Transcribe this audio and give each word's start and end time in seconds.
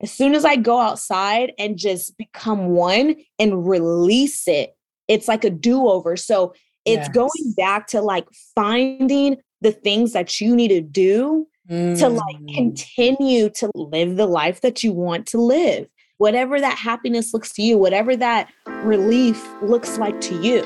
as 0.00 0.10
soon 0.10 0.34
as 0.34 0.46
I 0.46 0.56
go 0.56 0.80
outside 0.80 1.52
and 1.58 1.76
just 1.76 2.16
become 2.16 2.68
one 2.68 3.16
and 3.38 3.68
release 3.68 4.48
it, 4.48 4.74
it's 5.08 5.28
like 5.28 5.44
a 5.44 5.50
do 5.50 5.88
over. 5.88 6.16
So 6.16 6.54
it's 6.86 7.08
yes. 7.08 7.08
going 7.10 7.54
back 7.56 7.86
to 7.88 8.00
like 8.00 8.26
finding 8.54 9.36
the 9.60 9.72
things 9.72 10.14
that 10.14 10.40
you 10.40 10.56
need 10.56 10.68
to 10.68 10.80
do 10.80 11.46
mm. 11.70 11.98
to 11.98 12.08
like 12.08 12.36
mm. 12.36 12.54
continue 12.54 13.50
to 13.50 13.70
live 13.74 14.16
the 14.16 14.26
life 14.26 14.62
that 14.62 14.82
you 14.82 14.92
want 14.92 15.26
to 15.28 15.38
live. 15.38 15.86
Whatever 16.16 16.58
that 16.60 16.78
happiness 16.78 17.34
looks 17.34 17.52
to 17.52 17.62
you, 17.62 17.76
whatever 17.76 18.16
that 18.16 18.50
relief 18.66 19.46
looks 19.60 19.98
like 19.98 20.18
to 20.22 20.34
you. 20.42 20.62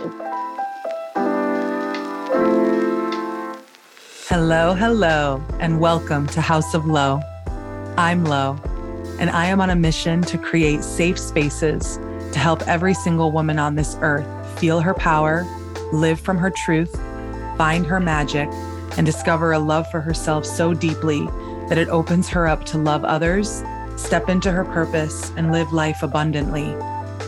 Hello, 4.29 4.75
hello, 4.75 5.43
and 5.59 5.81
welcome 5.81 6.27
to 6.29 6.41
House 6.41 6.75
of 6.75 6.87
Lo. 6.87 7.21
I'm 7.97 8.25
Lo 8.25 8.59
and 9.19 9.31
I 9.31 9.47
am 9.47 9.61
on 9.61 9.71
a 9.71 9.77
mission 9.77 10.23
to 10.23 10.39
create 10.39 10.83
safe 10.83 11.19
spaces 11.19 11.99
to 12.33 12.39
help 12.39 12.67
every 12.67 12.95
single 12.95 13.31
woman 13.31 13.59
on 13.59 13.75
this 13.75 13.97
earth 14.01 14.27
feel 14.59 14.81
her 14.81 14.95
power, 14.95 15.47
live 15.93 16.21
from 16.21 16.37
her 16.39 16.51
truth, 16.51 16.95
find 17.57 17.87
her 17.87 18.01
magic, 18.01 18.49
and 18.97 19.07
discover 19.07 19.53
a 19.53 19.59
love 19.59 19.91
for 19.91 20.01
herself 20.01 20.45
so 20.45 20.75
deeply 20.75 21.27
that 21.69 21.79
it 21.79 21.89
opens 21.89 22.29
her 22.29 22.47
up 22.47 22.65
to 22.65 22.79
love 22.79 23.05
others, 23.05 23.63
step 23.97 24.29
into 24.29 24.51
her 24.51 24.65
purpose, 24.65 25.33
and 25.37 25.53
live 25.53 25.73
life 25.73 26.03
abundantly. 26.03 26.75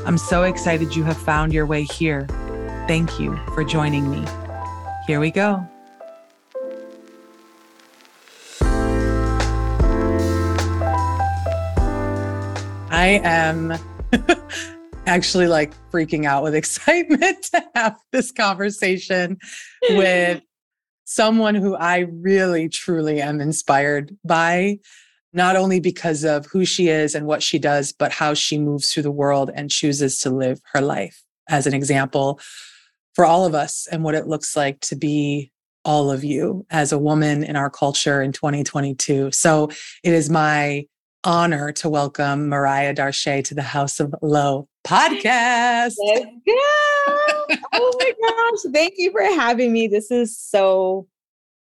I'm 0.05 0.19
so 0.19 0.45
excited 0.45 0.95
you 0.95 1.05
have 1.05 1.17
found 1.17 1.53
your 1.53 1.67
way 1.67 1.85
here. 1.85 2.27
Thank 2.87 3.19
you 3.19 3.37
for 3.55 3.65
joining 3.65 4.11
me. 4.11 4.25
Here 5.07 5.21
we 5.21 5.31
go. 5.31 5.69
I 12.91 13.21
am 13.25 13.75
actually 15.07 15.49
like 15.49 15.75
freaking 15.91 16.25
out 16.25 16.43
with 16.43 16.55
excitement 16.57 17.43
to 17.53 17.65
have 17.75 17.97
this 18.13 18.31
conversation 18.31 19.39
with 19.91 20.43
someone 21.05 21.55
who 21.55 21.75
I 21.75 21.99
really, 22.11 22.69
truly 22.69 23.21
am 23.21 23.41
inspired 23.41 24.17
by, 24.25 24.79
not 25.33 25.57
only 25.57 25.81
because 25.81 26.25
of 26.25 26.47
who 26.47 26.65
she 26.65 26.89
is 26.89 27.15
and 27.15 27.27
what 27.27 27.43
she 27.43 27.59
does, 27.59 27.93
but 27.93 28.13
how 28.13 28.35
she 28.35 28.59
moves 28.59 28.93
through 28.93 29.05
the 29.05 29.11
world 29.11 29.51
and 29.55 29.71
chooses 29.71 30.19
to 30.21 30.31
live 30.31 30.61
her 30.73 30.81
life 30.81 31.23
as 31.49 31.67
an 31.67 31.75
example 31.75 32.41
for 33.15 33.25
all 33.25 33.47
of 33.47 33.55
us 33.55 33.89
and 33.91 34.05
what 34.05 34.15
it 34.15 34.29
looks 34.29 34.57
like 34.57 34.81
to 34.81 34.97
be 34.97 35.51
all 35.85 36.11
of 36.11 36.25
you 36.25 36.67
as 36.71 36.93
a 36.93 36.99
woman 36.99 37.45
in 37.45 37.57
our 37.57 37.71
culture 37.71 38.21
in 38.21 38.33
2022. 38.33 39.31
So 39.31 39.71
it 40.03 40.13
is 40.13 40.29
my 40.29 40.87
honor 41.27 41.73
to 41.73 41.89
welcome 41.89 42.49
Mariah 42.49 42.95
Darche 42.95 43.43
to 43.43 43.55
the 43.55 43.61
House 43.61 43.99
of 43.99 44.15
Lo 44.23 44.69
podcast. 44.87 45.97
Let's 45.99 46.25
go. 46.25 46.55
oh 47.73 47.93
my 47.99 48.13
gosh. 48.23 48.73
Thank 48.73 48.95
you 48.97 49.11
for 49.11 49.23
having 49.23 49.73
me. 49.73 49.89
This 49.89 50.13
is 50.13 50.39
so, 50.39 51.09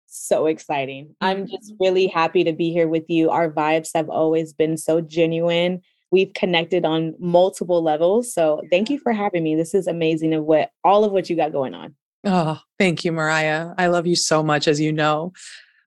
so 0.05 0.45
exciting. 0.45 1.15
I'm 1.19 1.47
just 1.47 1.73
mm-hmm. 1.73 1.83
really 1.83 2.05
happy 2.05 2.43
to 2.43 2.53
be 2.53 2.71
here 2.71 2.87
with 2.87 3.05
you. 3.09 3.31
Our 3.31 3.49
vibes 3.49 3.89
have 3.95 4.07
always 4.07 4.53
been 4.53 4.77
so 4.77 5.01
genuine. 5.01 5.81
We've 6.11 6.33
connected 6.35 6.85
on 6.85 7.15
multiple 7.17 7.81
levels. 7.81 8.31
So 8.31 8.61
thank 8.69 8.91
you 8.91 8.99
for 8.99 9.13
having 9.13 9.43
me. 9.43 9.55
This 9.55 9.73
is 9.73 9.87
amazing 9.87 10.35
of 10.35 10.43
what 10.43 10.69
all 10.83 11.03
of 11.03 11.11
what 11.11 11.27
you 11.27 11.35
got 11.35 11.51
going 11.51 11.73
on. 11.73 11.95
Oh, 12.23 12.59
thank 12.77 13.03
you, 13.03 13.11
Mariah. 13.11 13.73
I 13.79 13.87
love 13.87 14.05
you 14.05 14.15
so 14.15 14.43
much, 14.43 14.67
as 14.67 14.79
you 14.79 14.91
know. 14.91 15.33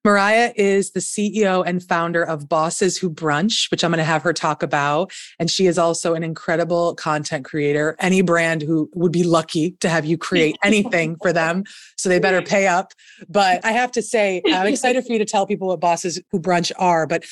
Mariah 0.04 0.52
is 0.56 0.92
the 0.92 1.00
CEO 1.00 1.64
and 1.66 1.82
founder 1.82 2.22
of 2.22 2.48
Bosses 2.48 2.96
Who 2.96 3.10
Brunch, 3.10 3.70
which 3.70 3.82
I'm 3.82 3.90
going 3.90 3.98
to 3.98 4.04
have 4.04 4.22
her 4.22 4.32
talk 4.32 4.62
about. 4.62 5.12
And 5.38 5.50
she 5.50 5.66
is 5.66 5.76
also 5.78 6.14
an 6.14 6.22
incredible 6.22 6.94
content 6.94 7.44
creator. 7.44 7.96
Any 7.98 8.22
brand 8.22 8.62
who 8.62 8.88
would 8.94 9.12
be 9.12 9.24
lucky 9.24 9.72
to 9.80 9.88
have 9.88 10.04
you 10.04 10.16
create 10.16 10.56
anything 10.64 11.16
for 11.20 11.32
them. 11.32 11.64
So 11.96 12.08
they 12.08 12.20
better 12.20 12.42
pay 12.42 12.68
up. 12.68 12.92
But 13.28 13.64
I 13.64 13.72
have 13.72 13.90
to 13.92 14.02
say, 14.02 14.40
I'm 14.46 14.68
excited 14.68 15.04
for 15.04 15.12
you 15.12 15.18
to 15.18 15.24
tell 15.24 15.46
people 15.46 15.68
what 15.68 15.80
Bosses 15.80 16.20
Who 16.30 16.40
Brunch 16.40 16.70
are. 16.78 17.06
But 17.06 17.24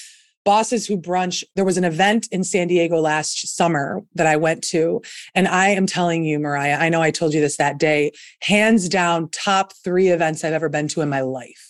Bosses 0.44 0.86
Who 0.86 0.98
Brunch, 0.98 1.44
there 1.54 1.64
was 1.64 1.76
an 1.76 1.84
event 1.84 2.28
in 2.32 2.42
San 2.42 2.68
Diego 2.68 2.98
last 2.98 3.56
summer 3.56 4.02
that 4.14 4.26
I 4.26 4.36
went 4.36 4.62
to. 4.64 5.02
And 5.34 5.46
I 5.46 5.68
am 5.68 5.86
telling 5.86 6.24
you, 6.24 6.38
Mariah, 6.40 6.78
I 6.78 6.88
know 6.88 7.00
I 7.00 7.10
told 7.10 7.32
you 7.32 7.40
this 7.40 7.56
that 7.56 7.78
day, 7.78 8.12
hands 8.42 8.88
down, 8.88 9.28
top 9.30 9.72
three 9.84 10.08
events 10.08 10.44
I've 10.44 10.52
ever 10.52 10.68
been 10.68 10.88
to 10.88 11.00
in 11.00 11.08
my 11.08 11.20
life 11.20 11.65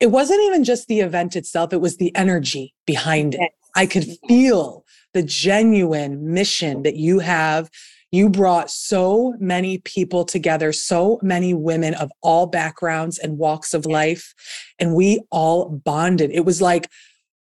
it 0.00 0.06
wasn't 0.06 0.42
even 0.42 0.64
just 0.64 0.88
the 0.88 1.00
event 1.00 1.36
itself, 1.36 1.72
it 1.72 1.80
was 1.80 1.96
the 1.96 2.14
energy 2.14 2.74
behind 2.86 3.34
it. 3.34 3.52
I 3.74 3.86
could 3.86 4.06
feel 4.26 4.84
the 5.14 5.22
genuine 5.22 6.32
mission 6.32 6.82
that 6.82 6.96
you 6.96 7.18
have. 7.20 7.70
You 8.10 8.30
brought 8.30 8.70
so 8.70 9.34
many 9.38 9.78
people 9.78 10.24
together, 10.24 10.72
so 10.72 11.18
many 11.22 11.52
women 11.52 11.94
of 11.94 12.10
all 12.22 12.46
backgrounds 12.46 13.18
and 13.18 13.36
walks 13.36 13.74
of 13.74 13.84
life, 13.84 14.34
and 14.78 14.94
we 14.94 15.20
all 15.30 15.68
bonded. 15.68 16.30
It 16.30 16.46
was 16.46 16.62
like 16.62 16.88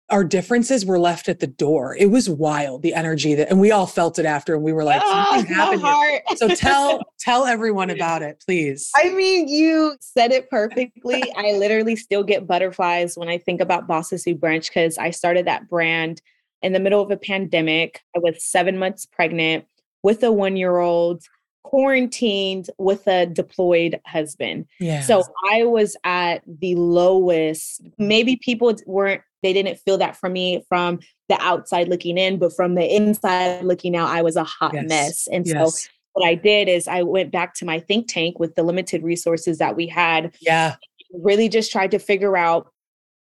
our 0.10 0.24
differences 0.24 0.86
were 0.86 1.00
left 1.00 1.30
at 1.30 1.40
the 1.40 1.48
door. 1.48 1.96
It 1.96 2.12
was 2.12 2.30
wild, 2.30 2.82
the 2.82 2.94
energy 2.94 3.36
that, 3.36 3.50
and 3.50 3.60
we 3.60 3.72
all 3.72 3.88
felt 3.88 4.20
it 4.20 4.26
after, 4.26 4.54
and 4.54 4.64
we 4.64 4.74
were 4.74 4.84
like, 4.84 5.02
oh, 5.06 5.44
happened. 5.44 6.38
so 6.38 6.50
tell 6.50 7.02
tell 7.20 7.46
everyone 7.46 7.90
about 7.90 8.22
it, 8.22 8.44
please. 8.46 8.92
I 8.96 9.10
mean, 9.10 9.48
you 9.48 9.96
said 10.00 10.32
it 10.32 10.50
perfectly. 10.50 11.24
I 11.36 11.54
literally 11.54 11.96
still 11.96 12.24
get 12.24 12.46
butterflies 12.46 13.18
when 13.18 13.30
I 13.30 13.38
think 13.38 13.62
about 13.62 13.88
Bosses 13.88 14.24
Who 14.24 14.36
Brunch 14.36 14.68
because 14.68 14.98
I 14.98 15.12
started 15.12 15.48
that 15.48 15.70
brand 15.70 16.22
in 16.62 16.74
the 16.74 16.80
middle 16.80 17.02
of 17.02 17.12
a 17.12 17.18
pandemic. 17.18 18.02
I 18.16 18.20
was 18.20 18.44
seven 18.44 18.78
months 18.78 19.06
pregnant 19.06 19.66
with 20.04 20.24
a 20.24 20.32
one 20.32 20.58
year 20.58 20.80
old 20.80 21.24
quarantined 21.64 22.70
with 22.78 23.08
a 23.08 23.26
deployed 23.26 24.00
husband. 24.06 24.68
Yeah. 24.80 25.02
So 25.02 25.24
I 25.52 25.64
was 25.64 25.96
at 26.04 26.44
the 26.46 26.76
lowest. 26.76 27.82
Maybe 27.98 28.36
people 28.36 28.76
weren't 28.86 29.22
they 29.44 29.54
didn't 29.54 29.78
feel 29.78 29.98
that 30.00 30.16
from 30.16 30.34
me 30.34 30.66
from 30.68 31.00
the 31.30 31.40
outside 31.40 31.88
looking 31.88 32.18
in, 32.18 32.40
but 32.40 32.56
from 32.56 32.76
the 32.76 32.96
inside 32.96 33.64
looking 33.64 33.96
out, 33.96 34.10
I 34.10 34.22
was 34.22 34.36
a 34.36 34.44
hot 34.44 34.74
yes. 34.74 34.86
mess. 34.88 35.28
And 35.32 35.46
yes. 35.46 35.84
so 35.84 35.90
what 36.14 36.28
I 36.28 36.36
did 36.36 36.68
is 36.68 36.88
I 36.88 37.04
went 37.04 37.32
back 37.32 37.54
to 37.56 37.66
my 37.66 37.80
think 37.80 38.08
tank 38.08 38.40
with 38.40 38.56
the 38.56 38.64
limited 38.64 39.04
resources 39.04 39.58
that 39.60 39.76
we 39.76 39.88
had. 39.88 40.36
Yeah. 40.42 40.76
Really 41.14 41.50
just 41.50 41.72
tried 41.72 41.92
to 41.92 42.00
figure 42.00 42.36
out 42.36 42.72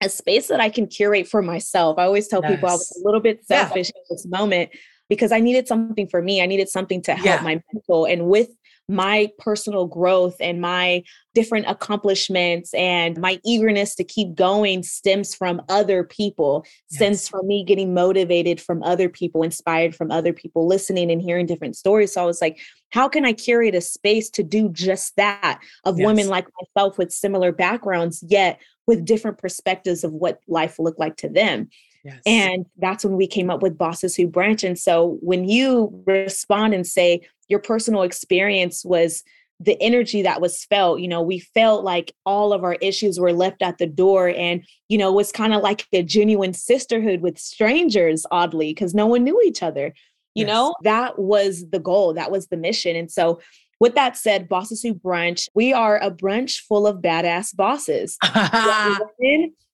a 0.02 0.10
space 0.10 0.48
that 0.48 0.60
I 0.60 0.70
can 0.70 0.88
curate 0.88 1.28
for 1.28 1.42
myself. 1.42 2.00
I 2.00 2.04
always 2.04 2.28
tell 2.28 2.42
people 2.42 2.70
I 2.70 2.74
was 2.74 2.92
a 3.02 3.06
little 3.06 3.22
bit 3.22 3.46
selfish 3.46 3.92
yeah. 3.94 4.02
in 4.02 4.16
this 4.16 4.26
moment 4.28 4.72
because 5.10 5.32
I 5.32 5.40
needed 5.40 5.68
something 5.68 6.08
for 6.08 6.22
me. 6.22 6.42
I 6.42 6.46
needed 6.46 6.70
something 6.70 7.02
to 7.04 7.14
help 7.14 7.26
yeah. 7.26 7.42
my 7.42 7.62
mental. 7.74 8.06
And 8.06 8.28
with 8.28 8.50
my 8.88 9.30
personal 9.40 9.88
growth 9.88 10.36
and 10.40 10.62
my 10.62 11.04
different 11.34 11.66
accomplishments 11.68 12.74
and 12.74 13.20
my 13.20 13.40
eagerness 13.44 13.96
to 13.96 14.04
keep 14.04 14.36
going 14.36 14.84
stems 14.84 15.34
from 15.34 15.62
other 15.70 16.04
people, 16.04 16.66
yes. 16.90 16.98
stems 16.98 17.28
from 17.28 17.48
me 17.48 17.64
getting 17.64 17.94
motivated 17.94 18.62
from 18.62 18.84
other 18.84 19.10
people, 19.10 19.44
inspired 19.44 19.96
from 19.96 20.12
other 20.12 20.34
people, 20.34 20.68
listening 20.68 21.12
and 21.12 21.22
hearing 21.22 21.46
different 21.46 21.76
stories. 21.76 22.14
So 22.14 22.22
I 22.22 22.26
was 22.26 22.42
like, 22.42 22.60
how 22.92 23.10
can 23.10 23.26
I 23.26 23.34
curate 23.34 23.76
a 23.76 23.82
space 23.82 24.30
to 24.32 24.44
do 24.44 24.70
just 24.70 25.16
that 25.18 25.60
of 25.84 25.98
yes. 25.98 26.06
women 26.06 26.28
like 26.28 26.48
myself 26.62 26.98
with 26.98 27.12
similar 27.12 27.52
backgrounds, 27.52 28.24
yet 28.28 28.62
with 28.88 29.04
different 29.04 29.38
perspectives 29.38 30.04
of 30.04 30.14
what 30.14 30.40
life 30.48 30.80
looked 30.80 31.00
like 31.00 31.18
to 31.18 31.30
them? 31.30 31.70
Yes. 32.06 32.22
And 32.28 32.68
that's 32.78 33.04
when 33.04 33.16
we 33.16 33.26
came 33.26 33.50
up 33.50 33.64
with 33.64 33.80
Bosses 33.80 34.16
Who 34.16 34.28
Brunch. 34.28 34.64
And 34.64 34.78
so 34.78 35.18
when 35.22 35.50
you 35.50 36.04
respond 36.06 36.76
and 36.76 36.86
say 36.86 37.22
your 37.48 37.60
personal 37.60 38.04
experience 38.04 38.84
was 38.84 39.24
the 39.60 39.82
energy 39.82 40.22
that 40.22 40.42
was 40.42 40.66
felt, 40.66 41.00
you 41.00 41.08
know, 41.08 41.22
we 41.22 41.40
felt 41.40 41.84
like 41.84 42.14
all 42.26 42.52
of 42.52 42.64
our 42.64 42.74
issues 42.76 43.20
were 43.20 43.32
left 43.32 43.62
at 43.62 43.78
the 43.78 43.88
door. 43.88 44.28
And, 44.30 44.66
you 44.90 44.98
know, 44.98 45.10
it 45.10 45.16
was 45.16 45.32
kind 45.32 45.54
of 45.54 45.62
like 45.62 45.86
a 45.94 46.04
genuine 46.04 46.54
sisterhood 46.54 47.22
with 47.22 47.40
strangers, 47.40 48.26
oddly, 48.32 48.74
because 48.74 48.94
no 48.94 49.06
one 49.06 49.24
knew 49.24 49.42
each 49.46 49.64
other. 49.64 49.94
You 50.34 50.46
yes. 50.46 50.48
know, 50.48 50.76
that 50.84 51.18
was 51.18 51.70
the 51.70 51.80
goal, 51.80 52.14
that 52.16 52.32
was 52.32 52.48
the 52.48 52.58
mission. 52.58 52.98
And 52.98 53.10
so 53.10 53.40
with 53.80 53.96
that 53.96 54.18
said, 54.18 54.50
Bosses 54.50 54.82
Who 54.82 54.94
Brunch, 54.94 55.48
we 55.54 55.72
are 55.72 55.98
a 56.02 56.12
brunch 56.12 56.60
full 56.60 56.86
of 56.86 56.98
badass 56.98 57.56
bosses. 57.56 58.18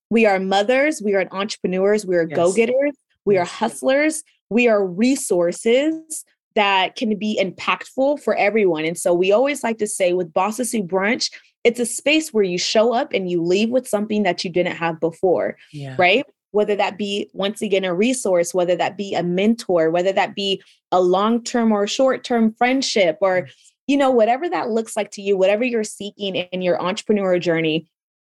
We 0.09 0.25
are 0.27 0.39
mothers, 0.39 1.01
we 1.03 1.15
are 1.15 1.27
entrepreneurs, 1.31 2.05
we 2.05 2.15
are 2.15 2.27
yes. 2.27 2.35
go 2.35 2.53
getters, 2.53 2.93
we 3.25 3.37
are 3.37 3.45
hustlers, 3.45 4.23
we 4.49 4.67
are 4.67 4.85
resources 4.85 6.23
that 6.55 6.95
can 6.95 7.17
be 7.17 7.39
impactful 7.41 8.21
for 8.21 8.35
everyone. 8.35 8.85
And 8.85 8.97
so 8.97 9.13
we 9.13 9.31
always 9.31 9.63
like 9.63 9.77
to 9.79 9.87
say 9.87 10.13
with 10.13 10.33
Bosses 10.33 10.71
Who 10.71 10.83
Brunch, 10.83 11.31
it's 11.63 11.79
a 11.79 11.85
space 11.85 12.33
where 12.33 12.43
you 12.43 12.57
show 12.57 12.93
up 12.93 13.13
and 13.13 13.29
you 13.29 13.41
leave 13.41 13.69
with 13.69 13.87
something 13.87 14.23
that 14.23 14.43
you 14.43 14.49
didn't 14.49 14.75
have 14.75 14.99
before, 14.99 15.57
yeah. 15.71 15.95
right? 15.97 16.25
Whether 16.51 16.75
that 16.75 16.97
be, 16.97 17.29
once 17.33 17.61
again, 17.61 17.85
a 17.85 17.93
resource, 17.93 18.53
whether 18.53 18.75
that 18.75 18.97
be 18.97 19.13
a 19.13 19.23
mentor, 19.23 19.89
whether 19.89 20.11
that 20.11 20.35
be 20.35 20.61
a 20.91 20.99
long 20.99 21.43
term 21.43 21.71
or 21.71 21.87
short 21.87 22.23
term 22.23 22.53
friendship, 22.53 23.17
or, 23.21 23.43
mm. 23.43 23.51
you 23.87 23.95
know, 23.95 24.11
whatever 24.11 24.49
that 24.49 24.69
looks 24.69 24.97
like 24.97 25.11
to 25.11 25.21
you, 25.21 25.37
whatever 25.37 25.63
you're 25.63 25.83
seeking 25.83 26.35
in 26.35 26.61
your 26.61 26.81
entrepreneur 26.81 27.39
journey, 27.39 27.87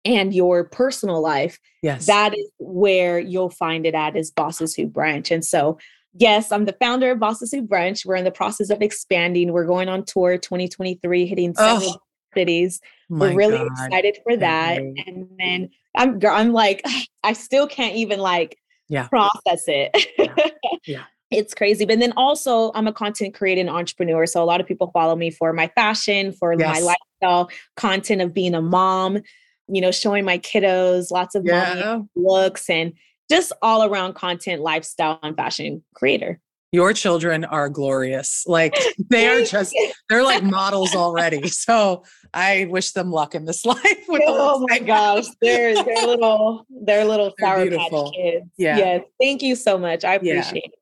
and 0.07 0.33
your 0.33 0.63
personal 0.63 1.21
life, 1.21 1.59
yes. 1.83 2.07
that 2.07 2.33
is 2.33 2.49
where 2.59 3.19
you'll 3.19 3.51
find 3.51 3.85
it 3.85 3.95
at 3.95 4.17
is 4.17 4.31
Bosses 4.31 4.75
Who 4.75 4.89
Brunch. 4.89 5.33
And 5.33 5.45
so 5.45 5.79
Yes, 6.19 6.53
I'm 6.53 6.65
the 6.65 6.77
founder 6.81 7.11
of 7.11 7.19
Bosses 7.19 7.53
Who 7.53 7.63
Brunch. 7.63 8.07
We're 8.07 8.17
in 8.17 8.25
the 8.25 8.31
process 8.31 8.71
of 8.71 8.81
expanding. 8.81 9.53
We're 9.53 9.67
going 9.67 9.89
on 9.89 10.05
tour 10.05 10.39
2023, 10.39 11.27
hitting 11.27 11.55
several 11.55 11.91
oh, 11.91 12.03
cities. 12.35 12.81
We're 13.09 13.35
really 13.35 13.59
God. 13.59 13.69
excited 13.71 14.19
for 14.25 14.37
that. 14.37 14.79
And 14.79 15.29
then 15.39 15.71
I'm 15.95 16.21
I'm 16.27 16.53
like, 16.53 16.83
I 17.23 17.33
still 17.33 17.67
can't 17.67 17.97
even 17.97 18.21
like 18.21 18.59
yeah. 18.89 19.09
process 19.09 19.65
it. 19.67 20.07
yeah. 20.19 20.49
yeah. 20.87 21.05
It's 21.31 21.55
crazy. 21.55 21.85
But 21.85 21.99
then 21.99 22.13
also, 22.17 22.71
I'm 22.75 22.87
a 22.87 22.93
content 22.93 23.35
creator 23.35 23.61
and 23.61 23.69
entrepreneur. 23.69 24.27
So 24.27 24.43
a 24.43 24.47
lot 24.47 24.61
of 24.61 24.67
people 24.67 24.91
follow 24.93 25.17
me 25.17 25.31
for 25.31 25.53
my 25.53 25.67
fashion, 25.75 26.33
for 26.33 26.55
yes. 26.55 26.81
my 26.81 26.95
lifestyle 27.21 27.51
content 27.77 28.23
of 28.23 28.33
being 28.33 28.55
a 28.55 28.63
mom, 28.63 29.19
you 29.67 29.81
know, 29.81 29.91
showing 29.91 30.25
my 30.25 30.39
kiddos 30.39 31.11
lots 31.11 31.35
of 31.35 31.45
yeah. 31.45 31.99
looks 32.15 32.71
and 32.71 32.93
just 33.31 33.53
all 33.63 33.85
around 33.85 34.15
content, 34.15 34.63
lifestyle, 34.63 35.19
and 35.23 35.37
fashion 35.37 35.83
creator. 35.95 36.41
Your 36.73 36.93
children 36.93 37.45
are 37.45 37.69
glorious. 37.69 38.45
Like 38.47 38.75
they 39.09 39.29
are 39.29 39.45
just, 39.45 39.75
they're 40.09 40.25
like 40.25 40.43
models 40.45 40.95
already. 40.95 41.49
So 41.49 42.05
I 42.35 42.67
wish 42.69 42.93
them 42.93 43.11
luck 43.11 43.35
in 43.35 43.45
this 43.45 43.65
life. 43.65 43.81
oh 44.09 44.65
my 44.69 44.81
gosh. 44.81 45.27
They're, 45.41 45.75
they're 45.75 46.07
little, 46.07 46.67
they're 46.69 47.05
little 47.05 47.33
they're 47.39 47.49
sour 47.49 47.63
beautiful. 47.63 48.05
patch 48.05 48.15
kids. 48.15 48.47
Yeah. 48.59 48.77
Yes. 48.77 49.05
Thank 49.21 49.43
you 49.43 49.55
so 49.55 49.79
much. 49.79 50.05
I 50.05 50.15
appreciate 50.15 50.55
yeah. 50.55 50.71
it. 50.71 50.75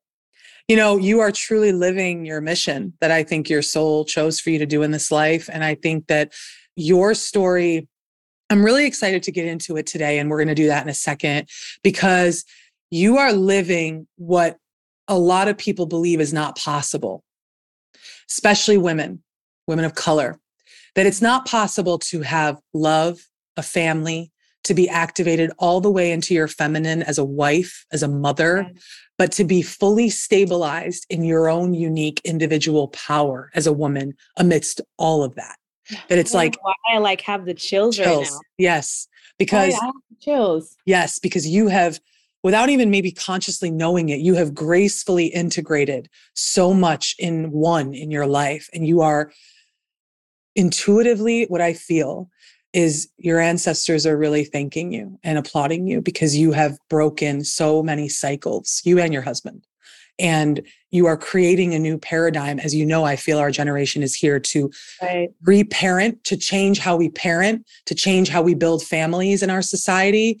You 0.67 0.75
know, 0.75 0.97
you 0.97 1.19
are 1.19 1.31
truly 1.31 1.71
living 1.71 2.25
your 2.25 2.41
mission 2.41 2.93
that 2.99 3.11
I 3.11 3.23
think 3.23 3.49
your 3.49 3.61
soul 3.61 4.03
chose 4.03 4.39
for 4.39 4.49
you 4.49 4.57
to 4.59 4.65
do 4.65 4.81
in 4.81 4.89
this 4.89 5.11
life. 5.11 5.47
And 5.53 5.63
I 5.63 5.75
think 5.75 6.07
that 6.07 6.33
your 6.75 7.13
story 7.13 7.87
I'm 8.49 8.63
really 8.63 8.85
excited 8.85 9.23
to 9.23 9.31
get 9.31 9.45
into 9.45 9.75
it 9.77 9.87
today, 9.87 10.19
and 10.19 10.29
we're 10.29 10.37
going 10.37 10.49
to 10.49 10.55
do 10.55 10.67
that 10.67 10.83
in 10.83 10.89
a 10.89 10.93
second 10.93 11.49
because 11.83 12.45
you 12.91 13.17
are 13.17 13.33
living 13.33 14.07
what 14.17 14.57
a 15.07 15.17
lot 15.17 15.47
of 15.47 15.57
people 15.57 15.85
believe 15.85 16.19
is 16.19 16.33
not 16.33 16.57
possible, 16.57 17.23
especially 18.29 18.77
women, 18.77 19.23
women 19.67 19.85
of 19.85 19.95
color, 19.95 20.39
that 20.95 21.07
it's 21.07 21.21
not 21.21 21.47
possible 21.47 21.97
to 21.99 22.21
have 22.21 22.59
love, 22.73 23.19
a 23.57 23.63
family, 23.63 24.31
to 24.63 24.73
be 24.73 24.89
activated 24.89 25.51
all 25.57 25.81
the 25.81 25.91
way 25.91 26.11
into 26.11 26.33
your 26.33 26.47
feminine 26.47 27.03
as 27.03 27.17
a 27.17 27.25
wife, 27.25 27.85
as 27.91 28.03
a 28.03 28.07
mother, 28.07 28.69
but 29.17 29.31
to 29.31 29.43
be 29.43 29.61
fully 29.61 30.09
stabilized 30.09 31.05
in 31.09 31.23
your 31.23 31.49
own 31.49 31.73
unique 31.73 32.21
individual 32.23 32.87
power 32.89 33.51
as 33.53 33.67
a 33.67 33.73
woman 33.73 34.13
amidst 34.37 34.81
all 34.97 35.23
of 35.23 35.35
that 35.35 35.55
that 36.09 36.17
it's 36.17 36.33
like 36.33 36.57
why 36.61 36.73
I 36.93 36.97
like 36.97 37.21
have 37.21 37.45
the 37.45 37.53
chills, 37.53 37.95
chills. 37.95 38.07
right 38.07 38.31
now. 38.31 38.39
Yes, 38.57 39.07
because 39.37 39.75
chills. 40.19 40.75
Yes, 40.85 41.19
because 41.19 41.47
you 41.47 41.67
have 41.67 41.99
without 42.43 42.69
even 42.69 42.89
maybe 42.91 43.11
consciously 43.11 43.71
knowing 43.71 44.09
it, 44.09 44.19
you 44.19 44.35
have 44.35 44.53
gracefully 44.53 45.25
integrated 45.27 46.09
so 46.35 46.73
much 46.73 47.15
in 47.17 47.51
one 47.51 47.93
in 47.93 48.11
your 48.11 48.27
life 48.27 48.69
and 48.73 48.87
you 48.87 49.01
are 49.01 49.31
intuitively 50.55 51.45
what 51.45 51.61
I 51.61 51.73
feel 51.73 52.29
is 52.71 53.09
your 53.17 53.39
ancestors 53.39 54.05
are 54.05 54.17
really 54.17 54.43
thanking 54.43 54.91
you 54.91 55.17
and 55.23 55.37
applauding 55.37 55.87
you 55.87 56.01
because 56.01 56.35
you 56.35 56.51
have 56.51 56.77
broken 56.89 57.43
so 57.43 57.81
many 57.81 58.09
cycles, 58.09 58.81
you 58.83 58.99
and 58.99 59.13
your 59.13 59.21
husband 59.21 59.65
and 60.17 60.61
you 60.91 61.07
are 61.07 61.17
creating 61.17 61.73
a 61.73 61.79
new 61.79 61.97
paradigm 61.97 62.59
as 62.59 62.73
you 62.73 62.85
know 62.85 63.03
i 63.03 63.15
feel 63.15 63.37
our 63.37 63.51
generation 63.51 64.01
is 64.01 64.15
here 64.15 64.39
to 64.39 64.71
right. 65.01 65.29
reparent 65.43 66.23
to 66.23 66.37
change 66.37 66.79
how 66.79 66.95
we 66.95 67.09
parent 67.09 67.65
to 67.85 67.95
change 67.95 68.29
how 68.29 68.41
we 68.41 68.53
build 68.53 68.83
families 68.83 69.43
in 69.43 69.49
our 69.49 69.61
society. 69.61 70.39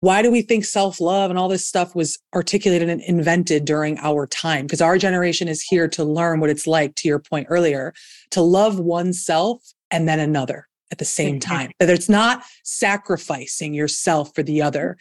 Why 0.00 0.22
do 0.22 0.30
we 0.30 0.40
think 0.40 0.64
self-love 0.64 1.30
and 1.30 1.38
all 1.38 1.48
this 1.48 1.66
stuff 1.66 1.94
was 1.94 2.18
articulated 2.34 2.88
and 2.88 3.02
invented 3.02 3.66
during 3.66 3.98
our 3.98 4.26
time? 4.26 4.66
Because 4.66 4.80
our 4.80 4.96
generation 4.96 5.46
is 5.46 5.62
here 5.62 5.88
to 5.88 6.04
learn 6.04 6.40
what 6.40 6.48
it's 6.48 6.66
like 6.66 6.94
to 6.96 7.08
your 7.08 7.18
point 7.18 7.48
earlier 7.50 7.92
to 8.30 8.40
love 8.40 8.78
oneself 8.78 9.62
and 9.90 10.08
then 10.08 10.18
another 10.18 10.66
at 10.90 10.98
the 10.98 11.04
same 11.04 11.38
mm-hmm. 11.38 11.50
time. 11.50 11.70
That 11.80 11.90
it's 11.90 12.08
not 12.08 12.42
sacrificing 12.64 13.74
yourself 13.74 14.34
for 14.34 14.42
the 14.42 14.62
other. 14.62 14.96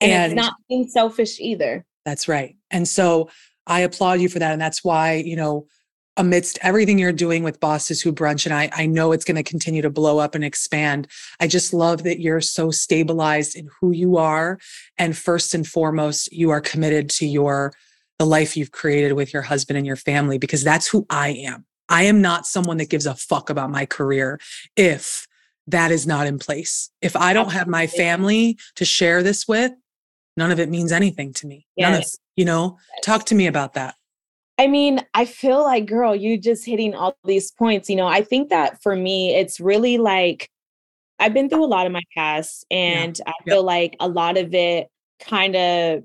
And, 0.00 0.12
and 0.12 0.32
it's 0.32 0.42
not 0.46 0.54
being 0.68 0.88
selfish 0.88 1.38
either 1.40 1.84
that's 2.08 2.26
right. 2.26 2.56
And 2.70 2.88
so 2.88 3.28
I 3.66 3.80
applaud 3.80 4.20
you 4.20 4.30
for 4.30 4.38
that. 4.38 4.52
And 4.52 4.60
that's 4.60 4.82
why, 4.82 5.14
you 5.14 5.36
know, 5.36 5.66
amidst 6.16 6.58
everything 6.62 6.98
you're 6.98 7.12
doing 7.12 7.44
with 7.44 7.60
Bosses 7.60 8.02
Who 8.02 8.12
Brunch, 8.12 8.44
and 8.44 8.52
I, 8.52 8.68
I 8.72 8.86
know 8.86 9.12
it's 9.12 9.24
going 9.24 9.36
to 9.36 9.42
continue 9.44 9.82
to 9.82 9.90
blow 9.90 10.18
up 10.18 10.34
and 10.34 10.42
expand. 10.42 11.06
I 11.38 11.46
just 11.46 11.72
love 11.72 12.02
that 12.02 12.18
you're 12.18 12.40
so 12.40 12.72
stabilized 12.72 13.54
in 13.54 13.68
who 13.80 13.92
you 13.92 14.16
are. 14.16 14.58
And 14.96 15.16
first 15.16 15.54
and 15.54 15.64
foremost, 15.64 16.32
you 16.32 16.50
are 16.50 16.60
committed 16.60 17.08
to 17.10 17.26
your 17.26 17.72
the 18.18 18.26
life 18.26 18.56
you've 18.56 18.72
created 18.72 19.12
with 19.12 19.32
your 19.32 19.42
husband 19.42 19.76
and 19.76 19.86
your 19.86 19.94
family, 19.94 20.38
because 20.38 20.64
that's 20.64 20.88
who 20.88 21.06
I 21.08 21.28
am. 21.28 21.64
I 21.88 22.02
am 22.02 22.20
not 22.20 22.46
someone 22.46 22.78
that 22.78 22.90
gives 22.90 23.06
a 23.06 23.14
fuck 23.14 23.48
about 23.48 23.70
my 23.70 23.86
career 23.86 24.40
if 24.76 25.28
that 25.68 25.92
is 25.92 26.04
not 26.04 26.26
in 26.26 26.40
place. 26.40 26.90
If 27.00 27.14
I 27.14 27.32
don't 27.32 27.52
have 27.52 27.68
my 27.68 27.86
family 27.86 28.58
to 28.74 28.84
share 28.84 29.22
this 29.22 29.46
with, 29.46 29.70
none 30.38 30.50
of 30.50 30.58
it 30.58 30.68
means 30.68 30.92
anything 30.92 31.32
to 31.34 31.46
me. 31.46 31.66
Yes. 31.76 31.90
None 31.90 32.00
of, 32.00 32.06
you 32.36 32.44
know, 32.44 32.78
yes. 32.94 33.04
talk 33.04 33.26
to 33.26 33.34
me 33.34 33.46
about 33.46 33.74
that. 33.74 33.94
I 34.58 34.66
mean, 34.66 35.04
I 35.14 35.24
feel 35.24 35.62
like, 35.62 35.86
girl, 35.86 36.16
you 36.16 36.38
just 36.38 36.64
hitting 36.64 36.94
all 36.94 37.16
these 37.24 37.52
points. 37.52 37.88
You 37.88 37.96
know, 37.96 38.08
I 38.08 38.22
think 38.22 38.48
that 38.48 38.82
for 38.82 38.96
me, 38.96 39.34
it's 39.36 39.60
really 39.60 39.98
like 39.98 40.50
I've 41.18 41.34
been 41.34 41.48
through 41.48 41.64
a 41.64 41.66
lot 41.66 41.86
of 41.86 41.92
my 41.92 42.02
past, 42.16 42.64
and 42.70 43.18
yeah. 43.18 43.24
I 43.30 43.44
feel 43.44 43.56
yep. 43.56 43.64
like 43.64 43.96
a 44.00 44.08
lot 44.08 44.36
of 44.36 44.54
it 44.54 44.88
kind 45.20 45.56
of 45.56 46.04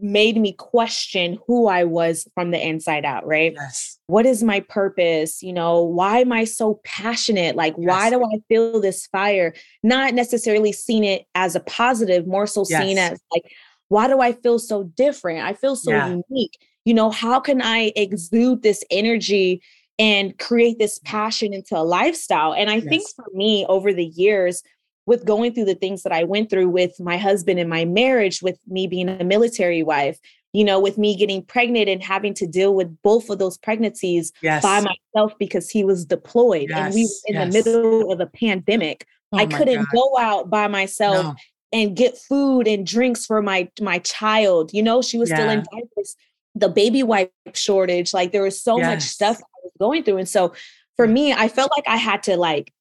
made 0.00 0.36
me 0.36 0.52
question 0.52 1.38
who 1.46 1.66
I 1.66 1.84
was 1.84 2.26
from 2.34 2.52
the 2.52 2.66
inside 2.66 3.04
out, 3.04 3.26
right? 3.26 3.52
Yes. 3.54 3.98
What 4.06 4.24
is 4.24 4.42
my 4.42 4.60
purpose? 4.60 5.42
You 5.42 5.52
know, 5.52 5.82
why 5.82 6.18
am 6.18 6.32
I 6.32 6.44
so 6.44 6.80
passionate? 6.84 7.56
Like, 7.56 7.74
yes. 7.76 7.88
why 7.88 8.10
do 8.10 8.22
I 8.22 8.38
feel 8.48 8.80
this 8.80 9.06
fire? 9.08 9.52
Not 9.82 10.14
necessarily 10.14 10.72
seeing 10.72 11.04
it 11.04 11.26
as 11.34 11.54
a 11.54 11.60
positive, 11.60 12.26
more 12.26 12.46
so 12.46 12.64
yes. 12.68 12.82
seen 12.82 12.98
as 12.98 13.20
like, 13.32 13.52
why 13.90 14.06
do 14.06 14.20
I 14.20 14.32
feel 14.32 14.58
so 14.58 14.84
different? 14.84 15.40
I 15.40 15.52
feel 15.52 15.74
so 15.74 15.90
yeah. 15.90 16.08
unique. 16.28 16.56
You 16.84 16.94
know, 16.94 17.10
how 17.10 17.40
can 17.40 17.60
I 17.60 17.92
exude 17.96 18.62
this 18.62 18.84
energy 18.90 19.60
and 19.98 20.38
create 20.38 20.78
this 20.78 21.00
mm. 21.00 21.04
passion 21.04 21.52
into 21.52 21.76
a 21.76 21.82
lifestyle? 21.82 22.54
And 22.54 22.70
I 22.70 22.76
yes. 22.76 22.84
think 22.84 23.02
for 23.16 23.26
me, 23.34 23.66
over 23.68 23.92
the 23.92 24.06
years, 24.06 24.62
with 25.06 25.24
going 25.26 25.52
through 25.52 25.64
the 25.64 25.74
things 25.74 26.04
that 26.04 26.12
I 26.12 26.22
went 26.22 26.50
through 26.50 26.68
with 26.68 27.00
my 27.00 27.16
husband 27.16 27.58
and 27.58 27.68
my 27.68 27.84
marriage, 27.84 28.42
with 28.42 28.60
me 28.68 28.86
being 28.86 29.08
a 29.08 29.24
military 29.24 29.82
wife, 29.82 30.20
you 30.52 30.64
know, 30.64 30.78
with 30.78 30.96
me 30.96 31.16
getting 31.16 31.44
pregnant 31.44 31.88
and 31.88 32.00
having 32.00 32.32
to 32.34 32.46
deal 32.46 32.76
with 32.76 32.96
both 33.02 33.28
of 33.28 33.40
those 33.40 33.58
pregnancies 33.58 34.32
yes. 34.40 34.62
by 34.62 34.80
myself 34.80 35.32
because 35.40 35.68
he 35.68 35.82
was 35.82 36.04
deployed 36.04 36.68
yes. 36.68 36.78
and 36.78 36.94
we 36.94 37.02
were 37.02 37.26
in 37.26 37.34
yes. 37.34 37.64
the 37.64 37.70
middle 37.72 38.12
of 38.12 38.20
a 38.20 38.26
pandemic. 38.26 39.04
Oh 39.32 39.38
I 39.38 39.46
couldn't 39.46 39.84
God. 39.84 39.86
go 39.92 40.18
out 40.18 40.50
by 40.50 40.68
myself 40.68 41.24
no 41.24 41.34
and 41.72 41.96
get 41.96 42.18
food 42.18 42.66
and 42.66 42.86
drinks 42.86 43.26
for 43.26 43.42
my 43.42 43.70
my 43.80 43.98
child. 44.00 44.72
You 44.72 44.82
know, 44.82 45.02
she 45.02 45.18
was 45.18 45.30
yeah. 45.30 45.36
still 45.36 45.50
in 45.50 45.58
diapers. 45.72 46.16
The 46.54 46.68
baby 46.68 47.02
wipe 47.02 47.32
shortage, 47.54 48.12
like 48.12 48.32
there 48.32 48.42
was 48.42 48.60
so 48.60 48.78
yes. 48.78 48.86
much 48.86 49.02
stuff 49.02 49.36
I 49.40 49.60
was 49.62 49.72
going 49.78 50.02
through. 50.02 50.18
And 50.18 50.28
so 50.28 50.52
for 50.96 51.06
mm. 51.06 51.12
me, 51.12 51.32
I 51.32 51.48
felt 51.48 51.70
like 51.76 51.84
I 51.86 51.96
had 51.96 52.24
to 52.24 52.36
like 52.36 52.72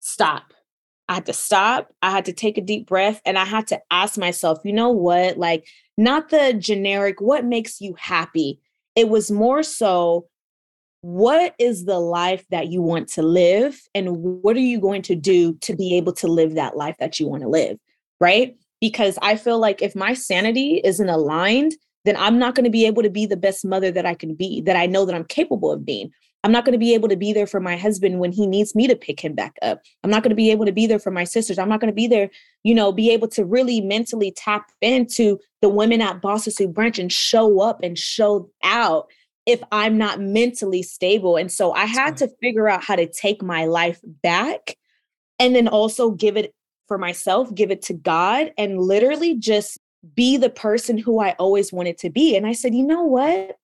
stop. 0.00 0.52
I 1.08 1.14
had 1.14 1.26
to 1.26 1.32
stop. 1.32 1.92
I 2.02 2.10
had 2.12 2.26
to 2.26 2.32
take 2.32 2.56
a 2.56 2.62
deep 2.62 2.86
breath 2.86 3.20
and 3.24 3.36
I 3.36 3.44
had 3.44 3.66
to 3.68 3.80
ask 3.90 4.16
myself, 4.16 4.60
you 4.62 4.72
know 4.72 4.90
what? 4.90 5.38
Like, 5.38 5.66
not 5.98 6.28
the 6.28 6.54
generic, 6.54 7.20
what 7.20 7.44
makes 7.44 7.80
you 7.80 7.96
happy? 7.98 8.60
It 8.94 9.08
was 9.08 9.30
more 9.30 9.64
so, 9.64 10.28
what 11.00 11.54
is 11.58 11.84
the 11.84 11.98
life 11.98 12.44
that 12.50 12.68
you 12.68 12.80
want 12.80 13.08
to 13.08 13.22
live? 13.22 13.80
And 13.94 14.18
what 14.18 14.54
are 14.56 14.60
you 14.60 14.78
going 14.78 15.02
to 15.02 15.16
do 15.16 15.54
to 15.62 15.74
be 15.74 15.96
able 15.96 16.12
to 16.12 16.28
live 16.28 16.54
that 16.54 16.76
life 16.76 16.96
that 17.00 17.18
you 17.18 17.26
want 17.26 17.42
to 17.42 17.48
live? 17.48 17.78
Right? 18.20 18.56
Because 18.80 19.18
I 19.22 19.36
feel 19.36 19.58
like 19.58 19.82
if 19.82 19.94
my 19.94 20.14
sanity 20.14 20.80
isn't 20.84 21.08
aligned, 21.08 21.74
then 22.04 22.16
I'm 22.16 22.38
not 22.38 22.54
going 22.54 22.64
to 22.64 22.70
be 22.70 22.86
able 22.86 23.02
to 23.02 23.10
be 23.10 23.26
the 23.26 23.36
best 23.36 23.64
mother 23.64 23.90
that 23.90 24.06
I 24.06 24.14
can 24.14 24.34
be, 24.34 24.60
that 24.62 24.76
I 24.76 24.86
know 24.86 25.04
that 25.04 25.14
I'm 25.14 25.24
capable 25.24 25.70
of 25.70 25.84
being. 25.84 26.10
I'm 26.42 26.52
not 26.52 26.64
going 26.64 26.72
to 26.72 26.78
be 26.78 26.94
able 26.94 27.08
to 27.10 27.16
be 27.16 27.34
there 27.34 27.46
for 27.46 27.60
my 27.60 27.76
husband 27.76 28.18
when 28.18 28.32
he 28.32 28.46
needs 28.46 28.74
me 28.74 28.86
to 28.88 28.96
pick 28.96 29.20
him 29.20 29.34
back 29.34 29.56
up. 29.60 29.82
I'm 30.02 30.10
not 30.10 30.22
going 30.22 30.30
to 30.30 30.36
be 30.36 30.50
able 30.50 30.64
to 30.64 30.72
be 30.72 30.86
there 30.86 30.98
for 30.98 31.10
my 31.10 31.24
sisters. 31.24 31.58
I'm 31.58 31.68
not 31.68 31.80
going 31.80 31.92
to 31.92 31.94
be 31.94 32.06
there, 32.06 32.30
you 32.64 32.74
know, 32.74 32.92
be 32.92 33.10
able 33.10 33.28
to 33.28 33.44
really 33.44 33.82
mentally 33.82 34.32
tap 34.32 34.70
into 34.80 35.38
the 35.60 35.68
women 35.68 36.00
at 36.00 36.22
Bosses 36.22 36.56
Who 36.56 36.68
Brunch 36.68 36.98
and 36.98 37.12
show 37.12 37.60
up 37.60 37.80
and 37.82 37.98
show 37.98 38.50
out 38.62 39.10
if 39.44 39.62
I'm 39.70 39.98
not 39.98 40.20
mentally 40.20 40.82
stable. 40.82 41.36
And 41.36 41.52
so 41.52 41.72
I 41.72 41.84
had 41.84 42.16
to 42.18 42.28
figure 42.40 42.68
out 42.68 42.84
how 42.84 42.96
to 42.96 43.06
take 43.06 43.42
my 43.42 43.66
life 43.66 44.00
back 44.04 44.76
and 45.38 45.54
then 45.54 45.68
also 45.68 46.10
give 46.10 46.38
it 46.38 46.54
for 46.90 46.98
myself, 46.98 47.54
give 47.54 47.70
it 47.70 47.82
to 47.82 47.94
God, 47.94 48.52
and 48.58 48.80
literally 48.80 49.36
just 49.36 49.78
be 50.16 50.36
the 50.36 50.50
person 50.50 50.98
who 50.98 51.20
I 51.20 51.36
always 51.38 51.72
wanted 51.72 51.98
to 51.98 52.10
be. 52.10 52.36
And 52.36 52.48
I 52.48 52.52
said, 52.52 52.74
you 52.74 52.84
know 52.84 53.04
what? 53.04 53.56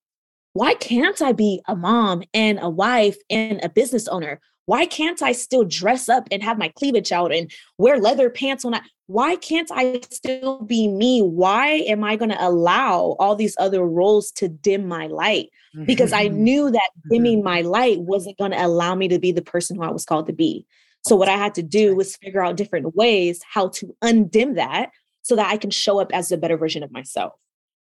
Why 0.53 0.75
can't 0.75 1.21
I 1.21 1.33
be 1.33 1.61
a 1.67 1.75
mom 1.75 2.23
and 2.33 2.61
a 2.63 2.71
wife 2.71 3.17
and 3.29 3.59
a 3.65 3.69
business 3.69 4.07
owner? 4.07 4.41
why 4.67 4.85
can't 4.85 5.23
I 5.23 5.33
still 5.33 5.65
dress 5.65 6.09
up 6.09 6.29
and 6.31 6.43
have 6.43 6.59
my 6.59 6.69
cleavage 6.69 7.13
out 7.13 7.33
and 7.33 7.51
wear 7.79 7.99
leather 7.99 8.29
pants 8.29 8.65
when 8.65 8.75
I 8.75 8.83
why 9.07 9.37
can't 9.37 9.71
I 9.73 10.01
still 10.11 10.63
be 10.63 10.89
me? 10.89 11.23
Why 11.23 11.69
am 11.69 12.03
I 12.03 12.17
going 12.17 12.33
to 12.33 12.45
allow 12.45 13.15
all 13.21 13.37
these 13.37 13.55
other 13.59 13.85
roles 13.85 14.33
to 14.33 14.49
dim 14.49 14.89
my 14.89 15.07
light? 15.07 15.51
Because 15.85 16.13
I 16.13 16.27
mm-hmm. 16.27 16.43
knew 16.43 16.71
that 16.73 16.91
dimming 17.09 17.39
mm-hmm. 17.39 17.45
my 17.45 17.61
light 17.61 18.01
wasn't 18.01 18.37
going 18.39 18.51
to 18.51 18.67
allow 18.67 18.97
me 18.97 19.07
to 19.09 19.21
be 19.21 19.31
the 19.31 19.43
person 19.43 19.77
who 19.77 19.85
I 19.85 19.93
was 19.93 20.05
called 20.05 20.27
to 20.27 20.33
be. 20.33 20.67
So 21.07 21.15
what 21.15 21.29
I 21.29 21.37
had 21.37 21.55
to 21.55 21.63
do 21.63 21.95
was 21.95 22.17
figure 22.17 22.45
out 22.45 22.57
different 22.57 22.97
ways 22.97 23.41
how 23.49 23.69
to 23.69 23.95
undim 24.03 24.57
that 24.57 24.91
so 25.23 25.37
that 25.37 25.51
I 25.51 25.57
can 25.57 25.71
show 25.71 26.01
up 26.01 26.13
as 26.13 26.33
a 26.33 26.37
better 26.37 26.57
version 26.57 26.83
of 26.83 26.91
myself. 26.91 27.33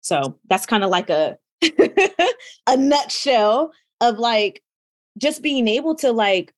So 0.01 0.37
that's 0.47 0.67
kind 0.67 0.83
of 0.83 0.91
like 0.91 1.09
a 1.09 1.37
a 2.67 2.77
nutshell 2.77 3.71
of 4.01 4.19
like 4.19 4.61
just 5.17 5.41
being 5.41 5.67
able 5.67 5.95
to 5.95 6.11
like 6.11 6.53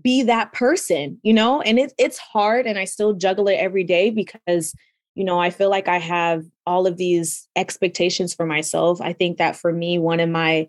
be 0.00 0.22
that 0.22 0.52
person, 0.52 1.18
you 1.24 1.34
know? 1.34 1.60
And 1.60 1.78
it, 1.78 1.92
it's 1.98 2.18
hard 2.18 2.66
and 2.66 2.78
I 2.78 2.84
still 2.84 3.12
juggle 3.12 3.48
it 3.48 3.54
every 3.56 3.82
day 3.82 4.10
because, 4.10 4.72
you 5.16 5.24
know, 5.24 5.40
I 5.40 5.50
feel 5.50 5.70
like 5.70 5.88
I 5.88 5.98
have 5.98 6.44
all 6.66 6.86
of 6.86 6.98
these 6.98 7.48
expectations 7.56 8.32
for 8.32 8.46
myself. 8.46 9.00
I 9.00 9.12
think 9.12 9.38
that 9.38 9.56
for 9.56 9.72
me, 9.72 9.98
one 9.98 10.20
of 10.20 10.28
my 10.28 10.68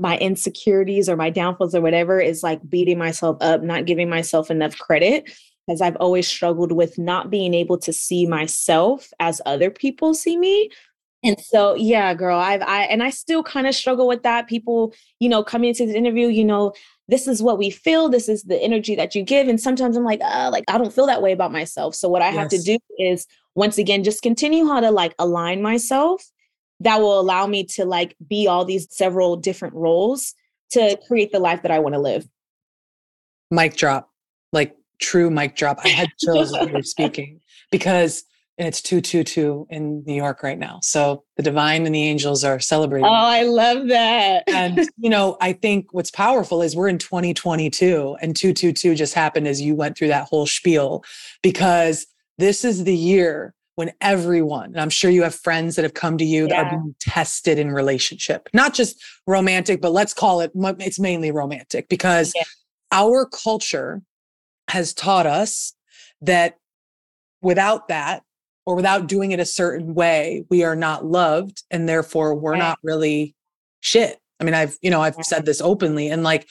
my 0.00 0.16
insecurities 0.18 1.08
or 1.08 1.16
my 1.16 1.30
downfalls 1.30 1.74
or 1.74 1.80
whatever 1.80 2.20
is 2.20 2.42
like 2.42 2.60
beating 2.68 2.98
myself 2.98 3.36
up, 3.40 3.62
not 3.62 3.84
giving 3.84 4.08
myself 4.08 4.50
enough 4.50 4.76
credit 4.78 5.30
because 5.66 5.80
I've 5.80 5.96
always 5.96 6.26
struggled 6.26 6.72
with 6.72 6.98
not 6.98 7.30
being 7.30 7.54
able 7.54 7.78
to 7.78 7.92
see 7.92 8.26
myself 8.26 9.12
as 9.20 9.40
other 9.44 9.70
people 9.70 10.14
see 10.14 10.36
me. 10.36 10.70
And 11.22 11.38
so, 11.38 11.74
yeah, 11.74 12.14
girl, 12.14 12.38
I've, 12.38 12.62
I, 12.62 12.84
and 12.84 13.02
I 13.02 13.10
still 13.10 13.42
kind 13.42 13.66
of 13.66 13.74
struggle 13.74 14.08
with 14.08 14.22
that. 14.22 14.48
People, 14.48 14.94
you 15.18 15.28
know, 15.28 15.44
coming 15.44 15.68
into 15.68 15.84
this 15.84 15.94
interview, 15.94 16.28
you 16.28 16.46
know, 16.46 16.72
this 17.10 17.26
is 17.26 17.42
what 17.42 17.58
we 17.58 17.70
feel 17.70 18.08
this 18.08 18.28
is 18.28 18.44
the 18.44 18.62
energy 18.62 18.94
that 18.94 19.16
you 19.16 19.22
give 19.22 19.48
and 19.48 19.60
sometimes 19.60 19.96
i'm 19.96 20.04
like 20.04 20.20
uh 20.22 20.48
like 20.50 20.62
i 20.68 20.78
don't 20.78 20.92
feel 20.92 21.06
that 21.06 21.20
way 21.20 21.32
about 21.32 21.50
myself 21.50 21.92
so 21.92 22.08
what 22.08 22.22
i 22.22 22.28
yes. 22.28 22.36
have 22.36 22.48
to 22.48 22.62
do 22.62 22.78
is 22.98 23.26
once 23.56 23.78
again 23.78 24.04
just 24.04 24.22
continue 24.22 24.64
how 24.66 24.78
to 24.78 24.92
like 24.92 25.12
align 25.18 25.60
myself 25.60 26.24
that 26.80 27.00
will 27.00 27.20
allow 27.20 27.46
me 27.46 27.64
to 27.64 27.84
like 27.84 28.16
be 28.26 28.46
all 28.46 28.64
these 28.64 28.86
several 28.90 29.36
different 29.36 29.74
roles 29.74 30.34
to 30.70 30.98
create 31.06 31.32
the 31.32 31.40
life 31.40 31.62
that 31.62 31.70
i 31.70 31.78
want 31.78 31.94
to 31.94 32.00
live 32.00 32.26
mic 33.50 33.76
drop 33.76 34.10
like 34.52 34.76
true 35.00 35.30
mic 35.30 35.56
drop 35.56 35.78
i 35.84 35.88
had 35.88 36.08
chills 36.18 36.52
when 36.52 36.68
you 36.68 36.74
were 36.74 36.82
speaking 36.82 37.40
because 37.70 38.24
and 38.60 38.68
it's 38.68 38.82
222 38.82 39.68
in 39.70 40.04
New 40.04 40.12
York 40.12 40.42
right 40.42 40.58
now. 40.58 40.80
So 40.82 41.24
the 41.38 41.42
divine 41.42 41.86
and 41.86 41.94
the 41.94 42.02
angels 42.02 42.44
are 42.44 42.60
celebrating. 42.60 43.06
Oh, 43.06 43.10
I 43.10 43.44
love 43.44 43.88
that. 43.88 44.44
and, 44.48 44.86
you 44.98 45.08
know, 45.08 45.38
I 45.40 45.54
think 45.54 45.94
what's 45.94 46.10
powerful 46.10 46.60
is 46.60 46.76
we're 46.76 46.88
in 46.88 46.98
2022 46.98 48.18
and 48.20 48.36
222 48.36 48.94
just 48.96 49.14
happened 49.14 49.48
as 49.48 49.62
you 49.62 49.74
went 49.74 49.96
through 49.96 50.08
that 50.08 50.28
whole 50.28 50.44
spiel 50.44 51.02
because 51.42 52.06
this 52.36 52.62
is 52.62 52.84
the 52.84 52.94
year 52.94 53.54
when 53.80 53.92
everyone, 54.02 54.66
and 54.66 54.80
I'm 54.80 54.90
sure 54.90 55.10
you 55.10 55.22
have 55.22 55.34
friends 55.34 55.76
that 55.76 55.84
have 55.84 55.94
come 55.94 56.18
to 56.18 56.24
you 56.24 56.46
yeah. 56.46 56.48
that 56.48 56.66
are 56.66 56.70
being 56.70 56.94
tested 57.00 57.58
in 57.58 57.72
relationship, 57.72 58.46
not 58.52 58.74
just 58.74 59.02
romantic, 59.26 59.80
but 59.80 59.92
let's 59.92 60.12
call 60.12 60.42
it, 60.42 60.52
it's 60.54 61.00
mainly 61.00 61.30
romantic 61.30 61.88
because 61.88 62.34
yeah. 62.36 62.42
our 62.92 63.24
culture 63.24 64.02
has 64.68 64.92
taught 64.92 65.24
us 65.24 65.72
that 66.20 66.58
without 67.40 67.88
that, 67.88 68.22
or 68.66 68.74
without 68.74 69.06
doing 69.06 69.32
it 69.32 69.40
a 69.40 69.46
certain 69.46 69.94
way, 69.94 70.44
we 70.50 70.62
are 70.62 70.76
not 70.76 71.06
loved 71.06 71.62
and 71.70 71.88
therefore 71.88 72.34
we're 72.34 72.52
right. 72.52 72.58
not 72.58 72.78
really 72.82 73.34
shit. 73.80 74.18
I 74.38 74.44
mean, 74.44 74.52
I've, 74.52 74.76
you 74.82 74.90
know, 74.90 75.00
I've 75.00 75.16
said 75.22 75.46
this 75.46 75.62
openly 75.62 76.08
and 76.08 76.22
like 76.22 76.46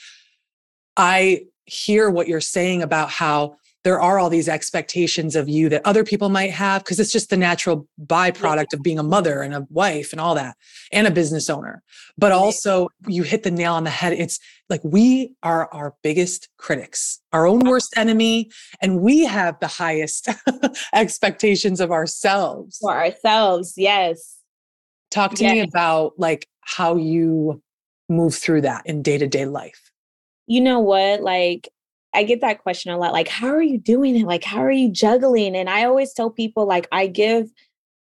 I 0.96 1.44
hear 1.64 2.10
what 2.10 2.26
you're 2.26 2.40
saying 2.40 2.82
about 2.82 3.08
how 3.08 3.54
there 3.82 4.00
are 4.00 4.18
all 4.18 4.28
these 4.28 4.48
expectations 4.48 5.34
of 5.34 5.48
you 5.48 5.68
that 5.70 5.82
other 5.86 6.04
people 6.04 6.28
might 6.28 6.50
have 6.50 6.84
because 6.84 7.00
it's 7.00 7.12
just 7.12 7.30
the 7.30 7.36
natural 7.36 7.88
byproduct 8.04 8.74
of 8.74 8.82
being 8.82 8.98
a 8.98 9.02
mother 9.02 9.40
and 9.40 9.54
a 9.54 9.66
wife 9.70 10.12
and 10.12 10.20
all 10.20 10.34
that 10.34 10.56
and 10.92 11.06
a 11.06 11.10
business 11.10 11.48
owner. 11.48 11.82
But 12.18 12.32
also 12.32 12.88
you 13.06 13.22
hit 13.22 13.42
the 13.42 13.50
nail 13.50 13.74
on 13.74 13.84
the 13.84 13.90
head. 13.90 14.12
It's 14.12 14.38
like 14.68 14.82
we 14.84 15.34
are 15.42 15.72
our 15.72 15.94
biggest 16.02 16.48
critics 16.58 17.20
our 17.32 17.46
own 17.46 17.60
worst 17.60 17.94
enemy 17.96 18.50
and 18.80 19.00
we 19.00 19.24
have 19.24 19.58
the 19.60 19.66
highest 19.66 20.28
expectations 20.92 21.80
of 21.80 21.90
ourselves. 21.90 22.78
For 22.80 22.92
ourselves 22.92 23.74
yes. 23.76 24.38
Talk 25.10 25.34
to 25.36 25.44
yes. 25.44 25.52
me 25.52 25.60
about 25.60 26.12
like 26.18 26.46
how 26.60 26.96
you 26.96 27.62
move 28.08 28.34
through 28.34 28.62
that 28.62 28.86
in 28.86 29.02
day-to-day 29.02 29.46
life. 29.46 29.90
You 30.46 30.60
know 30.60 30.80
what? 30.80 31.20
Like 31.20 31.68
I 32.14 32.24
get 32.24 32.40
that 32.40 32.62
question 32.62 32.92
a 32.92 32.98
lot 32.98 33.12
like, 33.12 33.28
how 33.28 33.48
are 33.48 33.62
you 33.62 33.78
doing 33.78 34.16
it? 34.16 34.26
Like, 34.26 34.44
how 34.44 34.64
are 34.64 34.70
you 34.70 34.90
juggling? 34.90 35.54
And 35.54 35.70
I 35.70 35.84
always 35.84 36.12
tell 36.12 36.30
people, 36.30 36.66
like, 36.66 36.88
I 36.90 37.06
give 37.06 37.50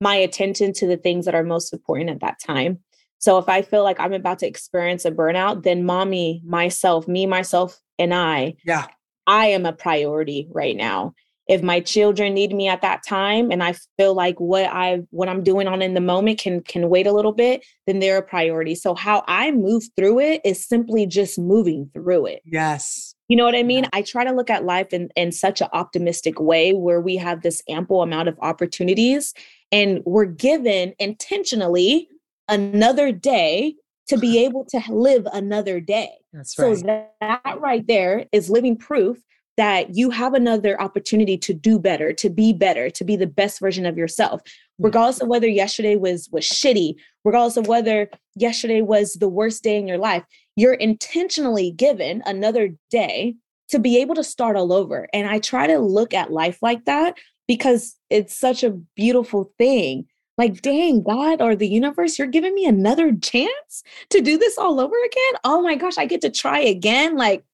my 0.01 0.15
attention 0.15 0.73
to 0.75 0.87
the 0.87 0.97
things 0.97 1.25
that 1.25 1.35
are 1.35 1.45
most 1.45 1.73
important 1.73 2.11
at 2.11 2.21
that 2.21 2.41
time. 2.41 2.79
So 3.19 3.39
if 3.39 3.49
I 3.49 3.63
feel 3.63 3.83
like 3.83 3.99
I'm 3.99 4.13
about 4.13 4.39
to 4.41 4.47
experience 4.47 5.05
a 5.05 5.11
burnout, 5.11 5.65
then 5.65 5.85
mommy, 5.85 6.41
myself, 6.45 7.09
me, 7.09 7.27
myself, 7.27 7.79
and 7.99 8.15
I, 8.15 8.55
yeah, 8.65 8.87
I 9.27 9.47
am 9.47 9.67
a 9.67 9.73
priority 9.73 10.49
right 10.53 10.77
now 10.77 11.15
if 11.49 11.63
my 11.63 11.81
children 11.81 12.35
need 12.35 12.55
me 12.55 12.69
at 12.69 12.83
that 12.83 13.03
time 13.07 13.51
and 13.51 13.63
i 13.63 13.75
feel 13.97 14.15
like 14.15 14.39
what 14.39 14.67
i 14.67 15.01
what 15.11 15.29
i'm 15.29 15.43
doing 15.43 15.67
on 15.67 15.83
in 15.83 15.95
the 15.95 16.01
moment 16.01 16.39
can 16.39 16.61
can 16.61 16.89
wait 16.89 17.07
a 17.07 17.13
little 17.13 17.33
bit 17.33 17.65
then 17.87 17.99
they're 17.99 18.19
a 18.19 18.23
priority 18.23 18.75
so 18.75 18.95
how 18.95 19.25
i 19.27 19.51
move 19.51 19.83
through 19.97 20.21
it 20.21 20.41
is 20.45 20.67
simply 20.67 21.07
just 21.07 21.39
moving 21.39 21.91
through 21.93 22.27
it 22.27 22.43
yes 22.45 23.08
you 23.29 23.37
know 23.37 23.45
what 23.45 23.55
i 23.55 23.63
mean 23.63 23.87
i 23.93 24.03
try 24.03 24.25
to 24.25 24.33
look 24.33 24.51
at 24.51 24.65
life 24.65 24.93
in 24.93 25.09
in 25.17 25.31
such 25.31 25.61
an 25.61 25.69
optimistic 25.73 26.41
way 26.41 26.73
where 26.73 27.01
we 27.01 27.17
have 27.17 27.43
this 27.43 27.63
ample 27.69 28.03
amount 28.03 28.29
of 28.29 28.39
opportunities 28.41 29.35
and 29.71 30.03
we're 30.05 30.25
given 30.25 30.95
intentionally 30.99 32.09
another 32.49 33.13
day 33.13 33.75
to 34.09 34.19
be 34.19 34.39
able 34.45 34.65
to 34.67 34.81
live 34.89 35.27
another 35.33 35.81
day. 35.81 36.11
That's 36.33 36.59
right. 36.59 36.77
So 36.77 36.87
that, 36.87 37.15
that 37.21 37.61
right 37.61 37.87
there 37.87 38.27
is 38.33 38.51
living 38.51 38.77
proof 38.77 39.19
that 39.57 39.97
you 39.97 40.11
have 40.11 40.35
another 40.35 40.81
opportunity 40.81 41.37
to 41.37 41.53
do 41.53 41.81
better, 41.81 42.13
to 42.13 42.31
be 42.31 42.53
better, 42.53 42.89
to 42.91 43.03
be 43.03 43.17
the 43.17 43.27
best 43.27 43.59
version 43.59 43.87
of 43.87 43.99
yourself, 43.99 44.41
hmm. 44.79 44.85
regardless 44.85 45.21
of 45.21 45.29
whether 45.29 45.49
yesterday 45.49 45.97
was 45.97 46.29
was 46.33 46.45
shitty, 46.45 46.95
regardless 47.25 47.57
of 47.57 47.67
whether 47.67 48.09
yesterday 48.37 48.81
was 48.83 49.15
the 49.15 49.29
worst 49.29 49.63
day 49.63 49.77
in 49.77 49.89
your 49.89 49.99
life. 49.99 50.25
You're 50.59 50.75
intentionally 50.75 51.71
given 51.71 52.21
another 52.27 52.71
day 52.91 53.37
to 53.69 53.79
be 53.79 53.97
able 53.99 54.17
to 54.17 54.25
start 54.25 54.57
all 54.57 54.73
over. 54.73 55.07
And 55.13 55.29
I 55.29 55.39
try 55.39 55.69
to 55.69 55.79
look 55.79 56.13
at 56.13 56.33
life 56.33 56.59
like 56.63 56.85
that 56.87 57.15
because 57.47 57.95
it's 58.11 58.37
such 58.37 58.65
a 58.65 58.77
beautiful 58.97 59.53
thing. 59.57 60.07
Like, 60.37 60.61
dang, 60.61 61.05
God 61.05 61.41
or 61.41 61.55
the 61.55 61.69
universe, 61.69 62.19
you're 62.19 62.27
giving 62.27 62.57
me 62.57 62.67
another 62.67 63.13
chance 63.13 63.85
to 64.11 64.21
do 64.21 64.37
this 64.37 64.59
all 64.59 64.81
over 64.81 64.97
again. 64.97 65.41
Oh 65.45 65.63
my 65.63 65.77
gosh, 65.77 65.97
I 65.97 66.07
get 66.07 66.23
to 66.23 66.31
try 66.31 66.59
again. 66.59 67.17
Like, 67.17 67.45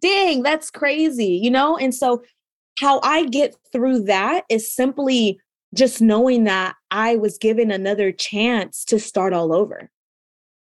dang, 0.00 0.42
that's 0.42 0.68
crazy, 0.68 1.38
you 1.40 1.52
know? 1.52 1.76
And 1.76 1.94
so, 1.94 2.24
how 2.80 2.98
I 3.04 3.26
get 3.26 3.54
through 3.70 4.02
that 4.06 4.46
is 4.48 4.74
simply 4.74 5.38
just 5.76 6.02
knowing 6.02 6.42
that 6.44 6.74
I 6.90 7.14
was 7.14 7.38
given 7.38 7.70
another 7.70 8.10
chance 8.10 8.84
to 8.86 8.98
start 8.98 9.32
all 9.32 9.54
over. 9.54 9.92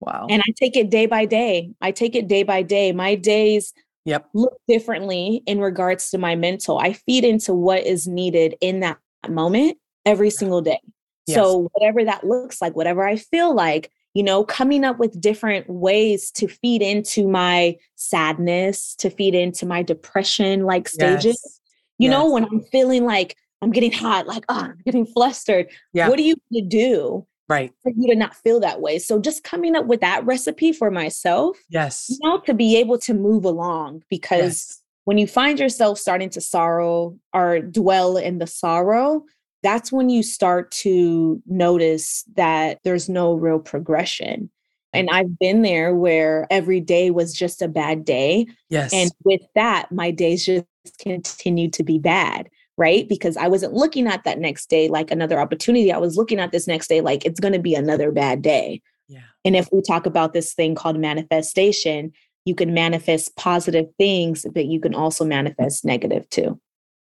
Wow. 0.00 0.26
And 0.30 0.42
I 0.42 0.52
take 0.56 0.76
it 0.76 0.90
day 0.90 1.06
by 1.06 1.24
day. 1.24 1.70
I 1.80 1.90
take 1.90 2.14
it 2.14 2.28
day 2.28 2.42
by 2.42 2.62
day. 2.62 2.92
My 2.92 3.14
days 3.14 3.72
yep. 4.04 4.28
look 4.32 4.60
differently 4.68 5.42
in 5.46 5.60
regards 5.60 6.10
to 6.10 6.18
my 6.18 6.36
mental. 6.36 6.78
I 6.78 6.92
feed 6.92 7.24
into 7.24 7.52
what 7.52 7.84
is 7.84 8.06
needed 8.06 8.56
in 8.60 8.80
that 8.80 8.98
moment 9.28 9.78
every 10.06 10.30
single 10.30 10.60
day. 10.60 10.80
Yes. 11.26 11.36
So, 11.36 11.68
whatever 11.72 12.04
that 12.04 12.24
looks 12.24 12.62
like, 12.62 12.74
whatever 12.74 13.06
I 13.06 13.16
feel 13.16 13.54
like, 13.54 13.90
you 14.14 14.22
know, 14.22 14.44
coming 14.44 14.84
up 14.84 14.98
with 14.98 15.20
different 15.20 15.68
ways 15.68 16.30
to 16.32 16.48
feed 16.48 16.80
into 16.80 17.28
my 17.28 17.76
sadness, 17.96 18.94
to 18.96 19.10
feed 19.10 19.34
into 19.34 19.66
my 19.66 19.82
depression 19.82 20.64
like 20.64 20.88
stages. 20.88 21.24
Yes. 21.24 21.60
You 21.98 22.08
yes. 22.08 22.12
know, 22.12 22.30
when 22.30 22.44
I'm 22.44 22.62
feeling 22.72 23.04
like 23.04 23.36
I'm 23.60 23.72
getting 23.72 23.92
hot, 23.92 24.26
like, 24.26 24.44
oh, 24.48 24.60
I'm 24.60 24.78
getting 24.84 25.04
flustered. 25.04 25.66
Yeah. 25.92 26.08
What 26.08 26.16
do 26.16 26.22
you 26.22 26.36
need 26.50 26.62
to 26.62 26.68
do 26.68 27.26
right 27.48 27.72
for 27.82 27.92
you 27.96 28.08
to 28.08 28.16
not 28.16 28.34
feel 28.34 28.60
that 28.60 28.80
way 28.80 28.98
so 28.98 29.18
just 29.18 29.44
coming 29.44 29.74
up 29.74 29.86
with 29.86 30.00
that 30.00 30.24
recipe 30.24 30.72
for 30.72 30.90
myself 30.90 31.56
yes 31.68 32.06
you 32.08 32.18
know 32.22 32.38
to 32.40 32.54
be 32.54 32.76
able 32.76 32.98
to 32.98 33.14
move 33.14 33.44
along 33.44 34.02
because 34.10 34.40
yes. 34.40 34.82
when 35.04 35.18
you 35.18 35.26
find 35.26 35.58
yourself 35.58 35.98
starting 35.98 36.30
to 36.30 36.40
sorrow 36.40 37.16
or 37.32 37.60
dwell 37.60 38.16
in 38.16 38.38
the 38.38 38.46
sorrow 38.46 39.24
that's 39.62 39.90
when 39.92 40.08
you 40.08 40.22
start 40.22 40.70
to 40.70 41.42
notice 41.46 42.24
that 42.36 42.78
there's 42.84 43.08
no 43.08 43.34
real 43.34 43.58
progression. 43.58 44.50
Mm. 44.94 45.00
And 45.00 45.08
I've 45.10 45.38
been 45.38 45.62
there 45.62 45.94
where 45.94 46.46
every 46.50 46.80
day 46.80 47.10
was 47.10 47.32
just 47.32 47.62
a 47.62 47.68
bad 47.68 48.04
day. 48.04 48.46
Yes. 48.70 48.92
And 48.92 49.10
with 49.24 49.42
that, 49.54 49.90
my 49.90 50.10
days 50.10 50.46
just 50.46 50.66
continued 51.00 51.72
to 51.74 51.82
be 51.82 51.98
bad, 51.98 52.48
right? 52.78 53.08
Because 53.08 53.36
I 53.36 53.48
wasn't 53.48 53.74
looking 53.74 54.06
at 54.06 54.24
that 54.24 54.38
next 54.38 54.70
day 54.70 54.88
like 54.88 55.10
another 55.10 55.38
opportunity. 55.40 55.92
I 55.92 55.98
was 55.98 56.16
looking 56.16 56.38
at 56.38 56.52
this 56.52 56.66
next 56.66 56.86
day 56.86 57.00
like 57.00 57.26
it's 57.26 57.40
going 57.40 57.52
to 57.52 57.58
be 57.58 57.74
another 57.74 58.10
bad 58.10 58.40
day. 58.40 58.80
Yeah. 59.08 59.22
And 59.44 59.56
if 59.56 59.68
we 59.72 59.82
talk 59.82 60.06
about 60.06 60.32
this 60.32 60.54
thing 60.54 60.74
called 60.74 60.98
manifestation, 60.98 62.12
you 62.44 62.54
can 62.54 62.72
manifest 62.72 63.36
positive 63.36 63.86
things, 63.98 64.46
but 64.54 64.66
you 64.66 64.80
can 64.80 64.94
also 64.94 65.24
manifest 65.24 65.84
negative 65.84 66.30
too. 66.30 66.58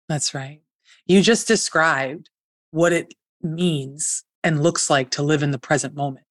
That's 0.09 0.35
right. 0.35 0.61
You 1.07 1.23
just 1.23 1.49
described 1.49 2.29
what 2.71 2.93
it 2.93 3.15
means 3.43 4.23
and 4.43 4.63
looks 4.63 4.91
like 4.91 5.11
to 5.11 5.23
live 5.23 5.43
in 5.43 5.51
the 5.51 5.59
present 5.59 5.95
moment. 5.95 6.27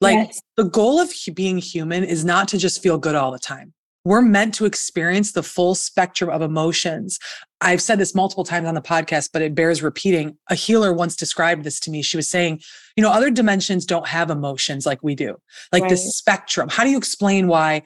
Like 0.00 0.14
yes. 0.14 0.40
the 0.56 0.64
goal 0.64 1.00
of 1.00 1.12
being 1.34 1.58
human 1.58 2.04
is 2.04 2.24
not 2.24 2.46
to 2.48 2.58
just 2.58 2.80
feel 2.80 2.98
good 2.98 3.16
all 3.16 3.32
the 3.32 3.38
time. 3.40 3.74
We're 4.04 4.22
meant 4.22 4.54
to 4.54 4.64
experience 4.64 5.32
the 5.32 5.42
full 5.42 5.74
spectrum 5.74 6.30
of 6.30 6.40
emotions. 6.40 7.18
I've 7.60 7.82
said 7.82 7.98
this 7.98 8.14
multiple 8.14 8.44
times 8.44 8.66
on 8.66 8.74
the 8.74 8.80
podcast, 8.80 9.30
but 9.32 9.42
it 9.42 9.54
bears 9.54 9.82
repeating. 9.82 10.36
A 10.48 10.54
healer 10.54 10.92
once 10.92 11.16
described 11.16 11.64
this 11.64 11.80
to 11.80 11.90
me. 11.90 12.02
She 12.02 12.16
was 12.16 12.28
saying, 12.28 12.60
you 12.96 13.02
know, 13.02 13.10
other 13.10 13.30
dimensions 13.30 13.84
don't 13.84 14.06
have 14.06 14.30
emotions 14.30 14.86
like 14.86 15.02
we 15.02 15.14
do, 15.14 15.36
like 15.72 15.82
right. 15.82 15.90
the 15.90 15.96
spectrum. 15.96 16.68
How 16.68 16.84
do 16.84 16.90
you 16.90 16.98
explain 16.98 17.48
why 17.48 17.82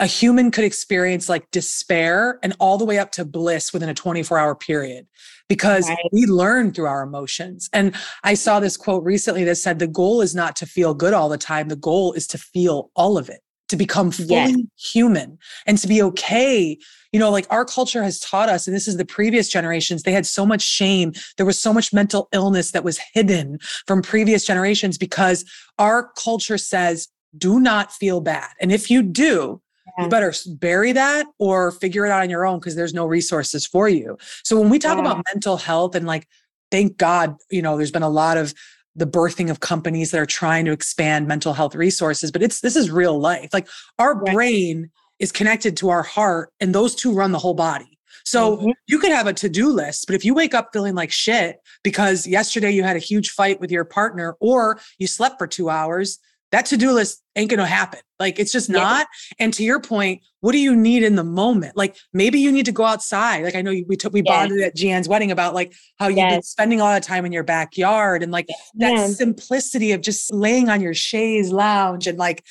a 0.00 0.06
human 0.06 0.50
could 0.50 0.64
experience 0.64 1.28
like 1.28 1.50
despair 1.50 2.38
and 2.42 2.54
all 2.58 2.78
the 2.78 2.84
way 2.84 2.98
up 2.98 3.12
to 3.12 3.24
bliss 3.24 3.72
within 3.72 3.88
a 3.88 3.94
24 3.94 4.38
hour 4.38 4.54
period 4.54 5.06
because 5.48 5.88
right. 5.88 5.98
we 6.12 6.26
learn 6.26 6.72
through 6.72 6.86
our 6.86 7.02
emotions. 7.02 7.68
And 7.72 7.94
I 8.24 8.34
saw 8.34 8.60
this 8.60 8.76
quote 8.76 9.04
recently 9.04 9.44
that 9.44 9.56
said 9.56 9.78
the 9.78 9.86
goal 9.86 10.20
is 10.20 10.34
not 10.34 10.56
to 10.56 10.66
feel 10.66 10.94
good 10.94 11.14
all 11.14 11.28
the 11.28 11.38
time, 11.38 11.68
the 11.68 11.76
goal 11.76 12.12
is 12.12 12.26
to 12.28 12.38
feel 12.38 12.90
all 12.96 13.16
of 13.16 13.28
it, 13.28 13.40
to 13.68 13.76
become 13.76 14.10
fully 14.10 14.28
yes. 14.28 14.56
human 14.76 15.38
and 15.66 15.78
to 15.78 15.88
be 15.88 16.02
okay. 16.02 16.78
You 17.12 17.20
know, 17.20 17.30
like 17.30 17.46
our 17.50 17.64
culture 17.64 18.02
has 18.02 18.20
taught 18.20 18.48
us, 18.48 18.66
and 18.66 18.74
this 18.74 18.88
is 18.88 18.96
the 18.96 19.04
previous 19.04 19.48
generations, 19.48 20.02
they 20.02 20.12
had 20.12 20.26
so 20.26 20.44
much 20.44 20.62
shame. 20.62 21.12
There 21.36 21.46
was 21.46 21.58
so 21.58 21.72
much 21.72 21.92
mental 21.92 22.28
illness 22.32 22.72
that 22.72 22.84
was 22.84 22.98
hidden 23.12 23.58
from 23.86 24.02
previous 24.02 24.44
generations 24.44 24.98
because 24.98 25.44
our 25.78 26.10
culture 26.16 26.58
says, 26.58 27.08
do 27.36 27.60
not 27.60 27.92
feel 27.92 28.20
bad. 28.20 28.50
And 28.60 28.70
if 28.70 28.90
you 28.90 29.02
do, 29.02 29.60
yeah. 29.98 30.04
you 30.04 30.10
better 30.10 30.32
bury 30.46 30.92
that 30.92 31.26
or 31.38 31.72
figure 31.72 32.04
it 32.04 32.10
out 32.10 32.22
on 32.22 32.30
your 32.30 32.46
own 32.46 32.58
because 32.58 32.76
there's 32.76 32.94
no 32.94 33.06
resources 33.06 33.66
for 33.66 33.88
you. 33.88 34.16
So 34.42 34.60
when 34.60 34.70
we 34.70 34.78
talk 34.78 34.96
yeah. 34.96 35.02
about 35.02 35.24
mental 35.32 35.56
health 35.56 35.94
and 35.94 36.06
like, 36.06 36.28
thank 36.70 36.96
God, 36.96 37.36
you 37.50 37.62
know, 37.62 37.76
there's 37.76 37.90
been 37.90 38.02
a 38.02 38.08
lot 38.08 38.36
of 38.36 38.54
the 38.96 39.06
birthing 39.06 39.50
of 39.50 39.60
companies 39.60 40.10
that 40.10 40.20
are 40.20 40.26
trying 40.26 40.64
to 40.64 40.72
expand 40.72 41.26
mental 41.26 41.52
health 41.52 41.74
resources, 41.74 42.30
but 42.30 42.42
it's 42.42 42.60
this 42.60 42.76
is 42.76 42.90
real 42.90 43.18
life. 43.18 43.50
Like 43.52 43.68
our 43.98 44.14
right. 44.16 44.34
brain 44.34 44.90
is 45.18 45.32
connected 45.32 45.76
to 45.78 45.90
our 45.90 46.02
heart, 46.02 46.52
and 46.60 46.74
those 46.74 46.94
two 46.94 47.12
run 47.12 47.32
the 47.32 47.38
whole 47.38 47.54
body. 47.54 47.98
So 48.24 48.56
mm-hmm. 48.56 48.70
you 48.86 48.98
could 48.98 49.12
have 49.12 49.26
a 49.26 49.32
to-do 49.32 49.68
list, 49.68 50.06
but 50.06 50.14
if 50.14 50.24
you 50.24 50.32
wake 50.34 50.54
up 50.54 50.70
feeling 50.72 50.94
like 50.94 51.12
shit 51.12 51.58
because 51.82 52.26
yesterday 52.26 52.70
you 52.70 52.82
had 52.82 52.96
a 52.96 53.00
huge 53.00 53.30
fight 53.30 53.60
with 53.60 53.70
your 53.70 53.84
partner 53.84 54.36
or 54.40 54.80
you 54.98 55.06
slept 55.06 55.38
for 55.38 55.46
2 55.46 55.68
hours, 55.68 56.18
that 56.52 56.66
to-do 56.66 56.92
list 56.92 57.22
ain't 57.36 57.50
to 57.50 57.66
happen. 57.66 58.00
Like 58.20 58.38
it's 58.38 58.52
just 58.52 58.70
not. 58.70 59.06
And 59.38 59.52
to 59.54 59.64
your 59.64 59.80
point, 59.80 60.22
what 60.40 60.52
do 60.52 60.58
you 60.58 60.76
need 60.76 61.02
in 61.02 61.16
the 61.16 61.24
moment? 61.24 61.76
Like 61.76 61.96
maybe 62.12 62.38
you 62.38 62.52
need 62.52 62.66
to 62.66 62.72
go 62.72 62.84
outside. 62.84 63.42
Like 63.42 63.56
I 63.56 63.62
know 63.62 63.74
we 63.88 63.96
took 63.96 64.12
we 64.12 64.22
bonded 64.22 64.60
at 64.60 64.76
Gian's 64.76 65.08
wedding 65.08 65.32
about 65.32 65.52
like 65.54 65.74
how 65.98 66.08
you've 66.08 66.18
yes. 66.18 66.32
been 66.32 66.42
spending 66.42 66.80
a 66.80 66.84
lot 66.84 66.96
of 66.96 67.02
time 67.02 67.26
in 67.26 67.32
your 67.32 67.42
backyard 67.42 68.22
and 68.22 68.30
like 68.30 68.48
that 68.76 69.10
simplicity 69.10 69.92
of 69.92 70.00
just 70.00 70.32
laying 70.32 70.68
on 70.68 70.80
your 70.80 70.94
chaise 70.94 71.50
lounge 71.50 72.06
and 72.06 72.18
like 72.18 72.44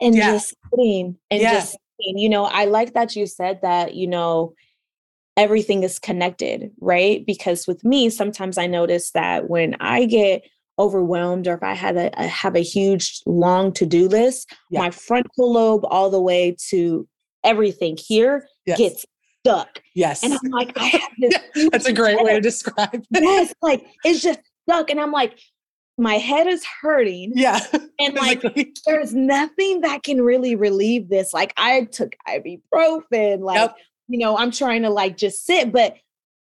and 0.00 0.14
yeah. 0.14 0.32
just 0.32 0.54
sitting 0.70 1.16
and 1.30 1.40
yeah. 1.40 1.54
just 1.54 1.78
sitting. 2.00 2.18
you 2.18 2.28
know, 2.28 2.44
I 2.44 2.66
like 2.66 2.92
that 2.94 3.16
you 3.16 3.26
said 3.26 3.60
that, 3.62 3.94
you 3.94 4.08
know, 4.08 4.54
everything 5.36 5.82
is 5.82 5.98
connected, 5.98 6.70
right? 6.80 7.24
Because 7.24 7.66
with 7.66 7.84
me, 7.84 8.10
sometimes 8.10 8.58
I 8.58 8.66
notice 8.66 9.12
that 9.12 9.48
when 9.48 9.76
I 9.80 10.04
get 10.04 10.42
overwhelmed 10.78 11.46
or 11.46 11.54
if 11.54 11.62
I 11.62 11.74
had 11.74 11.96
a, 11.96 12.10
a 12.20 12.26
have 12.26 12.56
a 12.56 12.62
huge 12.62 13.20
long 13.26 13.72
to-do 13.72 14.08
list, 14.08 14.50
yeah. 14.70 14.80
my 14.80 14.90
frontal 14.90 15.52
lobe 15.52 15.84
all 15.84 16.10
the 16.10 16.20
way 16.20 16.56
to 16.70 17.06
everything 17.44 17.96
here 17.96 18.46
yes. 18.66 18.78
gets 18.78 19.06
stuck. 19.44 19.82
Yes. 19.94 20.22
And 20.22 20.32
I'm 20.32 20.50
like, 20.50 20.72
I 20.76 20.84
have 20.86 21.10
this 21.18 21.34
yeah, 21.54 21.68
that's 21.70 21.86
a 21.86 21.92
great 21.92 22.16
head. 22.16 22.24
way 22.24 22.34
to 22.34 22.40
describe 22.40 22.94
it. 22.94 23.06
Yes, 23.10 23.54
like 23.62 23.86
it's 24.04 24.22
just 24.22 24.40
stuck. 24.68 24.90
And 24.90 25.00
I'm 25.00 25.12
like, 25.12 25.38
my 25.98 26.14
head 26.14 26.46
is 26.46 26.64
hurting. 26.64 27.32
Yeah. 27.34 27.60
And 27.98 28.14
like 28.20 28.42
there's 28.86 29.14
nothing 29.14 29.82
that 29.82 30.02
can 30.02 30.22
really 30.22 30.56
relieve 30.56 31.08
this. 31.08 31.34
Like 31.34 31.52
I 31.56 31.84
took 31.84 32.14
ibuprofen, 32.28 33.40
like, 33.40 33.72
you 34.08 34.18
know, 34.18 34.36
I'm 34.36 34.50
trying 34.50 34.82
to 34.82 34.90
like 34.90 35.16
just 35.16 35.44
sit, 35.44 35.72
but 35.72 35.96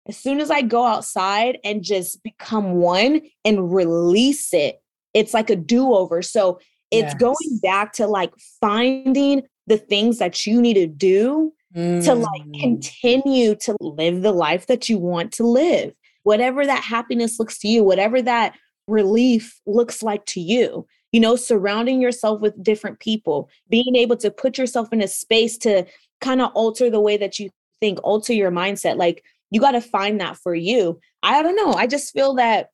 as 0.07 0.17
soon 0.17 0.39
as 0.39 0.49
I 0.49 0.61
go 0.61 0.85
outside 0.85 1.59
and 1.63 1.83
just 1.83 2.23
become 2.23 2.73
one 2.73 3.21
and 3.45 3.73
release 3.73 4.53
it, 4.53 4.81
it's 5.13 5.33
like 5.33 5.49
a 5.49 5.55
do 5.55 5.93
over. 5.93 6.21
So 6.21 6.59
it's 6.89 7.13
yes. 7.13 7.15
going 7.15 7.59
back 7.61 7.93
to 7.93 8.07
like 8.07 8.33
finding 8.59 9.43
the 9.67 9.77
things 9.77 10.19
that 10.19 10.45
you 10.45 10.61
need 10.61 10.73
to 10.73 10.87
do 10.87 11.53
mm. 11.75 12.03
to 12.03 12.15
like 12.15 12.43
mm. 12.43 12.59
continue 12.59 13.55
to 13.55 13.75
live 13.79 14.21
the 14.21 14.31
life 14.31 14.67
that 14.67 14.89
you 14.89 14.97
want 14.97 15.31
to 15.33 15.43
live. 15.43 15.93
Whatever 16.23 16.65
that 16.65 16.83
happiness 16.83 17.39
looks 17.39 17.57
to 17.59 17.67
you, 17.67 17.83
whatever 17.83 18.21
that 18.21 18.55
relief 18.87 19.59
looks 19.65 20.03
like 20.03 20.25
to 20.27 20.41
you. 20.41 20.85
You 21.11 21.19
know, 21.19 21.35
surrounding 21.35 22.01
yourself 22.01 22.39
with 22.39 22.61
different 22.63 22.99
people, 22.99 23.49
being 23.69 23.95
able 23.95 24.15
to 24.17 24.31
put 24.31 24.57
yourself 24.57 24.93
in 24.93 25.01
a 25.01 25.07
space 25.07 25.57
to 25.59 25.85
kind 26.21 26.41
of 26.41 26.51
alter 26.53 26.89
the 26.89 27.01
way 27.01 27.17
that 27.17 27.37
you 27.37 27.49
think, 27.81 27.99
alter 28.03 28.33
your 28.33 28.51
mindset. 28.51 28.97
Like 28.97 29.23
you 29.51 29.59
got 29.59 29.71
to 29.71 29.81
find 29.81 30.19
that 30.19 30.37
for 30.37 30.55
you. 30.55 30.99
I 31.21 31.43
don't 31.43 31.55
know. 31.55 31.73
I 31.73 31.85
just 31.85 32.11
feel 32.13 32.35
that 32.35 32.69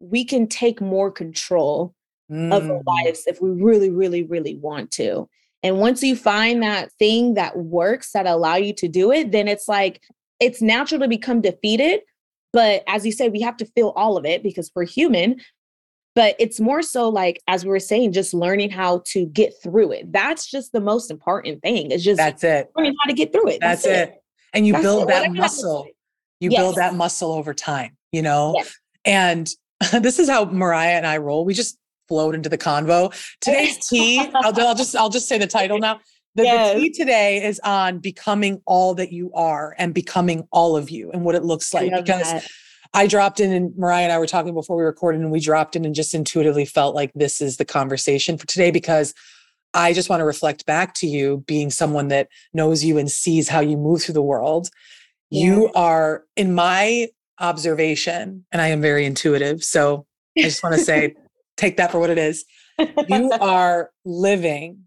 we 0.00 0.24
can 0.24 0.46
take 0.46 0.80
more 0.80 1.10
control 1.10 1.94
mm. 2.30 2.52
of 2.52 2.70
our 2.70 2.78
mm. 2.78 2.86
lives 2.86 3.24
if 3.26 3.42
we 3.42 3.50
really, 3.50 3.90
really, 3.90 4.22
really 4.22 4.56
want 4.56 4.90
to. 4.92 5.28
And 5.62 5.78
once 5.78 6.02
you 6.02 6.16
find 6.16 6.62
that 6.62 6.92
thing 6.92 7.34
that 7.34 7.56
works 7.56 8.12
that 8.12 8.26
allow 8.26 8.56
you 8.56 8.72
to 8.74 8.88
do 8.88 9.12
it, 9.12 9.30
then 9.30 9.46
it's 9.46 9.68
like 9.68 10.02
it's 10.40 10.62
natural 10.62 11.00
to 11.00 11.08
become 11.08 11.40
defeated. 11.40 12.00
But 12.52 12.82
as 12.86 13.06
you 13.06 13.12
said, 13.12 13.32
we 13.32 13.40
have 13.42 13.56
to 13.58 13.66
feel 13.66 13.92
all 13.94 14.16
of 14.16 14.24
it 14.24 14.42
because 14.42 14.70
we're 14.74 14.86
human. 14.86 15.40
But 16.14 16.36
it's 16.38 16.60
more 16.60 16.82
so 16.82 17.08
like, 17.08 17.40
as 17.48 17.64
we 17.64 17.70
were 17.70 17.80
saying, 17.80 18.12
just 18.12 18.34
learning 18.34 18.70
how 18.70 19.02
to 19.06 19.24
get 19.26 19.54
through 19.62 19.92
it. 19.92 20.12
That's 20.12 20.50
just 20.50 20.72
the 20.72 20.80
most 20.80 21.10
important 21.10 21.62
thing. 21.62 21.90
It's 21.90 22.04
just 22.04 22.18
that's 22.18 22.44
it. 22.44 22.70
Learning 22.76 22.94
how 23.00 23.08
to 23.08 23.14
get 23.14 23.32
through 23.32 23.48
it. 23.48 23.60
That's, 23.60 23.84
that's 23.84 24.10
it. 24.10 24.14
it. 24.14 24.22
And 24.52 24.66
you 24.66 24.74
that's 24.74 24.82
build 24.82 25.04
it. 25.04 25.08
that 25.08 25.32
muscle 25.32 25.86
you 26.42 26.50
yes. 26.50 26.60
build 26.60 26.74
that 26.76 26.94
muscle 26.94 27.32
over 27.32 27.54
time, 27.54 27.96
you 28.10 28.20
know? 28.20 28.54
Yes. 28.56 28.76
And 29.04 29.50
this 30.02 30.18
is 30.18 30.28
how 30.28 30.44
Mariah 30.46 30.96
and 30.96 31.06
I 31.06 31.18
roll. 31.18 31.44
We 31.44 31.54
just 31.54 31.78
float 32.08 32.34
into 32.34 32.48
the 32.48 32.58
convo. 32.58 33.14
Today's 33.40 33.86
tea, 33.86 34.18
I'll, 34.34 34.60
I'll, 34.60 34.74
just 34.74 34.96
I'll 34.96 35.08
just 35.08 35.28
say 35.28 35.38
the 35.38 35.46
title 35.46 35.78
now. 35.78 36.00
The, 36.34 36.44
yes. 36.44 36.74
the 36.74 36.80
tea 36.80 36.90
today 36.90 37.44
is 37.44 37.60
on 37.62 37.98
becoming 37.98 38.60
all 38.66 38.94
that 38.94 39.12
you 39.12 39.32
are 39.34 39.74
and 39.78 39.94
becoming 39.94 40.48
all 40.50 40.76
of 40.76 40.90
you 40.90 41.10
and 41.12 41.24
what 41.24 41.34
it 41.34 41.44
looks 41.44 41.72
like. 41.72 41.92
Because 41.94 42.32
that. 42.32 42.46
I 42.92 43.06
dropped 43.06 43.38
in 43.38 43.52
and 43.52 43.76
Mariah 43.76 44.04
and 44.04 44.12
I 44.12 44.18
were 44.18 44.26
talking 44.26 44.52
before 44.52 44.76
we 44.76 44.82
recorded, 44.82 45.20
and 45.20 45.30
we 45.30 45.40
dropped 45.40 45.76
in 45.76 45.84
and 45.84 45.94
just 45.94 46.14
intuitively 46.14 46.64
felt 46.64 46.94
like 46.94 47.12
this 47.14 47.40
is 47.40 47.56
the 47.56 47.64
conversation 47.64 48.36
for 48.36 48.46
today 48.46 48.70
because 48.70 49.14
I 49.74 49.92
just 49.92 50.10
want 50.10 50.20
to 50.20 50.24
reflect 50.24 50.66
back 50.66 50.94
to 50.94 51.06
you 51.06 51.44
being 51.46 51.70
someone 51.70 52.08
that 52.08 52.28
knows 52.52 52.84
you 52.84 52.98
and 52.98 53.10
sees 53.10 53.48
how 53.48 53.60
you 53.60 53.76
move 53.76 54.02
through 54.02 54.14
the 54.14 54.22
world 54.22 54.70
you 55.32 55.70
are, 55.74 56.24
in 56.36 56.54
my 56.54 57.08
observation, 57.40 58.44
and 58.52 58.62
I 58.62 58.68
am 58.68 58.80
very 58.80 59.06
intuitive. 59.06 59.64
So 59.64 60.06
I 60.38 60.42
just 60.42 60.62
want 60.62 60.74
to 60.76 60.80
say, 60.80 61.14
take 61.56 61.76
that 61.76 61.90
for 61.90 61.98
what 61.98 62.10
it 62.10 62.18
is. 62.18 62.44
You 63.08 63.30
are 63.40 63.90
living 64.04 64.84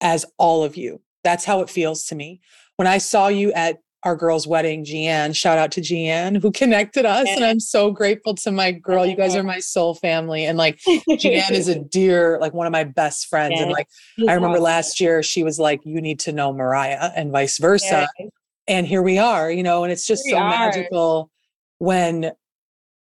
as 0.00 0.24
all 0.38 0.64
of 0.64 0.76
you. 0.76 1.00
That's 1.22 1.44
how 1.44 1.60
it 1.60 1.70
feels 1.70 2.04
to 2.06 2.14
me. 2.14 2.40
When 2.76 2.86
I 2.86 2.98
saw 2.98 3.28
you 3.28 3.52
at 3.52 3.78
our 4.02 4.16
girl's 4.16 4.46
wedding, 4.46 4.84
Jeanne, 4.84 5.32
shout 5.32 5.56
out 5.56 5.72
to 5.72 5.80
Jeanne 5.80 6.34
who 6.34 6.50
connected 6.50 7.06
us. 7.06 7.26
And 7.28 7.44
I'm 7.44 7.60
so 7.60 7.90
grateful 7.90 8.34
to 8.36 8.52
my 8.52 8.70
girl. 8.70 9.06
You 9.06 9.16
guys 9.16 9.34
oh. 9.34 9.40
are 9.40 9.44
my 9.44 9.60
soul 9.60 9.94
family. 9.94 10.44
And 10.44 10.58
like 10.58 10.78
Jeanne 11.16 11.54
is 11.54 11.68
a 11.68 11.78
dear, 11.90 12.38
like 12.40 12.52
one 12.52 12.66
of 12.66 12.72
my 12.72 12.84
best 12.84 13.26
friends. 13.28 13.58
And 13.58 13.70
like 13.70 13.88
I 14.28 14.34
remember 14.34 14.60
last 14.60 15.00
year, 15.00 15.22
she 15.22 15.42
was 15.42 15.58
like, 15.58 15.80
You 15.84 16.00
need 16.02 16.20
to 16.20 16.32
know 16.32 16.52
Mariah 16.52 17.12
and 17.16 17.32
vice 17.32 17.58
versa 17.58 18.08
and 18.66 18.86
here 18.86 19.02
we 19.02 19.18
are 19.18 19.50
you 19.50 19.62
know 19.62 19.84
and 19.84 19.92
it's 19.92 20.06
just 20.06 20.24
so 20.24 20.38
magical 20.38 21.30
when 21.78 22.32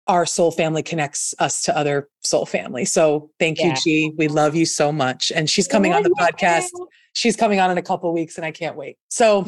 our 0.07 0.25
soul 0.25 0.51
family 0.51 0.81
connects 0.81 1.35
us 1.39 1.61
to 1.63 1.75
other 1.75 2.09
soul 2.21 2.45
family 2.45 2.85
so 2.85 3.29
thank 3.39 3.59
yeah. 3.59 3.67
you 3.67 3.75
g 3.75 4.13
we 4.17 4.27
love 4.27 4.55
you 4.55 4.65
so 4.65 4.91
much 4.91 5.31
and 5.35 5.49
she's 5.49 5.67
coming 5.67 5.93
on 5.93 6.03
the 6.03 6.09
podcast 6.19 6.69
she's 7.13 7.35
coming 7.35 7.59
on 7.59 7.71
in 7.71 7.77
a 7.77 7.81
couple 7.81 8.11
weeks 8.13 8.37
and 8.37 8.45
i 8.45 8.51
can't 8.51 8.75
wait 8.75 8.97
so 9.09 9.43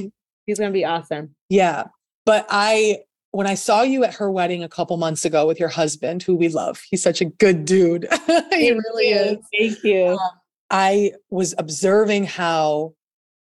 he's 0.46 0.60
going 0.60 0.72
to 0.72 0.74
be 0.74 0.86
awesome 0.86 1.34
yeah 1.50 1.84
but 2.26 2.46
i 2.50 2.98
when 3.32 3.48
i 3.48 3.56
saw 3.56 3.82
you 3.82 4.04
at 4.04 4.14
her 4.14 4.30
wedding 4.30 4.64
a 4.64 4.70
couple 4.70 4.98
months 4.98 5.26
ago 5.26 5.48
with 5.48 5.60
your 5.60 5.70
husband 5.70 6.22
who 6.24 6.36
we 6.36 6.48
love 6.48 6.82
he's 6.90 7.02
such 7.02 7.22
a 7.22 7.26
good 7.26 7.66
dude 7.66 8.08
he 8.52 8.72
really 8.72 9.10
you. 9.10 9.16
is 9.16 9.38
thank 9.58 9.84
you 9.84 10.08
um, 10.08 10.20
i 10.70 11.12
was 11.30 11.56
observing 11.58 12.26
how 12.26 12.94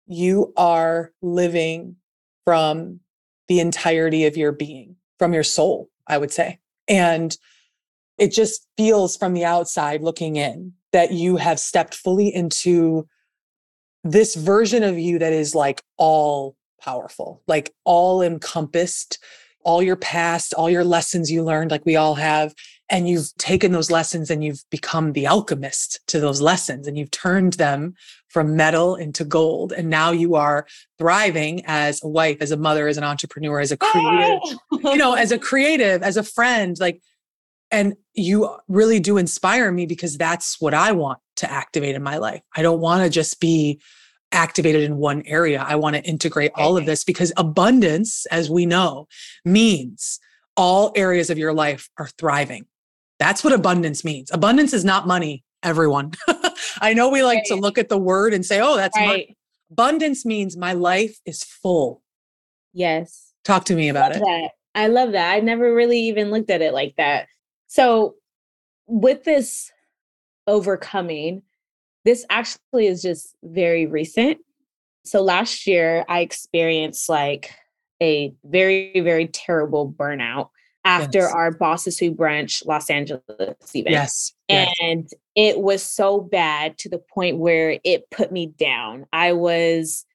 you 0.07 0.53
are 0.57 1.12
living 1.21 1.97
from 2.49 2.99
the 3.49 3.61
entirety 3.61 4.25
of 4.25 4.35
your 4.35 4.53
being, 4.53 4.97
from 5.19 5.35
your 5.35 5.43
soul, 5.43 5.91
I 6.07 6.17
would 6.17 6.33
say. 6.33 6.61
And 6.89 7.37
it 8.17 8.33
just 8.33 8.67
feels 8.79 9.19
from 9.19 9.35
the 9.35 9.45
outside 9.45 10.01
looking 10.01 10.37
in 10.37 10.73
that 10.93 11.13
you 11.13 11.37
have 11.37 11.61
stepped 11.61 11.95
fully 11.95 12.35
into 12.35 13.07
this 14.03 14.35
version 14.35 14.83
of 14.83 14.99
you 14.99 15.19
that 15.19 15.35
is 15.35 15.55
like 15.55 15.83
all 15.99 16.57
powerful, 16.81 17.43
like 17.47 17.75
all 17.85 18.23
encompassed, 18.23 19.23
all 19.63 19.83
your 19.83 19.97
past, 19.97 20.55
all 20.55 20.71
your 20.71 20.85
lessons 20.85 21.31
you 21.31 21.43
learned, 21.45 21.71
like 21.71 21.85
we 21.85 21.97
all 21.97 22.15
have. 22.15 22.55
And 22.90 23.09
you've 23.09 23.35
taken 23.37 23.72
those 23.72 23.90
lessons 23.90 24.31
and 24.31 24.42
you've 24.42 24.64
become 24.70 25.12
the 25.12 25.27
alchemist 25.27 26.01
to 26.09 26.20
those 26.20 26.40
lessons 26.40 26.87
and 26.87 26.96
you've 26.96 27.11
turned 27.11 27.55
them 27.55 27.94
from 28.29 28.57
metal 28.57 28.94
into 28.94 29.24
gold. 29.24 29.72
And 29.72 29.90
now 29.90 30.11
you 30.11 30.37
are 30.37 30.66
thriving 30.98 31.62
as 31.66 32.03
a 32.03 32.09
wife, 32.09 32.38
as 32.40 32.51
a 32.51 32.57
mother, 32.57 32.88
as 32.88 32.96
an 32.96 33.05
entrepreneur, 33.05 33.61
as 33.61 33.72
a 33.72 33.77
creative, 33.77 34.59
oh, 34.72 34.92
you 34.92 34.96
know, 34.96 35.14
as 35.18 35.33
a 35.33 35.38
creative, 35.38 36.03
as 36.03 36.16
a 36.16 36.22
friend, 36.22 36.77
like, 36.81 37.03
and 37.70 37.94
you 38.14 38.57
really 38.68 39.01
do 39.01 39.18
inspire 39.18 39.70
me 39.70 39.85
because 39.85 40.16
that's 40.16 40.61
what 40.61 40.72
I 40.72 40.92
want 40.92 41.18
to 41.37 41.51
activate 41.51 41.94
in 41.94 42.03
my 42.03 42.16
life. 42.16 42.40
I 42.57 42.62
don't 42.62 42.81
want 42.81 43.05
to 43.05 43.11
just 43.11 43.40
be 43.40 43.81
activated 44.33 44.83
in 44.83 44.96
one 44.96 45.22
area. 45.27 45.64
I 45.66 45.77
want 45.77 45.96
to 45.96 46.03
integrate 46.03 46.53
all 46.55 46.77
of 46.77 46.87
this 46.87 47.05
because 47.05 47.33
abundance, 47.37 48.27
as 48.27 48.51
we 48.51 48.66
know, 48.66 49.09
means 49.44 50.20
all 50.57 50.92
areas 50.96 51.31
of 51.31 51.38
your 51.38 51.53
life 51.53 51.88
are 51.98 52.09
thriving. 52.18 52.66
That's 53.18 53.42
what 53.42 53.52
abundance 53.52 54.04
means. 54.04 54.31
Abundance 54.33 54.72
is 54.72 54.85
not 54.85 55.07
money, 55.07 55.44
everyone. 55.62 56.12
I 56.81 56.94
know 56.94 57.09
we 57.09 57.22
like 57.22 57.38
right. 57.38 57.46
to 57.48 57.57
look 57.57 57.78
at 57.78 57.88
the 57.88 57.98
word 57.98 58.33
and 58.33 58.44
say, 58.44 58.61
oh, 58.61 58.76
that's 58.76 58.96
right. 58.96 59.07
money. 59.07 59.37
Abundance 59.70 60.24
means 60.24 60.57
my 60.57 60.72
life 60.72 61.18
is 61.26 61.42
full. 61.42 62.02
Yes. 62.72 63.33
Talk 63.44 63.64
to 63.66 63.74
me 63.74 63.88
about 63.88 64.12
it. 64.14 64.20
That. 64.20 64.50
I 64.74 64.87
love 64.87 65.12
that. 65.12 65.33
I 65.33 65.40
never 65.40 65.74
really 65.74 65.98
even 66.00 66.31
looked 66.31 66.50
at 66.50 66.62
it 66.62 66.72
like 66.72 66.94
that. 66.96 67.26
So, 67.66 68.14
with 68.87 69.24
this 69.24 69.70
overcoming, 70.46 71.42
this 72.04 72.24
actually 72.31 72.87
is 72.87 73.02
just 73.02 73.35
very 73.42 73.87
recent. 73.87 74.38
So 75.04 75.22
last 75.22 75.66
year, 75.66 76.04
I 76.09 76.20
experienced 76.20 77.09
like 77.09 77.52
a 78.02 78.35
very, 78.44 79.00
very 79.00 79.26
terrible 79.26 79.92
burnout 79.92 80.50
after 80.85 81.19
yes. 81.19 81.33
our 81.33 81.51
Bosses 81.51 81.99
Who 81.99 82.14
Brunch 82.14 82.64
Los 82.64 82.88
Angeles 82.91 83.23
event. 83.29 83.91
Yes. 83.91 84.33
And 84.49 85.03
yes. 85.11 85.14
it 85.35 85.61
was 85.61 85.83
so 85.83 86.21
bad 86.21 86.79
to 86.79 86.88
the 86.88 86.99
point 86.99 87.38
where 87.38 87.79
it 87.85 88.11
put 88.11 88.33
me 88.33 88.47
down. 88.47 89.07
I 89.12 89.33
was 89.33 90.07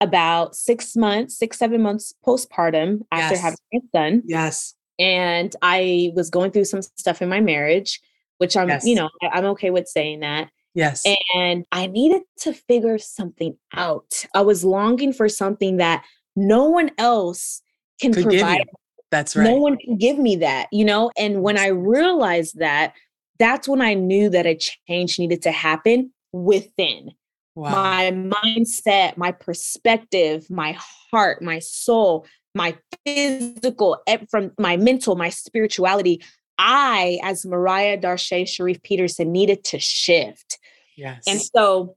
about 0.00 0.56
six 0.56 0.96
months, 0.96 1.38
six, 1.38 1.58
seven 1.58 1.80
months 1.80 2.12
postpartum 2.26 3.02
after 3.12 3.34
yes. 3.34 3.42
having 3.42 3.58
my 3.72 3.80
son. 3.94 4.22
Yes. 4.26 4.74
And 4.98 5.54
I 5.62 6.12
was 6.14 6.28
going 6.28 6.50
through 6.50 6.64
some 6.66 6.82
stuff 6.82 7.22
in 7.22 7.28
my 7.28 7.40
marriage, 7.40 8.00
which 8.38 8.56
I'm, 8.56 8.70
you 8.82 8.96
know, 8.96 9.08
I'm 9.32 9.46
okay 9.46 9.70
with 9.70 9.88
saying 9.88 10.20
that. 10.20 10.50
Yes. 10.74 11.04
And 11.34 11.64
I 11.70 11.86
needed 11.86 12.22
to 12.40 12.52
figure 12.52 12.98
something 12.98 13.56
out. 13.74 14.24
I 14.34 14.40
was 14.40 14.64
longing 14.64 15.12
for 15.12 15.28
something 15.28 15.76
that 15.76 16.04
no 16.34 16.68
one 16.68 16.90
else 16.98 17.62
can 18.00 18.12
Could 18.12 18.24
provide. 18.24 18.64
That's 19.12 19.36
right. 19.36 19.44
No 19.44 19.56
one 19.56 19.76
can 19.76 19.98
give 19.98 20.18
me 20.18 20.36
that, 20.36 20.68
you 20.72 20.86
know? 20.86 21.10
And 21.18 21.42
when 21.42 21.58
I 21.58 21.66
realized 21.68 22.58
that, 22.58 22.94
that's 23.38 23.68
when 23.68 23.82
I 23.82 23.92
knew 23.92 24.30
that 24.30 24.46
a 24.46 24.58
change 24.88 25.18
needed 25.18 25.42
to 25.42 25.52
happen 25.52 26.12
within. 26.32 27.10
Wow. 27.54 27.70
My 27.70 28.10
mindset, 28.10 29.18
my 29.18 29.30
perspective, 29.30 30.48
my 30.48 30.78
heart, 31.12 31.42
my 31.42 31.58
soul, 31.58 32.26
my 32.54 32.74
physical, 33.04 33.98
eh, 34.06 34.18
from 34.30 34.52
my 34.58 34.78
mental, 34.78 35.14
my 35.14 35.28
spirituality. 35.28 36.22
I, 36.56 37.18
as 37.22 37.44
Mariah 37.44 37.98
Darche 37.98 38.48
Sharif 38.48 38.82
Peterson, 38.82 39.30
needed 39.30 39.62
to 39.64 39.78
shift. 39.78 40.58
Yes. 40.96 41.24
And 41.26 41.40
so, 41.40 41.96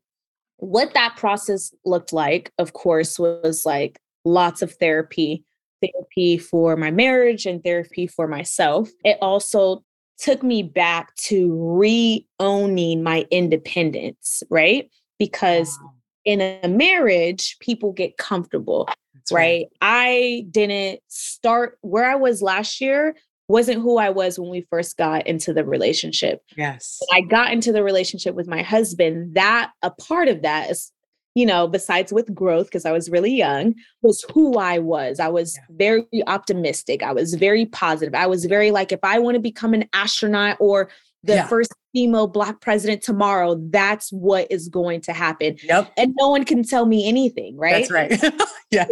what 0.58 0.94
that 0.96 1.16
process 1.16 1.74
looked 1.86 2.12
like, 2.12 2.52
of 2.58 2.74
course, 2.74 3.18
was 3.18 3.66
like 3.66 4.00
lots 4.26 4.62
of 4.62 4.74
therapy, 4.74 5.46
therapy 5.82 6.38
for 6.38 6.76
my 6.76 6.92
marriage 6.92 7.46
and 7.46 7.64
therapy 7.64 8.08
for 8.08 8.28
myself. 8.28 8.90
It 9.04 9.18
also 9.22 9.84
took 10.18 10.44
me 10.44 10.64
back 10.64 11.14
to 11.16 11.52
re 11.78 12.26
owning 12.40 13.04
my 13.04 13.26
independence, 13.32 14.44
right? 14.50 14.90
Because 15.20 15.78
wow. 15.82 15.94
in 16.26 16.42
a 16.42 16.68
marriage, 16.68 17.58
people 17.60 17.92
get 17.92 18.18
comfortable. 18.18 18.88
Right? 19.32 19.32
right. 19.32 19.66
I 19.82 20.46
didn't 20.52 21.00
start 21.08 21.80
where 21.82 22.06
I 22.06 22.16
was 22.16 22.42
last 22.42 22.80
year 22.80 23.16
wasn't 23.48 23.82
who 23.82 23.98
I 23.98 24.10
was 24.10 24.40
when 24.40 24.50
we 24.50 24.66
first 24.70 24.98
got 24.98 25.28
into 25.28 25.54
the 25.54 25.64
relationship. 25.64 26.42
Yes. 26.58 27.00
When 27.00 27.24
I 27.24 27.28
got 27.28 27.54
into 27.54 27.72
the 27.72 27.84
relationship 27.84 28.36
with 28.36 28.48
my 28.48 28.62
husband, 28.62 29.36
that 29.36 29.72
a 29.82 29.92
part 29.92 30.28
of 30.28 30.42
that 30.42 30.72
is, 30.72 30.92
you 31.36 31.46
know, 31.46 31.68
besides 31.68 32.14
with 32.14 32.34
growth, 32.34 32.68
because 32.68 32.86
I 32.86 32.94
was 32.94 33.10
really 33.10 33.34
young, 33.36 33.76
was 34.02 34.26
who 34.34 34.58
I 34.58 34.80
was. 34.80 35.20
I 35.20 35.28
was 35.28 35.58
yeah. 35.58 35.76
very 35.78 36.24
optimistic. 36.28 37.04
I 37.04 37.12
was 37.12 37.36
very 37.36 37.66
positive. 37.68 38.16
I 38.16 38.26
was 38.26 38.46
very 38.46 38.72
like, 38.72 38.94
if 38.94 39.02
I 39.04 39.20
want 39.20 39.36
to 39.36 39.42
become 39.42 39.74
an 39.74 39.88
astronaut 39.94 40.56
or 40.62 40.90
the 41.26 41.36
yeah. 41.36 41.48
first 41.48 41.74
female 41.92 42.28
black 42.28 42.62
president 42.62 43.02
tomorrow, 43.02 43.60
that's 43.70 44.14
what 44.14 44.48
is 44.50 44.70
going 44.70 45.02
to 45.02 45.12
happen. 45.12 45.58
Yep. 45.64 45.92
And 45.98 46.14
no 46.18 46.30
one 46.30 46.46
can 46.46 46.64
tell 46.64 46.86
me 46.86 47.08
anything, 47.08 47.58
right? 47.58 47.88
That's 47.90 47.92
right. 47.92 48.34
yeah. 48.72 48.86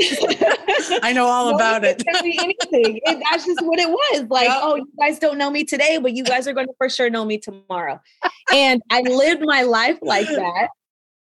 I 1.01 1.13
know 1.13 1.27
all 1.27 1.45
no 1.51 1.55
about 1.55 1.85
it. 1.85 1.99
Tell 1.99 2.23
me 2.23 2.37
anything. 2.41 2.99
And 3.05 3.23
that's 3.31 3.45
just 3.45 3.61
what 3.61 3.79
it 3.79 3.89
was. 3.89 4.25
Like, 4.29 4.49
yep. 4.49 4.59
oh, 4.61 4.75
you 4.75 4.87
guys 4.99 5.17
don't 5.17 5.37
know 5.37 5.49
me 5.49 5.63
today, 5.63 5.97
but 5.97 6.13
you 6.13 6.25
guys 6.25 6.45
are 6.47 6.53
going 6.53 6.67
to 6.67 6.73
for 6.77 6.89
sure 6.89 7.09
know 7.09 7.23
me 7.23 7.37
tomorrow. 7.37 8.01
and 8.51 8.81
I 8.89 9.01
lived 9.01 9.43
my 9.45 9.61
life 9.61 9.99
like 10.01 10.27
that. 10.27 10.67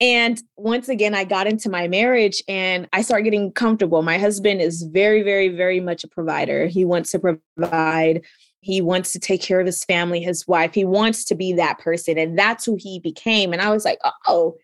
And 0.02 0.42
once 0.58 0.90
again, 0.90 1.14
I 1.14 1.24
got 1.24 1.46
into 1.46 1.70
my 1.70 1.88
marriage 1.88 2.44
and 2.48 2.90
I 2.92 3.04
started 3.04 3.24
getting 3.24 3.52
comfortable. 3.52 4.02
My 4.02 4.18
husband 4.18 4.60
is 4.60 4.82
very, 4.82 5.22
very, 5.22 5.50
very 5.50 5.80
much 5.80 6.04
a 6.04 6.08
provider. 6.08 6.66
He 6.66 6.84
wants 6.84 7.12
to 7.12 7.20
provide 7.20 8.24
he 8.62 8.80
wants 8.80 9.12
to 9.12 9.20
take 9.20 9.42
care 9.42 9.60
of 9.60 9.66
his 9.66 9.84
family, 9.84 10.22
his 10.22 10.48
wife. 10.48 10.74
He 10.74 10.86
wants 10.86 11.26
to 11.26 11.36
be 11.36 11.52
that 11.54 11.80
person. 11.80 12.18
And 12.18 12.38
that's 12.38 12.64
who 12.64 12.78
he 12.80 13.00
became. 13.00 13.54
And 13.54 13.62
I 13.62 13.72
was 13.72 13.84
like, 13.84 13.98
oh, 14.28 14.56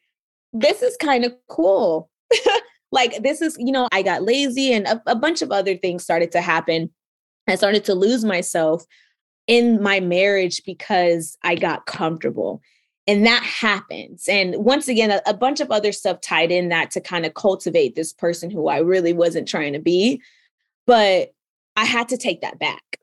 this 0.54 0.84
is 0.84 0.96
kind 0.98 1.26
of 1.26 1.34
cool. 1.50 2.10
like, 2.92 3.24
this 3.24 3.42
is, 3.42 3.58
you 3.60 3.72
know, 3.72 3.88
I 3.92 4.04
got 4.04 4.22
lazy 4.22 4.72
and 4.72 4.86
a, 4.86 5.02
a 5.08 5.16
bunch 5.16 5.42
of 5.42 5.52
other 5.52 5.76
things 5.76 6.04
started 6.04 6.32
to 6.34 6.42
happen. 6.42 6.92
I 7.48 7.56
started 7.56 7.86
to 7.86 7.96
lose 7.96 8.24
myself 8.24 8.86
in 9.48 9.82
my 9.82 10.00
marriage 10.00 10.62
because 10.64 11.36
I 11.44 11.56
got 11.56 11.88
comfortable. 11.88 12.62
And 13.08 13.26
that 13.26 13.42
happens. 13.42 14.28
And 14.28 14.56
once 14.58 14.90
again, 14.90 15.12
a, 15.12 15.22
a, 15.26 15.34
bunch 15.34 15.62
of 15.62 15.72
other 15.72 15.94
stuff 15.94 16.20
tied 16.20 16.52
in 16.52 16.68
that 16.70 16.92
to 16.92 17.02
kind 17.02 17.26
of 17.26 17.36
cultivate 17.36 17.96
this 17.96 18.12
person 18.12 18.50
who 18.50 18.68
I 18.68 18.80
really 18.80 19.14
wasn't 19.14 19.48
trying 19.48 19.72
to 19.74 19.80
be. 19.80 20.22
But 20.86 21.34
I 21.78 21.86
had 21.86 22.10
to 22.10 22.18
take 22.18 22.42
that 22.42 22.60
back. 22.60 23.00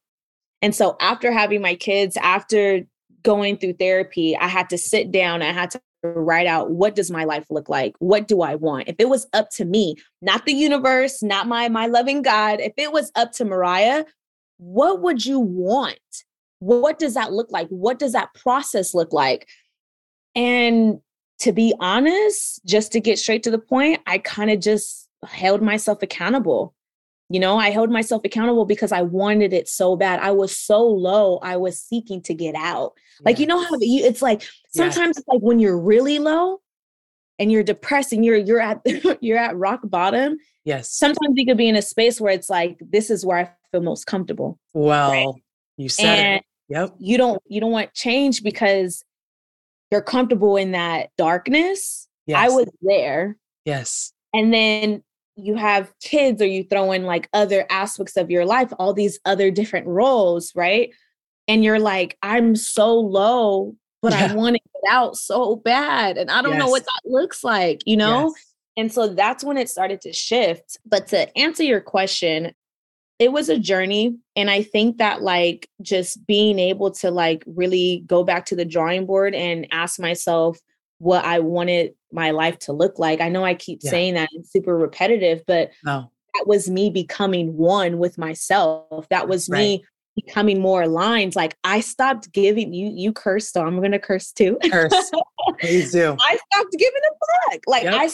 And 0.61 0.75
so 0.75 0.97
after 1.01 1.33
having 1.33 1.63
my 1.63 1.75
kids, 1.75 2.17
after 2.19 2.83
going 3.23 3.57
through 3.57 3.75
therapy, 3.75 4.37
I 4.37 4.49
had 4.49 4.69
to 4.71 4.79
sit 4.79 5.11
down, 5.11 5.43
I 5.43 5.53
had 5.53 5.71
to 5.71 5.81
write 6.03 6.47
out 6.47 6.71
what 6.71 6.95
does 6.95 7.11
my 7.11 7.25
life 7.25 7.47
look 7.51 7.69
like? 7.69 7.95
What 7.99 8.29
do 8.29 8.43
I 8.43 8.55
want? 8.55 8.89
If 8.89 8.97
it 8.99 9.09
was 9.09 9.27
up 9.33 9.49
to 9.57 9.65
me, 9.65 9.97
not 10.21 10.45
the 10.45 10.53
universe, 10.53 11.23
not 11.23 11.49
my 11.49 11.69
my 11.69 11.87
loving 11.87 12.23
God, 12.23 12.61
if 12.61 12.75
it 12.77 12.93
was 12.93 13.11
up 13.15 13.33
to 13.33 13.45
Mariah, 13.45 14.05
what 14.59 15.01
would 15.01 15.25
you 15.25 15.41
want? 15.41 15.99
What 16.59 16.99
does 16.99 17.15
that 17.15 17.33
look 17.33 17.51
like? 17.51 17.69
What 17.69 17.99
does 17.99 18.13
that 18.13 18.35
process 18.35 18.95
look 18.95 19.13
like? 19.13 19.49
And 20.35 21.01
to 21.41 21.53
be 21.53 21.75
honest, 21.81 22.65
just 22.65 22.93
to 22.93 23.01
get 23.01 23.19
straight 23.19 23.43
to 23.45 23.51
the 23.51 23.59
point, 23.59 24.01
I 24.07 24.19
kind 24.19 24.51
of 24.51 24.61
just 24.61 25.09
held 25.27 25.63
myself 25.63 26.03
accountable. 26.03 26.75
You 27.31 27.41
know, 27.41 27.57
I 27.57 27.71
held 27.71 27.91
myself 27.91 28.23
accountable 28.25 28.67
because 28.67 28.93
I 28.93 29.03
wanted 29.03 29.53
it 29.53 29.69
so 29.69 29.97
bad. 29.97 30.21
I 30.21 30.31
was 30.31 30.57
so 30.57 30.87
low. 30.87 31.39
I 31.39 31.57
was 31.57 31.81
seeking 31.81 32.23
to 32.23 32.35
get 32.35 32.55
out. 32.55 32.93
Like, 33.25 33.39
you 33.39 33.47
know 33.47 33.63
how 33.63 33.71
you, 33.81 34.05
it's 34.05 34.23
like 34.23 34.43
sometimes 34.75 35.17
it's 35.17 35.27
like 35.29 35.41
when 35.41 35.59
you're 35.59 35.79
really 35.79 36.19
low 36.19 36.61
and 37.39 37.51
you're 37.51 37.63
depressed 37.63 38.13
and 38.13 38.25
you're 38.25 38.37
you're 38.37 38.61
at 38.61 38.81
you're 39.21 39.39
at 39.39 39.57
rock 39.57 39.81
bottom. 39.85 40.37
Yes. 40.65 40.91
Sometimes 40.91 41.35
you 41.37 41.47
could 41.47 41.57
be 41.57 41.69
in 41.69 41.77
a 41.77 41.83
space 41.83 42.21
where 42.21 42.33
it's 42.33 42.51
like 42.51 42.79
this 42.81 43.11
is 43.11 43.25
where 43.25 43.39
I 43.39 43.51
feel 43.71 43.83
most 43.83 44.07
comfortable. 44.07 44.59
Well, 44.73 45.11
right? 45.11 45.43
you 45.77 45.89
said 45.89 46.19
and 46.19 46.37
it. 46.37 46.45
Yep. 46.69 46.95
You 46.99 47.19
don't 47.19 47.43
you 47.47 47.61
don't 47.61 47.73
want 47.73 47.93
change 47.95 48.43
because 48.43 49.05
you're 49.95 50.03
comfortable 50.03 50.57
in 50.57 50.73
that 50.73 51.11
darkness. 51.17 52.09
Yes. 52.27 52.37
I 52.37 52.49
was 52.49 52.69
there. 52.83 53.37
Yes. 53.65 54.13
And 54.33 54.53
then 54.53 55.05
you 55.37 55.55
have 55.55 55.93
kids 56.03 56.43
or 56.43 56.47
you 56.47 56.65
throw 56.65 56.91
in 56.91 57.05
like 57.05 57.29
other 57.33 57.65
aspects 57.71 58.17
of 58.17 58.29
your 58.29 58.45
life, 58.45 58.73
all 58.77 58.93
these 58.93 59.21
other 59.25 59.53
different 59.53 59.87
roles, 59.87 60.51
right? 60.57 60.93
And 61.47 61.63
you're 61.63 61.79
like, 61.79 62.19
I'm 62.25 62.57
so 62.57 62.99
low, 62.99 63.77
but 64.03 64.13
yeah. 64.13 64.33
I 64.33 64.35
want 64.35 64.57
to 64.57 64.63
get 64.63 64.93
out 64.93 65.17
so 65.17 65.55
bad. 65.55 66.19
And 66.19 66.29
I 66.29 66.43
don't 66.43 66.55
yes. 66.55 66.59
know 66.59 66.71
what 66.71 66.83
that 66.83 67.03
looks 67.09 67.45
like, 67.45 67.83
you 67.87 67.97
know? 67.97 68.33
Yes. 68.35 68.55
And 68.77 68.93
so 68.93 69.07
that's 69.07 69.45
when 69.45 69.57
it 69.57 69.71
started 69.71 70.01
to 70.01 70.13
shift. 70.13 70.77
But 70.85 71.07
to 71.09 71.39
answer 71.39 71.63
your 71.63 71.81
question, 71.81 72.53
it 73.19 73.33
was 73.33 73.49
a 73.49 73.59
journey. 73.59 74.17
And 74.37 74.51
I 74.51 74.63
think 74.63 74.99
that 74.99 75.23
like 75.23 75.69
just 75.83 76.27
being 76.27 76.59
able 76.59 76.91
to 76.93 77.11
like 77.11 77.45
really 77.47 78.03
go 78.07 78.25
back 78.25 78.47
to 78.47 78.57
the 78.57 78.65
drawing 78.65 79.07
board 79.07 79.35
and 79.35 79.67
ask 79.71 80.01
myself, 80.01 80.59
what 80.99 81.25
I 81.25 81.41
wanted 81.41 81.95
my 82.13 82.31
life 82.31 82.59
to 82.61 82.73
look 82.73 82.99
like. 82.99 83.21
I 83.21 83.29
know 83.29 83.45
I 83.45 83.55
keep 83.55 83.81
yeah. 83.83 83.91
saying 83.91 84.15
that 84.15 84.29
and 84.33 84.47
super 84.47 84.77
repetitive, 84.77 85.43
but 85.47 85.71
no. 85.85 86.11
that 86.35 86.47
was 86.47 86.71
me 86.71 86.91
becoming 86.91 87.57
one 87.57 87.99
with 87.99 88.17
myself. 88.17 89.09
That 89.11 89.29
was 89.29 89.49
right. 89.49 89.59
me 89.59 89.85
becoming 90.17 90.61
more 90.61 90.83
aligned. 90.83 91.37
Like 91.37 91.57
I 91.65 91.81
stopped 91.81 92.33
giving 92.33 92.73
you 92.73 92.91
you 92.95 93.13
curse 93.13 93.51
so 93.51 93.67
I'm 93.67 93.83
gonna 93.83 93.99
curse 93.99 94.33
too. 94.33 94.57
Curse. 94.71 95.11
Please 95.61 95.93
do. 95.93 96.17
I 96.21 96.39
stopped 96.53 96.73
giving 96.73 97.03
a 97.11 97.51
fuck. 97.51 97.61
Like 97.67 97.83
yep. 97.85 97.95
I 97.95 98.11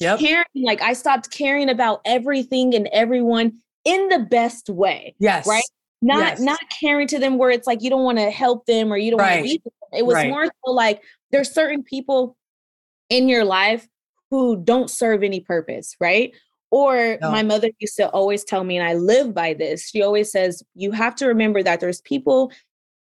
yep. 0.00 0.18
caring, 0.18 0.44
like 0.56 0.82
I 0.82 0.92
stopped 0.92 1.30
caring 1.30 1.70
about 1.70 2.00
everything 2.04 2.74
and 2.74 2.88
everyone 2.88 3.54
in 3.84 4.08
the 4.08 4.20
best 4.20 4.68
way. 4.68 5.14
Yes. 5.18 5.46
Right. 5.46 5.64
Not 6.02 6.18
yes. 6.18 6.40
not 6.40 6.58
caring 6.80 7.08
to 7.08 7.18
them 7.18 7.38
where 7.38 7.50
it's 7.50 7.66
like 7.66 7.82
you 7.82 7.88
don't 7.88 8.04
want 8.04 8.18
to 8.18 8.30
help 8.30 8.66
them 8.66 8.92
or 8.92 8.96
you 8.96 9.10
don't 9.10 9.20
right. 9.20 9.40
want 9.40 9.48
to 9.48 9.60
be. 9.60 9.98
It 9.98 10.04
was 10.04 10.14
right. 10.14 10.28
more 10.28 10.46
so 10.46 10.72
like 10.72 11.02
there's 11.30 11.50
certain 11.52 11.82
people 11.82 12.36
in 13.08 13.28
your 13.28 13.44
life 13.44 13.88
who 14.30 14.56
don't 14.56 14.90
serve 14.90 15.22
any 15.22 15.40
purpose, 15.40 15.96
right? 16.00 16.32
Or 16.70 17.18
no. 17.20 17.30
my 17.30 17.42
mother 17.42 17.70
used 17.78 17.96
to 17.96 18.08
always 18.08 18.42
tell 18.44 18.64
me, 18.64 18.76
and 18.76 18.86
I 18.86 18.94
live 18.94 19.32
by 19.32 19.54
this. 19.54 19.88
She 19.90 20.02
always 20.02 20.32
says, 20.32 20.62
you 20.74 20.90
have 20.90 21.14
to 21.16 21.26
remember 21.26 21.62
that 21.62 21.78
there's 21.80 22.00
people 22.00 22.50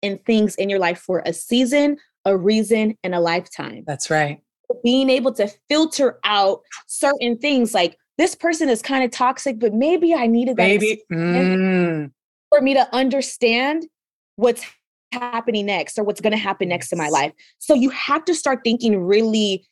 and 0.03 0.25
things 0.25 0.55
in 0.55 0.71
your 0.71 0.79
life 0.79 0.99
for 0.99 1.23
a 1.27 1.33
season, 1.33 1.97
a 2.25 2.37
reason, 2.37 2.97
and 3.03 3.15
a 3.15 3.21
lifetime. 3.21 3.83
That's 3.87 4.11
right. 4.11 4.41
Being 4.85 5.11
able 5.11 5.33
to 5.35 5.51
filter 5.69 6.21
out 6.25 6.61
certain 6.87 7.39
things 7.39 7.75
like 7.75 7.97
this 8.19 8.35
person 8.35 8.69
is 8.69 8.83
kind 8.83 9.05
of 9.05 9.11
toxic, 9.11 9.59
but 9.59 9.73
maybe 9.73 10.15
I 10.15 10.27
needed 10.27 10.57
that 10.57 10.65
maybe 10.65 11.03
mm. 11.11 12.11
for 12.51 12.61
me 12.61 12.75
to 12.75 12.95
understand 12.95 13.87
what's 14.37 14.65
happening 15.13 15.67
next 15.67 15.99
or 15.99 16.05
what's 16.05 16.21
going 16.21 16.33
to 16.33 16.39
happen 16.39 16.69
next 16.69 16.93
in 16.93 16.99
my 16.99 17.09
life. 17.09 17.33
So 17.59 17.75
you 17.75 17.91
have 17.91 18.25
to 18.27 18.35
start 18.35 18.61
thinking 18.65 19.01
really 19.01 19.67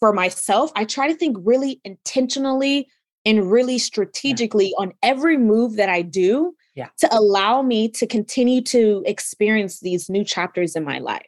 for 0.00 0.12
myself. 0.12 0.72
I 0.74 0.84
try 0.84 1.06
to 1.06 1.14
think 1.14 1.36
really 1.40 1.80
intentionally 1.84 2.88
and 3.24 3.50
really 3.50 3.78
strategically 3.78 4.70
yeah. 4.70 4.82
on 4.82 4.92
every 5.02 5.36
move 5.36 5.76
that 5.76 5.88
I 5.88 6.02
do 6.02 6.54
yeah. 6.74 6.88
to 6.98 7.14
allow 7.14 7.62
me 7.62 7.88
to 7.90 8.06
continue 8.06 8.62
to 8.62 9.02
experience 9.06 9.80
these 9.80 10.10
new 10.10 10.24
chapters 10.24 10.74
in 10.74 10.84
my 10.84 10.98
life. 10.98 11.26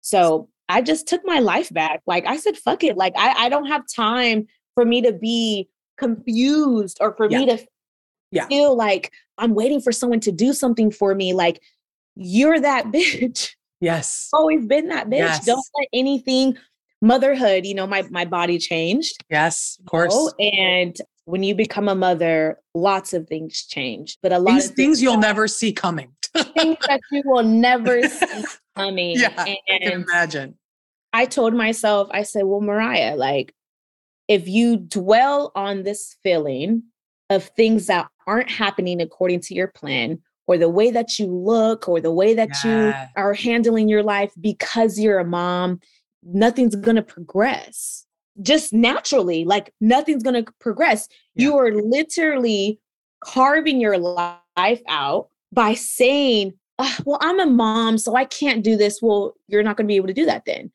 So 0.00 0.48
I 0.68 0.82
just 0.82 1.08
took 1.08 1.22
my 1.24 1.40
life 1.40 1.72
back. 1.72 2.02
Like 2.06 2.24
I 2.26 2.36
said, 2.36 2.56
fuck 2.56 2.84
it. 2.84 2.96
Like 2.96 3.14
I, 3.16 3.46
I 3.46 3.48
don't 3.48 3.66
have 3.66 3.82
time 3.92 4.46
for 4.74 4.84
me 4.84 5.02
to 5.02 5.12
be 5.12 5.68
confused 5.96 6.98
or 7.00 7.14
for 7.16 7.30
yeah. 7.30 7.38
me 7.38 7.46
to 7.46 7.66
yeah. 8.30 8.46
feel 8.46 8.76
like 8.76 9.12
I'm 9.38 9.54
waiting 9.54 9.80
for 9.80 9.92
someone 9.92 10.20
to 10.20 10.32
do 10.32 10.52
something 10.52 10.90
for 10.90 11.14
me. 11.14 11.32
Like 11.32 11.60
you're 12.14 12.60
that 12.60 12.86
bitch. 12.92 13.54
Yes. 13.80 14.28
Always 14.32 14.66
been 14.66 14.88
that 14.88 15.08
bitch. 15.08 15.18
Yes. 15.18 15.44
Don't 15.44 15.64
let 15.78 15.88
anything 15.92 16.56
motherhood, 17.02 17.66
you 17.66 17.74
know, 17.74 17.86
my 17.86 18.02
my 18.10 18.24
body 18.24 18.58
changed. 18.58 19.22
Yes, 19.28 19.76
of 19.80 19.86
course. 19.86 20.14
Know? 20.14 20.32
And 20.38 20.96
when 21.24 21.42
you 21.42 21.54
become 21.54 21.88
a 21.88 21.94
mother, 21.94 22.58
lots 22.74 23.12
of 23.12 23.28
things 23.28 23.64
change. 23.66 24.18
But 24.22 24.32
a 24.32 24.38
lot 24.38 24.52
things, 24.52 24.70
of 24.70 24.76
things, 24.76 25.02
you'll 25.02 25.18
never 25.18 25.46
see 25.46 25.72
coming. 25.72 26.12
things 26.34 26.78
that 26.88 27.00
you 27.10 27.22
will 27.24 27.42
never 27.44 28.08
see 28.08 28.44
coming. 28.76 29.18
Yeah, 29.18 29.44
and 29.44 29.58
I 29.68 29.78
can 29.78 29.92
imagine. 29.92 30.54
I 31.12 31.26
told 31.26 31.52
myself, 31.52 32.08
I 32.10 32.22
said, 32.22 32.44
well, 32.44 32.62
Mariah, 32.62 33.16
like 33.16 33.54
if 34.32 34.48
you 34.48 34.78
dwell 34.78 35.52
on 35.54 35.82
this 35.82 36.16
feeling 36.22 36.82
of 37.28 37.44
things 37.44 37.86
that 37.86 38.08
aren't 38.26 38.50
happening 38.50 39.00
according 39.00 39.40
to 39.40 39.54
your 39.54 39.68
plan, 39.68 40.20
or 40.46 40.58
the 40.58 40.68
way 40.68 40.90
that 40.90 41.18
you 41.18 41.26
look, 41.26 41.88
or 41.88 42.00
the 42.00 42.12
way 42.12 42.34
that 42.34 42.50
yeah. 42.64 43.06
you 43.06 43.22
are 43.22 43.34
handling 43.34 43.88
your 43.88 44.02
life 44.02 44.32
because 44.40 44.98
you're 44.98 45.18
a 45.18 45.24
mom, 45.24 45.80
nothing's 46.22 46.74
going 46.74 46.96
to 46.96 47.02
progress 47.02 48.06
just 48.40 48.72
naturally 48.72 49.44
like 49.44 49.74
nothing's 49.80 50.22
going 50.22 50.42
to 50.42 50.52
progress 50.58 51.06
yeah. 51.34 51.44
you 51.44 51.58
are 51.58 51.70
literally 51.70 52.80
carving 53.22 53.78
your 53.78 53.98
life 53.98 54.80
out 54.88 55.28
by 55.52 55.74
saying 55.74 56.52
ah, 56.78 56.98
well 57.04 57.18
i'm 57.20 57.38
a 57.40 57.46
mom 57.46 57.98
so 57.98 58.16
i 58.16 58.24
can't 58.24 58.64
do 58.64 58.74
this 58.74 59.00
well 59.02 59.34
you're 59.48 59.62
not 59.62 59.76
going 59.76 59.84
to 59.84 59.88
be 59.88 59.96
able 59.96 60.06
to 60.06 60.14
do 60.14 60.24
that 60.24 60.44
then 60.46 60.70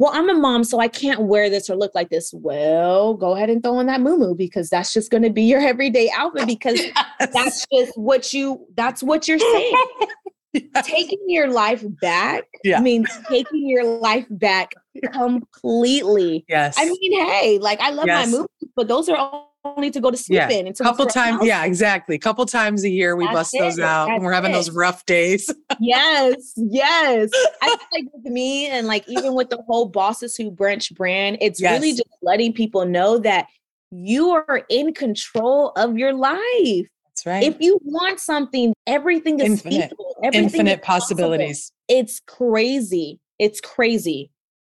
well 0.00 0.10
i'm 0.14 0.28
a 0.28 0.34
mom 0.34 0.64
so 0.64 0.80
i 0.80 0.88
can't 0.88 1.20
wear 1.20 1.48
this 1.48 1.70
or 1.70 1.76
look 1.76 1.94
like 1.94 2.08
this 2.08 2.32
well 2.34 3.14
go 3.14 3.36
ahead 3.36 3.50
and 3.50 3.62
throw 3.62 3.76
on 3.76 3.86
that 3.86 4.00
moo 4.00 4.16
moo 4.16 4.34
because 4.34 4.68
that's 4.68 4.92
just 4.92 5.10
going 5.10 5.22
to 5.22 5.30
be 5.30 5.42
your 5.42 5.60
everyday 5.60 6.10
outfit 6.16 6.46
because 6.46 6.80
yes. 7.20 7.28
that's 7.32 7.66
just 7.72 7.92
what 7.96 8.34
you 8.34 8.66
that's 8.74 9.02
what 9.02 9.28
you're 9.28 9.38
saying 9.38 9.84
yes. 10.52 10.86
taking 10.86 11.20
your 11.28 11.48
life 11.48 11.84
back 12.00 12.44
yeah. 12.64 12.80
means 12.80 13.08
taking 13.28 13.68
your 13.68 13.84
life 13.84 14.26
back 14.30 14.72
completely. 15.12 16.44
Yes. 16.48 16.76
I 16.78 16.86
mean, 16.86 17.26
hey, 17.26 17.58
like 17.58 17.80
I 17.80 17.90
love 17.90 18.06
yes. 18.06 18.26
my 18.26 18.38
movies, 18.38 18.70
but 18.74 18.88
those 18.88 19.08
are 19.08 19.44
only 19.64 19.90
to 19.90 20.00
go 20.00 20.10
to 20.10 20.16
sleep 20.16 20.36
yeah. 20.36 20.48
in. 20.48 20.66
A 20.66 20.72
couple 20.72 21.06
times, 21.06 21.44
yeah, 21.44 21.64
exactly. 21.64 22.16
A 22.16 22.18
couple 22.18 22.44
times 22.46 22.84
a 22.84 22.90
year 22.90 23.16
we 23.16 23.24
That's 23.24 23.34
bust 23.34 23.54
it. 23.54 23.60
those 23.60 23.78
out 23.78 24.06
That's 24.06 24.18
when 24.18 24.24
we're 24.24 24.32
having 24.32 24.52
it. 24.52 24.54
those 24.54 24.70
rough 24.70 25.04
days. 25.06 25.52
yes, 25.80 26.52
yes. 26.56 27.30
I 27.62 27.68
feel 27.76 27.78
like 27.92 28.04
with 28.12 28.32
me 28.32 28.68
and 28.68 28.86
like 28.86 29.08
even 29.08 29.34
with 29.34 29.50
the 29.50 29.62
whole 29.66 29.86
bosses 29.86 30.36
who 30.36 30.50
brunch 30.50 30.94
brand, 30.94 31.38
it's 31.40 31.60
yes. 31.60 31.78
really 31.78 31.92
just 31.92 32.08
letting 32.22 32.52
people 32.52 32.86
know 32.86 33.18
that 33.18 33.46
you 33.90 34.30
are 34.30 34.64
in 34.68 34.94
control 34.94 35.72
of 35.76 35.98
your 35.98 36.12
life. 36.12 36.88
That's 37.06 37.26
right. 37.26 37.42
If 37.42 37.60
you 37.60 37.78
want 37.82 38.20
something, 38.20 38.72
everything 38.86 39.40
is 39.40 39.50
infinite, 39.64 39.92
everything 40.22 40.44
infinite 40.44 40.82
possibilities. 40.82 41.72
It's 41.88 42.20
crazy. 42.26 43.18
It's 43.38 43.60
crazy. 43.60 44.30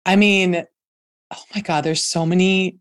I 0.06 0.16
mean, 0.16 0.66
oh 1.32 1.44
my 1.56 1.62
God, 1.62 1.84
there's 1.84 2.04
so 2.04 2.26
many 2.26 2.80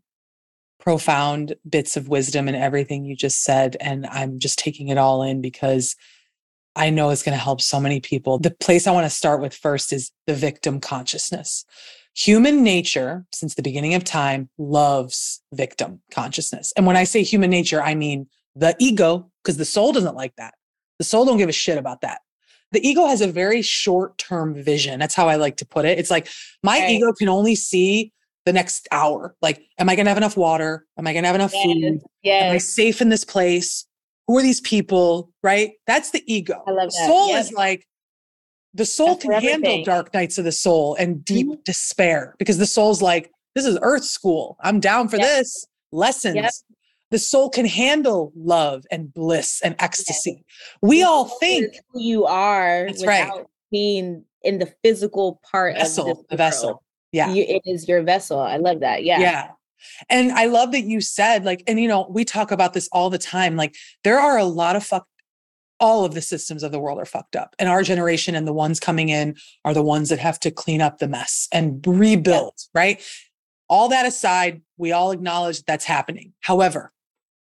profound 0.83 1.55
bits 1.69 1.95
of 1.95 2.09
wisdom 2.09 2.47
and 2.47 2.57
everything 2.57 3.05
you 3.05 3.15
just 3.15 3.41
said. 3.41 3.77
And 3.79 4.05
I'm 4.07 4.37
just 4.37 4.59
taking 4.59 4.89
it 4.89 4.97
all 4.97 5.23
in 5.23 5.41
because 5.41 5.95
I 6.75 6.89
know 6.89 7.09
it's 7.09 7.23
going 7.23 7.37
to 7.37 7.43
help 7.43 7.61
so 7.61 7.79
many 7.79 8.01
people. 8.01 8.37
The 8.37 8.51
place 8.51 8.85
I 8.85 8.91
want 8.91 9.05
to 9.05 9.09
start 9.09 9.39
with 9.39 9.55
first 9.55 9.93
is 9.93 10.11
the 10.27 10.33
victim 10.33 10.81
consciousness. 10.81 11.63
Human 12.15 12.63
nature, 12.63 13.25
since 13.31 13.55
the 13.55 13.61
beginning 13.61 13.93
of 13.93 14.03
time, 14.03 14.49
loves 14.57 15.41
victim 15.53 16.01
consciousness. 16.11 16.73
And 16.75 16.85
when 16.85 16.97
I 16.97 17.05
say 17.05 17.23
human 17.23 17.49
nature, 17.49 17.81
I 17.81 17.95
mean 17.95 18.27
the 18.55 18.75
ego, 18.77 19.31
because 19.41 19.57
the 19.57 19.65
soul 19.65 19.93
doesn't 19.93 20.15
like 20.15 20.35
that. 20.35 20.53
The 20.99 21.05
soul 21.05 21.25
don't 21.25 21.37
give 21.37 21.49
a 21.49 21.53
shit 21.53 21.77
about 21.77 22.01
that 22.01 22.19
the 22.73 22.85
ego 22.85 23.05
has 23.05 23.21
a 23.21 23.27
very 23.27 23.61
short 23.61 24.17
term 24.17 24.55
vision. 24.55 24.99
That's 24.99 25.13
how 25.13 25.29
I 25.29 25.35
like 25.35 25.57
to 25.57 25.65
put 25.65 25.85
it. 25.85 25.99
It's 25.99 26.09
like 26.09 26.27
my 26.63 26.79
right. 26.79 26.89
ego 26.89 27.13
can 27.13 27.29
only 27.29 27.53
see 27.53 28.11
the 28.45 28.53
next 28.53 28.87
hour. 28.91 29.35
Like, 29.41 29.61
am 29.77 29.89
I 29.89 29.95
going 29.95 30.05
to 30.05 30.09
have 30.09 30.17
enough 30.17 30.37
water? 30.37 30.85
Am 30.97 31.07
I 31.07 31.13
going 31.13 31.23
to 31.23 31.27
have 31.27 31.35
enough 31.35 31.53
yes. 31.53 31.63
food? 31.63 32.01
Yes. 32.23 32.43
Am 32.43 32.55
I 32.55 32.57
safe 32.57 33.01
in 33.01 33.09
this 33.09 33.25
place? 33.25 33.85
Who 34.27 34.37
are 34.37 34.41
these 34.41 34.61
people? 34.61 35.31
Right? 35.41 35.71
That's 35.87 36.11
the 36.11 36.23
ego. 36.31 36.61
I 36.67 36.71
love 36.71 36.91
that. 36.91 37.07
Soul 37.07 37.29
yes. 37.29 37.47
is 37.47 37.53
like, 37.53 37.87
the 38.73 38.85
soul 38.85 39.15
That's 39.15 39.25
can 39.25 39.41
handle 39.41 39.83
dark 39.83 40.13
nights 40.13 40.37
of 40.37 40.45
the 40.45 40.51
soul 40.51 40.95
and 40.95 41.23
deep 41.23 41.47
mm-hmm. 41.47 41.61
despair 41.63 42.35
because 42.39 42.57
the 42.57 42.65
soul's 42.65 43.01
like, 43.01 43.29
this 43.53 43.65
is 43.65 43.77
earth 43.83 44.03
school. 44.03 44.57
I'm 44.61 44.79
down 44.79 45.09
for 45.09 45.17
this. 45.17 45.67
Lessons. 45.91 46.35
Yep 46.35 46.51
the 47.13 47.19
soul 47.19 47.47
can 47.47 47.67
handle 47.67 48.33
love 48.35 48.85
and 48.89 49.13
bliss 49.13 49.61
and 49.61 49.75
ecstasy. 49.77 50.43
We 50.81 51.03
all 51.03 51.25
think 51.25 51.75
who 51.91 52.01
you 52.01 52.25
are 52.25 52.87
that's 52.87 53.05
right. 53.05 53.29
being 53.71 54.25
in 54.41 54.57
the 54.57 54.73
physical 54.83 55.39
part 55.49 55.75
vessel, 55.75 56.09
of 56.09 56.17
the 56.31 56.35
vessel. 56.35 56.82
Yeah. 57.13 57.31
You, 57.31 57.45
it 57.47 57.61
is 57.65 57.87
your 57.87 58.03
vessel. 58.03 58.39
I 58.39 58.57
love 58.57 58.81
that. 58.81 59.05
Yeah. 59.05 59.19
Yeah. 59.21 59.51
And 60.09 60.31
I 60.31 60.47
love 60.47 60.71
that 60.73 60.83
you 60.83 60.99
said, 60.99 61.45
like, 61.45 61.63
and 61.67 61.79
you 61.79 61.87
know, 61.87 62.07
we 62.09 62.25
talk 62.25 62.51
about 62.51 62.73
this 62.73 62.89
all 62.91 63.09
the 63.09 63.17
time. 63.17 63.55
Like, 63.55 63.75
there 64.03 64.19
are 64.19 64.37
a 64.37 64.45
lot 64.45 64.75
of 64.75 64.83
fuck, 64.83 65.07
all 65.79 66.05
of 66.05 66.13
the 66.13 66.21
systems 66.21 66.63
of 66.63 66.71
the 66.71 66.79
world 66.79 66.99
are 66.99 67.05
fucked 67.05 67.35
up. 67.35 67.55
And 67.59 67.69
our 67.69 67.79
mm-hmm. 67.79 67.87
generation 67.87 68.35
and 68.35 68.47
the 68.47 68.53
ones 68.53 68.79
coming 68.79 69.09
in 69.09 69.35
are 69.63 69.73
the 69.73 69.83
ones 69.83 70.09
that 70.09 70.19
have 70.19 70.39
to 70.41 70.51
clean 70.51 70.81
up 70.81 70.97
the 70.97 71.07
mess 71.07 71.47
and 71.51 71.85
rebuild, 71.85 72.53
yeah. 72.73 72.81
right? 72.81 73.03
All 73.69 73.89
that 73.89 74.05
aside, 74.05 74.61
we 74.77 74.91
all 74.91 75.11
acknowledge 75.11 75.57
that 75.57 75.65
that's 75.65 75.85
happening. 75.85 76.33
However, 76.41 76.91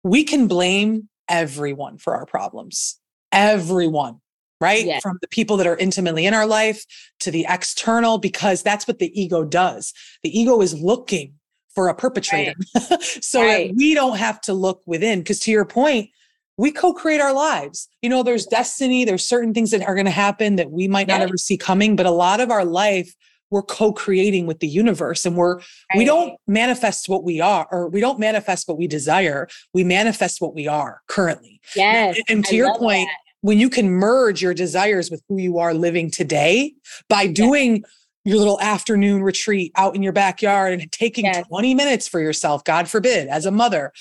we 0.04 0.24
can 0.24 0.48
blame 0.48 1.10
everyone 1.28 1.98
for 1.98 2.16
our 2.16 2.26
problems. 2.26 3.00
Everyone, 3.32 4.22
right? 4.60 4.86
Yeah. 4.86 5.00
From 5.00 5.18
the 5.22 5.28
people 5.28 5.58
that 5.58 5.68
are 5.68 5.78
intimately 5.78 6.26
in 6.26 6.34
our 6.34 6.48
life 6.48 6.86
to 7.20 7.32
the 7.32 7.46
external, 7.48 8.18
because 8.18 8.64
that's 8.64 8.88
what 8.88 9.00
the 9.00 9.20
ego 9.20 9.44
does. 9.44 9.94
The 10.24 10.38
ego 10.38 10.62
is 10.62 10.80
looking 10.80 11.34
for 11.74 11.90
a 11.90 11.96
perpetrator 11.96 12.56
right. 12.76 13.02
so 13.22 13.42
right. 13.42 13.68
that 13.68 13.76
we 13.76 13.94
don't 13.94 14.18
have 14.18 14.42
to 14.42 14.54
look 14.54 14.82
within. 14.86 15.20
Because 15.20 15.40
to 15.42 15.52
your 15.52 15.66
point, 15.66 16.10
we 16.58 16.72
co-create 16.72 17.22
our 17.22 17.34
lives. 17.34 17.88
You 18.02 18.10
know, 18.10 18.24
there's 18.24 18.48
destiny, 18.48 19.06
there's 19.06 19.28
certain 19.28 19.54
things 19.54 19.70
that 19.72 19.84
are 19.84 19.94
going 19.94 20.06
to 20.06 20.12
happen 20.12 20.56
that 20.56 20.72
we 20.72 20.88
might 20.88 21.08
not 21.08 21.22
ever 21.22 21.38
see 21.38 21.56
coming, 21.56 21.96
but 21.96 22.08
a 22.08 22.12
lot 22.12 22.40
of 22.40 22.50
our 22.50 22.66
life 22.66 23.14
we're 23.50 23.64
co-creating 23.64 24.46
with 24.46 24.60
the 24.60 24.68
universe 24.68 25.26
and 25.26 25.36
we're 25.38 25.56
right. 25.56 25.98
we 25.98 26.06
don't 26.06 26.38
manifest 26.48 27.08
what 27.08 27.24
we 27.24 27.40
are 27.40 27.68
or 27.72 27.88
we 27.90 28.02
don't 28.02 28.20
manifest 28.20 28.68
what 28.68 28.78
we 28.78 28.88
desire 28.88 29.48
we 29.74 29.84
manifest 29.84 30.42
what 30.42 30.54
we 30.54 30.68
are 30.68 31.02
currently 31.08 31.62
yes 31.76 32.18
and, 32.18 32.26
and 32.30 32.46
to 32.46 32.56
I 32.56 32.58
your 32.58 32.78
point 32.78 33.08
that. 33.08 33.27
When 33.42 33.60
you 33.60 33.70
can 33.70 33.90
merge 33.90 34.42
your 34.42 34.54
desires 34.54 35.12
with 35.12 35.22
who 35.28 35.38
you 35.38 35.60
are 35.60 35.74
living 35.74 36.10
today 36.12 36.74
by 37.10 37.28
doing 37.28 37.78
yes. 37.78 37.84
your 38.26 38.38
little 38.38 38.60
afternoon 38.62 39.24
retreat 39.24 39.72
out 39.76 39.96
in 39.96 40.04
your 40.04 40.14
backyard 40.14 40.74
and 40.74 40.92
taking 40.92 41.26
Yes. 41.26 41.48
20 41.48 41.74
minutes 41.76 42.08
for 42.08 42.20
yourself, 42.20 42.64
God 42.64 42.90
forbid, 42.90 43.28
as 43.28 43.46
a 43.46 43.52
mother, 43.52 43.94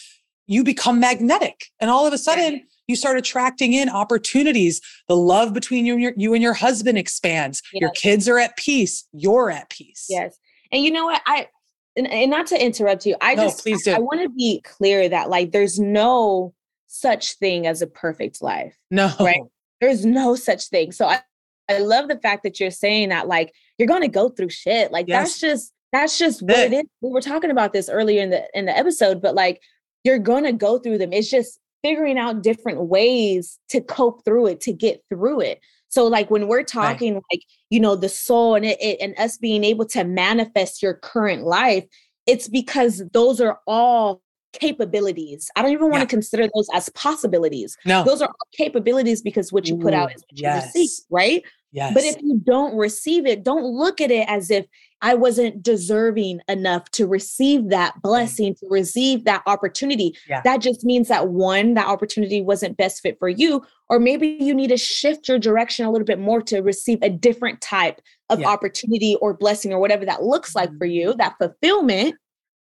you 0.46 0.64
become 0.64 1.00
magnetic. 1.00 1.66
And 1.80 1.90
all 1.90 2.06
of 2.06 2.12
a 2.12 2.18
sudden, 2.18 2.66
you 2.86 2.96
start 2.96 3.18
attracting 3.18 3.72
in 3.72 3.88
opportunities. 3.88 4.80
The 5.08 5.16
love 5.16 5.52
between 5.52 5.86
you 5.86 5.94
and 5.94 6.02
your, 6.02 6.12
you 6.16 6.34
and 6.34 6.42
your 6.42 6.54
husband 6.54 6.98
expands. 6.98 7.60
Your 7.72 7.90
kids 7.90 8.28
are 8.28 8.38
at 8.38 8.56
peace. 8.56 9.06
You're 9.12 9.50
at 9.50 9.70
peace. 9.70 10.06
Yes. 10.08 10.38
And 10.70 10.84
you 10.84 10.90
know 10.90 11.06
what? 11.06 11.20
I 11.26 11.48
and, 11.96 12.06
and 12.06 12.30
not 12.30 12.46
to 12.48 12.62
interrupt 12.62 13.06
you, 13.06 13.16
I 13.20 13.34
No, 13.34 13.44
just 13.44 13.62
please 13.62 13.84
do. 13.84 13.92
I, 13.92 13.98
want 13.98 14.22
to 14.22 14.28
be 14.28 14.60
clear 14.62 15.08
that 15.08 15.30
like 15.30 15.52
there's 15.52 15.80
no 15.80 16.52
such 17.00 17.34
thing 17.34 17.66
as 17.66 17.82
a 17.82 17.86
perfect 17.86 18.42
life. 18.42 18.76
No. 18.90 19.12
Right. 19.20 19.42
There's 19.80 20.06
no 20.06 20.34
such 20.34 20.68
thing. 20.68 20.92
So 20.92 21.06
I, 21.06 21.20
I 21.68 21.78
love 21.78 22.08
the 22.08 22.18
fact 22.18 22.42
that 22.44 22.60
you're 22.60 22.70
saying 22.70 23.10
that 23.10 23.28
like 23.28 23.52
you're 23.78 23.88
gonna 23.88 24.08
go 24.08 24.28
through 24.28 24.50
shit. 24.50 24.92
Like 24.92 25.06
that's 25.06 25.40
just 25.40 25.72
that's 25.92 26.18
just 26.18 26.42
what 26.42 26.58
it 26.58 26.72
is. 26.72 26.84
We 27.00 27.10
were 27.10 27.20
talking 27.20 27.50
about 27.50 27.72
this 27.72 27.88
earlier 27.88 28.22
in 28.22 28.30
the 28.30 28.44
in 28.54 28.66
the 28.66 28.76
episode, 28.76 29.20
but 29.20 29.34
like 29.34 29.60
you're 30.04 30.18
gonna 30.18 30.52
go 30.52 30.78
through 30.78 30.98
them. 30.98 31.12
It's 31.12 31.30
just 31.30 31.58
figuring 31.82 32.18
out 32.18 32.42
different 32.42 32.82
ways 32.82 33.58
to 33.70 33.80
cope 33.80 34.24
through 34.24 34.46
it, 34.46 34.60
to 34.62 34.72
get 34.72 35.02
through 35.08 35.40
it. 35.40 35.60
So 35.88 36.06
like 36.06 36.30
when 36.30 36.48
we're 36.48 36.64
talking 36.64 37.14
like, 37.14 37.42
you 37.70 37.80
know, 37.80 37.96
the 37.96 38.08
soul 38.08 38.54
and 38.54 38.64
it, 38.64 38.80
it 38.80 38.98
and 39.00 39.18
us 39.18 39.38
being 39.38 39.64
able 39.64 39.86
to 39.86 40.04
manifest 40.04 40.82
your 40.82 40.94
current 40.94 41.44
life, 41.44 41.84
it's 42.26 42.48
because 42.48 43.02
those 43.12 43.40
are 43.40 43.60
all 43.66 44.20
capabilities. 44.58 45.50
I 45.56 45.62
don't 45.62 45.72
even 45.72 45.90
want 45.90 46.00
Yeah. 46.00 46.04
to 46.04 46.06
consider 46.06 46.48
those 46.54 46.68
as 46.74 46.88
possibilities. 46.90 47.76
No. 47.84 48.04
Those 48.04 48.22
are 48.22 48.28
all 48.28 48.48
capabilities 48.56 49.22
because 49.22 49.52
what 49.52 49.68
you 49.68 49.76
put 49.76 49.94
out 49.94 50.14
is 50.14 50.22
what 50.30 50.40
you 50.40 50.48
receive, 50.48 50.90
right? 51.10 51.42
yes. 51.72 51.94
But 51.94 52.04
if 52.04 52.16
you 52.22 52.40
don't 52.42 52.76
receive 52.76 53.26
it, 53.26 53.44
don't 53.44 53.64
look 53.64 54.00
at 54.00 54.10
it 54.10 54.28
as 54.28 54.50
if 54.50 54.66
I 55.02 55.14
wasn't 55.14 55.62
deserving 55.62 56.40
enough 56.48 56.90
to 56.92 57.06
receive 57.06 57.68
that 57.68 57.94
mm. 57.96 58.02
blessing, 58.02 58.54
to 58.54 58.66
receive 58.70 59.24
that 59.24 59.42
opportunity. 59.46 60.16
Yeah. 60.28 60.40
That 60.42 60.62
just 60.62 60.84
means 60.84 61.08
that 61.08 61.28
one, 61.28 61.74
that 61.74 61.86
opportunity 61.86 62.40
wasn't 62.40 62.78
best 62.78 63.02
fit 63.02 63.18
for 63.18 63.28
you, 63.28 63.62
or 63.90 64.00
maybe 64.00 64.26
you 64.40 64.54
need 64.54 64.68
to 64.68 64.78
shift 64.78 65.28
your 65.28 65.38
direction 65.38 65.84
a 65.84 65.90
little 65.90 66.06
bit 66.06 66.18
more 66.18 66.40
to 66.42 66.60
receive 66.60 66.98
a 67.02 67.10
different 67.10 67.60
type 67.60 68.00
of 68.30 68.40
Yeah. 68.40 68.48
opportunity 68.48 69.16
or 69.20 69.34
blessing 69.34 69.72
or 69.72 69.78
whatever 69.78 70.06
that 70.06 70.22
looks 70.22 70.54
like 70.54 70.70
for 70.78 70.86
you, 70.86 71.12
mm. 71.12 71.18
that 71.18 71.36
fulfillment, 71.38 72.14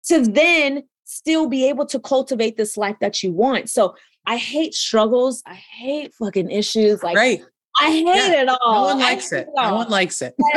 to 0.06 0.22
then 0.22 0.82
still 1.08 1.48
be 1.48 1.66
able 1.68 1.86
to 1.86 1.98
cultivate 1.98 2.56
this 2.58 2.76
life 2.76 2.96
that 3.00 3.22
you 3.22 3.32
want. 3.32 3.70
So 3.70 3.96
I 4.26 4.36
hate 4.36 4.74
struggles. 4.74 5.42
I 5.46 5.54
hate 5.54 6.12
fucking 6.14 6.50
issues. 6.50 7.02
Like 7.02 7.16
right. 7.16 7.42
I 7.80 7.90
hate 7.90 8.04
Yeah. 8.04 8.42
it 8.42 8.48
all. 8.48 8.58
No 8.74 8.82
one 8.82 8.98
likes 8.98 9.30
hate 9.30 9.38
it. 9.40 9.48
No 9.56 9.74
one 9.74 9.88
likes 9.88 10.20
it. 10.20 10.34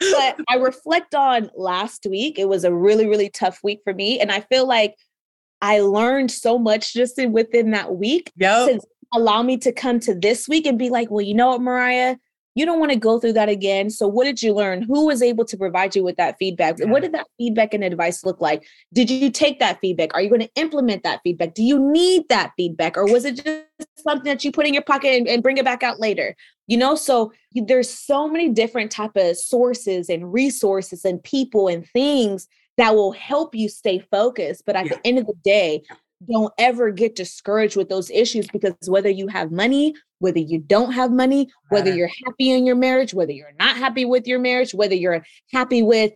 but 0.00 0.40
I 0.48 0.56
reflect 0.56 1.14
on 1.14 1.50
last 1.54 2.04
week. 2.04 2.36
It 2.38 2.48
was 2.48 2.64
a 2.64 2.74
really, 2.74 3.06
really 3.06 3.30
tough 3.30 3.60
week 3.62 3.80
for 3.84 3.94
me. 3.94 4.18
And 4.18 4.32
I 4.32 4.40
feel 4.40 4.66
like 4.66 4.96
I 5.62 5.80
learned 5.80 6.32
so 6.32 6.58
much 6.58 6.92
just 6.92 7.16
in, 7.18 7.30
within 7.32 7.70
that 7.70 7.94
week 7.94 8.32
Yep. 8.36 8.68
to 8.68 8.80
allow 9.14 9.42
me 9.42 9.56
to 9.58 9.70
come 9.72 10.00
to 10.00 10.14
this 10.14 10.48
week 10.48 10.66
and 10.66 10.76
be 10.78 10.90
like, 10.90 11.10
well, 11.12 11.22
you 11.24 11.34
know 11.34 11.48
what, 11.48 11.60
Mariah? 11.60 12.16
You 12.56 12.66
don't 12.66 12.80
want 12.80 12.90
to 12.90 12.98
go 12.98 13.20
through 13.20 13.34
that 13.34 13.48
again. 13.48 13.90
So, 13.90 14.08
what 14.08 14.24
did 14.24 14.42
you 14.42 14.54
learn? 14.54 14.82
Who 14.82 15.06
was 15.06 15.22
able 15.22 15.44
to 15.44 15.56
provide 15.56 15.94
you 15.94 16.02
with 16.02 16.16
that 16.16 16.36
feedback? 16.38 16.78
Yeah. 16.78 16.86
What 16.86 17.02
did 17.02 17.12
that 17.12 17.26
feedback 17.38 17.74
and 17.74 17.84
advice 17.84 18.24
look 18.24 18.40
like? 18.40 18.64
Did 18.92 19.10
you 19.10 19.30
take 19.30 19.60
that 19.60 19.78
feedback? 19.80 20.14
Are 20.14 20.22
you 20.22 20.28
going 20.28 20.40
to 20.40 20.50
implement 20.56 21.04
that 21.04 21.20
feedback? 21.22 21.54
Do 21.54 21.62
you 21.62 21.78
need 21.78 22.22
that 22.30 22.52
feedback? 22.56 22.96
Or 22.96 23.04
was 23.04 23.24
it 23.26 23.36
just 23.36 23.66
something 23.98 24.24
that 24.24 24.42
you 24.42 24.50
put 24.50 24.66
in 24.66 24.72
your 24.74 24.82
pocket 24.82 25.10
and, 25.10 25.28
and 25.28 25.42
bring 25.42 25.58
it 25.58 25.64
back 25.64 25.82
out 25.82 26.00
later? 26.00 26.34
You 26.66 26.78
know, 26.78 26.96
so 26.96 27.32
there's 27.54 27.90
so 27.90 28.26
many 28.26 28.48
different 28.48 28.90
type 28.90 29.16
of 29.16 29.36
sources 29.36 30.08
and 30.08 30.32
resources 30.32 31.04
and 31.04 31.22
people 31.22 31.68
and 31.68 31.86
things 31.90 32.48
that 32.78 32.94
will 32.94 33.12
help 33.12 33.54
you 33.54 33.68
stay 33.68 33.98
focused. 34.10 34.64
But 34.66 34.76
at 34.76 34.86
Yeah. 34.86 34.94
the 34.96 35.06
end 35.06 35.18
of 35.18 35.26
the 35.26 35.36
day, 35.44 35.82
don't 36.30 36.52
ever 36.58 36.90
get 36.90 37.14
discouraged 37.14 37.76
with 37.76 37.88
those 37.88 38.10
issues 38.10 38.46
because 38.48 38.74
whether 38.86 39.10
you 39.10 39.28
have 39.28 39.50
money, 39.50 39.94
whether 40.18 40.38
you 40.38 40.58
don't 40.58 40.92
have 40.92 41.10
money, 41.12 41.48
whether 41.68 41.92
you're 41.92 42.10
happy 42.24 42.50
in 42.50 42.66
your 42.66 42.76
marriage, 42.76 43.14
whether 43.14 43.32
you're 43.32 43.52
not 43.58 43.76
happy 43.76 44.04
with 44.04 44.26
your 44.26 44.38
marriage, 44.38 44.74
whether 44.74 44.94
you're 44.94 45.24
happy 45.52 45.82
with, 45.82 46.12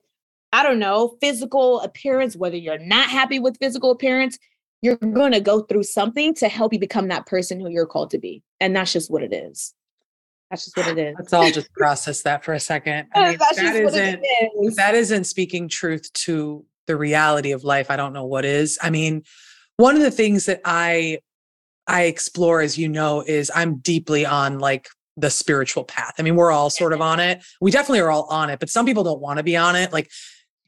I 0.52 0.62
don't 0.62 0.78
know, 0.78 1.16
physical 1.20 1.80
appearance, 1.80 2.36
whether 2.36 2.56
you're 2.56 2.78
not 2.78 3.08
happy 3.08 3.38
with 3.38 3.58
physical 3.58 3.90
appearance, 3.90 4.38
you're 4.82 4.96
going 4.96 5.32
to 5.32 5.40
go 5.40 5.60
through 5.60 5.82
something 5.82 6.34
to 6.34 6.48
help 6.48 6.72
you 6.72 6.78
become 6.78 7.08
that 7.08 7.26
person 7.26 7.60
who 7.60 7.68
you're 7.68 7.86
called 7.86 8.10
to 8.10 8.18
be. 8.18 8.42
And 8.60 8.74
that's 8.74 8.92
just 8.92 9.10
what 9.10 9.22
it 9.22 9.32
is. 9.32 9.74
That's 10.50 10.64
just 10.64 10.76
what 10.76 10.88
it 10.88 10.98
is. 10.98 11.14
Let's 11.18 11.32
all 11.32 11.50
just 11.50 11.72
process 11.74 12.22
that 12.22 12.44
for 12.44 12.54
a 12.54 12.60
second. 12.60 13.08
I 13.14 13.20
mean, 13.30 13.38
that's 13.38 13.56
that 13.56 13.76
isn't 13.76 13.98
it 13.98 14.20
if 14.22 14.70
is. 14.70 14.76
that 14.76 14.94
isn't 14.94 15.24
speaking 15.24 15.68
truth 15.68 16.12
to 16.12 16.64
the 16.86 16.96
reality 16.96 17.52
of 17.52 17.62
life. 17.62 17.90
I 17.90 17.96
don't 17.96 18.12
know 18.12 18.24
what 18.24 18.44
is. 18.44 18.78
I 18.82 18.90
mean, 18.90 19.22
one 19.80 19.96
of 19.96 20.02
the 20.02 20.10
things 20.10 20.46
that 20.46 20.60
I 20.64 21.18
I 21.86 22.02
explore, 22.04 22.60
as 22.60 22.78
you 22.78 22.88
know, 22.88 23.22
is 23.26 23.50
I'm 23.54 23.76
deeply 23.78 24.24
on 24.24 24.58
like 24.60 24.88
the 25.16 25.30
spiritual 25.30 25.82
path. 25.84 26.14
I 26.18 26.22
mean, 26.22 26.36
we're 26.36 26.52
all 26.52 26.70
sort 26.70 26.92
of 26.92 27.00
on 27.12 27.18
it. 27.20 27.42
We 27.60 27.70
definitely 27.70 28.00
are 28.00 28.10
all 28.10 28.26
on 28.30 28.48
it, 28.50 28.60
but 28.60 28.68
some 28.70 28.86
people 28.86 29.02
don't 29.02 29.20
want 29.20 29.38
to 29.38 29.42
be 29.42 29.56
on 29.56 29.74
it. 29.76 29.92
Like 29.92 30.10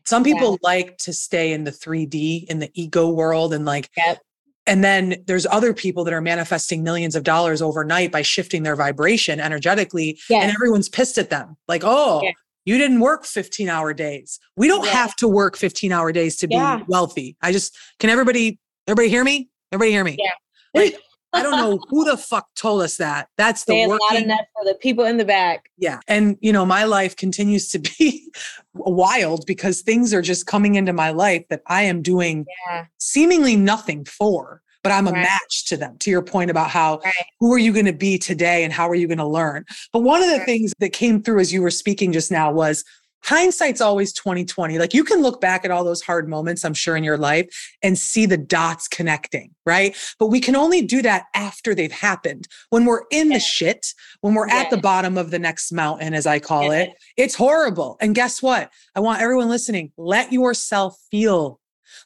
some 0.05 0.25
people 0.25 0.59
like 0.63 0.97
to 0.99 1.13
stay 1.13 1.53
in 1.53 1.63
the 1.65 1.71
3D 1.71 2.45
in 2.49 2.59
the 2.59 2.71
ego 2.75 3.09
world 3.09 3.55
and 3.55 3.65
like 3.65 3.89
Yep. 3.97 4.19
and 4.67 4.83
then 4.83 5.23
there's 5.29 5.47
other 5.47 5.73
people 5.73 6.03
that 6.05 6.13
are 6.13 6.21
manifesting 6.21 6.83
millions 6.83 7.15
of 7.15 7.23
dollars 7.23 7.63
overnight 7.63 8.11
by 8.11 8.23
shifting 8.23 8.65
their 8.65 8.75
vibration 8.75 9.39
energetically 9.39 10.19
and 10.43 10.51
everyone's 10.53 10.89
pissed 10.89 11.19
at 11.19 11.31
them. 11.31 11.57
Like, 11.69 11.83
oh, 11.85 12.21
Yeah. 12.25 12.33
you 12.65 12.79
didn't 12.79 12.99
work 13.01 13.25
15 13.27 13.69
hour 13.69 13.95
days. 13.95 14.41
We 14.57 14.67
don't 14.67 14.85
Yeah. 14.85 14.91
have 14.93 15.15
to 15.17 15.29
work 15.29 15.57
15 15.57 15.93
hour 15.93 16.11
days 16.11 16.37
to 16.39 16.49
be 16.49 16.57
wealthy. 16.89 17.37
I 17.41 17.53
just, 17.53 17.77
can 18.01 18.11
everybody, 18.11 18.59
everybody 18.87 19.09
hear 19.09 19.25
me? 19.25 19.49
Everybody 19.73 19.93
hear 19.93 20.05
me? 20.05 20.17
Yeah. 20.19 20.81
Like, 20.81 20.97
I 21.33 21.43
don't 21.43 21.57
know 21.57 21.79
who 21.89 22.05
the 22.05 22.17
fuck 22.17 22.47
told 22.57 22.83
us 22.83 22.97
that. 22.97 23.29
That's 23.39 23.65
the 23.65 23.73
Say 23.75 23.83
it 23.83 23.89
loud 23.89 23.99
working. 24.11 24.25
enough 24.25 24.47
for 24.55 24.65
the 24.65 24.75
people 24.75 25.05
in 25.05 25.17
the 25.17 25.25
back. 25.25 25.71
Yeah. 25.79 26.01
And, 26.09 26.37
you 26.41 26.53
know, 26.53 26.67
my 26.67 26.85
life 26.85 27.17
continues 27.17 27.69
to 27.71 27.79
be 27.79 28.31
wild 28.75 29.45
because 29.47 29.83
things 29.83 30.13
are 30.13 30.23
just 30.23 30.47
coming 30.47 30.75
into 30.75 30.93
my 30.93 31.11
life 31.11 31.45
that 31.51 31.63
I 31.67 31.83
am 31.83 32.03
doing 32.03 32.47
Yeah. 32.71 32.85
seemingly 32.99 33.57
nothing 33.57 34.05
for, 34.05 34.63
but 34.83 34.93
I'm 34.93 35.07
a 35.09 35.13
Right. 35.13 35.23
match 35.23 35.65
to 35.67 35.77
them. 35.77 35.97
To 36.01 36.11
your 36.11 36.23
point 36.23 36.51
about 36.51 36.71
how, 36.71 37.01
Right. 37.05 37.15
who 37.41 37.53
are 37.53 37.59
you 37.59 37.73
going 37.73 37.87
to 37.87 37.93
be 37.93 38.19
today 38.19 38.65
and 38.65 38.73
how 38.73 38.89
are 38.89 38.95
you 38.95 39.07
going 39.07 39.19
to 39.19 39.27
learn? 39.27 39.65
But 39.93 40.01
one 40.01 40.23
of 40.23 40.29
the 40.31 40.39
Right. 40.39 40.47
things 40.47 40.73
that 40.81 40.93
came 40.93 41.23
through 41.23 41.41
as 41.41 41.53
you 41.53 41.63
were 41.63 41.71
speaking 41.71 42.13
just 42.13 42.31
now 42.31 42.53
was 42.53 42.85
hindsight's 43.25 43.81
always 43.81 44.13
2020. 44.13 44.79
Like 44.79 44.95
you 44.95 45.05
can 45.05 45.23
look 45.23 45.41
back 45.41 45.65
at 45.65 45.71
all 45.71 45.85
those 45.85 46.03
hard 46.03 46.29
moments, 46.29 46.65
I'm 46.65 46.75
sure, 46.75 46.97
in 46.97 47.05
your 47.05 47.19
life 47.19 47.47
and 47.83 47.97
see 47.99 48.27
the 48.27 48.37
dots 48.37 48.89
connecting, 48.89 49.55
right? 49.65 49.97
But 50.19 50.27
we 50.27 50.41
can 50.41 50.57
only 50.57 50.83
do 50.83 51.03
that 51.03 51.27
after 51.35 51.75
they've 51.75 51.93
happened. 51.93 52.49
When 52.71 52.85
we're 52.85 53.05
in 53.11 53.29
the 53.29 53.41
shit, 53.41 53.87
when 54.21 54.35
we're 54.35 54.49
at 54.49 54.71
the 54.71 54.77
bottom 54.77 55.17
of 55.17 55.31
the 55.31 55.39
next 55.39 55.73
mountain, 55.73 56.15
as 56.15 56.27
I 56.27 56.39
call 56.39 56.65
Yeah. 56.65 56.83
it, 56.83 56.91
it's 57.17 57.35
horrible. 57.35 57.97
And 58.01 58.15
guess 58.15 58.43
what? 58.43 58.71
I 58.95 59.01
want 59.01 59.21
everyone 59.21 59.49
listening, 59.49 59.93
let 59.97 60.33
yourself 60.33 60.97
feel, 61.11 61.61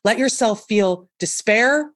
let 0.05 0.19
yourself 0.19 0.65
feel 0.69 1.09
despair. 1.19 1.93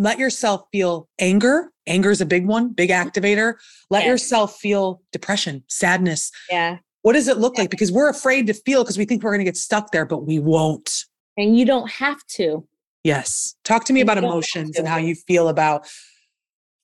Let 0.00 0.20
yourself 0.20 0.62
feel 0.70 1.08
anger. 1.18 1.72
Anger 1.88 2.12
is 2.12 2.20
a 2.20 2.26
big 2.26 2.46
one, 2.46 2.68
big 2.72 2.90
mm-hmm. 2.90 3.08
activator. 3.08 3.54
Let 3.90 4.04
Yes. 4.04 4.08
yourself 4.08 4.56
feel 4.56 5.02
depression, 5.10 5.64
sadness. 5.66 6.30
Yeah. 6.48 6.78
What 7.02 7.12
does 7.14 7.28
it 7.28 7.38
look 7.38 7.58
like? 7.58 7.70
Because 7.70 7.92
we're 7.92 8.08
afraid 8.08 8.46
to 8.48 8.54
feel 8.54 8.82
because 8.82 8.98
we 8.98 9.04
think 9.04 9.22
we're 9.22 9.30
going 9.30 9.40
to 9.40 9.44
get 9.44 9.56
stuck 9.56 9.92
there, 9.92 10.04
but 10.04 10.26
we 10.26 10.38
won't. 10.38 10.90
And 11.36 11.56
you 11.58 11.64
don't 11.64 11.90
have 11.90 12.24
to. 12.34 12.66
Yes. 13.04 13.54
Talk 13.64 13.84
to 13.86 13.92
me 13.92 14.00
You 14.00 14.04
about 14.04 14.18
emotions 14.18 14.76
and 14.76 14.86
how 14.88 14.96
you 14.96 15.14
feel 15.14 15.48
about 15.48 15.88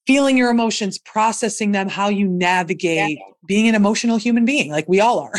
feeling 0.07 0.37
your 0.39 0.51
emotions, 0.51 0.99
processing 0.99 1.73
them, 1.73 1.89
how 1.89 2.09
you 2.09 2.29
navigate 2.29 3.19
being 3.47 3.69
an 3.69 3.75
emotional 3.75 4.17
human 4.17 4.45
being, 4.45 4.71
like 4.71 4.89
we 4.89 5.01
all 5.01 5.19
are. 5.19 5.33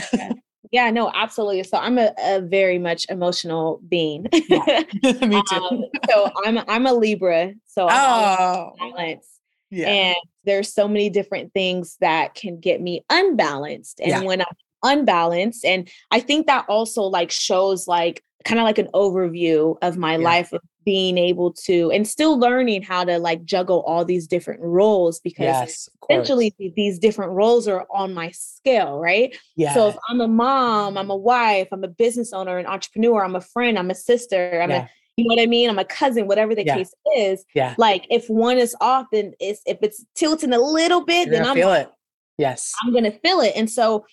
Yeah, 0.71 0.89
no, 0.91 1.09
absolutely. 1.15 1.63
So 1.63 1.77
I'm 1.77 1.97
a, 1.97 2.11
a 2.19 2.41
very 2.41 2.77
much 2.79 3.05
emotional 3.09 3.79
being. 3.87 4.23
me 4.33 4.39
too. 4.49 5.55
Um, 5.55 5.85
so 6.09 6.29
I'm 6.43 6.57
I'm 6.67 6.85
a 6.85 6.93
Libra. 6.93 7.53
So 7.65 7.87
I'm 7.87 8.39
oh, 8.39 8.73
balance. 8.77 9.39
yeah. 9.69 9.87
And 9.87 10.15
there's 10.43 10.73
so 10.73 10.87
many 10.87 11.09
different 11.09 11.53
things 11.53 11.95
that 12.01 12.35
can 12.35 12.59
get 12.59 12.81
me 12.81 13.05
unbalanced. 13.09 14.01
And 14.01 14.09
Yeah. 14.09 14.21
when 14.23 14.41
I'm 14.41 14.47
unbalanced, 14.85 15.65
and 15.65 15.89
I 16.11 16.19
think 16.19 16.47
that 16.47 16.65
also 16.69 17.01
like 17.03 17.31
shows 17.31 17.87
like 17.87 18.23
kind 18.45 18.59
of 18.59 18.63
like 18.63 18.77
an 18.77 18.89
overview 18.93 19.75
of 19.81 19.97
my 19.97 20.13
Yeah. 20.17 20.23
life 20.23 20.53
of 20.53 20.61
being 20.85 21.17
able 21.17 21.51
to 21.51 21.89
and 21.91 22.07
still 22.07 22.37
learning 22.37 22.83
how 22.83 23.03
to 23.03 23.17
like 23.17 23.43
juggle 23.43 23.81
all 23.87 24.05
these 24.05 24.27
different 24.27 24.61
roles 24.61 25.19
because 25.19 25.45
yes. 25.45 25.89
essentially 26.07 26.53
these 26.75 26.99
different 26.99 27.31
roles 27.31 27.67
are 27.67 27.87
on 27.89 28.13
my 28.13 28.29
scale, 28.29 28.99
right? 28.99 29.35
yeah. 29.55 29.73
So 29.73 29.87
if 29.87 29.97
I'm 30.07 30.21
a 30.21 30.27
mom, 30.27 30.95
I'm 30.95 31.09
a 31.09 31.15
wife, 31.15 31.69
I'm 31.71 31.83
a 31.83 31.87
business 31.87 32.33
owner, 32.33 32.59
an 32.59 32.67
entrepreneur, 32.67 33.23
I'm 33.25 33.35
a 33.35 33.41
friend, 33.41 33.79
I'm 33.79 33.89
a 33.89 33.95
sister, 33.95 34.61
I'm 34.61 34.69
yeah. 34.69 34.83
a 34.83 34.89
you 35.17 35.23
know 35.27 35.33
what 35.35 35.41
I 35.41 35.45
mean? 35.47 35.69
I'm 35.69 35.79
a 35.79 35.85
cousin, 35.85 36.27
whatever 36.27 36.53
the 36.53 36.65
Yeah. 36.65 36.75
case 36.75 36.93
is. 37.17 37.45
Yeah. 37.55 37.73
Like 37.77 38.05
if 38.11 38.29
one 38.29 38.57
is 38.59 38.75
off, 38.81 39.07
then 39.11 39.33
it's 39.39 39.61
if 39.65 39.79
it's 39.81 40.05
tilting 40.13 40.53
a 40.53 40.59
little 40.59 41.03
bit, 41.03 41.29
You're 41.29 41.37
then 41.37 41.47
I'm 41.47 41.55
feel 41.55 41.73
it. 41.73 41.89
Yes. 42.37 42.73
I'm 42.83 42.93
gonna 42.93 43.13
feel 43.13 43.39
it. 43.39 43.53
And 43.55 43.71
so 43.71 44.05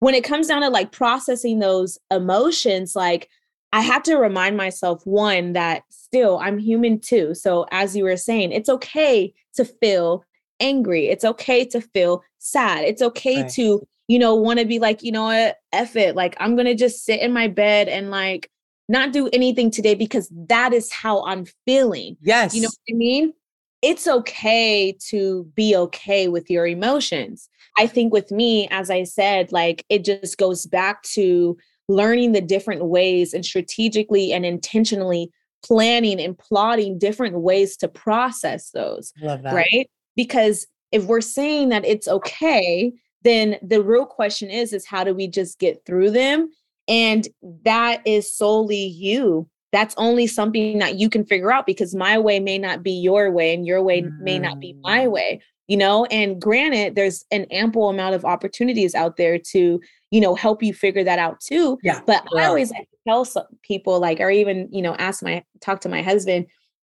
when 0.00 0.14
it 0.14 0.24
comes 0.24 0.46
down 0.46 0.62
to 0.62 0.68
like 0.68 0.92
processing 0.92 1.58
those 1.58 1.98
emotions, 2.10 2.94
like 2.94 3.28
I 3.72 3.80
have 3.80 4.02
to 4.04 4.16
remind 4.16 4.56
myself 4.56 5.02
one 5.04 5.52
that 5.52 5.82
still 5.90 6.38
I'm 6.38 6.58
human 6.58 7.00
too. 7.00 7.34
So 7.34 7.66
as 7.70 7.96
you 7.96 8.04
were 8.04 8.16
saying, 8.16 8.52
it's 8.52 8.68
okay 8.68 9.34
to 9.54 9.64
feel 9.64 10.24
angry. 10.60 11.08
It's 11.08 11.24
okay 11.24 11.64
to 11.66 11.80
feel 11.80 12.22
sad. 12.38 12.84
It's 12.84 13.02
okay 13.02 13.42
right. 13.42 13.50
to, 13.52 13.86
you 14.08 14.18
know, 14.18 14.34
want 14.34 14.58
to 14.58 14.64
be 14.64 14.78
like, 14.78 15.02
you 15.02 15.12
know 15.12 15.24
what, 15.24 15.56
F 15.72 15.96
it. 15.96 16.16
Like 16.16 16.36
I'm 16.40 16.56
gonna 16.56 16.74
just 16.74 17.04
sit 17.04 17.20
in 17.20 17.32
my 17.32 17.48
bed 17.48 17.88
and 17.88 18.10
like 18.10 18.50
not 18.88 19.12
do 19.12 19.28
anything 19.32 19.70
today 19.70 19.94
because 19.94 20.32
that 20.48 20.72
is 20.72 20.90
how 20.92 21.22
I'm 21.24 21.44
feeling. 21.66 22.16
Yes. 22.22 22.54
You 22.54 22.62
know 22.62 22.68
what 22.68 22.94
I 22.94 22.96
mean? 22.96 23.34
It's 23.82 24.06
okay 24.06 24.96
to 25.08 25.44
be 25.54 25.76
okay 25.76 26.28
with 26.28 26.50
your 26.50 26.66
emotions. 26.66 27.48
I 27.78 27.86
think 27.86 28.12
with 28.12 28.30
me, 28.30 28.68
as 28.70 28.90
I 28.90 29.04
said, 29.04 29.52
like 29.52 29.84
it 29.88 30.04
just 30.04 30.36
goes 30.36 30.66
back 30.66 31.02
to 31.14 31.56
learning 31.88 32.32
the 32.32 32.40
different 32.40 32.84
ways 32.86 33.32
and 33.32 33.44
strategically 33.44 34.32
and 34.32 34.44
intentionally 34.44 35.30
planning 35.64 36.20
and 36.20 36.36
plotting 36.38 36.98
different 36.98 37.40
ways 37.40 37.76
to 37.78 37.88
process 37.88 38.70
those. 38.70 39.12
Love 39.20 39.42
that. 39.42 39.54
Right? 39.54 39.88
Because 40.16 40.66
if 40.92 41.04
we're 41.04 41.20
saying 41.20 41.68
that 41.70 41.84
it's 41.84 42.08
okay, 42.08 42.92
then 43.22 43.56
the 43.62 43.82
real 43.82 44.06
question 44.06 44.50
is 44.50 44.72
is 44.72 44.86
how 44.86 45.04
do 45.04 45.14
we 45.14 45.28
just 45.28 45.58
get 45.58 45.84
through 45.84 46.10
them? 46.10 46.50
And 46.86 47.28
that 47.64 48.06
is 48.06 48.34
solely 48.34 48.84
you. 48.84 49.48
That's 49.70 49.94
only 49.98 50.26
something 50.26 50.78
that 50.78 50.98
you 50.98 51.10
can 51.10 51.24
figure 51.24 51.52
out 51.52 51.66
because 51.66 51.94
my 51.94 52.18
way 52.18 52.40
may 52.40 52.58
not 52.58 52.82
be 52.82 52.92
your 52.92 53.30
way 53.30 53.52
and 53.52 53.66
your 53.66 53.82
way 53.82 54.02
mm. 54.02 54.18
may 54.20 54.38
not 54.38 54.60
be 54.60 54.74
my 54.82 55.04
mm. 55.04 55.10
way 55.10 55.42
you 55.68 55.76
know 55.76 56.06
and 56.06 56.40
granted 56.40 56.96
there's 56.96 57.24
an 57.30 57.44
ample 57.50 57.88
amount 57.88 58.14
of 58.14 58.24
opportunities 58.24 58.94
out 58.94 59.16
there 59.16 59.38
to 59.38 59.80
you 60.10 60.20
know 60.20 60.34
help 60.34 60.62
you 60.62 60.74
figure 60.74 61.04
that 61.04 61.18
out 61.18 61.38
too 61.40 61.78
yeah 61.82 62.00
but 62.06 62.26
i 62.36 62.44
always 62.44 62.72
like 62.72 62.88
tell 63.06 63.24
some 63.24 63.44
people 63.62 64.00
like 64.00 64.18
or 64.18 64.30
even 64.30 64.68
you 64.72 64.82
know 64.82 64.94
ask 64.96 65.22
my 65.22 65.44
talk 65.60 65.80
to 65.80 65.88
my 65.88 66.02
husband 66.02 66.46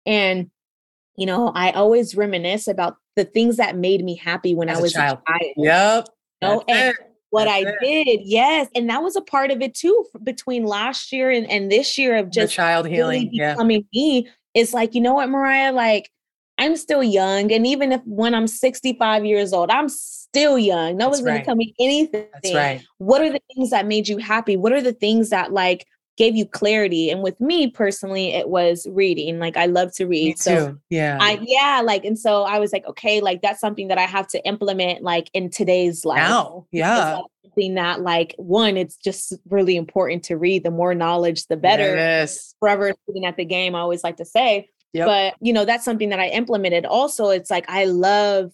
and 0.06 0.50
you 1.18 1.26
know 1.26 1.52
i 1.56 1.72
always 1.72 2.16
reminisce 2.16 2.68
about 2.68 2.96
the 3.16 3.26
things 3.26 3.58
that 3.58 3.76
made 3.76 4.04
me 4.06 4.16
happy 4.16 4.56
when 4.56 4.70
As 4.70 4.78
i 4.78 4.82
was 4.82 4.92
a 4.94 4.98
child, 4.98 5.20
a 5.28 5.32
child 5.32 5.54
yep 5.58 6.08
you 6.42 6.48
know? 6.48 6.64
and 6.68 6.94
what 7.38 7.46
That's 7.46 7.66
I 7.66 7.70
it. 7.70 8.06
did. 8.06 8.22
Yes. 8.24 8.68
And 8.76 8.90
that 8.90 9.04
was 9.04 9.16
a 9.16 9.22
part 9.22 9.52
of 9.52 9.62
it 9.62 9.76
too 9.76 10.06
between 10.24 10.66
last 10.66 11.12
year 11.12 11.30
and, 11.30 11.50
and 11.50 11.72
this 11.72 11.98
year 11.98 12.18
of 12.18 12.32
just 12.32 12.54
the 12.54 12.56
child 12.56 12.88
healing 12.88 13.30
really 13.32 13.54
becoming 13.54 13.86
yeah. 13.92 14.02
me. 14.02 14.30
It's 14.54 14.74
like, 14.74 14.96
you 14.96 15.02
know 15.02 15.14
what, 15.14 15.30
Mariah, 15.30 15.72
like 15.72 16.10
I'm 16.58 16.76
still 16.76 17.04
young. 17.04 17.52
And 17.52 17.68
even 17.68 17.92
if 17.92 18.02
when 18.06 18.34
I'm 18.34 18.48
65 18.48 19.26
years 19.26 19.54
old, 19.54 19.70
I'm 19.70 19.90
still 19.90 20.58
young. 20.58 20.98
No 20.98 21.06
That's 21.06 21.20
one's 21.20 21.28
right. 21.28 21.40
to 21.40 21.46
tell 21.46 21.56
me 21.56 21.76
anything. 21.80 22.26
That's 22.34 22.54
right. 22.56 22.84
What 22.98 23.22
are 23.22 23.32
the 23.32 23.42
things 23.54 23.70
that 23.70 23.86
made 23.86 24.08
you 24.08 24.18
happy? 24.18 24.58
What 24.58 24.74
are 24.74 24.82
the 24.82 24.94
things 24.94 25.30
that 25.30 25.54
like 25.54 25.86
gave 26.18 26.36
you 26.36 26.46
clarity? 26.46 27.10
And 27.10 27.22
with 27.22 27.40
me 27.40 27.70
personally, 27.70 28.34
it 28.34 28.50
was 28.50 28.86
reading. 28.90 29.40
Like 29.40 29.56
I 29.56 29.68
love 29.68 29.94
to 29.94 30.06
read. 30.06 30.26
Me 30.26 30.36
so 30.36 30.72
too. 30.72 30.80
yeah. 30.90 31.18
I 31.22 31.40
yeah, 31.42 31.82
like 31.84 32.04
and 32.04 32.18
so 32.20 32.44
I 32.44 32.60
was 32.60 32.74
like, 32.74 32.86
okay, 32.88 33.22
like 33.22 33.42
that's 33.42 33.62
something 33.62 33.88
that 33.88 33.98
I 33.98 34.04
have 34.04 34.28
to 34.30 34.46
implement 34.46 35.04
like 35.04 35.30
in 35.34 35.50
today's 35.50 36.04
life. 36.04 36.18
Now, 36.18 36.66
yeah. 36.72 37.22
Something 37.44 37.76
that 37.76 38.02
like 38.02 38.36
one, 38.38 38.76
it's 38.76 38.98
just 38.98 39.34
really 39.50 39.78
important 39.78 40.24
to 40.26 40.38
read. 40.38 40.64
The 40.64 40.72
more 40.72 40.94
knowledge, 40.94 41.46
the 41.46 41.58
better. 41.58 41.96
Yes. 41.96 42.54
Forever 42.60 42.94
sitting 43.06 43.26
at 43.26 43.38
the 43.38 43.46
game, 43.46 43.76
I 43.76 43.80
always 43.80 44.04
like 44.04 44.18
to 44.18 44.26
say. 44.26 44.70
Yep. 44.94 45.06
But 45.06 45.36
you 45.40 45.54
know, 45.54 45.66
that's 45.66 45.86
something 45.86 46.10
that 46.10 46.20
I 46.20 46.30
implemented. 46.30 46.86
Also, 46.86 47.30
it's 47.30 47.52
like 47.52 47.70
I 47.70 47.86
love. 47.86 48.52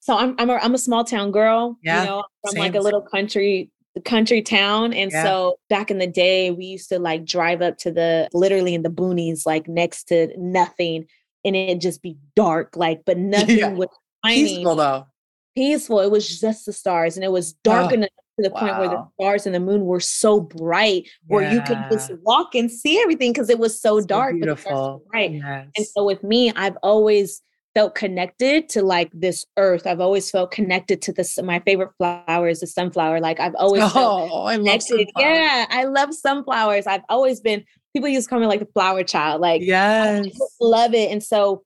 So 0.00 0.16
I'm 0.16 0.36
I'm 0.38 0.50
a, 0.50 0.54
I'm 0.54 0.74
a 0.74 0.78
small 0.78 1.04
town 1.04 1.32
girl. 1.32 1.76
Yeah, 1.82 2.02
you 2.02 2.08
know, 2.08 2.24
from 2.44 2.52
same. 2.52 2.60
like 2.60 2.74
a 2.76 2.80
little 2.80 3.02
country 3.02 3.70
country 4.00 4.42
town, 4.42 4.92
and 4.92 5.10
yeah. 5.10 5.24
so 5.24 5.58
back 5.68 5.90
in 5.90 5.98
the 5.98 6.06
day, 6.06 6.50
we 6.50 6.64
used 6.64 6.88
to 6.88 6.98
like 6.98 7.24
drive 7.24 7.62
up 7.62 7.78
to 7.78 7.92
the 7.92 8.28
literally 8.32 8.74
in 8.74 8.82
the 8.82 8.90
boonies, 8.90 9.46
like 9.46 9.68
next 9.68 10.04
to 10.04 10.32
nothing, 10.38 11.06
and 11.44 11.54
it 11.54 11.80
just 11.80 12.02
be 12.02 12.16
dark, 12.34 12.76
like 12.76 13.02
but 13.04 13.18
nothing 13.18 13.58
yeah. 13.58 13.72
was 13.72 13.88
peaceful 14.24 14.76
though. 14.76 15.06
Peaceful. 15.54 16.00
It 16.00 16.10
was 16.10 16.40
just 16.40 16.64
the 16.64 16.72
stars, 16.72 17.16
and 17.16 17.24
it 17.24 17.32
was 17.32 17.52
dark 17.52 17.90
oh. 17.90 17.94
enough 17.94 18.08
to 18.38 18.48
the 18.48 18.54
wow. 18.54 18.60
point 18.60 18.78
where 18.78 18.88
the 18.88 19.08
stars 19.20 19.46
and 19.46 19.54
the 19.54 19.60
moon 19.60 19.84
were 19.84 20.00
so 20.00 20.40
bright 20.40 21.08
where 21.26 21.42
yeah. 21.42 21.54
you 21.54 21.62
could 21.62 21.78
just 21.90 22.12
walk 22.22 22.54
and 22.54 22.70
see 22.70 23.00
everything 23.00 23.32
because 23.32 23.50
it 23.50 23.58
was 23.58 23.78
so, 23.78 24.00
so 24.00 24.06
dark 24.06 24.34
beautiful 24.34 25.04
right 25.12 25.32
yes. 25.32 25.68
and 25.76 25.86
so 25.86 26.02
with 26.02 26.22
me 26.24 26.50
i've 26.56 26.76
always 26.82 27.42
felt 27.74 27.94
connected 27.94 28.68
to 28.68 28.82
like 28.82 29.10
this 29.14 29.46
earth 29.56 29.86
i've 29.86 30.00
always 30.00 30.30
felt 30.30 30.50
connected 30.50 31.00
to 31.00 31.12
this 31.12 31.40
my 31.42 31.58
favorite 31.60 31.90
flower 31.96 32.48
is 32.48 32.60
the 32.60 32.66
sunflower 32.66 33.20
like 33.20 33.40
i've 33.40 33.54
always 33.58 33.82
oh 33.94 34.44
i 34.44 34.56
love 34.56 34.82
sunflowers. 34.82 35.10
yeah 35.16 35.66
i 35.70 35.84
love 35.84 36.12
sunflowers 36.12 36.86
i've 36.86 37.02
always 37.08 37.40
been 37.40 37.64
people 37.94 38.08
used 38.08 38.26
to 38.26 38.30
call 38.30 38.40
me 38.40 38.46
like 38.46 38.60
the 38.60 38.66
flower 38.66 39.02
child 39.02 39.40
like 39.40 39.62
yes 39.62 40.26
love 40.60 40.94
it 40.94 41.10
and 41.10 41.22
so 41.22 41.62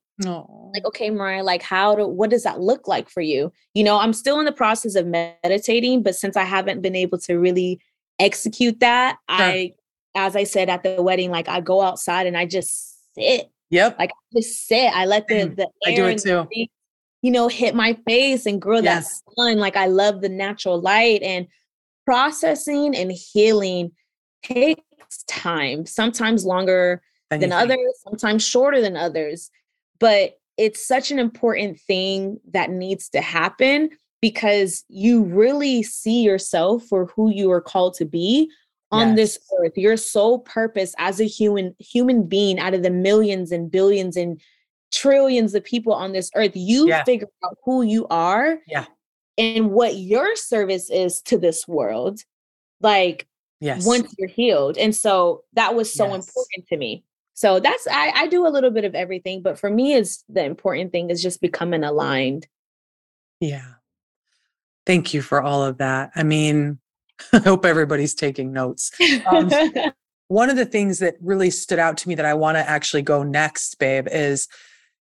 like, 0.72 0.84
okay, 0.86 1.10
Mariah, 1.10 1.42
like 1.42 1.62
how 1.62 1.94
do 1.94 2.06
what 2.06 2.30
does 2.30 2.44
that 2.44 2.60
look 2.60 2.88
like 2.88 3.08
for 3.10 3.20
you? 3.20 3.52
You 3.74 3.84
know, 3.84 3.98
I'm 3.98 4.12
still 4.12 4.38
in 4.38 4.46
the 4.46 4.52
process 4.52 4.94
of 4.94 5.06
meditating, 5.06 6.02
but 6.02 6.14
since 6.14 6.36
I 6.36 6.44
haven't 6.44 6.80
been 6.80 6.96
able 6.96 7.18
to 7.18 7.36
really 7.36 7.80
execute 8.18 8.80
that, 8.80 9.18
sure. 9.28 9.38
I 9.38 9.72
as 10.14 10.34
I 10.34 10.44
said 10.44 10.70
at 10.70 10.82
the 10.82 11.02
wedding, 11.02 11.30
like 11.30 11.48
I 11.48 11.60
go 11.60 11.82
outside 11.82 12.26
and 12.26 12.36
I 12.36 12.46
just 12.46 13.14
sit. 13.14 13.50
Yep. 13.70 13.98
Like 13.98 14.10
I 14.10 14.38
just 14.38 14.66
sit. 14.66 14.92
I 14.94 15.04
let 15.06 15.26
the 15.28 15.46
the 15.56 15.68
I 15.86 15.94
do 15.94 16.06
it 16.06 16.22
too. 16.22 16.46
you 17.22 17.30
know, 17.30 17.48
hit 17.48 17.74
my 17.74 17.98
face 18.06 18.46
and 18.46 18.60
grow 18.60 18.78
yes. 18.78 19.22
that 19.26 19.34
sun. 19.34 19.58
Like 19.58 19.76
I 19.76 19.86
love 19.86 20.20
the 20.20 20.28
natural 20.28 20.80
light 20.80 21.22
and 21.22 21.46
processing 22.04 22.94
and 22.94 23.10
healing 23.10 23.92
takes 24.42 24.82
time, 25.26 25.86
sometimes 25.86 26.44
longer 26.44 27.02
than, 27.30 27.40
than 27.40 27.52
others, 27.52 27.78
sometimes 28.04 28.46
shorter 28.46 28.80
than 28.80 28.96
others 28.96 29.50
but 29.98 30.38
it's 30.56 30.86
such 30.86 31.10
an 31.10 31.18
important 31.18 31.78
thing 31.80 32.40
that 32.52 32.70
needs 32.70 33.08
to 33.10 33.20
happen 33.20 33.90
because 34.20 34.84
you 34.88 35.22
really 35.24 35.82
see 35.82 36.22
yourself 36.22 36.84
for 36.84 37.06
who 37.06 37.30
you 37.30 37.50
are 37.50 37.60
called 37.60 37.94
to 37.94 38.04
be 38.04 38.50
on 38.92 39.08
yes. 39.08 39.16
this 39.16 39.38
earth 39.58 39.72
your 39.76 39.96
sole 39.96 40.38
purpose 40.38 40.94
as 40.98 41.20
a 41.20 41.24
human 41.24 41.74
human 41.78 42.24
being 42.24 42.58
out 42.58 42.74
of 42.74 42.82
the 42.82 42.90
millions 42.90 43.50
and 43.50 43.70
billions 43.70 44.16
and 44.16 44.40
trillions 44.92 45.54
of 45.54 45.64
people 45.64 45.92
on 45.92 46.12
this 46.12 46.30
earth 46.36 46.52
you 46.54 46.88
yeah. 46.88 47.02
figure 47.04 47.28
out 47.44 47.56
who 47.64 47.82
you 47.82 48.06
are 48.08 48.58
yeah 48.66 48.86
and 49.38 49.70
what 49.70 49.96
your 49.96 50.36
service 50.36 50.88
is 50.90 51.20
to 51.20 51.36
this 51.36 51.66
world 51.66 52.20
like 52.80 53.26
yes 53.60 53.84
once 53.86 54.14
you're 54.18 54.28
healed 54.28 54.78
and 54.78 54.94
so 54.94 55.42
that 55.54 55.74
was 55.74 55.92
so 55.92 56.06
yes. 56.06 56.14
important 56.14 56.68
to 56.68 56.76
me 56.76 57.04
so 57.36 57.60
that's 57.60 57.86
I, 57.86 58.12
I 58.14 58.26
do 58.28 58.46
a 58.46 58.48
little 58.48 58.70
bit 58.70 58.86
of 58.86 58.94
everything, 58.94 59.42
but 59.42 59.58
for 59.58 59.68
me, 59.68 59.92
is 59.92 60.24
the 60.26 60.42
important 60.42 60.90
thing 60.90 61.10
is 61.10 61.22
just 61.22 61.42
becoming 61.42 61.84
aligned. 61.84 62.48
Yeah. 63.40 63.74
Thank 64.86 65.12
you 65.12 65.20
for 65.20 65.42
all 65.42 65.62
of 65.62 65.76
that. 65.76 66.12
I 66.16 66.22
mean, 66.22 66.78
I 67.32 67.38
hope 67.38 67.64
everybody's 67.64 68.14
taking 68.14 68.52
notes. 68.52 68.90
Um, 69.26 69.50
one 70.28 70.50
of 70.50 70.56
the 70.56 70.66
things 70.66 70.98
that 70.98 71.16
really 71.20 71.50
stood 71.50 71.78
out 71.78 71.96
to 71.98 72.08
me 72.08 72.14
that 72.14 72.26
I 72.26 72.34
want 72.34 72.56
to 72.56 72.68
actually 72.68 73.02
go 73.02 73.22
next, 73.22 73.78
babe, 73.78 74.08
is 74.10 74.48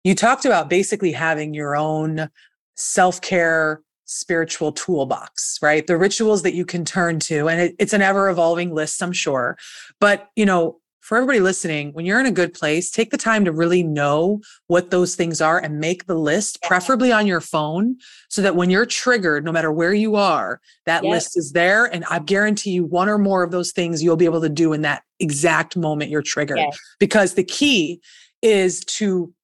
you 0.04 0.14
talked 0.14 0.44
about 0.44 0.70
basically 0.70 1.12
having 1.12 1.54
your 1.54 1.76
own 1.76 2.30
self 2.76 3.20
care 3.20 3.82
spiritual 4.11 4.72
toolbox, 4.72 5.58
right? 5.62 5.86
The 5.86 5.96
rituals 5.96 6.42
that 6.42 6.54
you 6.54 6.64
can 6.64 6.84
turn 6.84 7.20
to. 7.20 7.48
And 7.48 7.61
it, 7.61 7.76
it's 7.78 7.92
an 7.92 8.02
ever 8.02 8.28
evolving 8.28 8.74
list, 8.74 9.00
I'm 9.02 9.12
sure. 9.12 9.56
But, 10.00 10.28
you 10.34 10.44
know, 10.44 10.80
for 11.11 11.16
everybody 11.16 11.40
listening, 11.40 11.92
when 11.92 12.06
you're 12.06 12.20
in 12.20 12.26
a 12.26 12.30
good 12.30 12.54
place, 12.54 12.88
take 12.88 13.11
the 13.11 13.16
time 13.16 13.44
to 13.44 13.50
really 13.50 13.82
know 13.82 14.40
what 14.68 14.92
those 14.92 15.16
things 15.16 15.40
are 15.40 15.58
and 15.58 15.80
make 15.80 16.06
the 16.06 16.14
list, 16.14 16.62
preferably 16.62 17.11
on 17.11 17.26
your 17.26 17.40
phone, 17.40 17.96
so 18.28 18.40
that 18.40 18.54
when 18.54 18.70
you're 18.70 18.86
triggered, 18.86 19.44
no 19.44 19.50
matter 19.50 19.72
where 19.72 19.92
you 19.92 20.14
are, 20.14 20.61
that 20.86 21.02
yes. 21.02 21.11
list 21.11 21.36
is 21.36 21.50
there. 21.50 21.86
And 21.86 22.04
I 22.08 22.20
guarantee 22.20 22.70
you, 22.70 22.84
one 22.84 23.08
or 23.08 23.18
more 23.18 23.42
of 23.42 23.50
those 23.50 23.72
things 23.72 24.04
you'll 24.04 24.14
be 24.14 24.24
able 24.24 24.40
to 24.40 24.48
do 24.48 24.72
in 24.72 24.82
that 24.82 25.02
exact 25.18 25.76
moment 25.76 26.12
you're 26.12 26.22
triggered. 26.22 26.58
Yes. 26.58 26.78
Because 27.00 27.34
the 27.34 27.42
key 27.42 28.00
is 28.40 28.78
to 28.84 29.34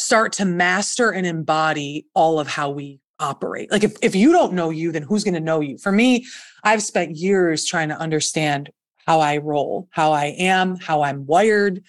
start 0.00 0.32
to 0.32 0.44
master 0.44 1.10
and 1.12 1.24
embody 1.24 2.04
all 2.14 2.40
of 2.40 2.48
how 2.48 2.68
we 2.68 2.98
operate. 3.20 3.70
Like 3.70 3.84
if, 3.84 3.94
if 4.02 4.16
you 4.16 4.32
don't 4.32 4.54
know 4.54 4.70
you, 4.70 4.90
then 4.90 5.02
who's 5.04 5.22
going 5.22 5.34
to 5.34 5.40
know 5.40 5.60
you? 5.60 5.78
For 5.78 5.92
me, 5.92 6.26
I've 6.64 6.82
spent 6.82 7.14
years 7.14 7.64
trying 7.64 7.90
to 7.90 7.96
understand 7.96 8.70
how 9.06 9.20
I 9.20 9.38
roll, 9.38 9.88
how 9.90 10.12
I 10.12 10.26
am, 10.38 10.76
how 10.76 11.02
I'm 11.02 11.26
wired, 11.26 11.82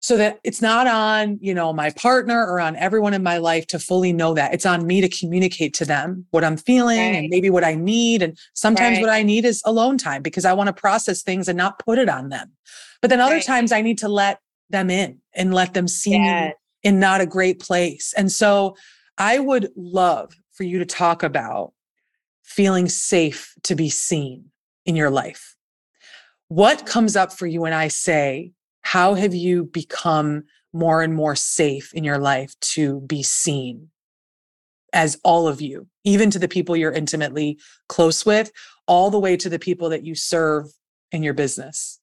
so 0.00 0.16
that 0.16 0.38
it's 0.44 0.62
not 0.62 0.86
on, 0.86 1.38
you 1.40 1.52
know, 1.52 1.72
my 1.72 1.90
partner 1.90 2.46
or 2.46 2.60
on 2.60 2.76
everyone 2.76 3.12
in 3.12 3.22
my 3.22 3.38
life 3.38 3.66
to 3.68 3.78
fully 3.78 4.12
know 4.12 4.34
that. 4.34 4.54
It's 4.54 4.66
on 4.66 4.86
me 4.86 5.00
to 5.00 5.08
communicate 5.08 5.74
to 5.74 5.84
them 5.84 6.26
what 6.30 6.44
I'm 6.44 6.56
feeling 6.56 6.98
right. 6.98 7.16
and 7.16 7.28
maybe 7.28 7.50
what 7.50 7.64
I 7.64 7.74
need. 7.74 8.22
And 8.22 8.38
sometimes 8.54 8.98
right. 8.98 9.02
what 9.02 9.10
I 9.10 9.22
need 9.22 9.44
is 9.44 9.62
alone 9.64 9.98
time 9.98 10.22
because 10.22 10.44
I 10.44 10.52
want 10.52 10.68
to 10.68 10.72
process 10.72 11.22
things 11.22 11.48
and 11.48 11.56
not 11.56 11.80
put 11.80 11.98
it 11.98 12.08
on 12.08 12.28
them. 12.28 12.52
But 13.02 13.10
then 13.10 13.20
other 13.20 13.36
right. 13.36 13.44
times 13.44 13.72
I 13.72 13.82
need 13.82 13.98
to 13.98 14.08
let 14.08 14.38
them 14.70 14.90
in 14.90 15.20
and 15.34 15.52
let 15.52 15.74
them 15.74 15.88
see 15.88 16.12
yes. 16.12 16.50
me 16.50 16.54
in 16.82 17.00
not 17.00 17.20
a 17.20 17.26
great 17.26 17.58
place. 17.58 18.14
And 18.16 18.30
so 18.30 18.76
I 19.18 19.40
would 19.40 19.70
love 19.74 20.34
for 20.52 20.62
you 20.62 20.78
to 20.78 20.86
talk 20.86 21.24
about 21.24 21.72
feeling 22.44 22.88
safe 22.88 23.54
to 23.64 23.74
be 23.74 23.90
seen 23.90 24.50
in 24.84 24.94
your 24.94 25.10
life. 25.10 25.55
What 26.48 26.86
comes 26.86 27.16
up 27.16 27.32
for 27.32 27.46
you 27.46 27.60
when 27.60 27.72
I 27.72 27.88
say, 27.88 28.52
How 28.82 29.14
have 29.14 29.34
you 29.34 29.64
become 29.64 30.44
more 30.72 31.02
and 31.02 31.14
more 31.14 31.34
safe 31.34 31.92
in 31.94 32.04
your 32.04 32.18
life 32.18 32.54
to 32.60 33.00
be 33.00 33.22
seen 33.22 33.88
as 34.92 35.18
all 35.24 35.48
of 35.48 35.60
you, 35.60 35.88
even 36.04 36.30
to 36.30 36.38
the 36.38 36.48
people 36.48 36.76
you're 36.76 36.92
intimately 36.92 37.58
close 37.88 38.24
with, 38.24 38.52
all 38.86 39.10
the 39.10 39.18
way 39.18 39.36
to 39.36 39.48
the 39.48 39.58
people 39.58 39.88
that 39.90 40.04
you 40.04 40.14
serve 40.14 40.66
in 41.12 41.22
your 41.22 41.34
business? 41.34 42.00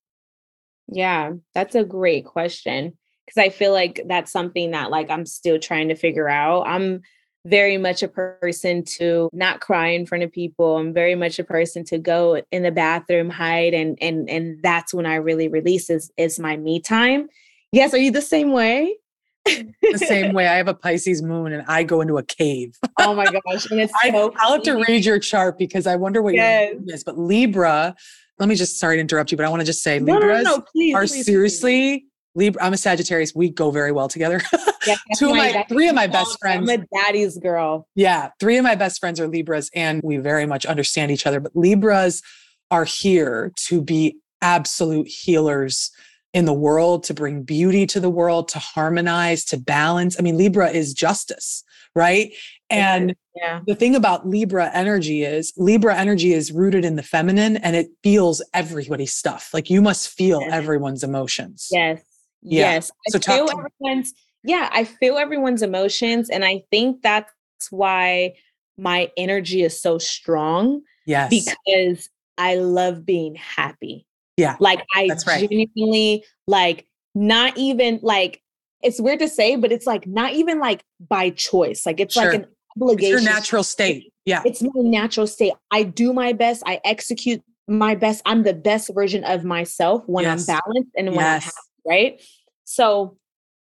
Yeah, 0.88 1.34
that's 1.54 1.76
a 1.76 1.86
great 1.86 2.26
question 2.26 2.98
because 3.26 3.38
I 3.42 3.50
feel 3.50 3.72
like 3.72 4.02
that's 4.08 4.32
something 4.32 4.72
that 4.72 4.92
like 4.92 5.10
I'm 5.10 5.26
still 5.26 5.60
trying 5.60 5.90
to 5.90 5.96
figure 5.96 6.28
out. 6.28 6.64
I'm 6.68 7.02
very 7.46 7.78
much 7.78 8.04
a 8.04 8.08
person 8.08 8.84
to 8.84 9.30
not 9.34 9.60
cry 9.60 9.90
in 9.90 10.06
front 10.06 10.24
of 10.24 10.32
people. 10.32 10.78
I'm 10.78 10.94
very 10.94 11.16
much 11.16 11.40
a 11.40 11.44
person 11.44 11.84
to 11.86 11.98
go 11.98 12.42
in 12.52 12.64
the 12.64 12.72
bathroom, 12.72 13.30
hide, 13.30 13.74
and 13.74 13.98
and 14.02 14.30
and 14.30 14.62
that's 14.64 14.94
when 14.94 15.06
I 15.06 15.16
really 15.16 15.48
release 15.48 15.90
is 15.90 16.12
is 16.18 16.40
my 16.40 16.58
me 16.58 16.80
time. 16.80 17.30
Yes, 17.72 17.94
are 17.94 17.98
you 17.98 18.12
the 18.12 18.22
same 18.22 18.52
way? 18.52 18.98
the 19.46 19.98
same 19.98 20.34
way 20.34 20.48
I 20.48 20.56
have 20.56 20.70
a 20.70 20.74
Pisces 20.74 21.22
moon 21.22 21.52
and 21.52 21.66
I 21.68 21.84
go 21.84 22.02
into 22.02 22.18
a 22.18 22.24
cave. 22.24 22.78
Oh 23.00 23.14
my 23.14 23.26
gosh. 23.26 23.70
And 23.70 23.82
it's 23.82 23.92
I, 24.04 24.12
so 24.12 24.34
I'll 24.38 24.54
have 24.54 24.64
to 24.64 24.82
read 24.88 25.04
your 25.04 25.20
chart 25.20 25.58
because 25.58 25.88
I 25.88 25.98
wonder 25.98 26.22
what 26.22 26.36
yes. 26.36 26.70
your 26.70 26.80
moon 26.80 26.90
is. 26.92 27.04
But 27.04 27.18
Libra, 27.18 27.94
let 28.40 28.48
me 28.48 28.56
just 28.56 28.80
sorry 28.80 28.96
to 28.96 29.02
interrupt 29.02 29.32
you, 29.32 29.36
but 29.38 29.46
I 29.46 29.50
want 29.50 29.60
to 29.60 29.66
just 29.66 29.84
say 29.84 30.00
no, 30.00 30.14
Libras 30.14 30.46
no, 30.46 30.58
no, 30.58 30.62
please, 30.62 30.96
are 30.96 31.02
please, 31.02 31.26
seriously 31.26 32.00
please. 32.00 32.10
Libra. 32.36 32.64
I'm 32.64 32.74
a 32.74 32.78
Sagittarius. 32.78 33.34
We 33.36 33.50
go 33.50 33.72
very 33.72 33.92
well 33.92 34.08
together. 34.08 34.42
Yeah, 34.86 34.98
Two 35.16 35.30
of 35.30 35.38
my, 35.38 35.66
three 35.70 35.88
of 35.88 35.96
my 35.96 36.08
best 36.08 36.38
friends. 36.40 36.70
I'm 36.70 36.82
a 36.82 36.86
daddy's 36.94 37.38
girl. 37.38 37.88
Yeah, 37.96 38.32
three 38.38 38.58
of 38.58 38.66
my 38.66 38.76
best 38.76 39.00
friends 39.00 39.18
are 39.18 39.30
Libras, 39.30 39.70
and 39.74 40.02
we 40.04 40.18
very 40.18 40.46
much 40.46 40.66
understand 40.66 41.10
each 41.10 41.26
other. 41.26 41.40
But 41.40 41.56
Libras 41.56 42.22
are 42.70 42.84
here 42.84 43.54
to 43.68 43.82
be 43.82 44.18
absolute 44.42 45.08
healers 45.08 45.90
in 46.34 46.46
the 46.46 46.54
world, 46.54 47.04
to 47.04 47.14
bring 47.14 47.44
beauty 47.44 47.86
to 47.88 48.00
the 48.00 48.10
world, 48.10 48.50
to 48.50 48.60
harmonize, 48.60 49.46
to 49.46 49.58
balance. 49.58 50.16
I 50.20 50.22
mean, 50.22 50.38
Libra 50.38 50.70
is 50.70 50.94
justice, 50.94 51.64
right? 51.96 52.34
And 52.70 53.16
yeah. 53.36 53.60
the 53.68 53.76
thing 53.76 53.96
about 53.96 54.28
Libra 54.28 54.72
energy 54.74 55.24
is 55.24 55.54
Libra 55.58 55.96
energy 55.96 56.34
is 56.34 56.52
rooted 56.52 56.84
in 56.84 56.96
the 56.96 57.04
feminine 57.04 57.58
and 57.58 57.76
it 57.76 57.90
feels 58.02 58.44
everybody's 58.54 59.14
stuff. 59.14 59.52
Like 59.54 59.70
you 59.70 59.82
must 59.82 60.10
feel 60.10 60.42
yes. 60.42 60.50
everyone's 60.52 61.04
emotions. 61.04 61.68
Yes. 61.72 62.02
Yeah. 62.44 62.74
Yes. 62.74 62.92
I 63.08 63.12
so 63.12 63.20
feel 63.20 63.50
everyone's 63.50 64.14
yeah, 64.44 64.70
I 64.74 64.84
feel 64.84 65.18
everyone's 65.18 65.62
emotions. 65.62 66.30
And 66.30 66.44
I 66.44 66.64
think 66.70 67.02
that's 67.02 67.32
why 67.70 68.34
my 68.78 69.12
energy 69.16 69.64
is 69.64 69.82
so 69.82 69.98
strong. 69.98 70.82
Yes. 71.06 71.30
Because 71.30 72.10
I 72.38 72.56
love 72.56 73.06
being 73.06 73.36
happy. 73.36 74.06
Yeah. 74.38 74.58
Like 74.60 74.84
I 74.96 75.08
That's 75.08 75.28
right. 75.28 75.48
genuinely 75.50 76.26
like 76.48 76.88
not 77.16 77.58
even 77.58 78.00
like 78.02 78.42
it's 78.82 79.00
weird 79.00 79.20
to 79.20 79.30
say, 79.30 79.56
but 79.56 79.72
it's 79.72 79.86
like 79.86 80.06
not 80.08 80.34
even 80.34 80.60
like 80.60 80.84
by 81.00 81.30
choice. 81.30 81.86
Like 81.86 82.00
it's 82.00 82.16
sure. 82.16 82.26
like 82.26 82.34
an 82.34 82.48
obligation. 82.76 83.16
It's 83.16 83.24
your 83.24 83.34
natural 83.34 83.64
state. 83.64 84.12
Yeah. 84.26 84.42
It's 84.46 84.62
my 84.62 84.70
natural 84.76 85.28
state. 85.28 85.54
I 85.72 85.84
do 85.84 86.12
my 86.14 86.34
best. 86.34 86.64
I 86.66 86.82
execute 86.84 87.42
my 87.68 87.96
best. 87.96 88.22
I'm 88.26 88.44
the 88.44 88.54
best 88.54 88.94
version 88.94 89.24
of 89.24 89.44
myself 89.46 90.04
when 90.08 90.26
yes. 90.26 90.50
I'm 90.50 90.60
balanced 90.60 90.92
and 90.98 91.10
when 91.10 91.20
yes. 91.20 91.26
I'm 91.26 91.42
happy, 91.42 91.56
right? 91.86 92.22
So 92.64 93.18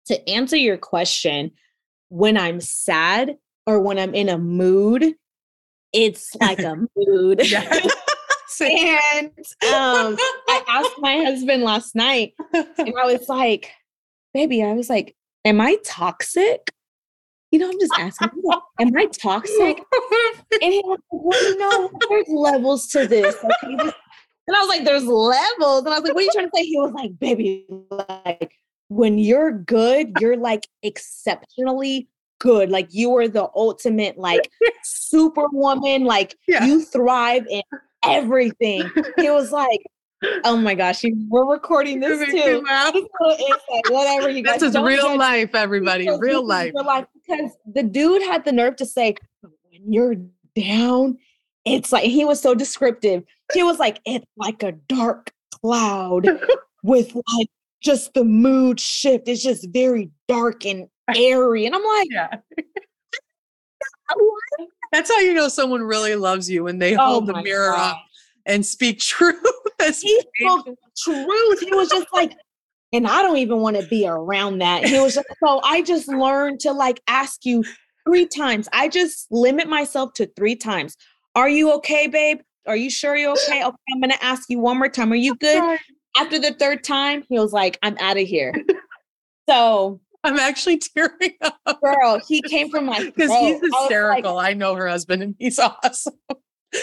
to 0.07 0.29
answer 0.29 0.57
your 0.57 0.77
question, 0.77 1.53
when 2.09 2.37
I'm 2.37 2.61
sad 2.61 3.37
or 3.67 3.81
when 3.81 3.99
I'm 3.99 4.15
in 4.15 4.29
a 4.29 4.39
mood, 4.39 5.15
it's 5.93 6.35
like 6.41 6.61
a 6.61 6.77
mood. 6.97 7.41
and 8.61 9.29
um, 9.29 10.17
I 10.49 10.63
asked 10.69 10.99
my 10.99 11.17
husband 11.25 11.63
last 11.63 11.95
night, 11.95 12.35
and 12.53 12.95
I 12.99 13.05
was 13.05 13.29
like, 13.29 13.71
baby, 14.33 14.63
I 14.63 14.73
was 14.73 14.89
like, 14.89 15.17
am 15.45 15.61
I 15.61 15.77
toxic? 15.85 16.73
You 17.51 17.61
know, 17.61 17.71
I'm 17.71 17.81
just 17.81 17.93
asking, 17.99 18.29
am 18.81 18.97
I 18.97 19.07
toxic? 19.07 19.83
And 20.63 20.73
he 20.73 20.83
was 20.85 20.99
like, 21.11 21.23
well, 21.23 21.43
you 21.43 21.59
know, 21.59 21.91
there's 22.09 22.29
levels 22.29 22.89
to 22.89 23.07
this. 23.07 23.37
Okay? 23.65 23.93
And 24.47 24.57
I 24.57 24.61
was 24.61 24.69
like, 24.69 24.85
there's 24.85 25.05
levels. 25.05 25.85
And 25.85 25.95
I 25.95 25.99
was 25.99 26.05
like, 26.05 26.15
what 26.15 26.21
are 26.21 26.23
you 26.23 26.31
trying 26.33 26.47
to 26.47 26.53
say? 26.55 26.65
He 26.65 26.79
was 26.79 26.93
like, 26.93 27.19
baby, 27.19 27.67
like, 27.91 28.53
when 28.89 29.19
you're 29.19 29.53
good, 29.53 30.13
you're 30.21 30.37
like 30.37 30.69
exceptionally 30.83 32.09
good. 32.39 32.71
Like 32.71 32.89
you 32.91 33.17
are 33.17 33.29
the 33.29 33.49
ultimate, 33.55 34.19
like 34.19 34.51
superwoman. 34.85 36.05
Like 36.05 36.37
yeah. 36.47 36.65
you 36.65 36.85
thrive 36.85 37.47
in 37.51 37.63
everything. 38.05 38.91
He 39.17 39.31
was 39.31 39.51
like, 39.51 39.81
oh 40.45 40.57
my 40.57 40.75
gosh, 40.75 41.05
we're 41.29 41.51
recording 41.51 42.01
this 42.01 42.31
too. 42.31 42.65
like, 42.65 43.91
whatever 43.91 44.31
you 44.31 44.43
guys. 44.43 44.61
This 44.61 44.75
is 44.75 44.81
real 44.81 45.17
life, 45.17 45.55
everybody. 45.55 46.09
Real 46.19 46.47
life. 46.47 46.73
real 46.75 46.87
life. 46.87 47.07
Because 47.15 47.53
the 47.75 47.83
dude 47.83 48.23
had 48.23 48.45
the 48.45 48.53
nerve 48.53 48.77
to 48.77 48.87
say, 48.87 49.17
when 49.43 49.93
you're 49.93 50.17
down, 50.55 51.19
it's 51.67 51.93
like 51.93 52.05
he 52.05 52.25
was 52.25 52.41
so 52.41 52.55
descriptive. 52.55 53.25
He 53.53 53.63
was 53.63 53.79
like, 53.79 54.01
it's 54.07 54.25
like 54.37 54.63
a 54.63 54.73
dark 54.73 55.33
cloud 55.61 56.27
with 56.83 57.15
like 57.15 57.49
just 57.83 58.15
the 58.15 58.25
mood 58.25 58.81
shift. 58.81 59.29
It's 59.29 59.43
just 59.43 59.69
very 59.73 60.11
dark 60.29 60.65
and 60.65 60.89
airy. 61.15 61.67
And 61.67 61.75
I'm 61.75 61.85
like, 61.85 62.09
yeah. 62.11 62.29
That's 64.93 65.11
how 65.11 65.19
you 65.19 65.35
know 65.35 65.49
someone 65.49 65.83
really 65.83 66.15
loves 66.15 66.49
you 66.49 66.65
when 66.65 66.79
they 66.79 66.97
oh 66.97 67.05
hold 67.05 67.27
the 67.27 67.43
mirror 67.43 67.73
God. 67.73 67.91
up 67.91 68.03
and 68.47 68.65
speak 68.65 68.99
truth. 69.01 69.43
he 69.81 70.23
spoke 70.41 70.69
truth. 70.97 71.61
He 71.61 71.75
was 71.75 71.89
just 71.91 72.07
like, 72.13 72.37
and 72.93 73.09
I 73.09 73.23
don't 73.23 73.39
even 73.39 73.59
want 73.59 73.77
to 73.77 73.87
be 73.89 74.07
around 74.07 74.59
that. 74.59 74.85
He 74.85 74.99
was 75.01 75.15
just 75.15 75.27
so 75.45 75.61
I 75.65 75.83
just 75.83 76.07
learned 76.07 76.61
to 76.61 76.73
like 76.73 77.03
ask 77.09 77.45
you 77.45 77.65
three 78.07 78.27
times. 78.27 78.69
I 78.73 78.89
just 78.89 79.27
limit 79.33 79.69
myself 79.69 80.13
to 80.15 80.27
three 80.37 80.55
times. 80.55 80.97
Are 81.37 81.51
you 81.51 81.71
okay, 81.75 82.07
babe? 82.07 82.41
Are 82.67 82.77
you 82.77 82.91
sure 82.91 83.15
you're 83.15 83.33
okay? 83.33 83.63
Okay, 83.63 83.77
I'm 83.93 84.01
gonna 84.01 84.15
ask 84.23 84.49
you 84.49 84.59
one 84.59 84.79
more 84.79 84.89
time. 84.89 85.13
Are 85.13 85.17
you 85.17 85.37
good? 85.37 85.79
After 86.17 86.39
the 86.39 86.55
third 86.55 86.83
time, 86.83 87.25
he 87.29 87.39
was 87.39 87.53
like, 87.53 87.79
I'm 87.83 87.97
out 88.01 88.17
of 88.17 88.27
here. 88.27 88.53
So 89.49 90.01
I'm 90.25 90.39
actually 90.39 90.79
tearing 90.79 91.37
up. 91.67 91.81
Girl, 91.81 92.21
he 92.27 92.43
came 92.43 92.71
from 92.71 92.87
my 92.87 93.05
because 93.05 93.31
he's 93.31 93.61
hysterical. 93.61 94.33
I, 94.33 94.35
like, 94.35 94.51
I, 94.51 94.55
know 94.55 94.75
her 94.75 94.89
husband 94.89 95.23
and 95.23 95.37
he's 95.39 95.59
awesome. 95.85 96.15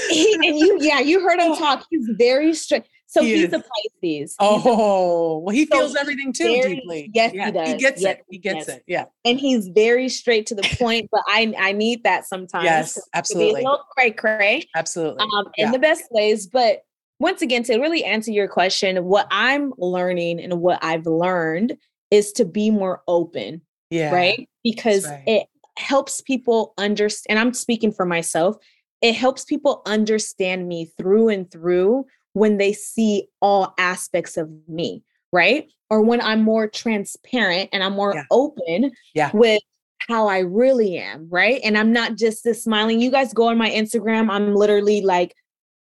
he, 0.10 0.34
and 0.36 0.58
you, 0.58 0.78
yeah, 0.80 1.00
you 1.00 1.20
heard 1.20 1.40
him 1.40 1.52
oh. 1.52 1.60
talk. 1.60 1.86
He's 1.90 2.08
very 2.18 2.54
strict. 2.54 2.88
So 3.14 3.22
he 3.22 3.36
he's 3.36 3.44
is. 3.44 3.54
a 3.54 3.64
Pisces. 4.02 4.36
Oh, 4.40 5.38
well, 5.46 5.54
he 5.54 5.68
feels 5.68 5.94
so 5.94 6.00
everything 6.00 6.34
too 6.34 6.46
very, 6.46 6.78
deeply. 6.78 7.12
Yes, 7.14 7.32
yeah, 7.32 7.46
he 7.46 7.52
does. 7.52 7.68
He 7.68 7.78
gets 7.78 8.02
yes, 8.02 8.12
it. 8.16 8.26
He 8.28 8.38
gets 8.40 8.68
yes. 8.68 8.70
it. 8.70 8.84
Yeah. 8.88 9.06
And 9.24 9.40
he's 9.40 9.68
very 9.68 10.10
straight 10.10 10.48
to 10.48 10.56
the 10.56 10.64
point, 10.80 11.10
but 11.12 11.22
I 11.28 11.54
I 11.60 11.74
need 11.74 12.04
that 12.06 12.26
sometimes. 12.26 12.66
Yes, 12.66 13.00
absolutely. 13.14 13.62
a 13.62 13.66
little 13.66 13.86
cray 13.96 14.10
cray. 14.10 14.68
Absolutely. 14.76 15.22
Um, 15.22 15.46
in 15.58 15.68
yeah. 15.68 15.72
the 15.72 15.78
best 15.78 16.06
ways. 16.10 16.48
But 16.48 16.86
once 17.20 17.44
again, 17.44 17.62
to 17.66 17.78
really 17.78 18.04
answer 18.04 18.32
your 18.32 18.48
question, 18.48 19.06
what 19.06 19.28
I'm 19.30 19.74
learning 19.78 20.40
and 20.40 20.60
what 20.60 20.84
I've 20.84 21.06
learned 21.06 21.78
is 22.10 22.32
to 22.34 22.46
be 22.46 22.72
more 22.72 23.04
open. 23.08 23.62
Yeah. 23.92 24.12
Right. 24.12 24.50
Because 24.64 25.06
right. 25.06 25.24
it 25.28 25.48
helps 25.78 26.20
people 26.22 26.74
understand. 26.80 27.38
And 27.38 27.48
I'm 27.48 27.54
speaking 27.54 27.92
for 27.92 28.08
myself. 28.08 28.58
It 29.04 29.14
helps 29.14 29.46
people 29.46 29.84
understand 29.86 30.68
me 30.68 30.92
through 30.98 31.30
and 31.30 31.52
through 31.52 32.08
when 32.34 32.58
they 32.58 32.74
see 32.74 33.28
all 33.42 33.74
aspects 33.78 34.38
of 34.38 34.50
me, 34.68 35.04
right? 35.32 35.68
Or 35.90 36.02
when 36.02 36.22
I'm 36.22 36.42
more 36.42 36.68
transparent 36.68 37.70
and 37.72 37.84
I'm 37.84 37.94
more 37.94 38.14
yeah. 38.16 38.24
open 38.32 38.92
yeah. 39.14 39.32
with 39.34 39.62
how 40.08 40.28
I 40.28 40.40
really 40.40 40.98
am, 40.98 41.28
right? 41.30 41.62
And 41.64 41.78
I'm 41.78 41.94
not 41.94 42.18
just 42.18 42.44
this 42.44 42.64
smiling. 42.64 43.00
You 43.00 43.12
guys 43.12 43.34
go 43.34 43.48
on 43.48 43.58
my 43.58 43.70
Instagram, 43.70 44.30
I'm 44.30 44.56
literally 44.56 45.02
like 45.02 45.36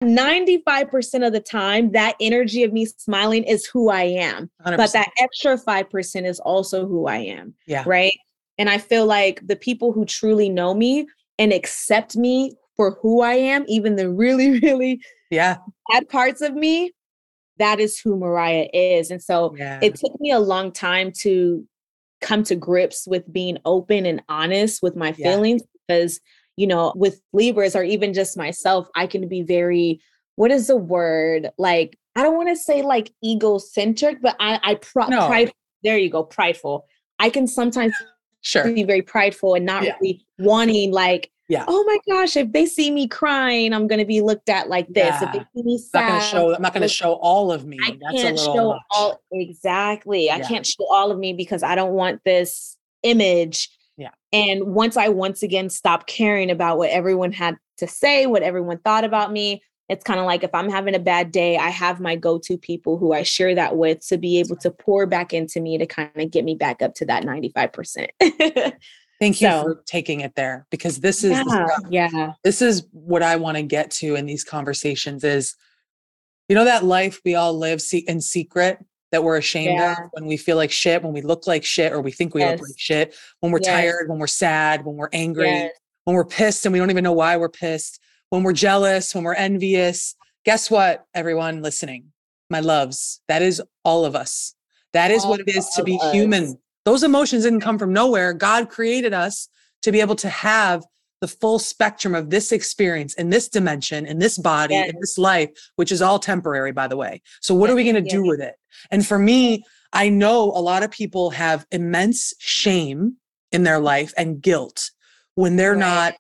95% 0.03 1.27
of 1.27 1.33
the 1.33 1.41
time, 1.41 1.91
that 1.91 2.15
energy 2.21 2.63
of 2.63 2.71
me 2.71 2.85
smiling 2.85 3.43
is 3.43 3.65
who 3.65 3.89
I 3.89 4.03
am. 4.03 4.49
100%. 4.65 4.77
But 4.77 4.93
that 4.93 5.09
extra 5.19 5.57
5% 5.57 6.25
is 6.25 6.39
also 6.39 6.87
who 6.87 7.07
I 7.07 7.17
am. 7.17 7.53
Yeah. 7.67 7.83
Right. 7.85 8.17
And 8.57 8.69
I 8.69 8.77
feel 8.77 9.05
like 9.05 9.45
the 9.45 9.55
people 9.55 9.91
who 9.91 10.05
truly 10.05 10.49
know 10.49 10.73
me 10.73 11.07
and 11.37 11.51
accept 11.51 12.15
me 12.15 12.53
for 12.75 12.97
who 13.01 13.21
I 13.21 13.33
am, 13.33 13.65
even 13.67 13.97
the 13.97 14.09
really, 14.09 14.59
really 14.61 15.01
yeah 15.29 15.57
bad 15.91 16.07
parts 16.09 16.41
of 16.41 16.53
me, 16.53 16.91
that 17.57 17.79
is 17.79 17.99
who 17.99 18.17
Mariah 18.17 18.67
is. 18.73 19.11
And 19.11 19.21
so 19.21 19.55
yeah. 19.57 19.79
it 19.81 19.95
took 19.95 20.19
me 20.19 20.31
a 20.31 20.39
long 20.39 20.71
time 20.71 21.11
to 21.21 21.65
come 22.21 22.43
to 22.43 22.55
grips 22.55 23.07
with 23.07 23.31
being 23.31 23.57
open 23.65 24.05
and 24.05 24.21
honest 24.29 24.81
with 24.81 24.95
my 24.95 25.13
feelings 25.13 25.61
yeah. 25.61 25.67
because, 25.87 26.19
you 26.57 26.67
know, 26.67 26.93
with 26.95 27.21
Libras 27.33 27.75
or 27.75 27.83
even 27.83 28.13
just 28.13 28.37
myself, 28.37 28.87
I 28.95 29.07
can 29.07 29.27
be 29.27 29.41
very, 29.41 30.01
what 30.35 30.51
is 30.51 30.67
the 30.67 30.77
word? 30.77 31.49
Like, 31.57 31.97
I 32.15 32.23
don't 32.23 32.35
want 32.35 32.49
to 32.49 32.55
say 32.55 32.81
like 32.81 33.13
egocentric, 33.23 34.21
but 34.21 34.35
I, 34.39 34.59
I 34.63 35.07
no. 35.09 35.27
pride. 35.27 35.51
There 35.83 35.97
you 35.97 36.09
go, 36.09 36.23
prideful. 36.23 36.85
I 37.19 37.29
can 37.29 37.47
sometimes 37.47 37.93
sure 38.41 38.71
be 38.71 38.83
very 38.83 39.01
prideful 39.01 39.55
and 39.55 39.65
not 39.65 39.83
yeah. 39.83 39.95
really 40.01 40.25
wanting 40.39 40.91
like 40.91 41.31
yeah. 41.49 41.65
oh 41.67 41.83
my 41.83 41.97
gosh, 42.07 42.37
if 42.37 42.51
they 42.51 42.65
see 42.65 42.91
me 42.91 43.07
crying, 43.07 43.73
I'm 43.73 43.87
gonna 43.87 44.05
be 44.05 44.21
looked 44.21 44.49
at 44.49 44.69
like 44.69 44.87
this. 44.87 45.15
Yeah. 45.19 45.25
If 45.25 45.33
they 45.33 45.39
see 45.55 45.63
me 45.63 45.77
sad, 45.79 46.03
I'm 46.03 46.11
not 46.11 46.13
gonna 46.13 46.21
show, 46.21 46.55
I'm 46.55 46.61
not 46.61 46.73
gonna 46.73 46.87
show 46.87 47.13
all 47.13 47.51
of 47.51 47.65
me. 47.65 47.77
I 47.83 47.97
That's 48.01 48.21
can't 48.21 48.39
show 48.39 48.73
much. 48.73 48.81
all 48.91 49.21
exactly. 49.31 50.25
Yeah. 50.27 50.35
I 50.35 50.39
can't 50.41 50.65
show 50.65 50.85
all 50.91 51.11
of 51.11 51.17
me 51.17 51.33
because 51.33 51.63
I 51.63 51.75
don't 51.75 51.93
want 51.93 52.21
this 52.23 52.77
image. 53.03 53.69
Yeah. 53.97 54.11
And 54.31 54.73
once 54.75 54.95
I 54.95 55.09
once 55.09 55.43
again 55.43 55.69
stop 55.69 56.05
caring 56.07 56.51
about 56.51 56.77
what 56.77 56.91
everyone 56.91 57.31
had 57.31 57.57
to 57.77 57.87
say, 57.87 58.27
what 58.27 58.43
everyone 58.43 58.77
thought 58.77 59.03
about 59.03 59.31
me, 59.31 59.63
it's 59.89 60.03
kind 60.03 60.19
of 60.19 60.27
like 60.27 60.43
if 60.43 60.53
I'm 60.53 60.69
having 60.69 60.93
a 60.93 60.99
bad 60.99 61.31
day, 61.31 61.57
I 61.57 61.69
have 61.69 61.99
my 61.99 62.15
go 62.15 62.37
to 62.37 62.57
people 62.59 62.99
who 62.99 63.11
I 63.11 63.23
share 63.23 63.55
that 63.55 63.75
with 63.75 64.05
to 64.07 64.19
be 64.19 64.39
able 64.39 64.55
to 64.57 64.69
pour 64.69 65.07
back 65.07 65.33
into 65.33 65.59
me 65.59 65.79
to 65.79 65.87
kind 65.87 66.11
of 66.15 66.29
get 66.29 66.45
me 66.45 66.53
back 66.53 66.83
up 66.83 66.93
to 66.95 67.05
that 67.07 67.23
95%. 67.23 68.07
Thank 69.19 69.41
you 69.41 69.49
so, 69.49 69.63
for 69.63 69.83
taking 69.85 70.21
it 70.21 70.35
there 70.35 70.65
because 70.71 70.99
this 70.99 71.23
is 71.23 71.31
yeah, 71.89 72.09
yeah. 72.11 72.33
This 72.43 72.61
is 72.61 72.87
what 72.91 73.21
I 73.21 73.35
want 73.35 73.57
to 73.57 73.63
get 73.63 73.91
to 73.91 74.15
in 74.15 74.25
these 74.25 74.43
conversations 74.43 75.23
is 75.23 75.55
you 76.47 76.55
know 76.55 76.65
that 76.65 76.85
life 76.85 77.19
we 77.25 77.35
all 77.35 77.57
live 77.57 77.81
in 78.07 78.21
secret 78.21 78.79
that 79.11 79.23
we're 79.23 79.37
ashamed 79.37 79.79
yeah. 79.79 79.93
of 79.93 79.97
when 80.11 80.25
we 80.25 80.37
feel 80.37 80.55
like 80.55 80.71
shit, 80.71 81.03
when 81.03 81.13
we 81.13 81.21
look 81.21 81.47
like 81.47 81.65
shit 81.65 81.91
or 81.91 82.01
we 82.01 82.11
think 82.11 82.33
we 82.33 82.41
yes. 82.41 82.59
look 82.59 82.69
like 82.69 82.77
shit, 82.77 83.15
when 83.39 83.51
we're 83.51 83.59
yes. 83.63 83.67
tired, 83.67 84.09
when 84.09 84.19
we're 84.19 84.27
sad, 84.27 84.85
when 84.85 84.95
we're 84.95 85.09
angry, 85.11 85.47
yes. 85.47 85.71
when 86.05 86.15
we're 86.15 86.25
pissed 86.25 86.65
and 86.65 86.73
we 86.73 86.79
don't 86.79 86.91
even 86.91 87.03
know 87.03 87.13
why 87.13 87.35
we're 87.35 87.49
pissed 87.49 87.99
when 88.29 88.43
we're 88.43 88.53
jealous, 88.53 89.13
when 89.13 89.23
we're 89.23 89.33
envious. 89.33 90.15
Guess 90.45 90.71
what, 90.71 91.05
everyone 91.13 91.61
listening? 91.61 92.11
My 92.49 92.59
loves, 92.59 93.21
that 93.27 93.41
is 93.41 93.61
all 93.83 94.05
of 94.05 94.15
us. 94.15 94.55
That 94.93 95.11
is 95.11 95.23
all 95.23 95.31
what 95.31 95.39
it 95.41 95.49
is 95.49 95.67
to 95.75 95.83
be 95.83 95.99
us. 96.01 96.13
human. 96.13 96.59
Those 96.89 97.03
emotions 97.03 97.43
didn't 97.43 97.59
come 97.59 97.77
from 97.77 97.93
nowhere. 97.93 98.33
God 98.33 98.67
created 98.67 99.13
us 99.13 99.47
to 99.83 99.91
be 99.91 100.01
able 100.01 100.15
to 100.15 100.27
have 100.27 100.83
the 101.21 101.27
full 101.27 101.59
spectrum 101.59 102.15
of 102.15 102.31
this 102.31 102.51
experience 102.51 103.13
in 103.13 103.29
this 103.29 103.47
dimension, 103.47 104.07
in 104.07 104.17
this 104.17 104.39
body, 104.39 104.73
yes. 104.73 104.89
in 104.89 104.99
this 104.99 105.15
life, 105.19 105.51
which 105.75 105.91
is 105.91 106.01
all 106.01 106.17
temporary, 106.17 106.71
by 106.71 106.87
the 106.87 106.97
way. 106.97 107.21
So, 107.41 107.53
what 107.53 107.67
yes. 107.67 107.73
are 107.73 107.75
we 107.75 107.83
going 107.83 108.03
to 108.03 108.09
yes. 108.09 108.11
do 108.11 108.23
with 108.25 108.41
it? 108.41 108.55
And 108.89 109.05
for 109.05 109.19
me, 109.19 109.63
I 109.93 110.09
know 110.09 110.45
a 110.45 110.63
lot 110.63 110.81
of 110.81 110.89
people 110.89 111.29
have 111.29 111.63
immense 111.69 112.33
shame 112.39 113.17
in 113.51 113.61
their 113.61 113.79
life 113.79 114.11
and 114.17 114.41
guilt 114.41 114.89
when 115.35 115.57
they're 115.57 115.73
right. 115.73 115.79
not 115.79 116.15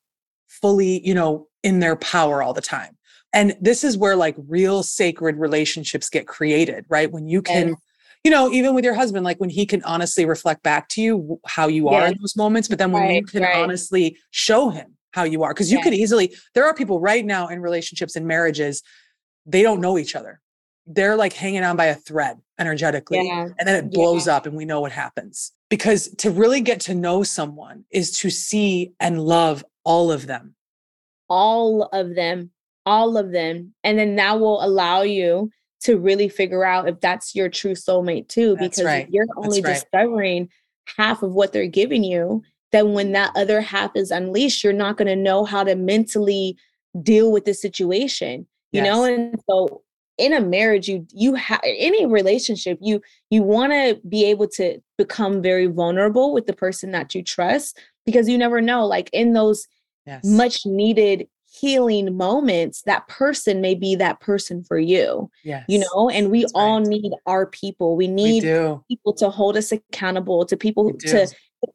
fully, 0.49 1.03
you 1.03 1.15
know, 1.15 1.47
in 1.63 1.79
their 1.79 1.95
power 1.95 2.43
all 2.43 2.53
the 2.53 2.61
time. 2.61 2.95
And 3.33 3.57
this 3.59 3.83
is 3.83 3.97
where 3.97 4.15
like 4.15 4.35
real 4.37 4.83
sacred 4.83 5.37
relationships 5.37 6.11
get 6.11 6.27
created, 6.27 6.85
right? 6.89 7.11
When 7.11 7.27
you 7.27 7.41
can, 7.41 7.75
you 8.23 8.31
know, 8.31 8.51
even 8.51 8.75
with 8.75 8.83
your 8.83 8.93
husband, 8.93 9.23
like 9.23 9.39
when 9.39 9.49
he 9.49 9.65
can 9.65 9.83
honestly 9.83 10.25
reflect 10.25 10.63
back 10.63 10.89
to 10.89 11.01
you 11.01 11.39
how 11.45 11.67
you 11.67 11.89
are 11.89 12.07
in 12.07 12.17
those 12.19 12.35
moments, 12.35 12.67
but 12.67 12.77
then 12.77 12.91
when 12.91 13.03
right, 13.03 13.15
you 13.15 13.23
can 13.23 13.43
right. 13.43 13.57
honestly 13.57 14.17
show 14.31 14.69
him 14.69 14.95
how 15.11 15.23
you 15.23 15.43
are, 15.43 15.53
because 15.53 15.71
you 15.71 15.81
could 15.81 15.93
easily, 15.93 16.35
there 16.53 16.65
are 16.65 16.73
people 16.73 16.99
right 16.99 17.25
now 17.25 17.47
in 17.47 17.61
relationships 17.61 18.15
and 18.15 18.27
marriages, 18.27 18.83
they 19.45 19.63
don't 19.63 19.81
know 19.81 19.97
each 19.97 20.15
other. 20.15 20.39
They're 20.85 21.15
like 21.15 21.33
hanging 21.33 21.63
on 21.63 21.75
by 21.77 21.85
a 21.85 21.95
thread 21.95 22.37
energetically, 22.59 23.25
yeah. 23.27 23.47
and 23.57 23.67
then 23.67 23.75
it 23.75 23.91
blows 23.91 24.27
yeah. 24.27 24.35
up, 24.35 24.45
and 24.45 24.55
we 24.55 24.65
know 24.65 24.81
what 24.81 24.91
happens. 24.91 25.51
Because 25.69 26.09
to 26.17 26.31
really 26.31 26.61
get 26.61 26.79
to 26.81 26.95
know 26.95 27.23
someone 27.23 27.85
is 27.91 28.17
to 28.19 28.29
see 28.29 28.93
and 28.99 29.21
love 29.21 29.63
all 29.83 30.11
of 30.11 30.25
them 30.25 30.55
all 31.29 31.83
of 31.93 32.15
them, 32.15 32.51
all 32.85 33.17
of 33.17 33.31
them. 33.31 33.73
And 33.83 33.97
then 33.97 34.15
that 34.15 34.39
will 34.39 34.63
allow 34.63 35.03
you 35.03 35.51
to 35.81 35.97
really 35.97 36.29
figure 36.29 36.65
out 36.65 36.89
if 36.89 36.99
that's 36.99 37.35
your 37.35 37.49
true 37.49 37.73
soulmate 37.73 38.27
too, 38.27 38.55
because 38.57 38.83
right. 38.83 39.07
you're 39.09 39.25
only 39.37 39.61
right. 39.61 39.73
discovering 39.73 40.49
half 40.97 41.23
of 41.23 41.33
what 41.33 41.53
they're 41.53 41.67
giving 41.67 42.03
you, 42.03 42.43
then 42.71 42.93
when 42.93 43.11
that 43.13 43.31
other 43.35 43.61
half 43.61 43.91
is 43.95 44.11
unleashed, 44.11 44.63
you're 44.63 44.73
not 44.73 44.97
going 44.97 45.07
to 45.07 45.15
know 45.15 45.45
how 45.45 45.63
to 45.63 45.75
mentally 45.75 46.57
deal 47.01 47.31
with 47.31 47.45
the 47.45 47.53
situation, 47.53 48.47
you 48.71 48.81
yes. 48.81 48.85
know? 48.85 49.03
And 49.05 49.39
so 49.49 49.83
in 50.17 50.33
a 50.33 50.41
marriage, 50.41 50.87
you 50.89 51.07
you 51.11 51.33
have 51.35 51.61
any 51.63 52.05
relationship, 52.05 52.77
you 52.81 53.01
you 53.29 53.41
want 53.41 53.71
to 53.71 53.99
be 54.07 54.25
able 54.25 54.47
to 54.49 54.79
become 54.97 55.41
very 55.41 55.67
vulnerable 55.67 56.33
with 56.33 56.45
the 56.45 56.53
person 56.53 56.91
that 56.91 57.15
you 57.15 57.23
trust 57.23 57.79
because 58.05 58.27
you 58.27 58.37
never 58.37 58.59
know, 58.59 58.85
like 58.85 59.09
in 59.13 59.33
those 59.33 59.67
yes. 60.05 60.25
much 60.25 60.65
needed 60.65 61.27
healing 61.59 62.15
moments, 62.15 62.81
that 62.83 63.07
person 63.07 63.61
may 63.61 63.75
be 63.75 63.95
that 63.95 64.19
person 64.19 64.63
for 64.63 64.77
you. 64.77 65.29
Yes. 65.43 65.65
You 65.67 65.79
know, 65.79 66.09
and 66.09 66.31
we 66.31 66.41
That's 66.41 66.53
all 66.55 66.79
right. 66.79 66.87
need 66.87 67.11
our 67.25 67.45
people. 67.45 67.95
We 67.95 68.07
need 68.07 68.43
we 68.43 68.77
people 68.95 69.13
to 69.15 69.29
hold 69.29 69.57
us 69.57 69.71
accountable, 69.71 70.45
to 70.45 70.57
people 70.57 70.93
to 70.93 71.27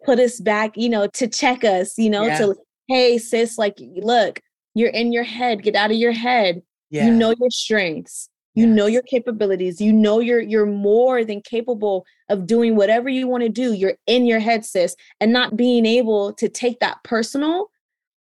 put 0.04 0.18
us 0.18 0.40
back, 0.40 0.76
you 0.76 0.88
know, 0.88 1.06
to 1.08 1.28
check 1.28 1.64
us, 1.64 1.98
you 1.98 2.10
know, 2.10 2.24
yeah. 2.26 2.38
to 2.38 2.56
hey 2.88 3.18
sis, 3.18 3.58
like 3.58 3.76
look, 3.96 4.40
you're 4.74 4.90
in 4.90 5.12
your 5.12 5.24
head, 5.24 5.62
get 5.62 5.76
out 5.76 5.90
of 5.90 5.96
your 5.96 6.12
head. 6.12 6.62
Yeah. 6.90 7.06
You 7.06 7.12
know 7.12 7.34
your 7.38 7.50
strengths. 7.50 8.28
You 8.54 8.68
yes. 8.68 8.76
know 8.76 8.86
your 8.86 9.02
capabilities. 9.02 9.80
You 9.80 9.92
know 9.92 10.20
you're 10.20 10.40
you're 10.40 10.66
more 10.66 11.24
than 11.24 11.40
capable 11.42 12.04
of 12.28 12.46
doing 12.46 12.76
whatever 12.76 13.08
you 13.08 13.26
want 13.26 13.42
to 13.42 13.48
do. 13.48 13.72
You're 13.72 13.96
in 14.06 14.26
your 14.26 14.38
head, 14.38 14.64
sis, 14.64 14.94
and 15.20 15.32
not 15.32 15.56
being 15.56 15.84
able 15.86 16.32
to 16.34 16.48
take 16.48 16.78
that 16.80 17.02
personal 17.02 17.70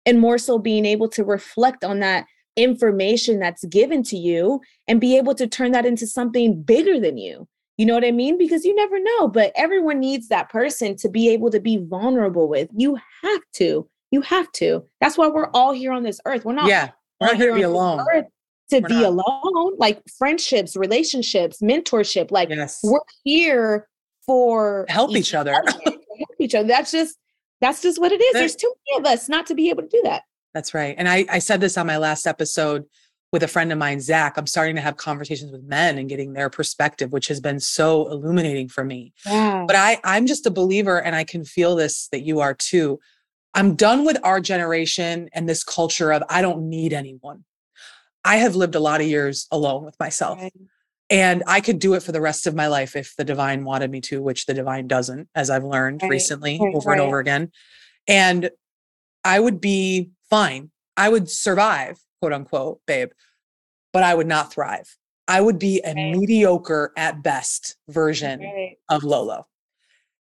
and 0.06 0.20
more 0.20 0.38
so 0.38 0.58
being 0.58 0.86
able 0.86 1.08
to 1.10 1.24
reflect 1.24 1.84
on 1.84 2.00
that 2.00 2.26
information 2.56 3.40
that's 3.40 3.64
given 3.66 4.04
to 4.04 4.18
you 4.18 4.60
and 4.88 5.00
be 5.00 5.18
able 5.18 5.36
to 5.36 5.48
turn 5.48 5.72
that 5.72 5.86
into 5.86 6.06
something 6.06 6.62
bigger 6.62 7.00
than 7.00 7.18
you. 7.18 7.48
You 7.78 7.86
know 7.86 7.96
what 7.96 8.06
I 8.06 8.12
mean? 8.12 8.38
Because 8.38 8.66
you 8.66 8.76
never 8.76 9.00
know, 9.00 9.28
but 9.28 9.52
everyone 9.56 10.00
needs 10.00 10.28
that 10.28 10.50
person 10.50 10.96
to 10.98 11.10
be 11.10 11.30
able 11.30 11.50
to 11.52 11.60
be 11.60 11.78
vulnerable 11.78 12.48
with. 12.48 12.70
You 12.76 12.98
have 13.24 13.42
to. 13.54 13.88
You 14.12 14.22
have 14.22 14.52
to. 14.54 14.86
That's 15.00 15.18
why 15.18 15.30
we're 15.30 15.50
all 15.52 15.72
here 15.72 15.92
on 15.92 16.04
this 16.04 16.20
earth. 16.26 16.46
We're 16.46 16.54
not 16.54 16.68
Yeah. 16.68 16.92
We're 17.20 17.28
not 17.28 17.38
here 17.38 17.50
to 17.52 17.56
be 17.56 17.62
alone. 17.62 18.06
To 18.72 18.80
we're 18.80 18.88
be 18.88 19.02
not. 19.02 19.06
alone, 19.06 19.76
like 19.78 20.02
friendships, 20.18 20.76
relationships, 20.76 21.62
mentorship. 21.62 22.30
Like 22.30 22.50
yes. 22.50 22.80
we're 22.84 23.00
here 23.24 23.88
for 24.26 24.86
help 24.90 25.12
each, 25.12 25.18
each 25.18 25.34
other. 25.34 25.54
help 25.54 26.02
each 26.40 26.56
other. 26.56 26.68
That's 26.68 26.92
just 26.92 27.18
that's 27.62 27.82
just 27.82 28.00
what 28.00 28.12
it 28.12 28.22
is. 28.22 28.34
There's 28.34 28.56
too 28.56 28.74
many 28.90 29.00
of 29.00 29.12
us 29.12 29.30
not 29.30 29.46
to 29.48 29.56
be 29.56 29.70
able 29.70 29.84
to 29.84 29.90
do 29.90 30.02
that. 30.04 30.24
That's 30.54 30.74
right. 30.74 30.96
And 30.98 31.08
I, 31.08 31.26
I 31.30 31.40
said 31.40 31.62
this 31.62 31.78
on 31.78 31.88
my 31.88 31.98
last 31.98 32.28
episode 32.28 32.86
with 33.32 33.44
a 33.44 33.48
friend 33.48 33.72
of 33.72 33.78
mine, 33.78 34.02
Zach. 34.02 34.38
I'm 34.38 34.48
starting 34.48 34.76
to 34.76 34.82
have 34.82 34.98
conversations 34.98 35.52
with 35.52 35.64
men 35.64 35.98
and 35.98 36.10
getting 36.10 36.34
their 36.34 36.50
perspective, 36.50 37.14
which 37.14 37.28
has 37.30 37.40
been 37.40 37.60
so 37.60 38.10
illuminating 38.10 38.68
for 38.68 38.84
me. 38.84 39.14
Yeah. 39.26 39.64
But 39.66 39.78
I, 39.78 40.00
I'm 40.04 40.28
just 40.28 40.46
a 40.46 40.52
believer, 40.52 41.02
and 41.02 41.16
I 41.16 41.24
can 41.24 41.46
feel 41.46 41.76
this 41.76 42.10
that 42.10 42.22
you 42.22 42.42
are 42.42 42.54
too. 42.54 43.00
I'm 43.54 43.76
done 43.76 44.06
with 44.06 44.18
our 44.24 44.40
generation 44.40 45.30
and 45.34 45.48
this 45.48 45.64
culture 45.64 46.12
of 46.12 46.24
I 46.30 46.42
don't 46.42 46.70
need 46.70 46.94
anyone. 46.94 47.44
I 48.24 48.38
have 48.38 48.56
lived 48.56 48.76
a 48.76 48.80
lot 48.80 49.02
of 49.02 49.08
years 49.08 49.48
alone 49.52 49.84
with 49.84 50.00
myself. 50.00 50.40
Right. 50.40 50.54
And 51.12 51.44
I 51.46 51.60
could 51.60 51.80
do 51.80 51.94
it 51.94 52.04
for 52.04 52.14
the 52.14 52.22
rest 52.22 52.48
of 52.48 52.56
my 52.56 52.68
life 52.68 52.96
if 52.96 53.16
the 53.18 53.26
divine 53.26 53.66
wanted 53.66 53.92
me 53.92 54.00
to, 54.02 54.22
which 54.22 54.46
the 54.46 54.54
divine 54.54 54.88
doesn't, 54.88 55.28
as 55.36 55.50
I've 55.50 55.66
learned 55.66 56.02
right. 56.02 56.10
recently 56.10 56.58
right. 56.60 56.74
over 56.74 56.94
and 56.94 57.02
over 57.02 57.20
again. 57.20 57.52
And 58.08 58.50
I 59.26 59.40
would 59.40 59.60
be 59.60 60.12
fine. 60.30 60.72
I 60.96 61.10
would 61.10 61.30
survive, 61.30 62.00
quote 62.22 62.32
unquote, 62.32 62.80
babe, 62.88 63.10
but 63.92 64.04
I 64.04 64.16
would 64.16 64.28
not 64.28 64.54
thrive. 64.54 64.96
I 65.28 65.42
would 65.42 65.60
be 65.60 65.82
a 65.84 65.94
right. 65.94 66.16
mediocre 66.16 66.94
at 66.96 67.22
best 67.22 67.76
version 67.90 68.76
of 68.90 69.04
Lolo. 69.04 69.48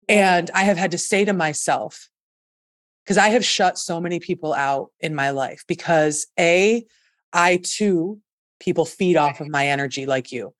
And 0.08 0.50
I 0.54 0.62
have 0.62 0.78
had 0.78 0.90
to 0.92 0.98
say 0.98 1.26
to 1.26 1.34
myself, 1.34 2.08
because 3.04 3.18
I 3.18 3.28
have 3.28 3.44
shut 3.44 3.78
so 3.78 4.00
many 4.00 4.20
people 4.20 4.54
out 4.54 4.90
in 5.00 5.14
my 5.14 5.30
life 5.30 5.64
because 5.66 6.26
A, 6.38 6.84
I 7.32 7.58
too, 7.62 8.20
people 8.58 8.84
feed 8.86 9.16
off 9.16 9.40
of 9.40 9.48
my 9.48 9.68
energy 9.68 10.06
like 10.06 10.32
you. 10.32 10.54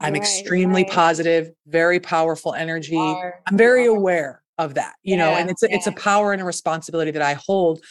I'm 0.00 0.12
right, 0.12 0.22
extremely 0.22 0.84
right. 0.84 0.92
positive, 0.92 1.50
very 1.66 2.00
powerful 2.00 2.54
energy. 2.54 2.98
I'm 2.98 3.56
very 3.56 3.86
aware 3.86 4.42
of 4.58 4.74
that, 4.74 4.94
you 5.02 5.16
yeah, 5.16 5.24
know, 5.24 5.36
and 5.36 5.50
it's 5.50 5.62
a, 5.62 5.68
yeah. 5.68 5.76
it's 5.76 5.86
a 5.86 5.92
power 5.92 6.32
and 6.32 6.42
a 6.42 6.44
responsibility 6.44 7.10
that 7.10 7.22
I 7.22 7.34
hold. 7.34 7.82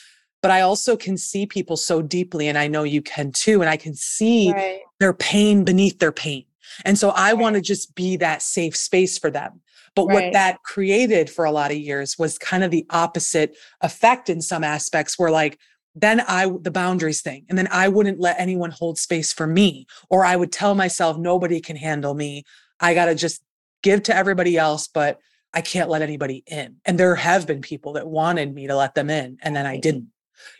But 0.41 0.51
I 0.51 0.61
also 0.61 0.95
can 0.95 1.17
see 1.17 1.45
people 1.45 1.77
so 1.77 2.01
deeply, 2.01 2.47
and 2.47 2.57
I 2.57 2.67
know 2.67 2.83
you 2.83 3.01
can 3.01 3.31
too. 3.31 3.61
And 3.61 3.69
I 3.69 3.75
can 3.75 3.95
see 3.95 4.51
right. 4.51 4.79
their 4.99 5.13
pain 5.13 5.63
beneath 5.63 5.99
their 5.99 6.11
pain. 6.11 6.45
And 6.85 6.97
so 6.97 7.09
I 7.09 7.33
want 7.33 7.55
to 7.55 7.61
just 7.61 7.95
be 7.95 8.17
that 8.17 8.41
safe 8.41 8.75
space 8.75 9.17
for 9.17 9.31
them. 9.31 9.61
But 9.95 10.05
what 10.05 10.33
that 10.33 10.61
created 10.61 11.27
for 11.27 11.43
a 11.43 11.51
lot 11.51 11.71
of 11.71 11.77
years 11.77 12.19
was 12.19 12.37
kind 12.37 12.63
of 12.63 12.69
the 12.69 12.85
opposite 12.91 13.57
effect 13.81 14.29
in 14.29 14.41
some 14.41 14.63
aspects, 14.63 15.17
where 15.17 15.31
like 15.31 15.59
then 16.01 16.21
I, 16.21 16.51
the 16.61 16.71
boundaries 16.71 17.21
thing, 17.21 17.45
and 17.49 17.57
then 17.57 17.67
I 17.71 17.87
wouldn't 17.87 18.19
let 18.19 18.39
anyone 18.39 18.71
hold 18.71 18.97
space 18.97 19.33
for 19.33 19.47
me, 19.47 19.87
or 20.09 20.25
I 20.25 20.35
would 20.35 20.51
tell 20.51 20.75
myself, 20.75 21.17
nobody 21.17 21.59
can 21.59 21.75
handle 21.75 22.13
me. 22.13 22.43
I 22.79 22.93
got 22.93 23.05
to 23.05 23.15
just 23.15 23.41
give 23.83 24.03
to 24.03 24.15
everybody 24.15 24.57
else, 24.57 24.87
but 24.87 25.19
I 25.53 25.61
can't 25.61 25.89
let 25.89 26.01
anybody 26.01 26.43
in. 26.45 26.75
And 26.85 26.99
there 26.99 27.15
have 27.15 27.47
been 27.47 27.61
people 27.61 27.93
that 27.93 28.07
wanted 28.07 28.53
me 28.53 28.67
to 28.67 28.75
let 28.75 28.95
them 28.95 29.09
in, 29.09 29.37
and 29.41 29.55
then 29.55 29.65
I 29.65 29.77
didn't, 29.77 30.07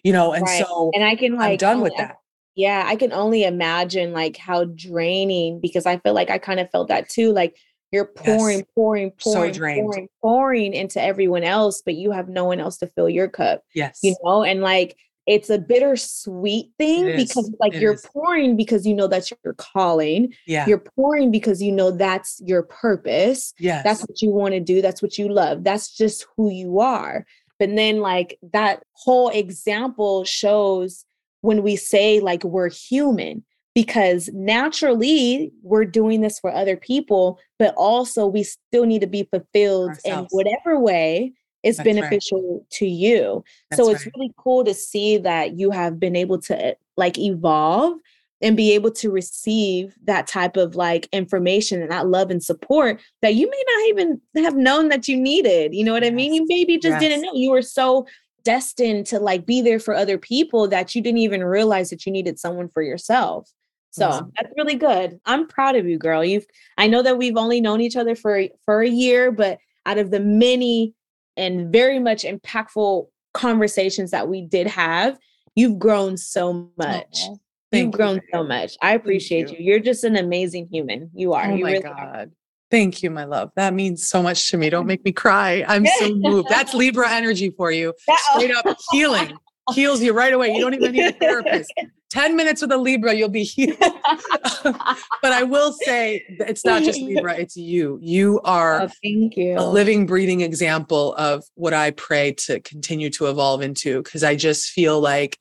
you 0.03 0.13
know, 0.13 0.33
and 0.33 0.43
right. 0.43 0.65
so 0.65 0.91
and 0.93 1.03
I 1.03 1.15
can 1.15 1.35
like, 1.35 1.51
I'm 1.51 1.57
done 1.57 1.81
with 1.81 1.93
that. 1.97 2.17
Yeah, 2.55 2.83
I 2.87 2.95
can 2.95 3.13
only 3.13 3.43
imagine 3.43 4.13
like 4.13 4.37
how 4.37 4.63
draining 4.65 5.59
because 5.59 5.85
I 5.85 5.97
feel 5.97 6.13
like 6.13 6.31
I 6.31 6.39
kind 6.39 6.59
of 6.59 6.71
felt 6.71 6.87
that 6.87 7.07
too. 7.07 7.31
Like 7.31 7.55
you're 7.91 8.05
pouring, 8.05 8.57
yes. 8.57 8.67
pouring, 8.73 9.11
pouring, 9.11 9.53
so 9.53 9.59
pouring, 9.59 10.07
pouring 10.21 10.73
into 10.73 11.01
everyone 11.01 11.43
else, 11.43 11.81
but 11.85 11.93
you 11.93 12.11
have 12.11 12.27
no 12.27 12.45
one 12.45 12.59
else 12.59 12.77
to 12.77 12.87
fill 12.87 13.09
your 13.09 13.27
cup. 13.27 13.63
Yes. 13.75 13.99
You 14.01 14.15
know, 14.23 14.43
and 14.43 14.61
like 14.61 14.97
it's 15.27 15.49
a 15.49 15.59
bittersweet 15.59 16.71
thing 16.77 17.17
because 17.17 17.53
like 17.59 17.75
it 17.75 17.81
you're 17.81 17.93
is. 17.93 18.05
pouring 18.13 18.55
because 18.55 18.87
you 18.87 18.95
know 18.95 19.07
that's 19.07 19.31
your 19.43 19.53
calling. 19.55 20.33
Yeah. 20.47 20.65
You're 20.65 20.83
pouring 20.95 21.31
because 21.31 21.61
you 21.61 21.71
know 21.71 21.91
that's 21.91 22.41
your 22.45 22.63
purpose. 22.63 23.53
Yeah. 23.59 23.83
That's 23.83 24.01
what 24.01 24.21
you 24.21 24.29
want 24.31 24.53
to 24.53 24.61
do. 24.61 24.81
That's 24.81 25.01
what 25.01 25.17
you 25.17 25.27
love. 25.27 25.65
That's 25.65 25.93
just 25.95 26.25
who 26.35 26.49
you 26.49 26.79
are. 26.79 27.25
But 27.59 27.75
then 27.75 27.99
like 27.99 28.39
that 28.53 28.83
whole 28.93 29.29
example 29.29 30.23
shows 30.23 31.03
when 31.41 31.61
we 31.61 31.75
say 31.75 32.21
like 32.21 32.43
we're 32.43 32.69
human 32.69 33.43
because 33.75 34.29
naturally 34.33 35.51
we're 35.61 35.85
doing 35.85 36.21
this 36.21 36.39
for 36.39 36.51
other 36.51 36.77
people, 36.77 37.37
but 37.59 37.75
also 37.75 38.25
we 38.25 38.43
still 38.43 38.85
need 38.85 39.01
to 39.01 39.07
be 39.07 39.23
fulfilled 39.23 39.89
Ourselves. 39.89 40.29
in 40.31 40.37
whatever 40.37 40.79
way 40.79 41.33
is 41.63 41.77
That's 41.77 41.87
beneficial 41.87 42.59
right. 42.59 42.69
to 42.71 42.85
you. 42.85 43.43
That's 43.69 43.81
so 43.81 43.89
it's 43.91 44.05
right. 44.05 44.13
really 44.15 44.33
cool 44.37 44.63
to 44.65 44.73
see 44.73 45.17
that 45.17 45.57
you 45.57 45.71
have 45.71 45.99
been 45.99 46.15
able 46.15 46.39
to 46.41 46.65
eh, 46.67 46.73
like 46.95 47.17
evolve 47.17 47.99
and 48.41 48.55
be 48.55 48.73
able 48.73 48.91
to 48.91 49.09
receive 49.09 49.95
that 50.03 50.27
type 50.27 50.57
of 50.57 50.75
like 50.75 51.09
information 51.11 51.81
and 51.81 51.91
that 51.91 52.07
love 52.07 52.29
and 52.29 52.43
support 52.43 53.01
that 53.21 53.33
you 53.33 53.49
may 53.49 53.63
not 53.67 53.89
even 53.89 54.21
have 54.43 54.55
known 54.55 54.89
that 54.89 55.07
you 55.07 55.17
needed. 55.17 55.73
You 55.73 55.83
know 55.83 55.93
what 55.93 56.03
yes. 56.03 56.11
I 56.11 56.15
mean? 56.15 56.33
You 56.33 56.45
maybe 56.47 56.77
just 56.77 57.01
yes. 57.01 57.01
didn't 57.01 57.21
know. 57.23 57.33
You 57.33 57.51
were 57.51 57.63
so 57.63 58.05
destined 58.43 59.07
to 59.07 59.19
like 59.19 59.45
be 59.45 59.61
there 59.61 59.79
for 59.79 59.93
other 59.93 60.17
people 60.17 60.67
that 60.67 60.93
you 60.93 61.01
didn't 61.01 61.17
even 61.17 61.43
realize 61.43 61.89
that 61.89 62.05
you 62.05 62.11
needed 62.11 62.39
someone 62.39 62.69
for 62.69 62.83
yourself. 62.83 63.51
So 63.91 64.31
that's 64.35 64.53
really 64.55 64.75
good. 64.75 65.19
I'm 65.25 65.47
proud 65.47 65.75
of 65.75 65.87
you, 65.87 65.97
girl. 65.97 66.23
You've 66.23 66.45
I 66.77 66.87
know 66.87 67.01
that 67.01 67.17
we've 67.17 67.37
only 67.37 67.59
known 67.59 67.81
each 67.81 67.95
other 67.95 68.15
for 68.15 68.43
for 68.63 68.81
a 68.81 68.87
year, 68.87 69.31
but 69.31 69.57
out 69.87 69.97
of 69.97 70.11
the 70.11 70.19
many 70.19 70.93
and 71.37 71.71
very 71.71 71.99
much 71.99 72.23
impactful 72.23 73.07
conversations 73.33 74.11
that 74.11 74.27
we 74.27 74.41
did 74.41 74.67
have, 74.67 75.17
you've 75.55 75.79
grown 75.79 76.17
so 76.17 76.69
much. 76.77 77.19
Oh, 77.21 77.37
you've 77.71 77.91
grown 77.91 78.15
you. 78.15 78.21
so 78.33 78.43
much. 78.43 78.75
I 78.81 78.93
appreciate 78.93 79.51
you. 79.51 79.57
you. 79.59 79.71
You're 79.71 79.79
just 79.79 80.03
an 80.03 80.17
amazing 80.17 80.67
human. 80.71 81.11
You 81.13 81.33
are. 81.33 81.51
Oh 81.51 81.55
you 81.55 81.63
my 81.63 81.71
really 81.73 81.83
God. 81.83 81.97
Are. 81.99 82.25
Thank 82.69 83.01
you, 83.01 83.09
my 83.11 83.23
love. 83.23 83.51
That 83.55 83.73
means 83.73 84.09
so 84.09 84.21
much 84.21 84.49
to 84.51 84.57
me. 84.57 84.69
Don't 84.69 84.87
make 84.87 85.05
me 85.05 85.13
cry. 85.13 85.63
I'm 85.67 85.85
so 85.85 86.13
moved. 86.15 86.49
That's 86.49 86.73
Libra 86.73 87.09
energy 87.09 87.51
for 87.51 87.71
you. 87.71 87.93
Straight 88.33 88.51
up 88.51 88.65
healing. 88.91 89.37
Heals 89.73 90.01
you 90.01 90.13
right 90.13 90.33
away. 90.33 90.53
You 90.53 90.61
don't 90.61 90.73
even 90.73 90.91
need 90.91 91.05
a 91.05 91.11
therapist. 91.13 91.71
10 92.09 92.35
minutes 92.35 92.61
with 92.61 92.71
a 92.71 92.77
Libra, 92.77 93.13
you'll 93.13 93.29
be 93.29 93.43
healed. 93.43 93.77
but 93.79 95.31
I 95.31 95.43
will 95.43 95.73
say 95.73 96.23
it's 96.27 96.65
not 96.65 96.83
just 96.83 97.01
Libra, 97.01 97.35
it's 97.35 97.57
you. 97.57 97.99
You 98.01 98.39
are 98.43 98.83
oh, 98.83 98.89
thank 99.03 99.35
you. 99.35 99.57
a 99.57 99.65
living, 99.65 100.05
breathing 100.05 100.41
example 100.41 101.13
of 101.15 101.43
what 101.55 101.73
I 101.73 101.91
pray 101.91 102.33
to 102.45 102.59
continue 102.61 103.09
to 103.11 103.27
evolve 103.27 103.61
into. 103.61 104.01
Cause 104.03 104.23
I 104.23 104.35
just 104.35 104.69
feel 104.69 104.99
like 104.99 105.37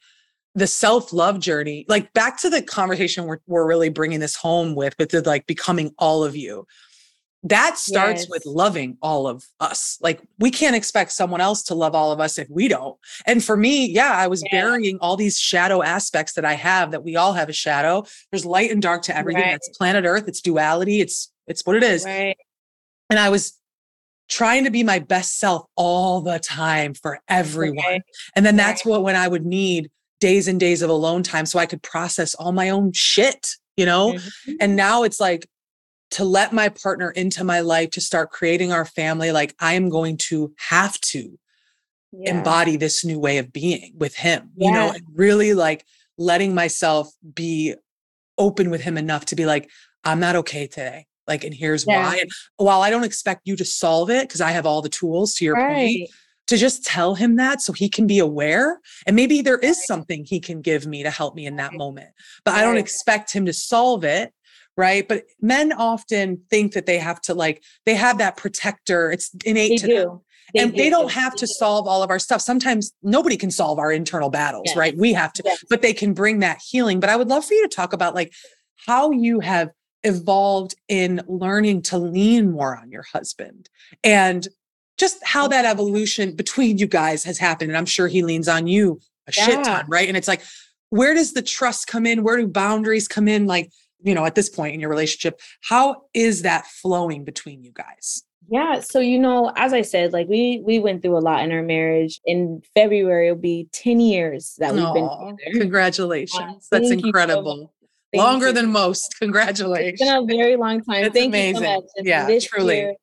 the 0.54 0.66
self-love 0.66 1.38
journey, 1.38 1.84
like 1.88 2.12
back 2.14 2.40
to 2.40 2.50
the 2.50 2.62
conversation 2.62 3.24
we're, 3.24 3.38
we're 3.46 3.66
really 3.66 3.90
bringing 3.90 4.20
this 4.20 4.34
home 4.34 4.74
with, 4.74 4.94
with 4.98 5.10
the 5.10 5.22
like 5.22 5.46
becoming 5.46 5.92
all 5.98 6.24
of 6.24 6.34
you 6.34 6.66
that 7.44 7.78
starts 7.78 8.22
yes. 8.22 8.28
with 8.28 8.44
loving 8.46 8.96
all 9.02 9.28
of 9.28 9.44
us. 9.60 9.98
Like 10.00 10.20
we 10.38 10.50
can't 10.50 10.74
expect 10.74 11.12
someone 11.12 11.40
else 11.40 11.62
to 11.64 11.74
love 11.74 11.94
all 11.94 12.10
of 12.10 12.20
us 12.20 12.38
if 12.38 12.48
we 12.50 12.66
don't. 12.66 12.96
And 13.24 13.44
for 13.44 13.56
me, 13.56 13.86
yeah, 13.86 14.12
I 14.12 14.26
was 14.26 14.42
yeah. 14.42 14.60
burying 14.60 14.98
all 15.00 15.16
these 15.16 15.38
shadow 15.38 15.82
aspects 15.82 16.32
that 16.34 16.44
I 16.44 16.54
have 16.54 16.90
that 16.90 17.04
we 17.04 17.14
all 17.16 17.34
have 17.34 17.48
a 17.48 17.52
shadow. 17.52 18.04
There's 18.32 18.44
light 18.44 18.70
and 18.70 18.82
dark 18.82 19.02
to 19.02 19.16
everything. 19.16 19.42
Right. 19.42 19.52
That's 19.52 19.68
planet 19.76 20.04
Earth. 20.04 20.26
It's 20.26 20.40
duality. 20.40 21.00
It's 21.00 21.30
it's 21.46 21.64
what 21.64 21.76
it 21.76 21.84
is. 21.84 22.04
Right. 22.04 22.36
And 23.10 23.18
I 23.18 23.28
was 23.28 23.56
trying 24.28 24.64
to 24.64 24.70
be 24.70 24.82
my 24.82 24.98
best 24.98 25.38
self 25.38 25.66
all 25.76 26.20
the 26.20 26.38
time 26.38 26.94
for 26.94 27.20
everyone. 27.28 27.78
Okay. 27.78 28.00
And 28.34 28.44
then 28.44 28.56
that's 28.56 28.84
right. 28.84 28.90
what 28.90 29.02
when 29.04 29.14
I 29.14 29.28
would 29.28 29.46
need 29.46 29.90
days 30.20 30.48
and 30.48 30.58
days 30.58 30.82
of 30.82 30.90
alone 30.90 31.22
time 31.22 31.46
so 31.46 31.58
I 31.58 31.66
could 31.66 31.82
process 31.82 32.34
all 32.34 32.52
my 32.52 32.70
own 32.70 32.92
shit, 32.92 33.50
you 33.76 33.86
know? 33.86 34.14
Mm-hmm. 34.14 34.52
And 34.60 34.74
now 34.74 35.04
it's 35.04 35.20
like 35.20 35.46
to 36.12 36.24
let 36.24 36.52
my 36.52 36.68
partner 36.68 37.10
into 37.10 37.44
my 37.44 37.60
life 37.60 37.90
to 37.90 38.00
start 38.00 38.30
creating 38.30 38.72
our 38.72 38.84
family 38.84 39.32
like 39.32 39.54
i 39.60 39.74
am 39.74 39.88
going 39.88 40.16
to 40.16 40.52
have 40.58 41.00
to 41.00 41.38
yeah. 42.12 42.36
embody 42.36 42.76
this 42.76 43.04
new 43.04 43.18
way 43.18 43.38
of 43.38 43.52
being 43.52 43.92
with 43.96 44.14
him 44.14 44.50
yeah. 44.56 44.68
you 44.68 44.74
know 44.74 44.90
and 44.92 45.02
really 45.14 45.54
like 45.54 45.84
letting 46.18 46.54
myself 46.54 47.10
be 47.34 47.74
open 48.38 48.70
with 48.70 48.80
him 48.80 48.96
enough 48.96 49.24
to 49.24 49.36
be 49.36 49.46
like 49.46 49.70
i'm 50.04 50.20
not 50.20 50.36
okay 50.36 50.66
today 50.66 51.06
like 51.26 51.44
and 51.44 51.54
here's 51.54 51.84
yeah. 51.86 52.02
why 52.02 52.16
and 52.16 52.30
while 52.56 52.82
i 52.82 52.90
don't 52.90 53.04
expect 53.04 53.42
you 53.44 53.56
to 53.56 53.64
solve 53.64 54.10
it 54.10 54.28
because 54.28 54.40
i 54.40 54.50
have 54.50 54.66
all 54.66 54.82
the 54.82 54.88
tools 54.88 55.34
to 55.34 55.44
your 55.44 55.54
right. 55.54 55.74
point 55.74 56.10
to 56.46 56.56
just 56.56 56.84
tell 56.84 57.16
him 57.16 57.36
that 57.36 57.60
so 57.60 57.72
he 57.72 57.88
can 57.88 58.06
be 58.06 58.18
aware 58.18 58.80
and 59.06 59.16
maybe 59.16 59.42
there 59.42 59.58
is 59.58 59.84
something 59.84 60.24
he 60.24 60.38
can 60.38 60.60
give 60.62 60.86
me 60.86 61.02
to 61.02 61.10
help 61.10 61.34
me 61.34 61.46
in 61.46 61.56
that 61.56 61.72
moment 61.72 62.10
but 62.44 62.54
i 62.54 62.62
don't 62.62 62.76
expect 62.76 63.32
him 63.32 63.46
to 63.46 63.52
solve 63.52 64.04
it 64.04 64.32
right? 64.76 65.06
But 65.06 65.24
men 65.40 65.72
often 65.72 66.42
think 66.50 66.72
that 66.74 66.86
they 66.86 66.98
have 66.98 67.20
to 67.22 67.34
like 67.34 67.62
they 67.84 67.94
have 67.94 68.18
that 68.18 68.36
protector. 68.36 69.10
It's 69.10 69.30
innate 69.44 69.70
they 69.70 69.76
to 69.76 69.86
do. 69.86 69.96
them. 69.96 70.20
They 70.54 70.60
and 70.60 70.72
do. 70.72 70.76
they 70.76 70.90
don't 70.90 71.10
have 71.10 71.34
to 71.36 71.46
solve 71.46 71.88
all 71.88 72.02
of 72.02 72.10
our 72.10 72.18
stuff. 72.18 72.40
Sometimes 72.40 72.92
nobody 73.02 73.36
can 73.36 73.50
solve 73.50 73.78
our 73.78 73.90
internal 73.90 74.30
battles, 74.30 74.66
yes. 74.66 74.76
right? 74.76 74.96
We 74.96 75.12
have 75.12 75.32
to, 75.34 75.42
yes. 75.44 75.64
but 75.68 75.82
they 75.82 75.92
can 75.92 76.14
bring 76.14 76.38
that 76.40 76.60
healing. 76.64 77.00
But 77.00 77.10
I 77.10 77.16
would 77.16 77.28
love 77.28 77.44
for 77.44 77.54
you 77.54 77.68
to 77.68 77.74
talk 77.74 77.92
about 77.92 78.14
like 78.14 78.32
how 78.86 79.10
you 79.10 79.40
have 79.40 79.70
evolved 80.04 80.76
in 80.88 81.20
learning 81.26 81.82
to 81.82 81.98
lean 81.98 82.52
more 82.52 82.76
on 82.76 82.92
your 82.92 83.02
husband 83.02 83.68
and 84.04 84.46
just 84.98 85.18
how 85.24 85.44
mm-hmm. 85.44 85.50
that 85.50 85.64
evolution 85.64 86.34
between 86.34 86.78
you 86.78 86.86
guys 86.86 87.24
has 87.24 87.38
happened. 87.38 87.70
And 87.70 87.76
I'm 87.76 87.86
sure 87.86 88.06
he 88.06 88.22
leans 88.22 88.48
on 88.48 88.66
you 88.66 89.00
a 89.26 89.32
yeah. 89.36 89.44
shit 89.44 89.64
ton, 89.64 89.84
right? 89.88 90.08
And 90.08 90.16
it's 90.16 90.28
like, 90.28 90.42
where 90.90 91.14
does 91.14 91.32
the 91.32 91.42
trust 91.42 91.88
come 91.88 92.06
in? 92.06 92.22
Where 92.22 92.36
do 92.36 92.46
boundaries 92.46 93.08
come 93.08 93.26
in? 93.26 93.46
Like, 93.46 93.70
you 94.02 94.14
know, 94.14 94.24
at 94.24 94.34
this 94.34 94.48
point 94.48 94.74
in 94.74 94.80
your 94.80 94.90
relationship, 94.90 95.40
how 95.62 96.04
is 96.14 96.42
that 96.42 96.66
flowing 96.66 97.24
between 97.24 97.62
you 97.64 97.72
guys? 97.72 98.22
Yeah, 98.48 98.80
so 98.80 99.00
you 99.00 99.18
know, 99.18 99.52
as 99.56 99.72
I 99.72 99.82
said, 99.82 100.12
like 100.12 100.28
we 100.28 100.62
we 100.64 100.78
went 100.78 101.02
through 101.02 101.18
a 101.18 101.20
lot 101.20 101.42
in 101.42 101.50
our 101.50 101.62
marriage. 101.62 102.20
In 102.24 102.62
February, 102.74 103.28
it'll 103.28 103.40
be 103.40 103.68
10 103.72 103.98
years 103.98 104.54
that 104.58 104.72
we've 104.72 104.92
been 104.92 105.08
together. 105.08 105.58
Congratulations. 105.58 106.68
That's 106.70 106.90
incredible. 106.90 107.72
So 108.14 108.22
Longer 108.22 108.52
than 108.52 108.70
most. 108.70 109.16
Congratulations. 109.18 110.00
It's 110.00 110.10
been 110.10 110.22
a 110.22 110.24
very 110.24 110.56
long 110.56 110.82
time. 110.82 111.04
It's 111.04 111.14
Thank 111.14 111.28
amazing. 111.28 111.62
you 111.62 111.68
so 111.68 111.74
much. 111.76 111.84
yeah, 111.98 112.26
this 112.26 112.44
truly. 112.44 112.76
Year, 112.76 112.94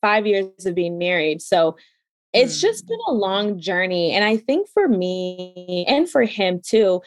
five 0.00 0.26
years 0.26 0.66
of 0.66 0.74
being 0.74 0.98
married. 0.98 1.40
So 1.42 1.76
it's 2.32 2.58
mm. 2.58 2.60
just 2.60 2.86
been 2.86 2.98
a 3.08 3.12
long 3.12 3.58
journey. 3.58 4.12
And 4.12 4.24
I 4.24 4.36
think 4.36 4.68
for 4.68 4.86
me 4.86 5.84
and 5.88 6.08
for 6.08 6.22
him 6.22 6.60
too, 6.64 7.00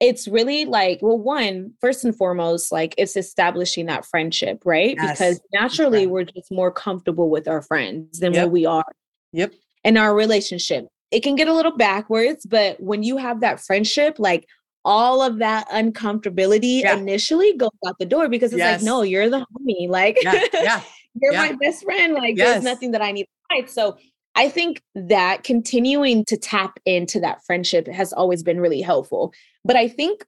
it's 0.00 0.26
really 0.26 0.64
like 0.64 0.98
well 1.02 1.18
one 1.18 1.72
first 1.80 2.04
and 2.04 2.16
foremost 2.16 2.72
like 2.72 2.94
it's 2.96 3.16
establishing 3.16 3.86
that 3.86 4.04
friendship 4.04 4.62
right 4.64 4.96
yes. 4.98 5.18
because 5.18 5.40
naturally 5.52 6.06
we're 6.06 6.24
just 6.24 6.50
more 6.50 6.72
comfortable 6.72 7.28
with 7.28 7.46
our 7.46 7.62
friends 7.62 8.18
than 8.18 8.32
yep. 8.32 8.44
what 8.44 8.52
we 8.52 8.66
are 8.66 8.92
yep 9.32 9.52
in 9.84 9.96
our 9.96 10.14
relationship 10.14 10.86
it 11.10 11.20
can 11.22 11.36
get 11.36 11.48
a 11.48 11.54
little 11.54 11.76
backwards 11.76 12.46
but 12.46 12.80
when 12.80 13.02
you 13.02 13.16
have 13.18 13.40
that 13.40 13.60
friendship 13.60 14.16
like 14.18 14.46
all 14.84 15.20
of 15.20 15.38
that 15.38 15.68
uncomfortability 15.68 16.80
yeah. 16.80 16.96
initially 16.96 17.54
goes 17.56 17.68
out 17.86 17.98
the 17.98 18.06
door 18.06 18.28
because 18.28 18.52
it's 18.52 18.58
yes. 18.58 18.80
like 18.80 18.86
no 18.86 19.02
you're 19.02 19.28
the 19.28 19.38
homie 19.38 19.88
like 19.88 20.16
yeah, 20.22 20.42
yeah. 20.54 20.82
you're 21.20 21.34
my 21.34 21.52
best 21.60 21.84
friend 21.84 22.14
like 22.14 22.36
yes. 22.36 22.54
there's 22.54 22.64
nothing 22.64 22.92
that 22.92 23.02
i 23.02 23.12
need 23.12 23.24
to 23.24 23.54
fight 23.54 23.70
so 23.70 23.98
I 24.34 24.48
think 24.48 24.82
that 24.94 25.44
continuing 25.44 26.24
to 26.26 26.36
tap 26.36 26.78
into 26.86 27.20
that 27.20 27.44
friendship 27.44 27.86
has 27.88 28.12
always 28.12 28.42
been 28.42 28.60
really 28.60 28.80
helpful. 28.80 29.32
But 29.64 29.76
I 29.76 29.88
think 29.88 30.24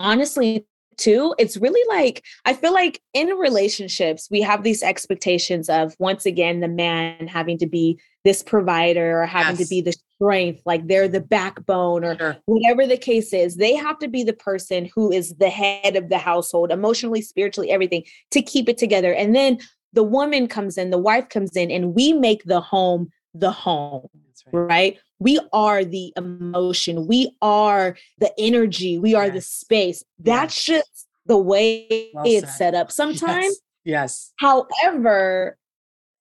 honestly, 0.00 0.66
too, 0.96 1.34
it's 1.38 1.56
really 1.56 1.82
like 1.88 2.24
I 2.44 2.52
feel 2.52 2.72
like 2.72 3.00
in 3.12 3.28
relationships, 3.28 4.28
we 4.30 4.40
have 4.42 4.62
these 4.62 4.82
expectations 4.82 5.68
of 5.68 5.94
once 5.98 6.26
again 6.26 6.60
the 6.60 6.68
man 6.68 7.26
having 7.26 7.58
to 7.58 7.66
be 7.66 7.98
this 8.24 8.42
provider 8.42 9.20
or 9.20 9.26
having 9.26 9.56
yes. 9.56 9.68
to 9.68 9.68
be 9.68 9.80
the 9.80 9.94
strength, 10.16 10.62
like 10.64 10.86
they're 10.86 11.08
the 11.08 11.20
backbone 11.20 12.04
or 12.04 12.16
sure. 12.16 12.36
whatever 12.46 12.86
the 12.86 12.96
case 12.96 13.32
is. 13.32 13.56
They 13.56 13.74
have 13.74 13.98
to 13.98 14.08
be 14.08 14.24
the 14.24 14.32
person 14.32 14.88
who 14.94 15.12
is 15.12 15.34
the 15.34 15.50
head 15.50 15.96
of 15.96 16.08
the 16.08 16.18
household, 16.18 16.70
emotionally, 16.70 17.20
spiritually, 17.20 17.70
everything 17.70 18.04
to 18.30 18.40
keep 18.40 18.68
it 18.68 18.78
together. 18.78 19.12
And 19.12 19.34
then 19.34 19.58
the 19.92 20.04
woman 20.04 20.48
comes 20.48 20.78
in, 20.78 20.90
the 20.90 20.98
wife 20.98 21.28
comes 21.28 21.56
in, 21.56 21.70
and 21.70 21.94
we 21.94 22.12
make 22.12 22.44
the 22.44 22.60
home 22.60 23.10
the 23.34 23.50
home, 23.50 24.08
right. 24.52 24.66
right. 24.68 24.98
We 25.18 25.40
are 25.52 25.84
the 25.84 26.12
emotion, 26.16 27.06
we 27.06 27.36
are 27.42 27.96
the 28.18 28.32
energy, 28.38 28.98
we 28.98 29.14
are 29.14 29.26
yes. 29.26 29.34
the 29.34 29.40
space. 29.40 30.04
That's 30.18 30.68
yes. 30.68 30.78
just 30.78 31.08
the 31.26 31.38
way 31.38 32.10
well 32.14 32.24
it's 32.26 32.46
said. 32.48 32.56
set 32.56 32.74
up. 32.74 32.92
Sometimes, 32.92 33.60
yes. 33.84 34.30
yes. 34.30 34.32
However, 34.38 35.58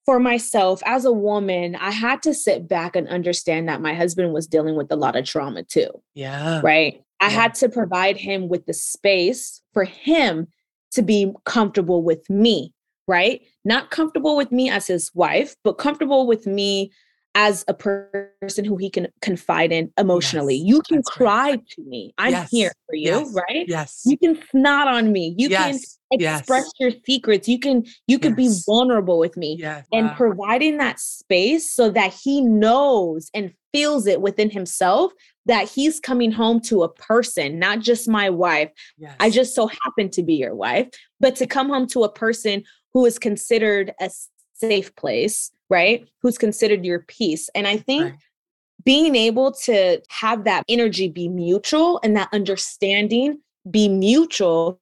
for 0.06 0.20
myself 0.20 0.82
as 0.86 1.06
a 1.06 1.14
woman, 1.14 1.76
I 1.76 1.92
had 1.92 2.22
to 2.24 2.34
sit 2.34 2.68
back 2.68 2.96
and 2.96 3.08
understand 3.08 3.70
that 3.70 3.82
my 3.82 3.94
husband 3.94 4.34
was 4.34 4.48
dealing 4.48 4.76
with 4.76 4.92
a 4.92 4.96
lot 4.96 5.16
of 5.16 5.26
trauma 5.26 5.64
too. 5.64 5.90
Yeah. 6.14 6.62
Right. 6.64 7.02
I 7.22 7.30
had 7.30 7.56
to 7.56 7.70
provide 7.70 8.18
him 8.18 8.50
with 8.50 8.66
the 8.66 8.74
space 8.74 9.62
for 9.72 9.86
him 9.86 10.48
to 10.92 11.02
be 11.02 11.32
comfortable 11.46 12.04
with 12.04 12.30
me, 12.30 12.74
right? 13.08 13.42
Not 13.64 13.92
comfortable 13.92 14.36
with 14.36 14.52
me 14.52 14.70
as 14.70 14.88
his 14.88 15.10
wife, 15.16 15.56
but 15.64 15.78
comfortable 15.78 16.28
with 16.28 16.46
me 16.46 16.92
as 17.36 17.66
a 17.68 17.74
person 17.74 18.66
who 18.66 18.78
he 18.78 18.90
can 18.90 19.08
confide 19.22 19.72
in 19.72 19.92
emotionally. 19.98 20.56
Yes, 20.56 20.68
you 20.68 20.82
can 20.82 21.04
cry 21.04 21.52
right. 21.52 21.68
to 21.70 21.82
me. 21.84 22.14
I'm 22.18 22.32
yes, 22.32 22.52
here 22.52 22.72
for 22.88 22.96
you, 22.96 23.20
yes, 23.20 23.34
right? 23.34 23.66
Yes. 23.68 24.02
You 24.06 24.18
can 24.18 24.40
snot 24.50 24.88
on 24.88 25.12
me. 25.12 25.34
You 25.38 25.50
can 25.50 25.80
express 26.12 26.70
your 26.80 26.92
secrets. 27.06 27.48
You 27.48 27.60
can 27.60 27.86
you 28.08 28.20
can 28.20 28.36
be 28.36 28.50
vulnerable 28.66 29.18
with 29.18 29.36
me. 29.36 29.58
Yes. 29.60 29.86
And 29.92 30.08
wow. 30.08 30.16
providing 30.16 30.78
that 30.78 31.00
space 31.00 31.72
so 31.72 31.90
that 31.92 32.14
he 32.14 32.42
knows 32.42 33.30
and 33.34 33.54
feels 33.72 34.06
it 34.06 34.22
within 34.22 34.52
himself 34.52 35.12
that 35.46 35.68
he's 35.68 36.00
coming 36.00 36.32
home 36.32 36.62
to 36.62 36.84
a 36.84 36.90
person, 36.90 37.60
not 37.60 37.80
just 37.80 38.08
my 38.08 38.30
wife. 38.30 38.70
I 39.20 39.30
just 39.30 39.56
so 39.56 39.68
happen 39.68 40.10
to 40.12 40.24
be 40.24 40.36
your 40.36 40.56
wife, 40.56 40.88
but 41.20 41.36
to 41.38 41.48
come 41.48 41.70
home 41.70 41.88
to 41.88 42.04
a 42.04 42.12
person 42.12 42.64
who 42.94 43.06
is 43.06 43.20
considered 43.20 43.92
a 44.00 44.10
safe 44.54 44.96
place, 44.96 45.52
right? 45.74 46.08
Who's 46.22 46.38
considered 46.38 46.86
your 46.86 47.00
peace. 47.00 47.50
And 47.56 47.68
I 47.68 47.78
think 47.78 48.04
right. 48.04 48.14
being 48.86 49.16
able 49.16 49.52
to 49.64 50.00
have 50.10 50.44
that 50.44 50.64
energy 50.70 51.10
be 51.10 51.28
mutual 51.28 52.00
and 52.04 52.16
that 52.16 52.30
understanding 52.32 53.40
be 53.70 53.90
mutual 53.90 54.80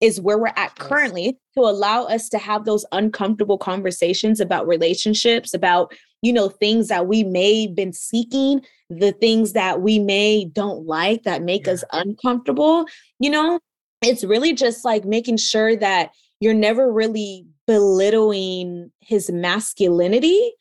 is 0.00 0.20
where 0.20 0.38
we're 0.38 0.52
at 0.56 0.78
currently 0.78 1.36
to 1.54 1.60
allow 1.62 2.04
us 2.04 2.28
to 2.28 2.38
have 2.38 2.64
those 2.64 2.86
uncomfortable 2.92 3.58
conversations 3.58 4.38
about 4.40 4.68
relationships 4.68 5.52
about 5.52 5.92
you 6.22 6.32
know 6.32 6.48
things 6.48 6.88
that 6.88 7.06
we 7.06 7.24
may 7.24 7.66
been 7.66 7.92
seeking 7.92 8.64
the 8.88 9.12
things 9.12 9.52
that 9.52 9.80
we 9.80 9.98
may 9.98 10.44
don't 10.44 10.86
like 10.86 11.22
that 11.24 11.42
make 11.42 11.66
yeah. 11.66 11.72
us 11.72 11.84
uncomfortable 11.92 12.86
you 13.18 13.30
know 13.30 13.58
it's 14.02 14.24
really 14.24 14.52
just 14.52 14.84
like 14.84 15.04
making 15.04 15.36
sure 15.36 15.76
that 15.76 16.10
you're 16.40 16.54
never 16.54 16.90
really 16.90 17.46
belittling 17.66 18.90
his 19.00 19.30
masculinity, 19.30 20.52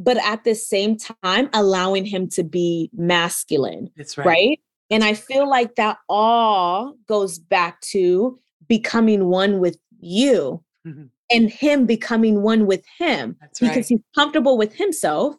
but 0.00 0.16
at 0.24 0.44
the 0.44 0.54
same 0.54 0.96
time, 1.22 1.48
allowing 1.52 2.04
him 2.04 2.28
to 2.30 2.42
be 2.42 2.90
masculine. 2.94 3.88
That's 3.96 4.18
right. 4.18 4.26
Right. 4.26 4.60
And 4.90 5.04
I 5.04 5.14
feel 5.14 5.48
like 5.48 5.74
that 5.76 5.98
all 6.08 6.94
goes 7.06 7.38
back 7.38 7.80
to 7.82 8.38
becoming 8.68 9.26
one 9.26 9.58
with 9.58 9.78
you 10.00 10.62
mm-hmm. 10.86 11.04
and 11.30 11.50
him 11.50 11.86
becoming 11.86 12.42
one 12.42 12.66
with 12.66 12.84
him 12.98 13.36
That's 13.40 13.60
because 13.60 13.76
right. 13.76 13.86
he's 13.88 14.00
comfortable 14.14 14.56
with 14.56 14.74
himself. 14.74 15.34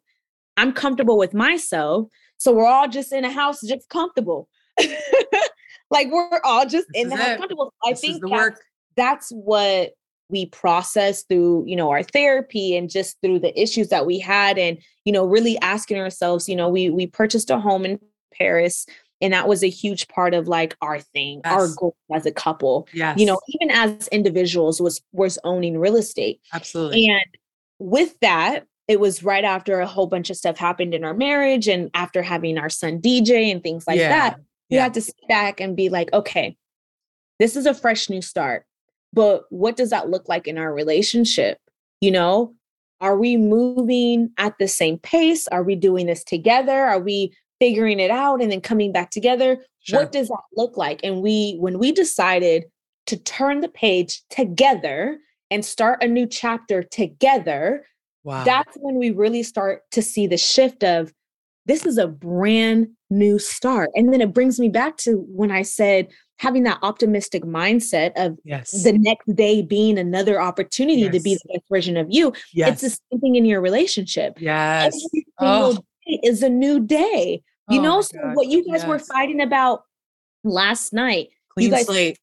I'm 0.58 0.74
comfortable 0.74 1.18
with 1.18 1.34
myself. 1.34 2.08
So 2.38 2.54
we're 2.54 2.68
all 2.68 2.88
just 2.88 3.14
in 3.14 3.26
a 3.26 3.32
house, 3.32 3.62
just 3.62 3.88
comfortable. 3.90 4.50
like 5.90 6.10
we're 6.12 6.42
all 6.44 6.66
just 6.66 6.88
this 6.94 7.04
in 7.04 7.10
the 7.10 7.16
house 7.16 7.38
comfortable. 7.38 7.74
I 7.86 7.92
this 7.92 8.02
think 8.02 8.22
the 8.22 8.30
work. 8.30 8.62
That's 8.98 9.30
what 9.30 9.94
we 10.30 10.46
process 10.48 11.24
through 11.24 11.64
you 11.66 11.76
know 11.76 11.90
our 11.90 12.04
therapy 12.04 12.76
and 12.76 12.90
just 12.90 13.18
through 13.22 13.40
the 13.40 13.58
issues 13.60 13.90
that 13.90 14.06
we 14.06 14.20
had 14.20 14.58
and 14.58 14.78
you 15.06 15.14
know 15.14 15.26
really 15.26 15.58
asking 15.60 15.98
ourselves 15.98 16.50
you 16.50 16.56
know 16.56 16.68
we 16.68 16.90
we 16.90 17.08
purchased 17.08 17.50
a 17.50 17.60
home 17.60 17.86
in 17.86 18.00
paris 18.34 18.86
and 19.22 19.34
that 19.34 19.48
was 19.48 19.64
a 19.64 19.70
huge 19.70 20.08
part 20.10 20.34
of 20.34 20.48
like 20.48 20.76
our 20.82 21.00
thing 21.00 21.42
yes. 21.44 21.54
our 21.54 21.68
goal 21.76 21.96
as 22.14 22.26
a 22.26 22.32
couple 22.32 22.88
yes. 22.94 23.18
you 23.18 23.26
know 23.26 23.40
even 23.48 23.72
as 23.72 24.08
individuals 24.10 24.82
was 24.82 25.02
was 25.12 25.40
owning 25.44 25.78
real 25.78 25.96
estate 25.96 26.42
absolutely 26.54 27.08
and 27.08 27.26
with 27.80 28.20
that 28.20 28.66
it 28.88 29.00
was 29.00 29.24
right 29.24 29.44
after 29.44 29.80
a 29.80 29.88
whole 29.88 30.08
bunch 30.08 30.30
of 30.30 30.38
stuff 30.38 30.58
happened 30.58 30.94
in 30.94 31.04
our 31.04 31.14
marriage 31.14 31.68
and 31.68 31.90
after 31.94 32.22
having 32.22 32.58
our 32.58 32.70
son 32.70 33.00
dj 33.00 33.52
and 33.52 33.64
things 33.64 33.88
like 33.88 34.00
yeah. 34.00 34.10
that 34.10 34.40
we 34.70 34.76
yeah. 34.76 34.84
had 34.84 34.94
to 34.94 35.02
sit 35.02 35.16
back 35.30 35.62
and 35.62 35.76
be 35.76 35.90
like 35.90 36.12
okay 36.12 36.58
this 37.40 37.56
is 37.56 37.66
a 37.66 37.74
fresh 37.74 38.10
new 38.10 38.22
start 38.22 38.67
but 39.18 39.44
what 39.50 39.76
does 39.76 39.90
that 39.90 40.10
look 40.10 40.30
like 40.30 40.48
in 40.48 40.58
our 40.58 40.74
relationship? 40.74 41.58
You 42.02 42.12
know, 42.12 42.54
are 43.02 43.18
we 43.18 43.36
moving 43.36 44.30
at 44.38 44.58
the 44.60 44.68
same 44.68 45.00
pace? 45.00 45.48
Are 45.50 45.64
we 45.64 45.76
doing 45.76 46.06
this 46.06 46.24
together? 46.24 46.86
Are 46.86 47.00
we 47.00 47.34
figuring 47.60 48.00
it 48.00 48.12
out 48.12 48.42
and 48.42 48.52
then 48.52 48.62
coming 48.62 48.92
back 48.92 49.10
together? 49.10 49.58
Sure. 49.80 50.00
What 50.00 50.12
does 50.12 50.28
that 50.28 50.44
look 50.56 50.78
like? 50.78 51.00
And 51.04 51.22
we, 51.22 51.56
when 51.60 51.80
we 51.80 51.92
decided 51.92 52.66
to 53.08 53.18
turn 53.18 53.62
the 53.62 53.70
page 53.70 54.22
together 54.30 55.18
and 55.50 55.66
start 55.66 56.04
a 56.04 56.08
new 56.08 56.28
chapter 56.28 56.84
together, 56.84 57.86
wow. 58.24 58.44
that's 58.44 58.78
when 58.82 58.96
we 58.96 59.12
really 59.12 59.44
start 59.44 59.82
to 59.92 60.02
see 60.02 60.28
the 60.28 60.38
shift 60.38 60.84
of 60.84 61.12
this 61.66 61.86
is 61.86 61.98
a 61.98 62.08
brand 62.08 62.88
new 63.10 63.40
start. 63.40 63.90
And 63.96 64.14
then 64.14 64.22
it 64.22 64.34
brings 64.34 64.60
me 64.60 64.70
back 64.70 64.98
to 64.98 65.26
when 65.28 65.52
I 65.52 65.64
said, 65.64 66.08
having 66.40 66.64
that 66.64 66.80
optimistic 66.82 67.44
mindset 67.44 68.12
of 68.16 68.38
yes. 68.44 68.84
the 68.84 68.94
next 68.94 69.36
day 69.36 69.62
being 69.62 69.98
another 69.98 70.40
opportunity 70.40 71.02
yes. 71.02 71.14
to 71.14 71.20
be 71.20 71.36
the 71.36 71.54
best 71.54 71.66
version 71.70 71.98
of 71.98 72.08
you. 72.10 72.34
Yes. 72.54 72.72
It's 72.72 72.82
the 72.82 73.02
same 73.12 73.22
thing 73.22 73.36
in 73.36 73.46
your 73.46 73.62
relationship. 73.62 74.38
Yes. 74.40 74.86
Every 74.86 75.00
single 75.00 75.26
oh. 75.40 75.74
day 76.06 76.20
is 76.24 76.44
a 76.44 76.50
new 76.50 76.80
day. 76.80 77.42
You 77.70 77.80
oh 77.80 77.84
know, 77.84 78.02
so 78.02 78.18
God. 78.22 78.36
what 78.36 78.48
you 78.48 78.64
guys 78.64 78.82
yes. 78.82 78.88
were 78.88 79.00
fighting 79.00 79.42
about 79.42 79.84
last 80.44 80.94
night, 80.94 81.30
Clean 81.50 81.66
you 81.66 81.72
guys 81.72 81.86
slate. 81.86 82.18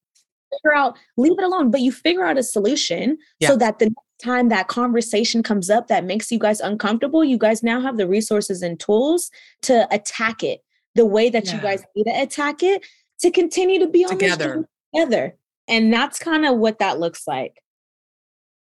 figure 0.52 0.74
out, 0.74 0.96
leave 1.16 1.32
it 1.36 1.44
alone, 1.44 1.70
but 1.70 1.80
you 1.80 1.92
figure 1.92 2.24
out 2.24 2.38
a 2.38 2.42
solution 2.42 3.18
yeah. 3.40 3.48
so 3.48 3.56
that 3.56 3.78
the 3.78 3.86
next 3.86 4.22
time 4.22 4.48
that 4.48 4.68
conversation 4.68 5.42
comes 5.42 5.68
up 5.68 5.88
that 5.88 6.04
makes 6.04 6.30
you 6.30 6.38
guys 6.38 6.60
uncomfortable, 6.60 7.24
you 7.24 7.36
guys 7.36 7.62
now 7.62 7.80
have 7.80 7.96
the 7.96 8.06
resources 8.06 8.62
and 8.62 8.80
tools 8.80 9.30
to 9.62 9.86
attack 9.90 10.42
it 10.42 10.60
the 10.94 11.04
way 11.04 11.28
that 11.28 11.46
yeah. 11.46 11.56
you 11.56 11.60
guys 11.60 11.82
need 11.94 12.04
to 12.04 12.22
attack 12.22 12.62
it 12.62 12.86
to 13.24 13.30
continue 13.30 13.80
to 13.80 13.88
be 13.88 14.04
on 14.04 14.10
together. 14.10 14.68
together. 14.94 15.36
And 15.66 15.90
that's 15.90 16.18
kind 16.18 16.44
of 16.44 16.58
what 16.58 16.78
that 16.78 17.00
looks 17.00 17.26
like. 17.26 17.62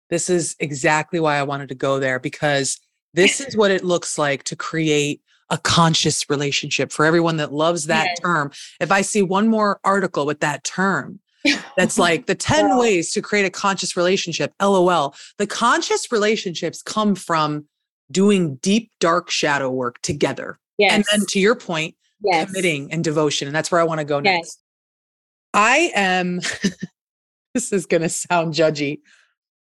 This 0.08 0.28
is 0.28 0.56
exactly 0.58 1.20
why 1.20 1.36
I 1.36 1.44
wanted 1.44 1.68
to 1.68 1.76
go 1.76 2.00
there 2.00 2.18
because 2.18 2.80
this 3.14 3.40
is 3.40 3.56
what 3.56 3.70
it 3.70 3.84
looks 3.84 4.18
like 4.18 4.42
to 4.44 4.56
create 4.56 5.22
a 5.50 5.58
conscious 5.58 6.28
relationship 6.28 6.90
for 6.90 7.04
everyone 7.04 7.36
that 7.36 7.52
loves 7.52 7.86
that 7.86 8.06
yes. 8.06 8.18
term. 8.20 8.50
If 8.80 8.90
I 8.90 9.02
see 9.02 9.22
one 9.22 9.46
more 9.46 9.78
article 9.84 10.26
with 10.26 10.40
that 10.40 10.64
term, 10.64 11.20
that's 11.76 11.96
like 11.98 12.26
the 12.26 12.34
10 12.34 12.76
ways 12.76 13.12
to 13.12 13.22
create 13.22 13.46
a 13.46 13.50
conscious 13.50 13.96
relationship. 13.96 14.52
LOL. 14.60 15.14
The 15.38 15.46
conscious 15.46 16.10
relationships 16.10 16.82
come 16.82 17.14
from 17.14 17.66
doing 18.10 18.56
deep, 18.56 18.90
dark 18.98 19.30
shadow 19.30 19.70
work 19.70 20.02
together. 20.02 20.58
Yes. 20.76 20.92
And 20.92 21.04
then 21.12 21.26
to 21.28 21.38
your 21.38 21.54
point, 21.54 21.94
yes. 22.22 22.46
committing 22.46 22.92
and 22.92 23.02
devotion. 23.02 23.48
And 23.48 23.54
that's 23.54 23.70
where 23.70 23.80
I 23.80 23.84
want 23.84 24.00
to 24.00 24.04
go 24.04 24.20
next. 24.20 24.46
Yes. 24.46 24.58
I 25.52 25.92
am, 25.94 26.40
this 27.54 27.72
is 27.72 27.86
going 27.86 28.02
to 28.02 28.08
sound 28.08 28.54
judgy. 28.54 29.00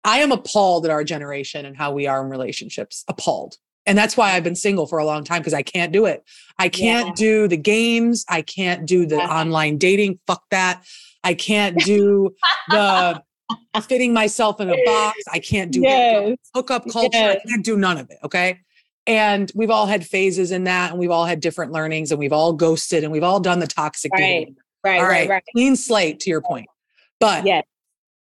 I 0.03 0.19
am 0.19 0.31
appalled 0.31 0.85
at 0.85 0.91
our 0.91 1.03
generation 1.03 1.65
and 1.65 1.77
how 1.77 1.91
we 1.93 2.07
are 2.07 2.23
in 2.23 2.29
relationships. 2.29 3.03
Appalled. 3.07 3.57
And 3.85 3.97
that's 3.97 4.15
why 4.15 4.31
I've 4.31 4.43
been 4.43 4.55
single 4.55 4.87
for 4.87 4.97
a 4.97 5.05
long 5.05 5.23
time 5.23 5.41
because 5.41 5.53
I 5.53 5.61
can't 5.61 5.91
do 5.91 6.05
it. 6.05 6.23
I 6.57 6.69
can't 6.69 7.07
yeah. 7.07 7.13
do 7.15 7.47
the 7.47 7.57
games. 7.57 8.25
I 8.29 8.41
can't 8.41 8.85
do 8.85 9.05
the 9.05 9.17
yeah. 9.17 9.27
online 9.27 9.77
dating. 9.77 10.19
Fuck 10.25 10.43
that. 10.51 10.83
I 11.23 11.33
can't 11.33 11.77
do 11.79 12.33
the 12.69 13.21
fitting 13.81 14.13
myself 14.13 14.61
in 14.61 14.69
a 14.69 14.77
box. 14.85 15.17
I 15.31 15.39
can't 15.39 15.71
do 15.71 15.81
yes. 15.81 16.37
hookup 16.53 16.89
culture. 16.89 17.09
Yes. 17.13 17.41
I 17.45 17.49
can't 17.49 17.65
do 17.65 17.77
none 17.77 17.97
of 17.97 18.09
it. 18.09 18.17
Okay. 18.23 18.59
And 19.05 19.51
we've 19.53 19.69
all 19.69 19.85
had 19.85 20.05
phases 20.05 20.51
in 20.51 20.63
that, 20.63 20.91
and 20.91 20.99
we've 20.99 21.11
all 21.11 21.25
had 21.25 21.39
different 21.41 21.71
learnings, 21.71 22.11
and 22.11 22.19
we've 22.19 22.33
all 22.33 22.53
ghosted, 22.53 23.03
and 23.03 23.11
we've 23.11 23.23
all 23.23 23.39
done 23.39 23.59
the 23.59 23.67
toxic 23.67 24.11
right. 24.13 24.19
dating. 24.19 24.55
Right, 24.83 24.99
all 24.99 25.03
right, 25.05 25.09
right, 25.09 25.29
right. 25.29 25.43
Clean 25.53 25.75
slate 25.75 26.19
to 26.21 26.29
your 26.29 26.41
point. 26.41 26.67
But 27.19 27.45
yes. 27.45 27.65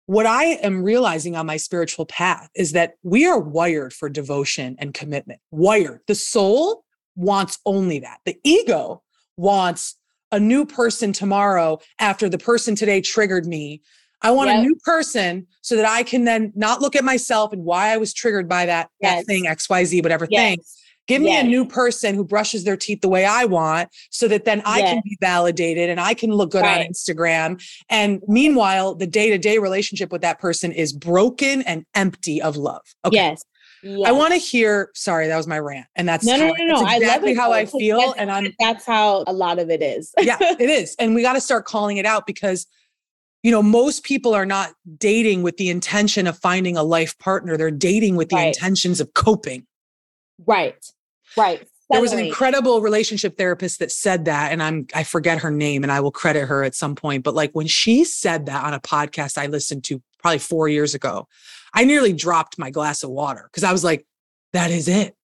what 0.05 0.25
I 0.25 0.45
am 0.45 0.83
realizing 0.83 1.35
on 1.35 1.45
my 1.45 1.57
spiritual 1.57 2.05
path 2.05 2.49
is 2.55 2.73
that 2.73 2.93
we 3.03 3.25
are 3.25 3.39
wired 3.39 3.93
for 3.93 4.09
devotion 4.09 4.75
and 4.79 4.93
commitment. 4.93 5.39
Wired. 5.51 6.01
The 6.07 6.15
soul 6.15 6.85
wants 7.15 7.59
only 7.65 7.99
that. 7.99 8.19
The 8.25 8.37
ego 8.43 9.03
wants 9.37 9.95
a 10.31 10.39
new 10.39 10.65
person 10.65 11.13
tomorrow 11.13 11.79
after 11.99 12.27
the 12.27 12.37
person 12.37 12.75
today 12.75 13.01
triggered 13.01 13.45
me. 13.45 13.81
I 14.23 14.31
want 14.31 14.49
yep. 14.49 14.59
a 14.59 14.61
new 14.61 14.75
person 14.83 15.47
so 15.61 15.75
that 15.75 15.85
I 15.85 16.03
can 16.03 16.23
then 16.23 16.51
not 16.55 16.81
look 16.81 16.95
at 16.95 17.03
myself 17.03 17.51
and 17.51 17.63
why 17.63 17.93
I 17.93 17.97
was 17.97 18.13
triggered 18.13 18.47
by 18.47 18.65
that, 18.65 18.89
yes. 19.01 19.19
that 19.19 19.25
thing, 19.25 19.45
XYZ, 19.45 20.01
whatever 20.01 20.27
yes. 20.29 20.41
thing. 20.41 20.59
Give 21.05 21.21
me 21.21 21.31
yes. 21.31 21.43
a 21.43 21.47
new 21.47 21.65
person 21.65 22.15
who 22.15 22.23
brushes 22.23 22.63
their 22.63 22.77
teeth 22.77 23.01
the 23.01 23.09
way 23.09 23.25
I 23.25 23.43
want 23.43 23.89
so 24.09 24.27
that 24.29 24.45
then 24.45 24.61
I 24.65 24.81
can 24.81 25.01
be 25.03 25.17
validated 25.19 25.89
and 25.89 25.99
I 25.99 26.13
can 26.13 26.31
look 26.31 26.51
good 26.51 26.61
right. 26.61 26.85
on 26.85 26.93
Instagram. 26.93 27.61
And 27.89 28.21
meanwhile, 28.27 28.95
the 28.95 29.07
day 29.07 29.29
to 29.29 29.37
day 29.37 29.57
relationship 29.57 30.13
with 30.13 30.21
that 30.21 30.39
person 30.39 30.71
is 30.71 30.93
broken 30.93 31.61
and 31.63 31.85
empty 31.93 32.41
of 32.41 32.55
love. 32.55 32.83
Okay. 33.03 33.17
Yes. 33.17 33.43
Yes. 33.83 34.07
I 34.07 34.13
want 34.13 34.31
to 34.31 34.39
hear. 34.39 34.91
Sorry, 34.93 35.27
that 35.27 35.35
was 35.35 35.45
my 35.45 35.59
rant, 35.59 35.87
and 35.97 36.07
that's 36.07 36.25
no, 36.25 36.37
no, 36.37 36.53
no, 36.53 36.65
no. 36.67 36.87
exactly 36.89 37.33
I 37.33 37.35
how 37.35 37.51
I 37.51 37.65
feel, 37.65 38.13
and 38.17 38.31
I'm. 38.31 38.53
That's 38.57 38.85
how 38.85 39.25
a 39.27 39.33
lot 39.33 39.59
of 39.59 39.69
it 39.69 39.81
is. 39.81 40.13
yeah, 40.19 40.37
it 40.39 40.61
is, 40.69 40.95
and 40.99 41.13
we 41.13 41.21
got 41.21 41.33
to 41.33 41.41
start 41.41 41.65
calling 41.65 41.97
it 41.97 42.05
out 42.05 42.25
because 42.25 42.65
you 43.43 43.51
know, 43.51 43.61
most 43.61 44.03
people 44.03 44.33
are 44.33 44.45
not 44.45 44.73
dating 44.97 45.43
with 45.43 45.57
the 45.57 45.69
intention 45.69 46.27
of 46.27 46.39
finding 46.39 46.77
a 46.77 46.83
life 46.83 47.17
partner. 47.19 47.57
They're 47.57 47.71
dating 47.71 48.15
with 48.15 48.29
the 48.29 48.37
right. 48.37 48.47
intentions 48.47 48.99
of 49.01 49.13
coping. 49.13 49.67
Right. 50.45 50.83
Right. 51.37 51.67
There 51.89 52.01
was 52.01 52.13
an 52.13 52.19
incredible 52.19 52.81
relationship 52.81 53.37
therapist 53.37 53.79
that 53.79 53.91
said 53.91 54.25
that, 54.25 54.51
and 54.51 54.63
I'm 54.63 54.87
I 54.95 55.03
forget 55.03 55.41
her 55.41 55.51
name, 55.51 55.83
and 55.83 55.91
I 55.91 55.99
will 55.99 56.11
credit 56.11 56.47
her 56.47 56.63
at 56.63 56.73
some 56.73 56.95
point. 56.95 57.23
But 57.23 57.35
like 57.35 57.51
when 57.51 57.67
she 57.67 58.03
said 58.03 58.47
that 58.47 58.63
on 58.63 58.73
a 58.73 58.79
podcast 58.79 59.37
I 59.37 59.45
listened 59.45 59.83
to 59.85 60.01
probably 60.19 60.39
four 60.39 60.67
years 60.69 60.95
ago, 60.95 61.27
I 61.73 61.83
nearly 61.83 62.13
dropped 62.13 62.57
my 62.57 62.71
glass 62.71 63.03
of 63.03 63.11
water 63.11 63.47
because 63.51 63.63
I 63.63 63.71
was 63.71 63.83
like, 63.83 64.07
that 64.53 64.71
is 64.71 64.87
it. 64.87 65.15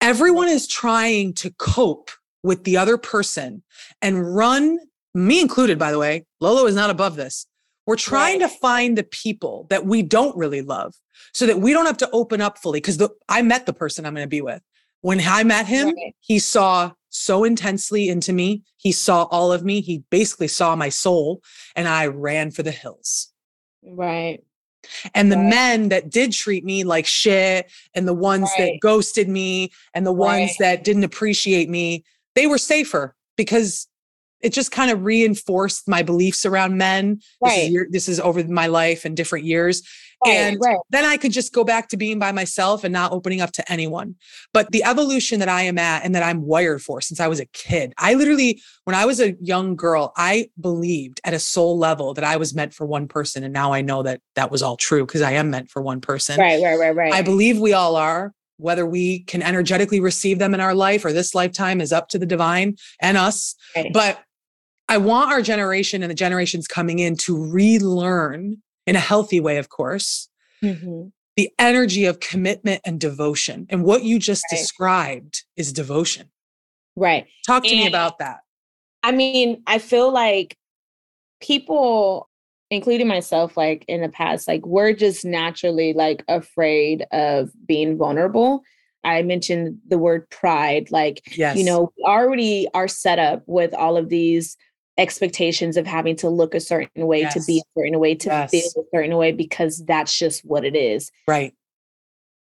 Everyone 0.00 0.48
is 0.48 0.66
trying 0.66 1.34
to 1.34 1.50
cope 1.50 2.10
with 2.42 2.64
the 2.64 2.76
other 2.76 2.96
person 2.96 3.62
and 4.00 4.34
run, 4.34 4.78
me 5.14 5.40
included, 5.40 5.78
by 5.78 5.90
the 5.90 5.98
way. 5.98 6.24
Lolo 6.40 6.66
is 6.66 6.74
not 6.74 6.90
above 6.90 7.16
this. 7.16 7.46
We're 7.86 7.96
trying 7.96 8.40
right. 8.40 8.50
to 8.50 8.56
find 8.58 8.96
the 8.96 9.02
people 9.02 9.66
that 9.70 9.84
we 9.84 10.02
don't 10.02 10.36
really 10.36 10.62
love 10.62 10.94
so 11.32 11.46
that 11.46 11.60
we 11.60 11.72
don't 11.72 11.86
have 11.86 11.96
to 11.98 12.10
open 12.12 12.40
up 12.40 12.58
fully. 12.58 12.78
Because 12.78 13.02
I 13.28 13.42
met 13.42 13.66
the 13.66 13.72
person 13.72 14.06
I'm 14.06 14.14
going 14.14 14.24
to 14.24 14.28
be 14.28 14.40
with. 14.40 14.62
When 15.00 15.20
I 15.20 15.42
met 15.42 15.66
him, 15.66 15.88
right. 15.88 16.14
he 16.20 16.38
saw 16.38 16.92
so 17.10 17.44
intensely 17.44 18.08
into 18.08 18.32
me. 18.32 18.62
He 18.76 18.92
saw 18.92 19.24
all 19.24 19.52
of 19.52 19.64
me. 19.64 19.80
He 19.80 20.04
basically 20.10 20.48
saw 20.48 20.76
my 20.76 20.88
soul, 20.88 21.42
and 21.74 21.88
I 21.88 22.06
ran 22.06 22.52
for 22.52 22.62
the 22.62 22.70
hills. 22.70 23.32
Right. 23.82 24.44
And 25.14 25.30
the 25.30 25.36
right. 25.36 25.50
men 25.50 25.88
that 25.90 26.08
did 26.08 26.32
treat 26.32 26.64
me 26.64 26.84
like 26.84 27.06
shit, 27.06 27.70
and 27.94 28.06
the 28.06 28.14
ones 28.14 28.48
that 28.58 28.78
ghosted 28.80 29.28
me, 29.28 29.72
and 29.92 30.06
the 30.06 30.12
ones 30.12 30.56
that 30.58 30.84
didn't 30.84 31.04
appreciate 31.04 31.68
me, 31.68 32.04
they 32.34 32.46
were 32.46 32.58
safer 32.58 33.14
because 33.36 33.88
it 34.42 34.52
just 34.52 34.70
kind 34.70 34.90
of 34.90 35.04
reinforced 35.04 35.88
my 35.88 36.02
beliefs 36.02 36.44
around 36.44 36.76
men. 36.76 37.20
Right. 37.40 37.50
This 37.50 37.64
is, 37.64 37.70
your, 37.70 37.86
this 37.90 38.08
is 38.08 38.20
over 38.20 38.44
my 38.44 38.66
life 38.66 39.04
and 39.04 39.16
different 39.16 39.44
years. 39.44 39.82
Right, 40.24 40.34
and 40.34 40.58
right. 40.62 40.76
then 40.90 41.04
I 41.04 41.16
could 41.16 41.32
just 41.32 41.52
go 41.52 41.64
back 41.64 41.88
to 41.88 41.96
being 41.96 42.20
by 42.20 42.30
myself 42.30 42.84
and 42.84 42.92
not 42.92 43.10
opening 43.10 43.40
up 43.40 43.50
to 43.52 43.72
anyone. 43.72 44.14
But 44.52 44.70
the 44.70 44.84
evolution 44.84 45.40
that 45.40 45.48
I 45.48 45.62
am 45.62 45.78
at 45.78 46.04
and 46.04 46.14
that 46.14 46.22
I'm 46.22 46.42
wired 46.42 46.80
for 46.80 47.00
since 47.00 47.18
I 47.18 47.26
was 47.26 47.40
a 47.40 47.46
kid, 47.46 47.92
I 47.98 48.14
literally, 48.14 48.62
when 48.84 48.94
I 48.94 49.04
was 49.04 49.20
a 49.20 49.32
young 49.40 49.74
girl, 49.74 50.12
I 50.16 50.50
believed 50.60 51.20
at 51.24 51.34
a 51.34 51.40
soul 51.40 51.76
level 51.76 52.14
that 52.14 52.22
I 52.22 52.36
was 52.36 52.54
meant 52.54 52.72
for 52.72 52.86
one 52.86 53.08
person. 53.08 53.42
And 53.42 53.52
now 53.52 53.72
I 53.72 53.82
know 53.82 54.04
that 54.04 54.20
that 54.36 54.52
was 54.52 54.62
all 54.62 54.76
true 54.76 55.04
because 55.04 55.22
I 55.22 55.32
am 55.32 55.50
meant 55.50 55.70
for 55.70 55.82
one 55.82 56.00
person. 56.00 56.38
Right, 56.38 56.62
right, 56.62 56.78
right, 56.78 56.94
right. 56.94 57.12
I 57.12 57.22
believe 57.22 57.58
we 57.58 57.72
all 57.72 57.96
are 57.96 58.32
whether 58.58 58.86
we 58.86 59.20
can 59.20 59.42
energetically 59.42 59.98
receive 59.98 60.38
them 60.38 60.54
in 60.54 60.60
our 60.60 60.74
life 60.74 61.04
or 61.04 61.12
this 61.12 61.34
lifetime 61.34 61.80
is 61.80 61.92
up 61.92 62.08
to 62.08 62.18
the 62.18 62.26
divine 62.26 62.76
and 63.00 63.16
us. 63.16 63.56
Right. 63.74 63.92
But 63.92 64.22
I 64.92 64.98
want 64.98 65.32
our 65.32 65.40
generation 65.40 66.02
and 66.02 66.10
the 66.10 66.14
generations 66.14 66.68
coming 66.68 66.98
in 66.98 67.16
to 67.16 67.50
relearn 67.50 68.58
in 68.86 68.94
a 68.94 68.98
healthy 68.98 69.40
way, 69.40 69.56
of 69.56 69.70
course, 69.70 70.28
mm-hmm. 70.62 71.08
the 71.34 71.50
energy 71.58 72.04
of 72.04 72.20
commitment 72.20 72.82
and 72.84 73.00
devotion. 73.00 73.66
And 73.70 73.84
what 73.84 74.04
you 74.04 74.18
just 74.18 74.44
right. 74.52 74.58
described 74.58 75.44
is 75.56 75.72
devotion. 75.72 76.30
Right. 76.94 77.26
Talk 77.46 77.62
to 77.62 77.70
and, 77.70 77.78
me 77.80 77.86
about 77.86 78.18
that. 78.18 78.40
I 79.02 79.12
mean, 79.12 79.62
I 79.66 79.78
feel 79.78 80.12
like 80.12 80.58
people, 81.40 82.28
including 82.70 83.08
myself, 83.08 83.56
like 83.56 83.86
in 83.88 84.02
the 84.02 84.10
past, 84.10 84.46
like 84.46 84.66
we're 84.66 84.92
just 84.92 85.24
naturally 85.24 85.94
like 85.94 86.22
afraid 86.28 87.06
of 87.12 87.50
being 87.64 87.96
vulnerable. 87.96 88.62
I 89.04 89.22
mentioned 89.22 89.78
the 89.88 89.96
word 89.96 90.28
pride. 90.28 90.90
Like, 90.90 91.22
yes. 91.34 91.56
you 91.56 91.64
know, 91.64 91.94
already 92.04 92.68
are 92.74 92.88
set 92.88 93.18
up 93.18 93.42
with 93.46 93.72
all 93.72 93.96
of 93.96 94.10
these 94.10 94.58
expectations 94.98 95.76
of 95.76 95.86
having 95.86 96.16
to 96.16 96.28
look 96.28 96.54
a 96.54 96.60
certain 96.60 97.06
way, 97.06 97.20
yes. 97.20 97.34
to 97.34 97.42
be 97.46 97.58
a 97.58 97.80
certain 97.80 97.98
way, 97.98 98.14
to 98.14 98.28
yes. 98.28 98.50
feel 98.50 98.84
a 98.84 98.96
certain 98.96 99.16
way, 99.16 99.32
because 99.32 99.84
that's 99.84 100.16
just 100.16 100.44
what 100.44 100.64
it 100.64 100.76
is. 100.76 101.10
Right. 101.26 101.54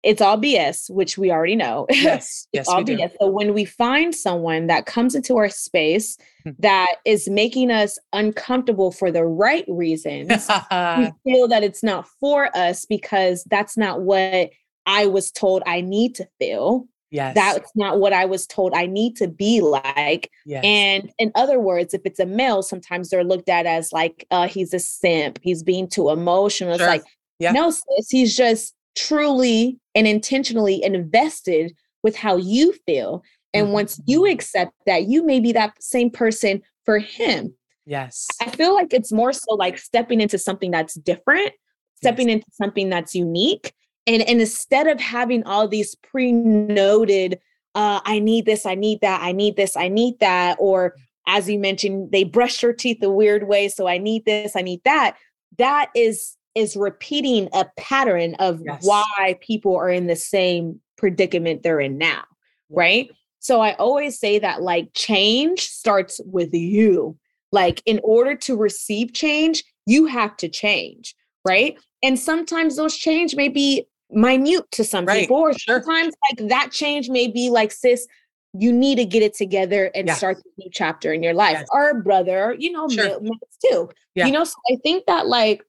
It's 0.04 0.22
all 0.22 0.38
BS, 0.38 0.88
which 0.90 1.18
we 1.18 1.32
already 1.32 1.56
know. 1.56 1.86
Yes. 1.92 2.46
yes, 2.52 2.68
all 2.68 2.84
BS. 2.84 3.10
So 3.20 3.26
when 3.26 3.52
we 3.52 3.64
find 3.64 4.14
someone 4.14 4.68
that 4.68 4.86
comes 4.86 5.16
into 5.16 5.36
our 5.36 5.48
space 5.48 6.16
hmm. 6.44 6.50
that 6.60 6.96
is 7.04 7.28
making 7.28 7.72
us 7.72 7.98
uncomfortable 8.12 8.92
for 8.92 9.10
the 9.10 9.24
right 9.24 9.64
reasons, 9.68 10.28
we 10.28 11.12
feel 11.24 11.48
that 11.48 11.64
it's 11.64 11.82
not 11.82 12.06
for 12.20 12.56
us 12.56 12.84
because 12.84 13.42
that's 13.44 13.76
not 13.76 14.02
what 14.02 14.50
I 14.86 15.06
was 15.06 15.30
told 15.32 15.62
I 15.66 15.80
need 15.80 16.14
to 16.16 16.28
feel. 16.38 16.86
Yes. 17.10 17.34
That's 17.34 17.70
not 17.74 18.00
what 18.00 18.12
I 18.12 18.26
was 18.26 18.46
told 18.46 18.74
I 18.74 18.86
need 18.86 19.16
to 19.16 19.28
be 19.28 19.60
like. 19.60 20.30
Yes. 20.44 20.62
And 20.64 21.10
in 21.18 21.32
other 21.34 21.58
words, 21.58 21.94
if 21.94 22.02
it's 22.04 22.20
a 22.20 22.26
male, 22.26 22.62
sometimes 22.62 23.08
they're 23.08 23.24
looked 23.24 23.48
at 23.48 23.66
as 23.66 23.92
like, 23.92 24.26
uh, 24.30 24.46
he's 24.46 24.74
a 24.74 24.78
simp, 24.78 25.38
he's 25.42 25.62
being 25.62 25.88
too 25.88 26.10
emotional. 26.10 26.76
Sure. 26.76 26.86
It's 26.86 27.04
like, 27.04 27.04
yeah. 27.38 27.52
no, 27.52 27.70
sis, 27.70 28.10
he's 28.10 28.36
just 28.36 28.74
truly 28.96 29.78
and 29.94 30.06
intentionally 30.06 30.82
invested 30.82 31.72
with 32.02 32.16
how 32.16 32.36
you 32.36 32.74
feel. 32.84 33.22
And 33.54 33.66
mm-hmm. 33.66 33.74
once 33.74 34.00
you 34.06 34.26
accept 34.26 34.72
that, 34.86 35.04
you 35.04 35.24
may 35.24 35.40
be 35.40 35.52
that 35.52 35.82
same 35.82 36.10
person 36.10 36.62
for 36.84 36.98
him. 36.98 37.54
Yes. 37.86 38.26
I 38.42 38.50
feel 38.50 38.74
like 38.74 38.92
it's 38.92 39.12
more 39.12 39.32
so 39.32 39.54
like 39.54 39.78
stepping 39.78 40.20
into 40.20 40.36
something 40.36 40.70
that's 40.70 40.94
different, 40.94 41.52
stepping 41.96 42.28
yes. 42.28 42.36
into 42.36 42.46
something 42.52 42.90
that's 42.90 43.14
unique 43.14 43.72
and, 44.08 44.22
and 44.22 44.40
instead 44.40 44.86
of 44.86 45.00
having 45.00 45.44
all 45.44 45.68
these 45.68 45.94
pre-noted 45.96 47.38
uh, 47.74 48.00
i 48.04 48.18
need 48.18 48.46
this 48.46 48.66
i 48.66 48.74
need 48.74 49.00
that 49.00 49.20
i 49.22 49.32
need 49.32 49.56
this 49.56 49.76
i 49.76 49.88
need 49.88 50.18
that 50.20 50.56
or 50.58 50.94
as 51.26 51.48
you 51.48 51.58
mentioned 51.58 52.10
they 52.10 52.24
brush 52.24 52.62
your 52.62 52.72
teeth 52.72 53.02
a 53.02 53.10
weird 53.10 53.46
way 53.46 53.68
so 53.68 53.86
i 53.86 53.98
need 53.98 54.24
this 54.24 54.56
i 54.56 54.62
need 54.62 54.80
that 54.84 55.16
that 55.58 55.90
is 55.94 56.36
is 56.54 56.76
repeating 56.76 57.48
a 57.52 57.66
pattern 57.76 58.34
of 58.40 58.60
yes. 58.64 58.84
why 58.84 59.38
people 59.40 59.76
are 59.76 59.90
in 59.90 60.08
the 60.08 60.16
same 60.16 60.80
predicament 60.96 61.62
they're 61.62 61.80
in 61.80 61.96
now 61.98 62.24
right? 62.70 63.10
So 63.40 63.60
i 63.60 63.74
always 63.74 64.18
say 64.18 64.38
that 64.38 64.62
like 64.62 64.88
change 64.94 65.60
starts 65.60 66.20
with 66.24 66.52
you. 66.52 67.16
Like 67.50 67.82
in 67.86 68.00
order 68.02 68.34
to 68.36 68.56
receive 68.56 69.14
change 69.14 69.64
you 69.86 70.06
have 70.06 70.36
to 70.38 70.48
change 70.48 71.14
right? 71.44 71.78
And 72.02 72.18
sometimes 72.18 72.76
those 72.76 72.96
change 72.96 73.34
may 73.34 73.48
be 73.48 73.86
minute 74.10 74.70
to 74.72 74.84
some 74.84 75.04
right. 75.04 75.20
people, 75.20 75.36
or 75.36 75.52
sure. 75.52 75.82
sometimes 75.82 76.14
like 76.30 76.48
that 76.48 76.70
change 76.72 77.08
may 77.08 77.28
be 77.28 77.50
like, 77.50 77.72
sis, 77.72 78.06
you 78.54 78.72
need 78.72 78.96
to 78.96 79.04
get 79.04 79.22
it 79.22 79.34
together 79.34 79.90
and 79.94 80.06
yes. 80.08 80.18
start 80.18 80.36
this 80.36 80.52
new 80.58 80.70
chapter 80.72 81.12
in 81.12 81.22
your 81.22 81.34
life. 81.34 81.58
Yes. 81.58 81.68
Our 81.72 82.00
brother, 82.00 82.56
you 82.58 82.72
know, 82.72 82.88
sure. 82.88 83.20
too. 83.64 83.90
Yeah. 84.14 84.26
You 84.26 84.32
know, 84.32 84.44
so 84.44 84.54
I 84.70 84.76
think 84.82 85.06
that 85.06 85.26
like 85.26 85.64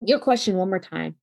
your 0.00 0.18
question 0.18 0.56
one 0.56 0.68
more 0.68 0.78
time. 0.78 1.16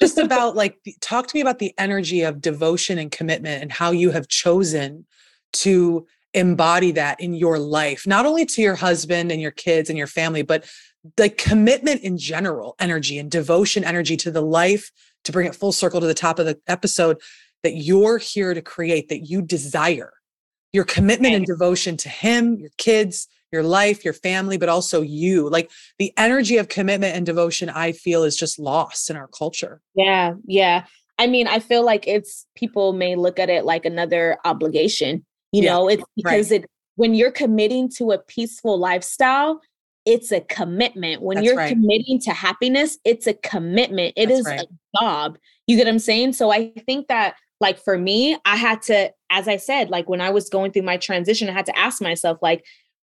Just 0.00 0.18
about 0.18 0.56
like 0.56 0.78
talk 1.00 1.26
to 1.28 1.36
me 1.36 1.40
about 1.40 1.58
the 1.58 1.74
energy 1.78 2.22
of 2.22 2.40
devotion 2.40 2.98
and 2.98 3.10
commitment 3.10 3.62
and 3.62 3.70
how 3.70 3.90
you 3.90 4.10
have 4.10 4.28
chosen 4.28 5.06
to 5.54 6.06
embody 6.34 6.92
that 6.92 7.20
in 7.20 7.34
your 7.34 7.58
life, 7.58 8.06
not 8.06 8.24
only 8.24 8.46
to 8.46 8.62
your 8.62 8.74
husband 8.74 9.30
and 9.30 9.42
your 9.42 9.50
kids 9.50 9.90
and 9.90 9.98
your 9.98 10.06
family, 10.06 10.42
but 10.42 10.64
the 11.16 11.28
commitment 11.28 12.00
in 12.00 12.16
general, 12.16 12.74
energy 12.78 13.18
and 13.18 13.30
devotion 13.30 13.84
energy 13.84 14.16
to 14.16 14.30
the 14.30 14.40
life 14.40 14.90
to 15.24 15.32
bring 15.32 15.46
it 15.46 15.54
full 15.54 15.72
circle 15.72 16.00
to 16.00 16.06
the 16.06 16.14
top 16.14 16.38
of 16.38 16.46
the 16.46 16.58
episode 16.66 17.20
that 17.62 17.74
you're 17.74 18.18
here 18.18 18.54
to 18.54 18.62
create, 18.62 19.08
that 19.08 19.28
you 19.28 19.42
desire. 19.42 20.12
Your 20.72 20.84
commitment 20.84 21.34
and 21.34 21.44
devotion 21.44 21.96
to 21.98 22.08
him, 22.08 22.56
your 22.56 22.70
kids, 22.78 23.28
your 23.52 23.62
life, 23.62 24.04
your 24.04 24.14
family, 24.14 24.56
but 24.56 24.68
also 24.68 25.02
you. 25.02 25.48
Like 25.48 25.70
the 25.98 26.12
energy 26.16 26.56
of 26.56 26.68
commitment 26.68 27.14
and 27.14 27.26
devotion, 27.26 27.68
I 27.68 27.92
feel 27.92 28.24
is 28.24 28.36
just 28.36 28.58
lost 28.58 29.10
in 29.10 29.16
our 29.16 29.28
culture. 29.28 29.80
Yeah. 29.94 30.34
Yeah. 30.46 30.86
I 31.18 31.26
mean, 31.26 31.46
I 31.46 31.58
feel 31.60 31.84
like 31.84 32.08
it's 32.08 32.46
people 32.56 32.94
may 32.94 33.14
look 33.16 33.38
at 33.38 33.50
it 33.50 33.64
like 33.64 33.84
another 33.84 34.38
obligation. 34.44 35.24
You 35.52 35.64
yeah, 35.64 35.72
know, 35.72 35.88
it's 35.88 36.02
because 36.16 36.50
right. 36.50 36.62
it 36.62 36.70
when 36.96 37.14
you're 37.14 37.30
committing 37.30 37.90
to 37.96 38.12
a 38.12 38.18
peaceful 38.18 38.78
lifestyle, 38.78 39.60
it's 40.04 40.32
a 40.32 40.40
commitment. 40.40 41.22
When 41.22 41.36
That's 41.36 41.46
you're 41.46 41.56
right. 41.56 41.68
committing 41.68 42.18
to 42.20 42.32
happiness, 42.32 42.98
it's 43.04 43.26
a 43.26 43.34
commitment. 43.34 44.14
It 44.16 44.28
That's 44.28 44.40
is 44.40 44.46
right. 44.46 44.60
a 44.60 44.98
job. 45.00 45.38
You 45.66 45.76
get 45.76 45.86
what 45.86 45.92
I'm 45.92 45.98
saying? 45.98 46.32
So 46.32 46.50
I 46.50 46.72
think 46.86 47.08
that 47.08 47.34
like 47.60 47.78
for 47.78 47.96
me, 47.96 48.36
I 48.44 48.56
had 48.56 48.82
to, 48.82 49.12
as 49.30 49.46
I 49.46 49.56
said, 49.56 49.88
like 49.88 50.08
when 50.08 50.20
I 50.20 50.30
was 50.30 50.48
going 50.48 50.72
through 50.72 50.82
my 50.82 50.96
transition, 50.96 51.48
I 51.48 51.52
had 51.52 51.66
to 51.66 51.78
ask 51.78 52.02
myself, 52.02 52.38
like, 52.42 52.64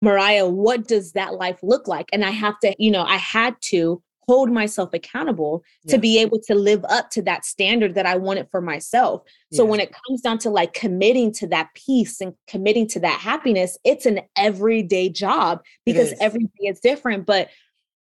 Mariah, 0.01 0.49
what 0.49 0.85
does 0.85 1.13
that 1.13 1.35
life 1.35 1.59
look 1.63 1.87
like? 1.87 2.09
And 2.11 2.25
I 2.25 2.31
have 2.31 2.59
to, 2.59 2.75
you 2.77 2.91
know, 2.91 3.03
I 3.03 3.15
had 3.15 3.55
to 3.69 4.03
hold 4.27 4.51
myself 4.51 4.93
accountable 4.93 5.63
to 5.87 5.97
be 5.97 6.19
able 6.19 6.39
to 6.39 6.55
live 6.55 6.83
up 6.89 7.09
to 7.11 7.21
that 7.23 7.45
standard 7.45 7.95
that 7.95 8.05
I 8.05 8.15
wanted 8.15 8.47
for 8.49 8.61
myself. 8.61 9.23
So 9.51 9.65
when 9.65 9.79
it 9.79 9.93
comes 10.07 10.21
down 10.21 10.37
to 10.39 10.49
like 10.49 10.73
committing 10.73 11.31
to 11.33 11.47
that 11.47 11.69
peace 11.75 12.21
and 12.21 12.33
committing 12.47 12.87
to 12.89 12.99
that 13.01 13.19
happiness, 13.19 13.77
it's 13.83 14.05
an 14.05 14.21
everyday 14.35 15.09
job 15.09 15.61
because 15.85 16.13
every 16.19 16.43
day 16.43 16.67
is 16.67 16.79
different, 16.79 17.25
but 17.25 17.49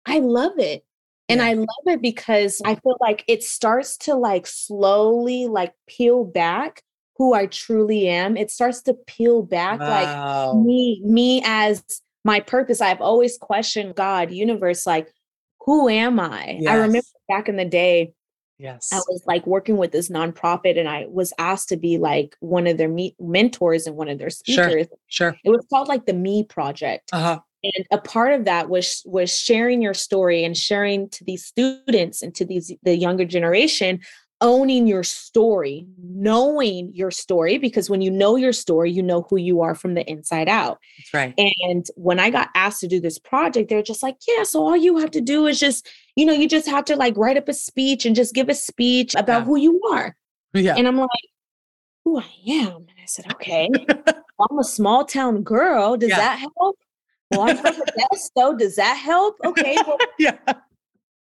I 0.05 0.19
love 0.19 0.57
it. 0.57 0.85
And 1.29 1.39
yeah. 1.39 1.47
I 1.47 1.53
love 1.53 1.85
it 1.85 2.01
because 2.01 2.61
I 2.65 2.75
feel 2.75 2.97
like 2.99 3.23
it 3.27 3.43
starts 3.43 3.97
to 3.99 4.15
like 4.15 4.45
slowly 4.47 5.47
like 5.47 5.73
peel 5.87 6.25
back 6.25 6.83
who 7.17 7.33
I 7.33 7.45
truly 7.45 8.07
am. 8.07 8.35
It 8.35 8.51
starts 8.51 8.81
to 8.83 8.93
peel 8.93 9.43
back 9.43 9.79
wow. 9.79 10.53
like 10.53 10.65
me 10.65 11.01
me 11.05 11.41
as 11.45 11.83
my 12.25 12.39
purpose. 12.39 12.81
I've 12.81 13.01
always 13.01 13.37
questioned 13.37 13.95
God, 13.95 14.31
universe 14.31 14.85
like 14.85 15.07
who 15.65 15.89
am 15.89 16.19
I? 16.19 16.57
Yes. 16.59 16.71
I 16.71 16.75
remember 16.75 17.07
back 17.29 17.49
in 17.49 17.55
the 17.55 17.65
day, 17.65 18.13
yes, 18.57 18.89
I 18.91 18.97
was 18.97 19.23
like 19.25 19.45
working 19.45 19.77
with 19.77 19.91
this 19.91 20.09
nonprofit 20.09 20.79
and 20.79 20.89
I 20.89 21.05
was 21.09 21.33
asked 21.37 21.69
to 21.69 21.77
be 21.77 21.97
like 21.97 22.35
one 22.39 22.67
of 22.67 22.77
their 22.77 22.89
me- 22.89 23.15
mentors 23.19 23.87
and 23.87 23.95
one 23.95 24.09
of 24.09 24.17
their 24.17 24.29
speakers. 24.29 24.87
Sure, 24.87 24.97
sure. 25.07 25.37
It 25.43 25.49
was 25.49 25.65
called 25.69 25.87
like 25.87 26.05
the 26.05 26.13
Me 26.13 26.43
Project. 26.43 27.09
Uh-huh. 27.13 27.39
And 27.63 27.85
a 27.91 27.99
part 27.99 28.33
of 28.33 28.45
that 28.45 28.69
was 28.69 29.03
was 29.05 29.37
sharing 29.37 29.83
your 29.83 29.93
story 29.93 30.43
and 30.43 30.57
sharing 30.57 31.09
to 31.09 31.23
these 31.23 31.45
students 31.45 32.23
and 32.23 32.33
to 32.33 32.43
these 32.43 32.71
the 32.81 32.97
younger 32.97 33.23
generation 33.23 33.99
owning 34.41 34.87
your 34.87 35.03
story, 35.03 35.87
knowing 35.97 36.91
your 36.93 37.11
story, 37.11 37.57
because 37.57 37.89
when 37.89 38.01
you 38.01 38.11
know 38.11 38.35
your 38.35 38.53
story, 38.53 38.91
you 38.91 39.01
know 39.03 39.25
who 39.29 39.37
you 39.37 39.61
are 39.61 39.75
from 39.75 39.93
the 39.93 40.09
inside 40.09 40.49
out. 40.49 40.79
That's 40.97 41.13
right. 41.13 41.33
And 41.37 41.85
when 41.95 42.19
I 42.19 42.29
got 42.29 42.49
asked 42.55 42.81
to 42.81 42.87
do 42.87 42.99
this 42.99 43.19
project, 43.19 43.69
they're 43.69 43.83
just 43.83 44.03
like, 44.03 44.17
yeah, 44.27 44.43
so 44.43 44.65
all 44.65 44.75
you 44.75 44.97
have 44.97 45.11
to 45.11 45.21
do 45.21 45.47
is 45.47 45.59
just, 45.59 45.87
you 46.15 46.25
know, 46.25 46.33
you 46.33 46.47
just 46.49 46.67
have 46.67 46.85
to 46.85 46.95
like 46.95 47.15
write 47.15 47.37
up 47.37 47.47
a 47.47 47.53
speech 47.53 48.05
and 48.05 48.15
just 48.15 48.33
give 48.33 48.49
a 48.49 48.55
speech 48.55 49.15
about 49.15 49.41
yeah. 49.41 49.45
who 49.45 49.57
you 49.57 49.81
are. 49.91 50.15
Yeah. 50.53 50.75
And 50.75 50.87
I'm 50.87 50.97
like, 50.97 51.09
who 52.03 52.19
I 52.19 52.25
am. 52.47 52.75
And 52.75 52.97
I 53.01 53.05
said, 53.05 53.31
okay, 53.33 53.69
I'm 54.49 54.59
a 54.59 54.63
small 54.63 55.05
town 55.05 55.43
girl. 55.43 55.97
Does 55.97 56.09
yeah. 56.09 56.17
that 56.17 56.39
help? 56.39 56.77
Well, 57.31 57.49
I'm 57.49 57.57
from 57.57 57.75
Modesto. 57.75 58.57
Does 58.59 58.75
that 58.75 58.95
help? 58.97 59.37
Okay. 59.45 59.77
Well, 59.85 59.97
yeah. 60.19 60.37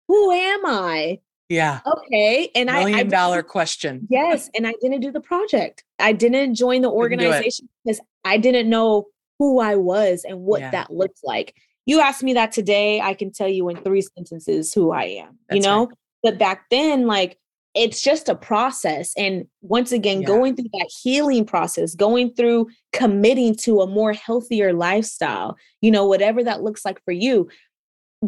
Who 0.07 0.31
am 0.31 0.65
I? 0.65 1.19
Yeah. 1.49 1.79
Okay. 1.85 2.51
And 2.55 2.67
Million 2.67 2.87
I 2.87 2.89
million 2.89 3.09
dollar 3.09 3.43
question. 3.43 4.07
Yes. 4.09 4.49
And 4.55 4.67
I 4.67 4.73
didn't 4.81 5.01
do 5.01 5.11
the 5.11 5.21
project. 5.21 5.83
I 5.99 6.11
didn't 6.11 6.55
join 6.55 6.81
the 6.81 6.89
organization 6.89 7.69
because 7.85 8.01
I 8.25 8.37
didn't 8.37 8.69
know 8.69 9.05
who 9.39 9.59
I 9.59 9.75
was 9.75 10.25
and 10.27 10.41
what 10.41 10.61
yeah. 10.61 10.71
that 10.71 10.91
looks 10.91 11.21
like. 11.23 11.55
You 11.85 12.01
asked 12.01 12.23
me 12.23 12.33
that 12.33 12.51
today, 12.51 12.99
I 12.99 13.13
can 13.13 13.31
tell 13.31 13.47
you 13.47 13.69
in 13.69 13.77
three 13.77 14.01
sentences 14.01 14.73
who 14.73 14.91
I 14.91 15.03
am, 15.03 15.39
That's 15.47 15.57
you 15.57 15.61
know? 15.61 15.85
Right. 15.85 15.97
But 16.23 16.37
back 16.37 16.65
then, 16.69 17.07
like 17.07 17.37
it's 17.77 18.01
just 18.01 18.27
a 18.27 18.35
process. 18.35 19.13
And 19.15 19.45
once 19.61 19.91
again, 19.91 20.21
yeah. 20.21 20.27
going 20.27 20.55
through 20.55 20.69
that 20.73 20.89
healing 21.03 21.45
process, 21.45 21.93
going 21.93 22.33
through 22.33 22.67
committing 22.91 23.55
to 23.57 23.81
a 23.81 23.87
more 23.87 24.13
healthier 24.13 24.73
lifestyle, 24.73 25.55
you 25.79 25.91
know, 25.91 26.05
whatever 26.07 26.43
that 26.43 26.63
looks 26.63 26.83
like 26.83 27.01
for 27.05 27.11
you, 27.11 27.47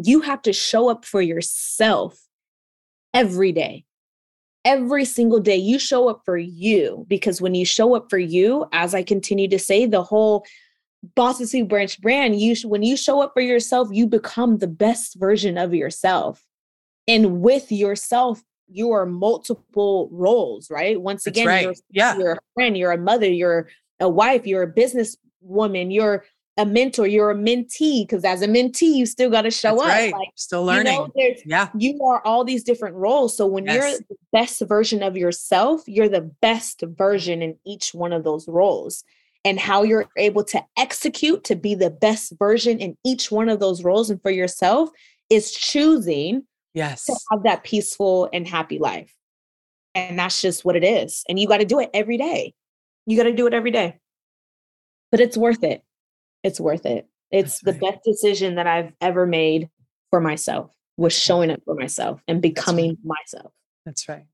you 0.00 0.20
have 0.20 0.40
to 0.42 0.52
show 0.52 0.88
up 0.88 1.04
for 1.04 1.20
yourself 1.20 2.18
every 3.14 3.52
day. 3.52 3.84
Every 4.64 5.06
single 5.06 5.40
day, 5.40 5.56
you 5.56 5.78
show 5.78 6.08
up 6.08 6.22
for 6.24 6.36
you 6.36 7.06
because 7.08 7.40
when 7.40 7.54
you 7.54 7.64
show 7.64 7.94
up 7.94 8.10
for 8.10 8.18
you, 8.18 8.66
as 8.72 8.94
I 8.94 9.02
continue 9.02 9.48
to 9.48 9.58
say, 9.58 9.86
the 9.86 10.02
whole 10.02 10.44
Bosses 11.14 11.50
Who 11.52 11.64
Brunch 11.64 11.98
brand, 12.00 12.38
you 12.38 12.54
when 12.68 12.82
you 12.82 12.96
show 12.96 13.22
up 13.22 13.32
for 13.32 13.40
yourself, 13.40 13.88
you 13.90 14.06
become 14.06 14.58
the 14.58 14.68
best 14.68 15.18
version 15.18 15.56
of 15.56 15.72
yourself. 15.72 16.44
And 17.08 17.40
with 17.40 17.72
yourself, 17.72 18.42
you 18.68 18.92
are 18.92 19.06
multiple 19.06 20.08
roles, 20.12 20.70
right? 20.70 21.00
Once 21.00 21.26
again, 21.26 21.46
right. 21.46 21.64
you're, 21.64 21.74
yeah. 21.90 22.16
you're 22.18 22.32
a 22.32 22.38
friend, 22.54 22.76
you're 22.76 22.92
a 22.92 22.98
mother, 22.98 23.26
you're 23.26 23.68
a 23.98 24.08
wife, 24.08 24.46
you're 24.46 24.62
a 24.62 24.68
business 24.68 25.16
woman, 25.40 25.90
you're 25.90 26.24
a 26.56 26.66
mentor, 26.66 27.06
you're 27.06 27.30
a 27.30 27.34
mentee, 27.34 28.02
because 28.02 28.24
as 28.24 28.42
a 28.42 28.48
mentee, 28.48 28.94
you 28.94 29.06
still 29.06 29.30
got 29.30 29.42
to 29.42 29.50
show 29.50 29.76
That's 29.76 29.82
up. 29.82 29.88
Right. 29.88 30.12
Like, 30.12 30.28
still 30.34 30.64
learning. 30.64 31.10
You 31.14 31.30
know, 31.30 31.36
yeah. 31.46 31.68
You 31.76 32.02
are 32.04 32.24
all 32.26 32.44
these 32.44 32.62
different 32.64 32.96
roles. 32.96 33.36
So 33.36 33.46
when 33.46 33.66
yes. 33.66 33.74
you're 33.74 33.98
the 34.08 34.16
best 34.32 34.60
version 34.62 35.02
of 35.02 35.16
yourself, 35.16 35.82
you're 35.86 36.08
the 36.08 36.30
best 36.42 36.82
version 36.86 37.40
in 37.42 37.56
each 37.64 37.94
one 37.94 38.12
of 38.12 38.24
those 38.24 38.46
roles. 38.48 39.04
And 39.42 39.58
how 39.58 39.84
you're 39.84 40.06
able 40.18 40.44
to 40.44 40.62
execute 40.76 41.44
to 41.44 41.56
be 41.56 41.74
the 41.74 41.88
best 41.88 42.34
version 42.38 42.78
in 42.78 42.98
each 43.06 43.30
one 43.30 43.48
of 43.48 43.58
those 43.58 43.82
roles 43.82 44.10
and 44.10 44.20
for 44.20 44.30
yourself 44.30 44.90
is 45.30 45.52
choosing 45.52 46.44
yes 46.74 47.06
to 47.06 47.16
have 47.30 47.42
that 47.44 47.64
peaceful 47.64 48.28
and 48.34 48.46
happy 48.46 48.78
life. 48.78 49.14
And 49.94 50.18
that's 50.18 50.42
just 50.42 50.64
what 50.66 50.76
it 50.76 50.84
is. 50.84 51.24
And 51.26 51.38
you 51.38 51.48
got 51.48 51.58
to 51.58 51.64
do 51.64 51.80
it 51.80 51.88
every 51.94 52.18
day. 52.18 52.52
You 53.06 53.16
got 53.16 53.22
to 53.24 53.32
do 53.32 53.46
it 53.46 53.54
every 53.54 53.70
day. 53.70 53.98
But 55.10 55.20
it's 55.20 55.38
worth 55.38 55.64
it 55.64 55.82
it's 56.42 56.60
worth 56.60 56.86
it. 56.86 57.08
It's 57.30 57.60
That's 57.60 57.78
the 57.78 57.84
right. 57.84 57.94
best 57.94 58.04
decision 58.04 58.56
that 58.56 58.66
I've 58.66 58.92
ever 59.00 59.26
made 59.26 59.68
for 60.10 60.20
myself 60.20 60.74
was 60.96 61.12
showing 61.12 61.50
up 61.50 61.60
for 61.64 61.74
myself 61.74 62.22
and 62.28 62.42
becoming 62.42 62.90
That's 62.90 62.98
right. 63.04 63.16
myself. 63.22 63.52
That's 63.86 64.08
right. 64.08 64.26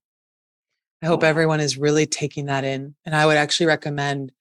I 1.02 1.06
hope 1.06 1.22
everyone 1.22 1.60
is 1.60 1.76
really 1.76 2.06
taking 2.06 2.46
that 2.46 2.64
in. 2.64 2.94
And 3.04 3.14
I 3.14 3.26
would 3.26 3.36
actually 3.36 3.66
recommend 3.66 4.32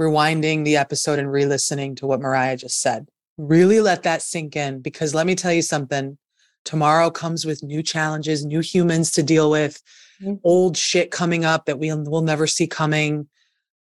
rewinding 0.00 0.64
the 0.64 0.76
episode 0.76 1.18
and 1.18 1.30
re 1.30 1.46
listening 1.46 1.94
to 1.96 2.06
what 2.06 2.20
Mariah 2.20 2.56
just 2.56 2.80
said. 2.80 3.08
Really 3.38 3.80
let 3.80 4.02
that 4.02 4.22
sink 4.22 4.56
in 4.56 4.80
because 4.80 5.14
let 5.14 5.26
me 5.26 5.34
tell 5.34 5.52
you 5.52 5.62
something. 5.62 6.18
Tomorrow 6.64 7.10
comes 7.10 7.44
with 7.44 7.62
new 7.62 7.82
challenges, 7.82 8.44
new 8.44 8.60
humans 8.60 9.10
to 9.12 9.22
deal 9.22 9.50
with, 9.50 9.80
mm-hmm. 10.20 10.34
old 10.44 10.76
shit 10.76 11.10
coming 11.10 11.44
up 11.44 11.66
that 11.66 11.78
we'll, 11.78 12.02
we'll 12.04 12.22
never 12.22 12.46
see 12.46 12.66
coming 12.66 13.28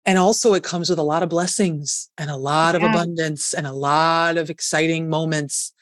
and 0.05 0.17
also 0.17 0.53
it 0.53 0.63
comes 0.63 0.89
with 0.89 0.99
a 0.99 1.03
lot 1.03 1.23
of 1.23 1.29
blessings 1.29 2.09
and 2.17 2.29
a 2.29 2.37
lot 2.37 2.73
yeah. 2.73 2.85
of 2.85 2.89
abundance 2.89 3.53
and 3.53 3.67
a 3.67 3.73
lot 3.73 4.37
of 4.37 4.49
exciting 4.49 5.09
moments. 5.09 5.73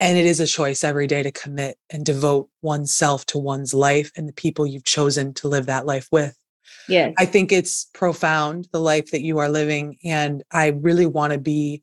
And 0.00 0.18
it 0.18 0.26
is 0.26 0.40
a 0.40 0.46
choice 0.46 0.82
every 0.82 1.06
day 1.06 1.22
to 1.22 1.30
commit 1.30 1.76
and 1.90 2.04
devote 2.04 2.48
oneself 2.60 3.24
to 3.26 3.38
one's 3.38 3.72
life 3.72 4.10
and 4.16 4.28
the 4.28 4.32
people 4.32 4.66
you've 4.66 4.84
chosen 4.84 5.32
to 5.34 5.48
live 5.48 5.66
that 5.66 5.86
life 5.86 6.08
with. 6.10 6.36
Yeah 6.88 7.12
i 7.18 7.24
think 7.24 7.52
it's 7.52 7.88
profound 7.94 8.68
the 8.72 8.80
life 8.80 9.10
that 9.12 9.22
you 9.22 9.38
are 9.38 9.48
living 9.48 9.98
and 10.04 10.42
i 10.50 10.68
really 10.68 11.06
want 11.06 11.32
to 11.32 11.38
be 11.38 11.82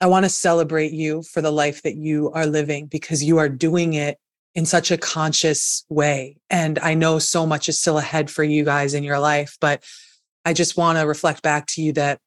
i 0.00 0.06
want 0.06 0.24
to 0.24 0.30
celebrate 0.30 0.92
you 0.92 1.22
for 1.22 1.42
the 1.42 1.50
life 1.50 1.82
that 1.82 1.96
you 1.96 2.30
are 2.30 2.46
living 2.46 2.86
because 2.86 3.22
you 3.22 3.38
are 3.38 3.48
doing 3.48 3.94
it 3.94 4.18
in 4.54 4.64
such 4.64 4.92
a 4.92 4.96
conscious 4.96 5.84
way. 5.88 6.36
And 6.48 6.78
i 6.78 6.94
know 6.94 7.18
so 7.18 7.46
much 7.46 7.68
is 7.68 7.78
still 7.78 7.98
ahead 7.98 8.30
for 8.30 8.44
you 8.44 8.64
guys 8.64 8.94
in 8.94 9.04
your 9.04 9.18
life 9.18 9.58
but 9.60 9.82
I 10.44 10.52
just 10.52 10.76
want 10.76 10.98
to 10.98 11.06
reflect 11.06 11.42
back 11.42 11.66
to 11.68 11.82
you 11.82 11.92
that 11.94 12.18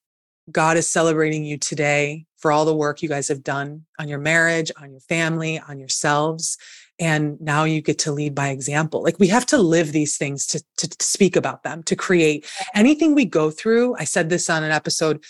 God 0.52 0.78
is 0.78 0.90
celebrating 0.90 1.44
you 1.44 1.58
today 1.58 2.26
for 2.38 2.52
all 2.52 2.66
the 2.66 2.76
work 2.76 3.02
you 3.02 3.10
guys 3.10 3.28
have 3.28 3.44
done 3.44 3.86
on 4.00 4.08
your 4.08 4.20
marriage, 4.20 4.72
on 4.82 4.92
your 4.92 5.02
family, 5.02 5.60
on 5.60 5.80
yourselves. 5.80 6.58
And 7.00 7.40
now 7.42 7.64
you 7.64 7.82
get 7.82 8.00
to 8.00 8.12
lead 8.12 8.34
by 8.34 8.50
example. 8.50 9.04
Like 9.04 9.20
we 9.20 9.28
have 9.28 9.46
to 9.48 9.58
live 9.58 9.92
these 9.92 10.18
things 10.18 10.48
to, 10.48 10.64
to, 10.78 10.90
to 10.90 11.06
speak 11.06 11.36
about 11.36 11.64
them, 11.64 11.84
to 11.84 11.96
create 11.96 12.50
anything 12.74 13.14
we 13.14 13.26
go 13.26 13.52
through. 13.52 13.96
I 13.98 14.04
said 14.04 14.30
this 14.30 14.50
on 14.50 14.64
an 14.64 14.72
episode 14.72 15.24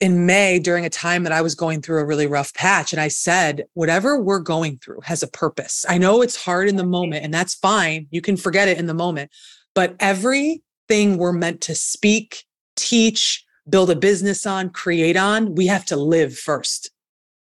in 0.00 0.26
May 0.26 0.58
during 0.58 0.84
a 0.84 0.90
time 0.90 1.22
that 1.22 1.32
I 1.32 1.40
was 1.40 1.54
going 1.54 1.80
through 1.80 2.00
a 2.00 2.04
really 2.04 2.26
rough 2.26 2.52
patch. 2.54 2.92
And 2.92 3.00
I 3.00 3.08
said, 3.08 3.64
whatever 3.74 4.20
we're 4.20 4.40
going 4.40 4.78
through 4.78 5.00
has 5.04 5.22
a 5.22 5.28
purpose. 5.28 5.84
I 5.88 5.98
know 5.98 6.22
it's 6.22 6.44
hard 6.44 6.68
in 6.68 6.76
the 6.76 6.84
moment, 6.84 7.24
and 7.24 7.32
that's 7.32 7.54
fine. 7.54 8.08
You 8.10 8.20
can 8.20 8.36
forget 8.36 8.68
it 8.68 8.78
in 8.78 8.86
the 8.86 8.94
moment. 8.94 9.30
But 9.74 9.94
every 10.00 10.62
thing 10.88 11.18
we're 11.18 11.32
meant 11.32 11.60
to 11.62 11.74
speak, 11.74 12.44
teach, 12.76 13.44
build 13.68 13.90
a 13.90 13.96
business 13.96 14.46
on, 14.46 14.70
create 14.70 15.16
on, 15.16 15.54
we 15.54 15.66
have 15.66 15.84
to 15.86 15.96
live 15.96 16.36
first. 16.36 16.90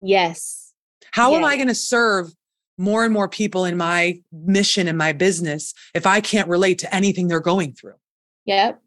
Yes. 0.01 0.73
How 1.11 1.31
yes. 1.31 1.37
am 1.37 1.45
I 1.45 1.55
going 1.55 1.67
to 1.67 1.75
serve 1.75 2.33
more 2.77 3.03
and 3.03 3.13
more 3.13 3.27
people 3.27 3.65
in 3.65 3.77
my 3.77 4.19
mission 4.31 4.87
and 4.87 4.97
my 4.97 5.13
business 5.13 5.73
if 5.93 6.05
I 6.07 6.21
can't 6.21 6.49
relate 6.49 6.79
to 6.79 6.95
anything 6.95 7.27
they're 7.27 7.39
going 7.39 7.73
through? 7.73 7.95
Yep. 8.45 8.81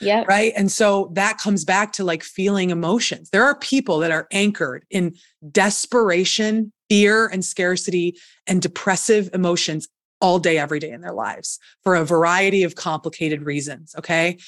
Yeah. 0.00 0.24
Right. 0.26 0.52
And 0.56 0.72
so 0.72 1.10
that 1.14 1.38
comes 1.38 1.64
back 1.64 1.92
to 1.92 2.04
like 2.04 2.22
feeling 2.22 2.70
emotions. 2.70 3.30
There 3.30 3.44
are 3.44 3.56
people 3.58 3.98
that 3.98 4.10
are 4.10 4.26
anchored 4.32 4.84
in 4.90 5.14
desperation, 5.50 6.72
fear, 6.88 7.26
and 7.26 7.44
scarcity 7.44 8.16
and 8.46 8.60
depressive 8.60 9.30
emotions 9.32 9.88
all 10.22 10.38
day, 10.38 10.56
every 10.56 10.78
day 10.78 10.90
in 10.90 11.02
their 11.02 11.12
lives 11.12 11.58
for 11.82 11.94
a 11.94 12.04
variety 12.04 12.62
of 12.62 12.76
complicated 12.76 13.42
reasons. 13.42 13.94
Okay. 13.98 14.38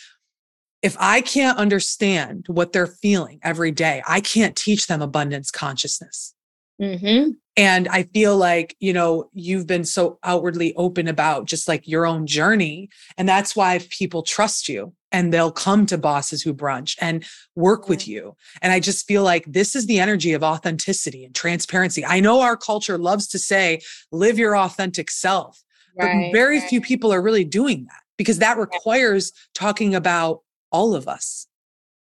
If 0.81 0.97
I 0.99 1.21
can't 1.21 1.59
understand 1.59 2.47
what 2.49 2.73
they're 2.73 2.87
feeling 2.87 3.41
every 3.43 3.73
day, 3.73 4.03
I 4.07 4.21
can't 4.21 4.57
teach 4.57 4.87
them 4.87 5.03
abundance 5.03 5.51
consciousness. 5.51 6.35
Mm-hmm. 6.81 7.31
And 7.57 7.89
I 7.89 8.03
feel 8.03 8.37
like, 8.37 8.77
you 8.81 8.93
know, 8.93 9.31
you've 9.33 9.67
been 9.67 9.85
so 9.85 10.19
outwardly 10.25 10.75
open 10.75 11.07
about 11.07 11.47
just 11.47 11.69
like 11.69 11.87
your 11.87 12.05
own 12.05 12.27
journey. 12.27 12.89
And 13.17 13.29
that's 13.29 13.55
why 13.55 13.79
people 13.91 14.23
trust 14.23 14.69
you 14.69 14.93
and 15.13 15.33
they'll 15.33 15.53
come 15.53 15.87
to 15.87 15.97
bosses 15.97 16.43
who 16.43 16.53
brunch 16.53 16.97
and 17.01 17.25
work 17.55 17.89
with 17.89 18.09
you. 18.09 18.35
And 18.61 18.73
I 18.73 18.81
just 18.81 19.07
feel 19.07 19.23
like 19.23 19.45
this 19.47 19.77
is 19.77 19.87
the 19.87 20.01
energy 20.01 20.33
of 20.33 20.43
authenticity 20.43 21.25
and 21.25 21.33
transparency. 21.33 22.05
I 22.05 22.19
know 22.19 22.41
our 22.41 22.57
culture 22.57 22.99
loves 22.99 23.29
to 23.29 23.39
say, 23.39 23.81
live 24.11 24.37
your 24.37 24.57
authentic 24.57 25.13
self. 25.13 25.63
Right, 25.97 26.31
but 26.33 26.37
very 26.37 26.59
right. 26.59 26.69
few 26.69 26.81
people 26.81 27.13
are 27.13 27.23
really 27.23 27.45
doing 27.45 27.85
that 27.85 28.03
because 28.17 28.39
that 28.39 28.59
requires 28.59 29.33
talking 29.55 29.95
about 29.95 30.41
all 30.73 30.95
of 30.95 31.09
us. 31.09 31.47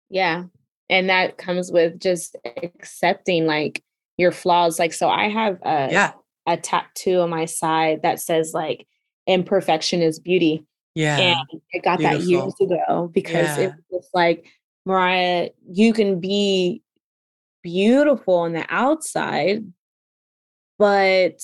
Yeah. 0.09 0.45
And 0.89 1.09
that 1.09 1.39
comes 1.39 1.71
with 1.71 2.01
just 2.01 2.37
accepting 2.63 3.47
like 3.47 3.83
your 4.17 4.33
flaws. 4.33 4.79
Like, 4.79 4.93
so 4.93 5.09
I 5.09 5.29
have 5.29 5.59
a, 5.63 5.89
yeah. 5.91 6.13
a 6.47 6.57
tattoo 6.57 7.21
on 7.21 7.31
my 7.31 7.45
side 7.45 8.03
that 8.03 8.21
says 8.21 8.53
like 8.53 8.87
imperfection 9.27 10.03
is 10.03 10.19
beauty. 10.19 10.65
Yeah. 10.95 11.19
And 11.19 11.61
I 11.75 11.79
got 11.79 11.99
Beautiful. 11.99 12.19
that 12.19 12.27
years 12.27 12.55
ago 12.61 13.11
because 13.15 13.57
yeah. 13.57 13.61
it 13.61 13.73
was 13.91 14.09
like, 14.13 14.47
Mariah, 14.85 15.51
you 15.71 15.93
can 15.93 16.21
be 16.21 16.83
beautiful 17.63 18.35
on 18.35 18.53
the 18.53 18.67
outside, 18.69 19.65
but 20.79 21.41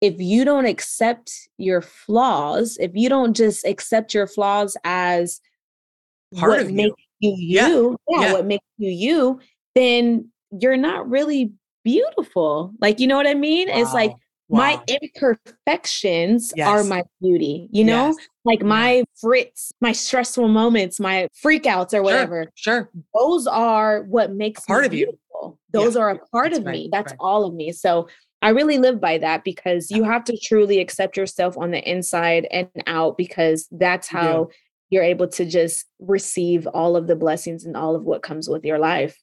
if 0.00 0.18
you 0.18 0.44
don't 0.44 0.66
accept 0.66 1.32
your 1.56 1.82
flaws, 1.82 2.76
if 2.80 2.92
you 2.94 3.08
don't 3.08 3.34
just 3.36 3.66
accept 3.66 4.14
your 4.14 4.26
flaws 4.26 4.76
as 4.84 5.40
part 6.36 6.50
what 6.50 6.60
of 6.60 6.70
makes 6.72 6.94
you 7.20 7.34
you, 7.38 7.96
yeah. 8.08 8.20
yeah, 8.20 8.32
what 8.32 8.46
makes 8.46 8.64
you 8.76 8.90
you, 8.90 9.40
then 9.74 10.30
you're 10.50 10.76
not 10.76 11.08
really 11.08 11.52
beautiful. 11.84 12.72
Like, 12.80 13.00
you 13.00 13.06
know 13.06 13.16
what 13.16 13.26
I 13.26 13.34
mean? 13.34 13.68
Wow. 13.68 13.80
It's 13.80 13.92
like 13.92 14.12
Wow. 14.50 14.58
My 14.60 14.82
imperfections 14.88 16.54
yes. 16.56 16.66
are 16.66 16.82
my 16.82 17.02
beauty, 17.20 17.68
you 17.70 17.84
know? 17.84 18.06
Yes. 18.06 18.16
Like 18.46 18.62
my 18.62 19.04
fritz, 19.20 19.72
my 19.82 19.92
stressful 19.92 20.48
moments, 20.48 20.98
my 20.98 21.28
freakouts 21.44 21.92
or 21.92 22.02
whatever. 22.02 22.50
Sure. 22.54 22.84
sure. 22.84 23.02
Those 23.14 23.46
are 23.46 24.04
what 24.04 24.32
makes 24.32 24.64
part 24.64 24.86
of 24.86 24.92
beautiful. 24.92 25.18
you. 25.42 25.58
Those 25.72 25.96
yeah. 25.96 26.00
are 26.00 26.10
a 26.10 26.18
part 26.28 26.52
That's 26.52 26.60
of 26.60 26.64
right. 26.64 26.72
me. 26.72 26.88
That's 26.90 27.12
right. 27.12 27.18
all 27.20 27.44
of 27.44 27.52
me. 27.52 27.72
So 27.72 28.08
I 28.40 28.50
really 28.50 28.78
live 28.78 29.00
by 29.00 29.18
that 29.18 29.42
because 29.44 29.90
you 29.90 30.02
uh-huh. 30.02 30.12
have 30.12 30.24
to 30.24 30.38
truly 30.38 30.80
accept 30.80 31.16
yourself 31.16 31.58
on 31.58 31.70
the 31.70 31.90
inside 31.90 32.46
and 32.50 32.68
out 32.86 33.16
because 33.16 33.66
that's 33.72 34.06
how 34.06 34.48
you're 34.90 35.02
able 35.02 35.28
to 35.28 35.44
just 35.44 35.86
receive 35.98 36.66
all 36.68 36.96
of 36.96 37.06
the 37.06 37.16
blessings 37.16 37.64
and 37.64 37.76
all 37.76 37.96
of 37.96 38.04
what 38.04 38.22
comes 38.22 38.48
with 38.48 38.64
your 38.64 38.78
life. 38.78 39.18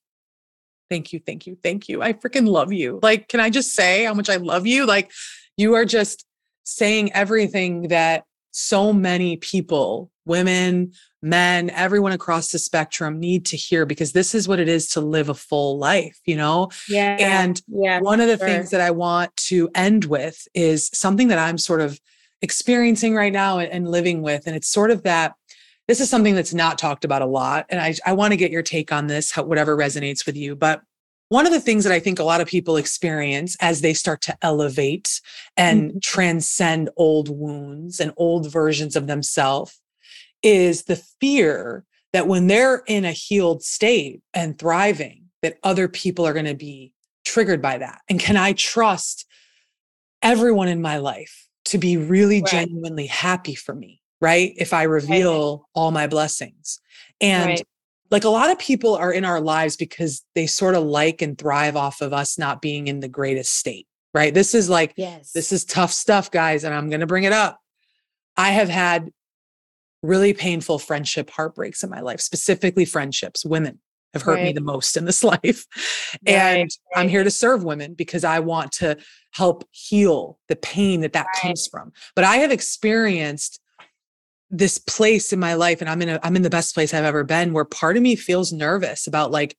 Thank 0.90 1.14
you, 1.14 1.20
thank 1.26 1.48
you, 1.48 1.58
thank 1.64 1.90
you. 1.90 2.04
I 2.04 2.14
freaking 2.14 2.48
love 2.48 2.72
you. 2.72 3.00
Like, 3.02 3.28
can 3.28 3.40
I 3.40 3.50
just 3.50 3.72
say 3.74 4.04
how 4.04 4.14
much 4.14 4.30
I 4.30 4.36
love 4.36 4.68
you? 4.68 4.86
Like, 4.86 5.12
you 5.58 5.74
are 5.74 5.86
just 5.86 6.26
saying 6.64 7.14
everything 7.14 7.88
that 7.88 8.26
so 8.52 8.94
many 8.94 9.38
people, 9.38 10.12
women, 10.26 10.92
men, 11.22 11.70
everyone 11.72 12.12
across 12.12 12.52
the 12.52 12.60
spectrum 12.60 13.20
need 13.20 13.46
to 13.48 13.58
hear 13.58 13.86
because 13.86 14.12
this 14.12 14.36
is 14.36 14.48
what 14.48 14.60
it 14.60 14.68
is 14.68 14.88
to 14.90 15.02
live 15.02 15.30
a 15.30 15.34
full 15.34 15.78
life, 15.78 16.20
you 16.26 16.36
know? 16.36 16.70
Yeah. 16.88 17.18
And 17.20 17.62
yeah, 17.68 18.00
one 18.00 18.22
of 18.22 18.28
the 18.28 18.38
sure. 18.38 18.48
things 18.48 18.70
that 18.72 18.82
I 18.82 18.92
want 18.92 19.36
to 19.38 19.70
end 19.76 20.06
with 20.06 20.48
is 20.54 20.90
something 20.94 21.30
that 21.30 21.40
I'm 21.40 21.58
sort 21.58 21.82
of 21.82 22.00
experiencing 22.42 23.16
right 23.16 23.34
now 23.34 23.60
and 23.60 23.90
living 23.90 24.22
with. 24.22 24.46
And 24.46 24.56
it's 24.56 24.68
sort 24.68 24.92
of 24.92 25.04
that 25.04 25.34
this 25.88 26.00
is 26.00 26.10
something 26.10 26.36
that's 26.36 26.54
not 26.54 26.78
talked 26.78 27.06
about 27.06 27.22
a 27.22 27.28
lot. 27.28 27.66
And 27.70 27.80
I, 27.80 27.96
I 28.06 28.14
want 28.14 28.32
to 28.32 28.38
get 28.38 28.52
your 28.52 28.64
take 28.64 28.92
on 28.92 29.08
this, 29.08 29.36
whatever 29.36 29.78
resonates 29.78 30.26
with 30.26 30.36
you. 30.36 30.56
But 30.56 30.82
one 31.30 31.46
of 31.46 31.52
the 31.52 31.60
things 31.60 31.84
that 31.84 31.94
I 31.94 32.00
think 32.00 32.20
a 32.20 32.24
lot 32.24 32.42
of 32.42 32.48
people 32.48 32.78
experience 32.78 33.58
as 33.60 33.82
they 33.82 33.94
start 33.94 34.22
to 34.22 34.38
elevate 34.42 35.22
and 35.58 35.90
mm-hmm. 35.90 35.98
transcend 36.04 36.90
old 36.98 37.30
wounds 37.30 38.00
and 38.00 38.14
old 38.18 38.52
versions 38.52 38.96
of 38.96 39.08
themselves 39.08 39.80
is 40.42 40.84
the 40.84 40.96
fear 41.20 41.86
that 42.14 42.28
when 42.28 42.48
they're 42.48 42.84
in 42.88 43.06
a 43.06 43.12
healed 43.12 43.64
state 43.64 44.22
and 44.34 44.58
thriving, 44.58 45.26
that 45.42 45.58
other 45.64 45.88
people 45.88 46.26
are 46.26 46.34
going 46.34 46.46
to 46.46 46.56
be 46.56 46.94
triggered 47.26 47.62
by 47.62 47.78
that. 47.78 48.02
And 48.10 48.20
can 48.20 48.38
I 48.38 48.54
trust 48.54 49.26
everyone 50.22 50.68
in 50.68 50.82
my 50.82 50.98
life 50.98 51.48
to 51.66 51.78
be 51.78 51.98
really 51.98 52.42
right. 52.42 52.52
genuinely 52.52 53.08
happy 53.08 53.56
for 53.56 53.76
me? 53.76 54.02
right? 54.22 54.54
If 54.58 54.74
I 54.74 54.84
reveal 54.84 55.58
right. 55.58 55.66
all 55.74 55.92
my 55.92 56.08
blessings. 56.08 56.80
And 57.22 57.50
right. 57.50 57.68
like 58.12 58.24
a 58.24 58.30
lot 58.30 58.50
of 58.52 58.60
people 58.60 58.96
are 58.96 59.12
in 59.12 59.26
our 59.26 59.42
lives 59.42 59.76
because 59.78 60.24
they 60.36 60.48
sort 60.48 60.76
of 60.76 60.84
like 60.84 61.22
and 61.22 61.38
thrive 61.38 61.76
off 61.76 62.02
of 62.02 62.14
us 62.14 62.38
not 62.38 62.62
being 62.62 62.88
in 62.88 63.00
the 63.00 63.08
greatest 63.08 63.54
state, 63.54 63.88
right? 64.14 64.34
This 64.34 64.56
is 64.56 64.70
like, 64.70 64.94
yes. 64.98 65.32
this 65.34 65.52
is 65.52 65.66
tough 65.66 65.92
stuff, 65.92 66.32
guys. 66.32 66.64
And 66.64 66.74
I'm 66.74 66.90
going 66.90 67.02
to 67.02 67.08
bring 67.08 67.26
it 67.26 67.34
up. 67.34 67.60
I 68.38 68.50
have 68.50 68.70
had 68.70 69.12
really 70.06 70.34
painful 70.34 70.80
friendship 70.80 71.30
heartbreaks 71.30 71.84
in 71.84 71.90
my 71.90 72.02
life, 72.02 72.22
specifically 72.22 72.86
friendships. 72.86 73.46
Women 73.46 73.80
have 74.14 74.22
hurt 74.22 74.36
right. 74.36 74.46
me 74.46 74.54
the 74.54 74.62
most 74.62 74.98
in 74.98 75.06
this 75.06 75.24
life. 75.36 75.66
and 76.26 76.70
right. 76.70 77.00
I'm 77.00 77.10
here 77.10 77.24
to 77.24 77.32
serve 77.32 77.64
women 77.64 77.94
because 77.94 78.24
I 78.24 78.40
want 78.40 78.72
to 78.74 78.98
help 79.32 79.68
heal 79.72 80.40
the 80.48 80.56
pain 80.56 81.02
that 81.02 81.14
that 81.14 81.28
right. 81.28 81.42
comes 81.42 81.68
from. 81.68 81.92
But 82.16 82.24
I 82.24 82.38
have 82.38 82.52
experienced 82.52 83.60
this 84.50 84.78
place 84.78 85.34
in 85.34 85.40
my 85.40 85.56
life 85.56 85.82
and 85.82 85.90
I'm 85.90 86.02
in 86.02 86.10
a 86.10 86.20
I'm 86.24 86.36
in 86.36 86.44
the 86.44 86.50
best 86.50 86.74
place 86.76 86.94
I've 86.94 87.04
ever 87.04 87.24
been 87.24 87.52
where 87.52 87.66
part 87.66 87.98
of 87.98 88.04
me 88.04 88.16
feels 88.16 88.54
nervous 88.54 89.08
about 89.08 89.32
like 89.32 89.58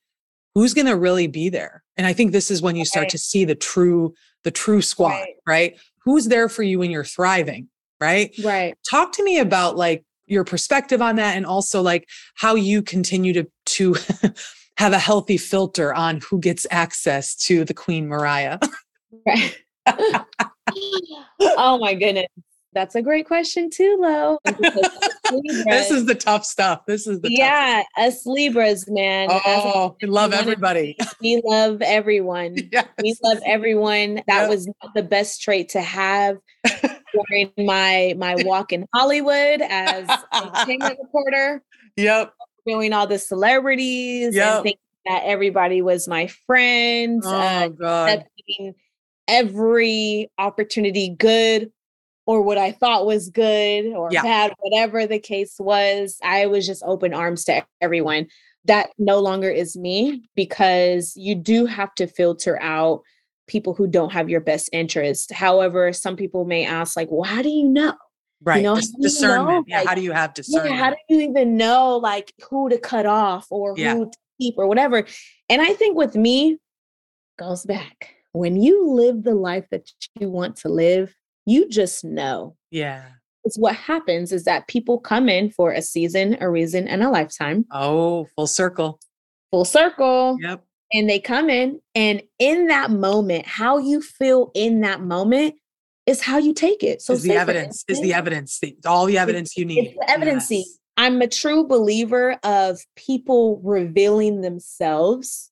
who's 0.55 0.73
going 0.73 0.86
to 0.86 0.97
really 0.97 1.27
be 1.27 1.51
there. 1.51 1.82
And 1.98 2.06
I 2.06 2.12
think 2.12 2.32
this 2.32 2.51
is 2.51 2.62
when 2.62 2.77
you 2.77 2.85
start 2.86 3.10
to 3.10 3.18
see 3.18 3.44
the 3.44 3.55
true 3.55 4.14
the 4.44 4.51
true 4.51 4.81
squad, 4.81 5.10
right. 5.10 5.35
right? 5.47 5.81
Who's 6.05 6.27
there 6.27 6.48
for 6.48 6.62
you 6.62 6.78
when 6.78 6.90
you're 6.90 7.05
thriving, 7.05 7.68
right? 8.01 8.32
Right. 8.43 8.74
Talk 8.89 9.12
to 9.12 9.24
me 9.24 9.39
about 9.39 9.77
like 9.77 10.05
your 10.27 10.44
perspective 10.44 11.01
on 11.01 11.16
that 11.16 11.36
and 11.36 11.47
also 11.47 11.82
like 11.82 12.09
how 12.35 12.55
you 12.55 12.82
continue 12.82 13.32
to 13.32 13.47
to 13.65 13.94
have 14.77 14.93
a 14.93 14.98
healthy 14.98 15.36
filter 15.36 15.94
on 15.94 16.20
who 16.20 16.39
gets 16.39 16.66
access 16.70 17.35
to 17.35 17.65
the 17.65 17.74
Queen 17.74 18.09
Mariah. 18.09 18.59
right. 19.27 19.57
oh 21.40 21.78
my 21.78 21.94
goodness. 21.94 22.27
That's 22.73 22.94
a 22.94 23.01
great 23.01 23.27
question 23.27 23.70
too, 23.70 23.97
Lo. 23.98 24.39
this 24.44 25.90
is 25.90 26.05
the 26.05 26.15
tough 26.15 26.44
stuff. 26.44 26.82
This 26.86 27.07
is 27.07 27.23
the 27.23 27.32
yeah, 27.32 27.82
us 27.97 28.27
Libras, 28.27 28.85
man. 28.86 29.28
Oh, 29.31 29.97
we 30.03 30.09
love 30.09 30.35
everybody. 30.35 30.94
We 31.23 31.40
love 31.43 31.81
everyone. 31.81 32.57
Yes. 32.70 32.86
We 33.03 33.16
love 33.23 33.39
everyone. 33.47 34.16
That 34.27 34.43
yep. 34.43 34.51
was 34.51 34.69
the 34.94 35.03
best 35.03 35.40
trait 35.40 35.70
to 35.70 35.81
have 35.81 36.36
during 37.29 37.53
my 37.67 38.15
my 38.17 38.37
walk 38.45 38.73
in 38.73 38.87
Hollywood 38.95 39.61
as 39.63 40.09
a 40.09 40.37
entertainment 40.37 40.99
reporter. 41.03 41.63
Yep. 41.97 42.35
Doing 42.67 42.93
all 42.93 43.07
the 43.07 43.19
celebrities 43.19 44.35
yep. 44.35 44.57
and 44.57 44.63
thinking 44.65 44.81
that 45.07 45.23
everybody 45.25 45.83
was 45.83 46.09
my 46.09 46.27
friend. 46.47 47.23
Oh 47.25 47.31
uh, 47.31 47.69
God. 47.69 48.25
Every 49.29 50.31
opportunity, 50.39 51.09
good 51.09 51.73
or 52.27 52.43
what 52.43 52.59
I 52.59 52.73
thought 52.73 53.07
was 53.07 53.31
good 53.31 53.87
or 53.87 54.09
yeah. 54.11 54.23
bad, 54.23 54.53
whatever 54.59 55.07
the 55.07 55.19
case 55.19 55.55
was, 55.59 56.19
I 56.23 56.47
was 56.47 56.67
just 56.67 56.83
open 56.85 57.15
arms 57.15 57.45
to 57.45 57.65
everyone. 57.81 58.27
That 58.65 58.91
no 58.99 59.21
longer 59.21 59.49
is 59.49 59.77
me 59.77 60.29
because 60.35 61.17
you 61.17 61.37
do 61.37 61.67
have 61.67 61.95
to 61.95 62.09
filter 62.09 62.61
out 62.61 63.03
people 63.47 63.74
who 63.74 63.86
don't 63.86 64.12
have 64.12 64.28
your 64.28 64.40
best 64.40 64.68
interest. 64.73 65.32
However, 65.32 65.93
some 65.93 66.16
people 66.16 66.44
may 66.44 66.64
ask, 66.64 66.97
like, 66.97 67.09
well, 67.10 67.23
how 67.23 67.43
do 67.43 67.48
you 67.48 67.68
know? 67.68 67.94
Right. 68.43 68.59
You 68.59 68.62
know, 68.64 68.81
discernment. 69.01 69.48
You 69.48 69.55
know? 69.55 69.64
Yeah. 69.66 69.78
Like, 69.78 69.89
how 69.89 69.94
do 69.94 70.02
you 70.02 70.12
have 70.12 70.35
discernment? 70.35 70.74
Yeah, 70.74 70.85
how 70.85 70.90
do 70.90 70.97
you 71.09 71.20
even 71.20 71.56
know 71.56 71.97
like 71.97 72.32
who 72.51 72.68
to 72.68 72.78
cut 72.78 73.06
off 73.06 73.47
or 73.51 73.74
yeah. 73.77 73.94
who 73.94 74.10
to 74.10 74.18
keep 74.39 74.55
or 74.59 74.66
whatever? 74.66 75.05
And 75.48 75.62
I 75.62 75.73
think 75.73 75.97
with 75.97 76.14
me, 76.14 76.59
goes 77.39 77.64
back. 77.64 78.14
When 78.32 78.60
you 78.60 78.90
live 78.90 79.23
the 79.23 79.35
life 79.35 79.66
that 79.70 79.90
you 80.20 80.28
want 80.28 80.56
to 80.56 80.68
live, 80.68 81.14
you 81.47 81.66
just 81.68 82.05
know. 82.05 82.56
Yeah. 82.70 83.05
It's 83.44 83.56
what 83.56 83.74
happens 83.74 84.32
is 84.32 84.44
that 84.44 84.68
people 84.68 84.98
come 84.98 85.28
in 85.31 85.51
for 85.51 85.73
a 85.73 85.81
season, 85.81 86.36
a 86.40 86.51
reason, 86.51 86.89
and 86.89 87.02
a 87.02 87.09
lifetime. 87.09 87.64
Oh, 87.70 88.27
full 88.36 88.47
circle. 88.48 89.01
Full 89.51 89.64
circle. 89.64 90.36
Yep. 90.40 90.64
And 90.93 91.11
they 91.11 91.19
come 91.19 91.51
in, 91.51 91.81
and 91.95 92.23
in 92.39 92.69
that 92.69 92.93
moment, 92.93 93.47
how 93.47 93.79
you 93.79 94.01
feel 94.01 94.53
in 94.55 94.83
that 94.83 95.01
moment 95.01 95.57
is 96.07 96.23
how 96.23 96.39
you 96.39 96.55
take 96.55 96.85
it. 96.85 97.03
So 97.03 97.15
is 97.15 97.25
the 97.25 97.33
evidence 97.33 97.67
instance, 97.67 97.99
is 97.99 98.03
the 98.03 98.15
evidence, 98.15 98.61
the, 98.61 98.77
all 98.87 99.07
the 99.07 99.19
evidence 99.19 99.57
you 99.57 99.65
need. 99.65 99.89
It's 99.89 99.99
the 99.99 100.11
evidence. 100.11 100.51
Yes. 100.51 100.79
I'm 100.97 101.21
a 101.21 101.27
true 101.27 101.67
believer 101.67 102.39
of 102.45 102.81
people 102.95 103.61
revealing 103.65 104.43
themselves 104.43 105.51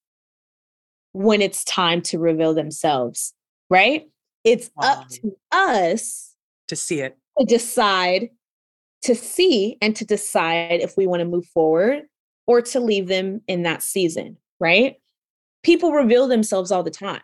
when 1.12 1.42
it's 1.42 1.64
time 1.64 2.00
to 2.02 2.18
reveal 2.18 2.54
themselves, 2.54 3.34
right? 3.68 4.08
It's 4.44 4.70
wow. 4.76 5.00
up 5.00 5.08
to 5.08 5.36
us 5.50 6.34
to 6.68 6.76
see 6.76 7.00
it, 7.00 7.18
to 7.38 7.44
decide, 7.44 8.30
to 9.02 9.14
see, 9.14 9.76
and 9.82 9.96
to 9.96 10.04
decide 10.04 10.80
if 10.80 10.96
we 10.96 11.06
want 11.06 11.20
to 11.20 11.26
move 11.26 11.46
forward 11.46 12.04
or 12.46 12.62
to 12.62 12.80
leave 12.80 13.08
them 13.08 13.40
in 13.48 13.64
that 13.64 13.82
season, 13.82 14.36
right? 14.60 14.96
People 15.64 15.92
reveal 15.92 16.28
themselves 16.28 16.70
all 16.70 16.82
the 16.82 16.90
time, 16.90 17.22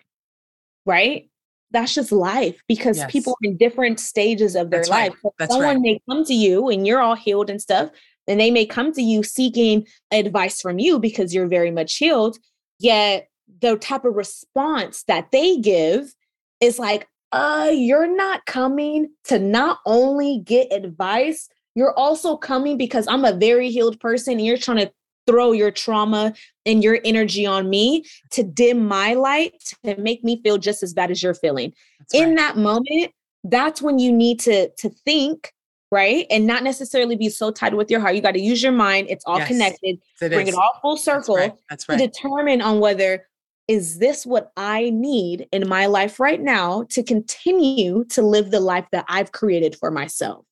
right? 0.85 1.29
That's 1.71 1.95
just 1.95 2.11
life 2.11 2.61
because 2.67 2.97
yes. 2.97 3.13
people 3.13 3.35
are 3.35 3.47
in 3.47 3.57
different 3.57 4.01
stages 4.01 4.57
of 4.57 4.71
their 4.71 4.81
That's 4.81 4.91
life. 4.91 5.15
Right. 5.39 5.49
Someone 5.49 5.77
right. 5.77 5.81
may 5.81 6.01
come 6.11 6.25
to 6.25 6.35
you 6.35 6.69
and 6.69 6.85
you're 6.85 7.01
all 7.01 7.15
healed 7.15 7.49
and 7.49 7.63
stuff, 7.63 7.91
and 8.27 8.41
they 8.41 8.51
may 8.51 8.67
come 8.67 8.93
to 8.95 9.03
you 9.03 9.23
seeking 9.23 9.87
advice 10.11 10.61
from 10.61 10.81
you 10.81 10.99
because 10.99 11.33
you're 11.33 11.47
very 11.47 11.71
much 11.71 11.97
healed. 11.97 12.39
Yet 12.81 13.29
the 13.61 13.77
type 13.77 14.05
of 14.05 14.15
response 14.15 15.05
that 15.05 15.31
they 15.31 15.59
give 15.59 16.13
is 16.61 16.79
like, 16.79 17.07
uh, 17.33 17.71
you're 17.73 18.13
not 18.13 18.45
coming 18.47 19.11
to 19.25 19.39
not 19.39 19.79
only 19.87 20.43
get 20.45 20.73
advice, 20.73 21.49
you're 21.75 21.97
also 21.97 22.37
coming 22.37 22.77
because 22.77 23.07
I'm 23.07 23.25
a 23.25 23.33
very 23.33 23.71
healed 23.71 24.01
person 24.01 24.35
and 24.35 24.45
you're 24.45 24.57
trying 24.57 24.79
to 24.79 24.93
throw 25.31 25.53
your 25.53 25.71
trauma 25.71 26.35
and 26.67 26.83
your 26.83 26.99
energy 27.05 27.47
on 27.47 27.71
me 27.71 28.05
to 28.31 28.43
dim 28.43 28.87
my 28.87 29.15
light 29.15 29.55
to 29.85 30.01
make 30.01 30.25
me 30.25 30.41
feel 30.43 30.59
just 30.59 30.83
as 30.83 30.93
bad 30.93 31.11
as 31.11 31.23
you're 31.23 31.35
feeling. 31.35 31.73
That's 31.99 32.15
In 32.15 32.31
right. 32.31 32.39
that 32.39 32.57
moment, 32.57 33.13
that's 33.45 33.81
when 33.81 33.99
you 33.99 34.13
need 34.13 34.41
to 34.41 34.69
to 34.69 34.91
think 35.05 35.53
right? 35.93 36.27
And 36.31 36.47
not 36.47 36.63
necessarily 36.63 37.17
be 37.17 37.29
so 37.29 37.51
tied 37.51 37.75
with 37.75 37.91
your 37.91 38.01
heart. 38.01 38.15
You 38.15 38.23
got 38.23 38.35
to 38.35 38.41
use 38.41 38.63
your 38.63 38.73
mind. 38.73 39.09
It's 39.11 39.25
all 39.27 39.39
yes, 39.39 39.49
connected. 39.49 39.99
It 40.21 40.29
bring 40.31 40.47
is. 40.47 40.55
it 40.55 40.59
all 40.59 40.79
full 40.81 40.97
circle 40.97 41.35
That's 41.35 41.49
right. 41.49 41.59
That's 41.69 41.89
right. 41.89 41.99
to 41.99 42.07
determine 42.07 42.63
on 42.63 42.81
whether 42.81 43.27
is 43.67 43.99
this 43.99 44.27
what 44.27 44.51
I 44.57 44.91
need 44.91 45.47
in 45.53 45.69
my 45.69 45.87
life 45.87 46.19
right 46.19 46.41
now 46.41 46.85
to 46.91 47.03
continue 47.03 48.05
to 48.07 48.23
live 48.23 48.51
the 48.51 48.61
life 48.61 48.87
that 48.93 49.05
I've 49.09 49.33
created 49.33 49.77
for 49.77 49.91
myself? 49.91 50.45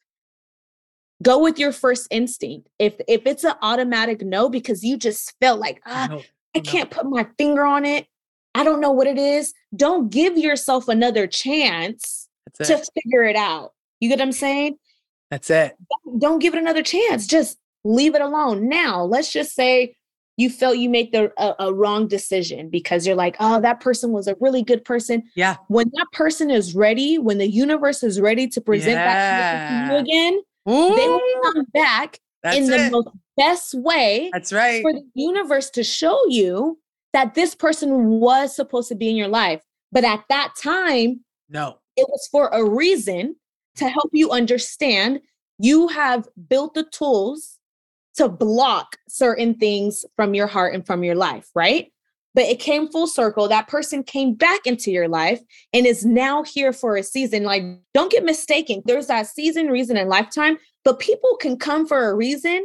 Go 1.22 1.42
with 1.42 1.58
your 1.58 1.72
first 1.72 2.06
instinct. 2.10 2.68
If 2.78 2.94
if 3.08 3.22
it's 3.26 3.44
an 3.44 3.54
automatic 3.62 4.22
no 4.22 4.48
because 4.48 4.84
you 4.84 4.96
just 4.96 5.34
felt 5.40 5.58
like 5.58 5.80
ah, 5.86 6.08
no, 6.10 6.22
I 6.54 6.60
can't 6.60 6.90
put 6.90 7.06
my 7.06 7.26
finger 7.36 7.64
on 7.64 7.84
it, 7.84 8.06
I 8.54 8.64
don't 8.64 8.80
know 8.80 8.92
what 8.92 9.06
it 9.06 9.18
is. 9.18 9.52
Don't 9.74 10.10
give 10.10 10.38
yourself 10.38 10.88
another 10.88 11.26
chance 11.26 12.28
to 12.58 12.82
figure 12.94 13.24
it 13.24 13.36
out. 13.36 13.72
You 14.00 14.08
get 14.08 14.18
what 14.18 14.26
I'm 14.26 14.32
saying? 14.32 14.78
That's 15.30 15.50
it. 15.50 15.76
Don't 16.18 16.38
give 16.38 16.54
it 16.54 16.60
another 16.60 16.82
chance. 16.82 17.26
Just 17.26 17.58
leave 17.84 18.14
it 18.14 18.22
alone. 18.22 18.68
Now, 18.68 19.04
let's 19.04 19.32
just 19.32 19.54
say 19.54 19.94
you 20.36 20.48
felt 20.48 20.78
you 20.78 20.88
made 20.88 21.12
the 21.12 21.32
a, 21.36 21.66
a, 21.66 21.74
wrong 21.74 22.06
decision 22.06 22.70
because 22.70 23.06
you're 23.06 23.16
like, 23.16 23.36
oh, 23.40 23.60
that 23.60 23.80
person 23.80 24.12
was 24.12 24.28
a 24.28 24.36
really 24.40 24.62
good 24.62 24.84
person. 24.84 25.24
Yeah. 25.34 25.56
When 25.66 25.90
that 25.94 26.06
person 26.12 26.48
is 26.48 26.76
ready, 26.76 27.18
when 27.18 27.38
the 27.38 27.48
universe 27.48 28.04
is 28.04 28.20
ready 28.20 28.46
to 28.48 28.60
present 28.60 28.92
yeah. 28.92 29.04
that 29.04 29.88
to 29.88 29.92
you 29.92 30.00
again, 30.00 30.40
Ooh. 30.68 30.94
they 30.96 31.08
will 31.08 31.52
come 31.52 31.64
back 31.72 32.20
in 32.44 32.66
the 32.66 32.86
it. 32.86 32.92
most 32.92 33.08
best 33.36 33.74
way. 33.74 34.30
That's 34.32 34.52
right. 34.52 34.82
For 34.82 34.92
the 34.92 35.04
universe 35.14 35.70
to 35.70 35.84
show 35.84 36.20
you 36.28 36.78
that 37.12 37.34
this 37.34 37.54
person 37.54 38.20
was 38.20 38.54
supposed 38.54 38.88
to 38.88 38.94
be 38.94 39.08
in 39.08 39.16
your 39.16 39.28
life. 39.28 39.62
But 39.92 40.04
at 40.04 40.24
that 40.28 40.52
time, 40.60 41.24
no, 41.48 41.78
it 41.96 42.06
was 42.08 42.28
for 42.30 42.48
a 42.48 42.64
reason 42.64 43.36
to 43.76 43.88
help 43.88 44.10
you 44.12 44.30
understand 44.30 45.20
you 45.58 45.88
have 45.88 46.28
built 46.48 46.74
the 46.74 46.84
tools 46.84 47.58
to 48.16 48.28
block 48.28 48.96
certain 49.08 49.54
things 49.54 50.04
from 50.16 50.34
your 50.34 50.46
heart 50.46 50.74
and 50.74 50.86
from 50.86 51.02
your 51.04 51.14
life, 51.14 51.48
right? 51.54 51.92
But 52.38 52.46
it 52.46 52.60
came 52.60 52.86
full 52.86 53.08
circle. 53.08 53.48
That 53.48 53.66
person 53.66 54.04
came 54.04 54.34
back 54.34 54.64
into 54.64 54.92
your 54.92 55.08
life 55.08 55.40
and 55.72 55.84
is 55.84 56.06
now 56.06 56.44
here 56.44 56.72
for 56.72 56.96
a 56.96 57.02
season. 57.02 57.42
Like, 57.42 57.64
don't 57.94 58.12
get 58.12 58.22
mistaken. 58.22 58.80
There's 58.84 59.08
that 59.08 59.26
season, 59.26 59.66
reason, 59.66 59.96
and 59.96 60.08
lifetime, 60.08 60.56
but 60.84 61.00
people 61.00 61.36
can 61.40 61.56
come 61.58 61.84
for 61.84 62.08
a 62.08 62.14
reason, 62.14 62.64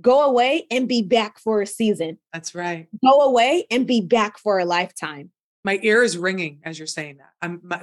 go 0.00 0.22
away, 0.22 0.68
and 0.70 0.86
be 0.86 1.02
back 1.02 1.40
for 1.40 1.60
a 1.60 1.66
season. 1.66 2.16
That's 2.32 2.54
right. 2.54 2.86
Go 3.04 3.22
away 3.22 3.66
and 3.72 3.88
be 3.88 4.02
back 4.02 4.38
for 4.38 4.60
a 4.60 4.64
lifetime. 4.64 5.32
My 5.64 5.80
ear 5.82 6.04
is 6.04 6.16
ringing 6.16 6.60
as 6.62 6.78
you're 6.78 6.86
saying 6.86 7.16
that. 7.16 7.30
I'm 7.42 7.60
my, 7.64 7.80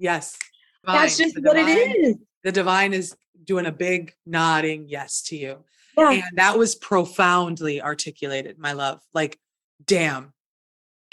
yes. 0.00 0.36
Divine. 0.84 1.00
That's 1.00 1.16
just 1.16 1.36
what 1.44 1.56
it 1.56 1.68
is. 1.68 2.16
The 2.42 2.50
divine 2.50 2.92
is 2.92 3.16
doing 3.44 3.66
a 3.66 3.72
big 3.72 4.14
nodding 4.26 4.88
yes 4.88 5.22
to 5.26 5.36
you. 5.36 5.58
Yeah. 5.96 6.10
And 6.10 6.38
that 6.38 6.58
was 6.58 6.74
profoundly 6.74 7.80
articulated, 7.80 8.58
my 8.58 8.72
love. 8.72 9.00
Like, 9.14 9.38
damn. 9.84 10.32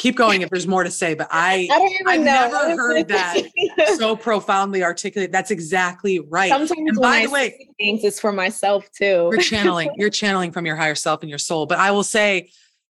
Keep 0.03 0.17
going 0.17 0.41
if 0.41 0.49
there's 0.49 0.67
more 0.67 0.83
to 0.83 0.91
say, 0.91 1.13
but 1.13 1.29
I, 1.31 1.69
I 1.71 2.11
have 2.11 2.21
never 2.21 2.75
heard 2.75 3.07
that 3.07 3.37
so 3.97 4.17
profoundly 4.17 4.83
articulated. 4.83 5.31
That's 5.31 5.49
exactly 5.49 6.19
right. 6.19 6.49
Sometimes 6.49 6.71
and 6.71 6.99
by 6.99 7.25
the 7.25 7.31
way, 7.31 7.69
things 7.79 8.03
is 8.03 8.19
for 8.19 8.33
myself 8.33 8.85
too. 8.91 9.29
you're 9.31 9.39
channeling, 9.39 9.91
you're 9.95 10.09
channeling 10.09 10.51
from 10.51 10.65
your 10.65 10.75
higher 10.75 10.93
self 10.93 11.21
and 11.21 11.29
your 11.29 11.39
soul. 11.39 11.67
But 11.67 11.79
I 11.79 11.91
will 11.91 12.03
say, 12.03 12.51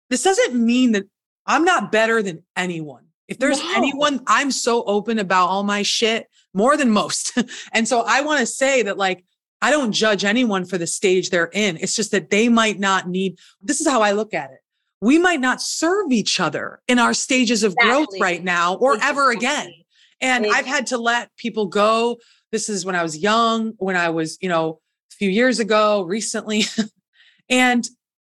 this 0.08 0.22
doesn't 0.22 0.54
mean 0.54 0.92
that 0.92 1.02
I'm 1.46 1.64
not 1.64 1.90
better 1.90 2.22
than 2.22 2.44
anyone. 2.56 3.06
If 3.26 3.40
there's 3.40 3.58
no. 3.58 3.72
anyone, 3.74 4.22
I'm 4.28 4.52
so 4.52 4.84
open 4.84 5.18
about 5.18 5.48
all 5.48 5.64
my 5.64 5.82
shit 5.82 6.28
more 6.54 6.76
than 6.76 6.92
most. 6.92 7.36
and 7.72 7.88
so 7.88 8.04
I 8.06 8.20
want 8.20 8.38
to 8.38 8.46
say 8.46 8.84
that, 8.84 8.96
like, 8.96 9.24
I 9.60 9.72
don't 9.72 9.90
judge 9.90 10.24
anyone 10.24 10.64
for 10.64 10.78
the 10.78 10.86
stage 10.86 11.30
they're 11.30 11.50
in. 11.52 11.76
It's 11.78 11.96
just 11.96 12.12
that 12.12 12.30
they 12.30 12.48
might 12.48 12.78
not 12.78 13.08
need, 13.08 13.40
this 13.60 13.80
is 13.80 13.88
how 13.88 14.00
I 14.00 14.12
look 14.12 14.32
at 14.32 14.52
it. 14.52 14.59
We 15.00 15.18
might 15.18 15.40
not 15.40 15.62
serve 15.62 16.12
each 16.12 16.40
other 16.40 16.80
in 16.86 16.98
our 16.98 17.14
stages 17.14 17.62
of 17.62 17.72
exactly. 17.72 17.90
growth 17.90 18.20
right 18.20 18.44
now 18.44 18.74
or 18.74 18.94
exactly. 18.94 19.10
ever 19.10 19.30
again. 19.30 19.72
And 20.20 20.44
exactly. 20.44 20.58
I've 20.58 20.66
had 20.66 20.86
to 20.88 20.98
let 20.98 21.34
people 21.36 21.66
go. 21.66 22.18
This 22.52 22.68
is 22.68 22.84
when 22.84 22.94
I 22.94 23.02
was 23.02 23.16
young, 23.16 23.72
when 23.78 23.96
I 23.96 24.10
was, 24.10 24.36
you 24.40 24.48
know, 24.48 24.80
a 25.12 25.16
few 25.16 25.30
years 25.30 25.58
ago, 25.58 26.02
recently. 26.02 26.64
and 27.48 27.86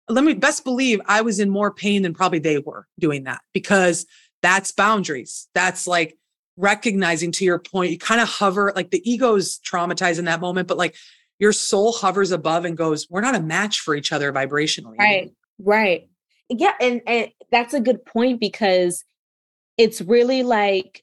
let 0.08 0.24
me 0.24 0.34
best 0.34 0.64
believe 0.64 1.00
I 1.06 1.22
was 1.22 1.40
in 1.40 1.50
more 1.50 1.72
pain 1.72 2.02
than 2.02 2.14
probably 2.14 2.38
they 2.38 2.58
were 2.58 2.86
doing 2.98 3.24
that 3.24 3.40
because 3.52 4.06
that's 4.42 4.72
boundaries. 4.72 5.48
That's 5.54 5.86
like 5.86 6.16
recognizing 6.56 7.32
to 7.32 7.44
your 7.44 7.58
point, 7.58 7.90
you 7.90 7.98
kind 7.98 8.20
of 8.20 8.28
hover, 8.28 8.72
like 8.76 8.90
the 8.90 9.10
ego 9.10 9.34
is 9.34 9.58
traumatized 9.66 10.18
in 10.18 10.26
that 10.26 10.40
moment, 10.40 10.68
but 10.68 10.76
like 10.76 10.94
your 11.38 11.52
soul 11.52 11.92
hovers 11.92 12.30
above 12.32 12.64
and 12.64 12.76
goes, 12.76 13.08
We're 13.10 13.22
not 13.22 13.34
a 13.34 13.40
match 13.40 13.80
for 13.80 13.94
each 13.94 14.12
other 14.12 14.32
vibrationally. 14.32 14.98
Right. 14.98 15.30
Right. 15.58 16.09
Yeah. 16.50 16.74
And, 16.80 17.00
and 17.06 17.28
that's 17.50 17.72
a 17.72 17.80
good 17.80 18.04
point 18.04 18.40
because 18.40 19.04
it's 19.78 20.00
really 20.00 20.42
like, 20.42 21.02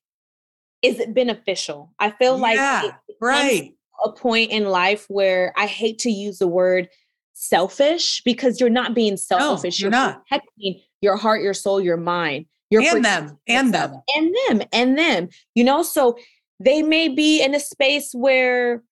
is 0.84 0.99
it 0.99 1.14
beneficial? 1.14 1.91
I 1.98 2.11
feel 2.11 2.38
like 2.38 2.57
yeah, 2.57 2.91
right. 3.19 3.74
a 4.06 4.11
point 4.11 4.52
in 4.52 4.65
life 4.65 5.06
where 5.07 5.52
I 5.57 5.65
hate 5.65 5.99
to 5.99 6.11
use 6.11 6.38
the 6.38 6.48
word 6.48 6.90
selfish 7.34 8.22
because 8.24 8.60
you're 8.60 8.69
not 8.69 8.94
being 8.94 9.18
selfish. 9.18 9.80
No, 9.80 9.86
you're, 9.86 9.91
you're 9.91 9.99
not 9.99 10.28
protecting 10.28 10.82
your 11.02 11.15
heart, 11.15 11.41
your 11.41 11.53
soul, 11.53 11.82
your 11.82 11.98
mind. 11.98 12.45
You're 12.69 12.82
and 12.82 13.03
them, 13.03 13.40
and 13.48 13.74
them, 13.74 14.02
and 14.15 14.36
them, 14.48 14.68
and 14.74 14.98
them. 14.98 15.30
You 15.56 15.64
know, 15.64 15.84
so 15.84 16.18
they 16.60 16.84
may 16.84 17.07
be 17.07 17.41
in 17.41 17.56
a 17.56 17.60
space 17.60 18.11
where 18.14 18.84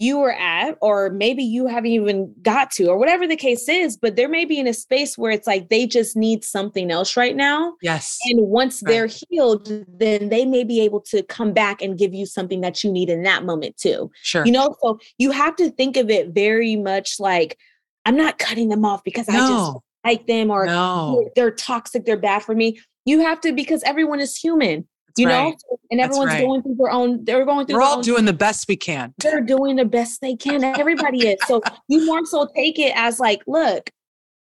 you 0.00 0.18
were 0.18 0.32
at, 0.32 0.78
or 0.80 1.10
maybe 1.10 1.44
you 1.44 1.66
haven't 1.66 1.90
even 1.90 2.34
got 2.40 2.70
to, 2.72 2.86
or 2.86 2.96
whatever 2.96 3.26
the 3.26 3.36
case 3.36 3.68
is, 3.68 3.98
but 3.98 4.16
there 4.16 4.30
may 4.30 4.46
be 4.46 4.58
in 4.58 4.66
a 4.66 4.72
space 4.72 5.18
where 5.18 5.30
it's 5.30 5.46
like 5.46 5.68
they 5.68 5.86
just 5.86 6.16
need 6.16 6.42
something 6.42 6.90
else 6.90 7.18
right 7.18 7.36
now. 7.36 7.74
Yes. 7.82 8.18
And 8.24 8.40
once 8.48 8.82
right. 8.82 8.90
they're 8.90 9.08
healed, 9.28 9.70
then 9.86 10.30
they 10.30 10.46
may 10.46 10.64
be 10.64 10.80
able 10.80 11.02
to 11.02 11.22
come 11.24 11.52
back 11.52 11.82
and 11.82 11.98
give 11.98 12.14
you 12.14 12.24
something 12.24 12.62
that 12.62 12.82
you 12.82 12.90
need 12.90 13.10
in 13.10 13.22
that 13.24 13.44
moment 13.44 13.76
too. 13.76 14.10
Sure. 14.22 14.44
You 14.46 14.52
know, 14.52 14.74
so 14.82 14.98
you 15.18 15.32
have 15.32 15.54
to 15.56 15.70
think 15.70 15.98
of 15.98 16.08
it 16.08 16.30
very 16.30 16.76
much 16.76 17.20
like 17.20 17.58
I'm 18.06 18.16
not 18.16 18.38
cutting 18.38 18.70
them 18.70 18.86
off 18.86 19.04
because 19.04 19.28
no. 19.28 19.34
I 19.34 19.48
just 19.48 19.78
like 20.02 20.26
them 20.26 20.50
or 20.50 20.64
no. 20.64 21.28
they're 21.36 21.50
toxic, 21.50 22.06
they're 22.06 22.16
bad 22.16 22.42
for 22.42 22.54
me. 22.54 22.80
You 23.04 23.20
have 23.20 23.38
to 23.42 23.52
because 23.52 23.82
everyone 23.82 24.20
is 24.20 24.34
human 24.34 24.88
you 25.16 25.26
right. 25.26 25.50
know 25.50 25.78
and 25.90 26.00
everyone's 26.00 26.30
right. 26.30 26.44
going 26.44 26.62
through 26.62 26.76
their 26.76 26.90
own 26.90 27.24
they're 27.24 27.44
going 27.44 27.66
through 27.66 27.76
we're 27.76 27.82
all 27.82 28.02
doing 28.02 28.24
the 28.24 28.32
best 28.32 28.66
we 28.68 28.76
can. 28.76 29.14
They're 29.18 29.40
doing 29.40 29.76
the 29.76 29.84
best 29.84 30.20
they 30.20 30.36
can. 30.36 30.62
Everybody 30.64 31.28
is. 31.28 31.38
So 31.46 31.62
you 31.88 32.06
more 32.06 32.24
so 32.24 32.48
take 32.54 32.78
it 32.78 32.92
as 32.96 33.20
like 33.20 33.42
look 33.46 33.90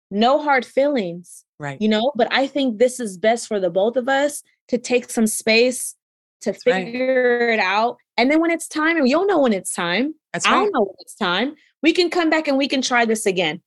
no 0.09 0.41
hard 0.41 0.65
feelings 0.65 1.45
right. 1.59 1.81
you 1.81 1.87
know? 1.87 2.11
But 2.15 2.27
i 2.31 2.47
think 2.47 2.79
this 2.79 2.99
is 2.99 3.17
best 3.17 3.47
for 3.47 3.59
the 3.59 3.69
both 3.69 3.95
of 3.95 4.09
us 4.09 4.43
to 4.67 4.77
take 4.77 5.09
some 5.09 5.27
space 5.27 5.95
to 6.41 6.51
That's 6.51 6.63
figure 6.63 7.47
right. 7.47 7.53
it 7.53 7.59
out. 7.59 7.97
And 8.17 8.31
then 8.31 8.41
when 8.41 8.51
it's 8.51 8.67
time 8.67 8.97
and 8.97 9.07
you'll 9.07 9.27
know 9.27 9.39
when 9.39 9.53
it's 9.53 9.73
time. 9.73 10.15
That's 10.33 10.45
i 10.45 10.51
right. 10.51 10.59
don't 10.59 10.73
know 10.73 10.81
when 10.81 10.95
it's 10.99 11.15
time. 11.15 11.55
We 11.83 11.93
can 11.93 12.09
come 12.09 12.29
back 12.29 12.47
and 12.47 12.57
we 12.57 12.67
can 12.67 12.81
try 12.81 13.05
this 13.05 13.25
again. 13.25 13.61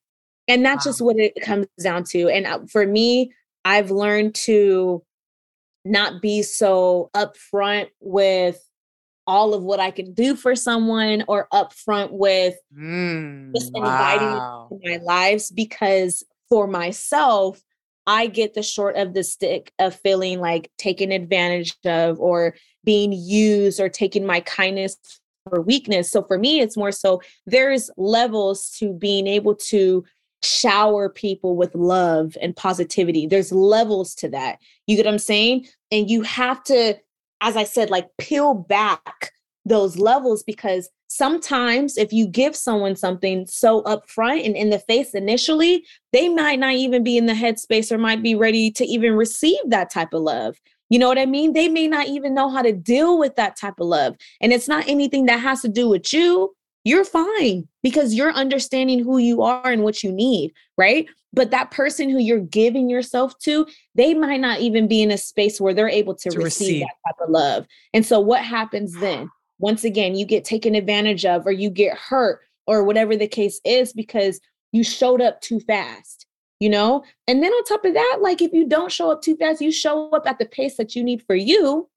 And 0.49 0.65
that's 0.65 0.85
wow. 0.85 0.91
just 0.91 1.01
what 1.01 1.17
it 1.19 1.35
comes 1.41 1.67
down 1.83 2.05
to. 2.11 2.29
And 2.29 2.47
uh, 2.47 2.61
for 2.69 2.87
me 2.87 3.33
i've 3.65 3.91
learned 3.91 4.35
to 4.35 5.03
not 5.85 6.23
be 6.23 6.43
so 6.43 7.11
upfront 7.15 7.89
with 8.01 8.61
all 9.27 9.55
of 9.55 9.63
what 9.63 9.81
I 9.81 9.91
can 9.91 10.13
do 10.13 10.37
for 10.37 10.55
someone 10.55 11.25
or 11.29 11.49
upfront 11.53 12.11
with 12.11 12.55
mm, 12.77 13.55
just 13.55 13.73
inviting 13.75 14.29
wow. 14.29 14.69
my 14.83 14.99
lives 14.99 15.51
because 15.51 16.23
for 16.49 16.67
myself, 16.67 17.63
I 18.07 18.27
get 18.27 18.55
the 18.55 18.63
short 18.63 18.97
of 18.97 19.15
the 19.15 19.25
stick 19.25 19.73
of 19.79 19.95
feeling 19.95 20.41
like 20.41 20.71
taken 20.77 21.11
advantage 21.11 21.75
of 21.87 22.21
or 22.21 22.55
being 22.85 23.13
used 23.13 23.81
or 23.81 23.89
taking 23.89 24.27
my 24.27 24.41
kindness 24.41 24.97
for 25.49 25.63
weakness. 25.63 26.11
So 26.11 26.23
for 26.23 26.39
me, 26.39 26.61
it's 26.61 26.77
more 26.77 26.93
so 26.93 27.23
there's 27.47 27.91
levels 27.97 28.71
to 28.79 28.93
being 28.93 29.27
able 29.27 29.55
to 29.69 30.05
shower 30.43 31.09
people 31.09 31.57
with 31.57 31.75
love 31.75 32.37
and 32.41 32.55
positivity. 32.57 33.27
There's 33.27 33.53
levels 33.53 34.15
to 34.17 34.29
that. 34.31 34.59
You 34.87 34.97
get 34.97 35.07
what 35.07 35.13
I'm 35.13 35.19
saying? 35.19 35.67
And 35.91 36.11
you 36.11 36.23
have 36.23 36.63
to, 36.65 36.99
as 37.41 37.57
I 37.57 37.65
said, 37.65 37.91
like 37.91 38.09
peel 38.19 38.55
back 38.55 39.33
those 39.65 39.97
levels 39.97 40.43
because 40.43 40.91
sometimes 41.09 41.97
if 41.97 42.13
you 42.13 42.27
give 42.27 42.55
someone 42.55 42.97
something 42.97 43.47
so 43.47 43.83
upfront 43.83 44.45
and 44.45 44.57
in 44.57 44.71
the 44.71 44.79
face 44.79 45.15
initially, 45.15 45.85
they 46.13 46.29
might 46.29 46.59
not 46.59 46.75
even 46.75 47.03
be 47.03 47.17
in 47.17 47.27
the 47.27 47.33
headspace 47.33 47.91
or 47.91 47.99
might 47.99 48.23
be 48.23 48.35
ready 48.35 48.71
to 48.73 48.85
even 48.85 49.15
receive 49.15 49.59
that 49.69 49.91
type 49.91 50.13
of 50.13 50.23
love. 50.23 50.57
You 50.91 50.99
know 50.99 51.09
what 51.09 51.19
I 51.19 51.27
mean? 51.27 51.55
They 51.55 51.69
may 51.69 51.89
not 51.89 52.09
even 52.09 52.35
know 52.35 52.51
how 52.51 52.63
to 52.63 52.73
deal 52.73 53.19
with 53.19 53.37
that 53.37 53.57
type 53.57 53.81
of 53.81 53.87
love. 53.87 54.17
And 54.41 54.53
it's 54.53 54.69
not 54.69 54.87
anything 54.87 55.27
that 55.27 55.41
has 55.41 55.63
to 55.63 55.69
do 55.69 55.89
with 55.89 56.13
you 56.13 56.55
you're 56.85 57.05
fine 57.05 57.67
because 57.83 58.15
you're 58.15 58.33
understanding 58.33 59.03
who 59.03 59.19
you 59.19 59.43
are 59.43 59.67
and 59.67 59.83
what 59.83 60.03
you 60.03 60.13
need, 60.13 60.53
right? 60.77 61.07
But 61.33 61.51
that 61.51 61.71
person 61.71 62.11
who 62.11 62.19
you're 62.19 62.39
giving 62.39 62.89
yourself 62.89 63.37
to, 63.41 63.67
they 63.95 64.15
might 64.15 64.41
not 64.41 64.61
even 64.61 64.87
be 64.87 65.03
in 65.03 65.11
a 65.11 65.19
space 65.19 65.61
where 65.61 65.75
they're 65.75 65.89
able 65.89 66.15
to, 66.15 66.31
to 66.31 66.39
receive, 66.39 66.69
receive 66.69 66.81
that 66.83 67.09
type 67.09 67.27
of 67.27 67.31
love. 67.31 67.67
And 67.95 68.05
so 68.05 68.21
what 68.21 68.43
happens 68.43 68.95
then? 69.01 69.31
Once 69.59 69.83
again, 69.83 70.15
you 70.15 70.27
get 70.27 70.45
taken 70.45 70.75
advantage 70.75 71.25
of 71.25 71.47
or 71.47 71.53
you 71.53 71.71
get 71.71 71.97
hurt 71.97 72.41
or 72.67 72.85
whatever 72.85 73.17
the 73.17 73.29
case 73.29 73.61
is 73.65 73.93
because 73.93 74.41
you 74.73 74.85
showed 74.85 75.23
up 75.23 75.41
too 75.41 75.61
fast, 75.61 76.27
you 76.61 76.69
know? 76.69 77.03
And 77.27 77.43
then 77.43 77.53
on 77.53 77.65
top 77.65 77.85
of 77.85 77.95
that, 77.95 78.19
like 78.21 78.43
if 78.43 78.53
you 78.53 78.69
don't 78.69 78.93
show 78.93 79.11
up 79.11 79.23
too 79.23 79.37
fast, 79.37 79.61
you 79.61 79.73
show 79.73 80.11
up 80.11 80.27
at 80.27 80.39
the 80.39 80.47
pace 80.47 80.77
that 80.77 80.95
you 80.95 81.03
need 81.03 81.23
for 81.23 81.35
you 81.35 81.89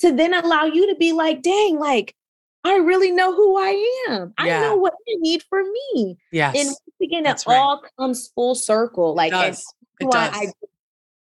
to 0.00 0.12
then 0.12 0.34
allow 0.34 0.64
you 0.64 0.88
to 0.88 0.96
be 0.96 1.12
like, 1.12 1.42
dang, 1.42 1.78
like 1.78 2.14
I 2.64 2.76
really 2.76 3.10
know 3.10 3.34
who 3.34 3.58
I 3.58 4.04
am. 4.08 4.34
Yeah. 4.38 4.58
I 4.58 4.60
know 4.60 4.76
what 4.76 4.92
I 4.92 5.14
need 5.18 5.42
for 5.48 5.62
me. 5.62 6.18
Yes. 6.30 6.56
And 6.56 6.66
once 6.66 6.80
again, 7.02 7.26
it 7.26 7.42
right. 7.46 7.56
all 7.56 7.82
comes 7.98 8.28
full 8.28 8.54
circle. 8.54 9.14
Like 9.14 9.32
it 9.32 9.36
does. 9.36 9.74
It 10.00 10.10
does. 10.10 10.30
I, 10.34 10.52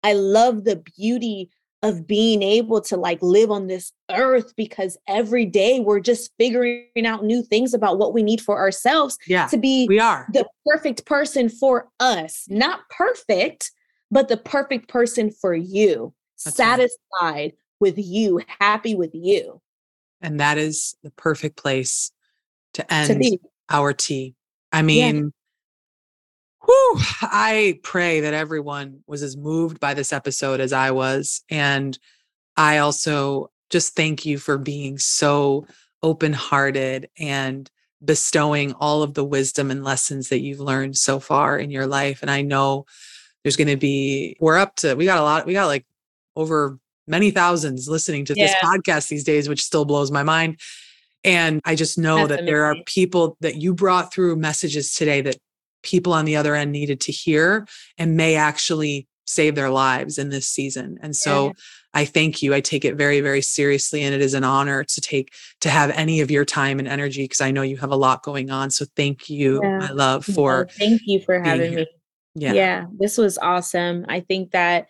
I 0.02 0.12
love 0.14 0.64
the 0.64 0.82
beauty 0.96 1.50
of 1.82 2.06
being 2.06 2.42
able 2.42 2.80
to 2.80 2.96
like 2.96 3.22
live 3.22 3.50
on 3.50 3.68
this 3.68 3.92
earth 4.10 4.54
because 4.56 4.96
every 5.06 5.46
day 5.46 5.80
we're 5.80 6.00
just 6.00 6.32
figuring 6.38 7.06
out 7.06 7.24
new 7.24 7.42
things 7.42 7.72
about 7.72 7.98
what 7.98 8.12
we 8.12 8.22
need 8.22 8.40
for 8.40 8.58
ourselves 8.58 9.16
yeah, 9.28 9.46
to 9.46 9.56
be 9.56 9.86
we 9.88 10.00
are 10.00 10.26
the 10.32 10.44
perfect 10.66 11.06
person 11.06 11.48
for 11.48 11.88
us 12.00 12.46
not 12.48 12.80
perfect 12.90 13.70
but 14.10 14.26
the 14.26 14.36
perfect 14.36 14.88
person 14.88 15.30
for 15.30 15.54
you 15.54 16.12
That's 16.44 16.56
satisfied 16.56 16.96
right. 17.22 17.54
with 17.78 17.96
you 17.96 18.40
happy 18.58 18.96
with 18.96 19.14
you 19.14 19.60
and 20.20 20.40
that 20.40 20.58
is 20.58 20.96
the 21.02 21.10
perfect 21.10 21.56
place 21.56 22.12
to 22.74 22.92
end 22.92 23.22
to 23.22 23.38
our 23.68 23.92
tea 23.92 24.34
i 24.72 24.82
mean 24.82 25.16
yeah. 25.16 25.30
Whew, 26.68 26.98
I 27.22 27.80
pray 27.82 28.20
that 28.20 28.34
everyone 28.34 29.00
was 29.06 29.22
as 29.22 29.38
moved 29.38 29.80
by 29.80 29.94
this 29.94 30.12
episode 30.12 30.60
as 30.60 30.70
I 30.70 30.90
was. 30.90 31.42
And 31.48 31.98
I 32.58 32.78
also 32.78 33.50
just 33.70 33.96
thank 33.96 34.26
you 34.26 34.36
for 34.36 34.58
being 34.58 34.98
so 34.98 35.66
open 36.02 36.34
hearted 36.34 37.08
and 37.18 37.70
bestowing 38.04 38.74
all 38.74 39.02
of 39.02 39.14
the 39.14 39.24
wisdom 39.24 39.70
and 39.70 39.82
lessons 39.82 40.28
that 40.28 40.40
you've 40.40 40.60
learned 40.60 40.96
so 40.98 41.18
far 41.18 41.58
in 41.58 41.70
your 41.70 41.86
life. 41.86 42.20
And 42.20 42.30
I 42.30 42.42
know 42.42 42.84
there's 43.42 43.56
going 43.56 43.68
to 43.68 43.76
be, 43.76 44.36
we're 44.38 44.58
up 44.58 44.76
to, 44.76 44.94
we 44.94 45.06
got 45.06 45.18
a 45.18 45.22
lot, 45.22 45.46
we 45.46 45.54
got 45.54 45.66
like 45.66 45.86
over 46.36 46.78
many 47.08 47.30
thousands 47.30 47.88
listening 47.88 48.24
to 48.26 48.34
yeah. 48.36 48.46
this 48.46 48.54
podcast 48.56 49.08
these 49.08 49.24
days, 49.24 49.48
which 49.48 49.62
still 49.62 49.84
blows 49.84 50.10
my 50.10 50.22
mind. 50.22 50.58
And 51.24 51.60
I 51.64 51.74
just 51.74 51.98
know 51.98 52.16
That's 52.16 52.28
that 52.28 52.34
amazing. 52.40 52.46
there 52.46 52.64
are 52.64 52.76
people 52.86 53.36
that 53.40 53.56
you 53.56 53.74
brought 53.74 54.12
through 54.12 54.36
messages 54.36 54.92
today 54.94 55.20
that 55.22 55.36
people 55.82 56.12
on 56.12 56.24
the 56.24 56.36
other 56.36 56.54
end 56.54 56.72
needed 56.72 57.00
to 57.02 57.12
hear 57.12 57.66
and 57.96 58.16
may 58.16 58.36
actually 58.36 59.08
save 59.26 59.54
their 59.54 59.70
lives 59.70 60.18
in 60.18 60.30
this 60.30 60.46
season. 60.46 60.98
And 61.02 61.14
so 61.14 61.46
yeah. 61.46 61.52
I 61.94 62.04
thank 62.04 62.42
you. 62.42 62.54
I 62.54 62.60
take 62.60 62.84
it 62.84 62.96
very, 62.96 63.20
very 63.20 63.42
seriously. 63.42 64.02
And 64.02 64.14
it 64.14 64.20
is 64.20 64.34
an 64.34 64.44
honor 64.44 64.84
to 64.84 65.00
take, 65.00 65.32
to 65.60 65.70
have 65.70 65.90
any 65.90 66.20
of 66.20 66.30
your 66.30 66.44
time 66.44 66.78
and 66.78 66.88
energy 66.88 67.24
because 67.24 67.40
I 67.40 67.50
know 67.50 67.62
you 67.62 67.76
have 67.76 67.90
a 67.90 67.96
lot 67.96 68.22
going 68.22 68.50
on. 68.50 68.70
So 68.70 68.86
thank 68.96 69.28
you, 69.28 69.60
yeah. 69.62 69.78
my 69.78 69.90
love, 69.90 70.24
for. 70.24 70.68
thank 70.78 71.02
you 71.04 71.20
for 71.20 71.40
having 71.42 71.70
here. 71.70 71.80
me. 71.80 71.86
Yeah. 72.36 72.52
Yeah. 72.52 72.86
This 72.98 73.18
was 73.18 73.36
awesome. 73.38 74.06
I 74.08 74.20
think 74.20 74.52
that 74.52 74.86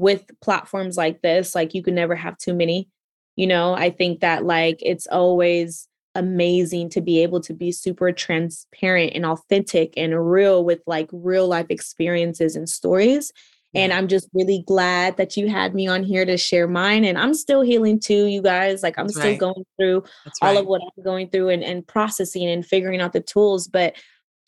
with 0.00 0.30
platforms 0.40 0.96
like 0.96 1.20
this, 1.20 1.54
like 1.54 1.74
you 1.74 1.82
can 1.82 1.94
never 1.94 2.16
have 2.16 2.38
too 2.38 2.54
many. 2.54 2.88
You 3.36 3.46
know, 3.46 3.74
I 3.74 3.90
think 3.90 4.20
that 4.20 4.44
like 4.44 4.78
it's 4.80 5.06
always 5.06 5.86
amazing 6.14 6.88
to 6.90 7.00
be 7.00 7.22
able 7.22 7.40
to 7.40 7.52
be 7.52 7.70
super 7.70 8.10
transparent 8.10 9.12
and 9.14 9.26
authentic 9.26 9.92
and 9.96 10.30
real 10.30 10.64
with 10.64 10.80
like 10.86 11.08
real 11.12 11.46
life 11.46 11.66
experiences 11.68 12.56
and 12.56 12.68
stories. 12.68 13.32
And 13.72 13.92
I'm 13.92 14.08
just 14.08 14.28
really 14.32 14.64
glad 14.66 15.16
that 15.16 15.36
you 15.36 15.48
had 15.48 15.76
me 15.76 15.86
on 15.86 16.02
here 16.02 16.24
to 16.24 16.36
share 16.36 16.66
mine. 16.66 17.04
And 17.04 17.16
I'm 17.16 17.34
still 17.34 17.60
healing 17.60 18.00
too, 18.00 18.26
you 18.26 18.42
guys. 18.42 18.82
Like 18.82 18.98
I'm 18.98 19.06
That's 19.06 19.18
still 19.18 19.30
right. 19.30 19.38
going 19.38 19.64
through 19.78 20.02
That's 20.24 20.38
all 20.42 20.54
right. 20.54 20.58
of 20.58 20.66
what 20.66 20.82
I'm 20.82 21.04
going 21.04 21.28
through 21.28 21.50
and, 21.50 21.62
and 21.62 21.86
processing 21.86 22.48
and 22.48 22.66
figuring 22.66 23.00
out 23.00 23.12
the 23.12 23.20
tools. 23.20 23.68
But 23.68 23.94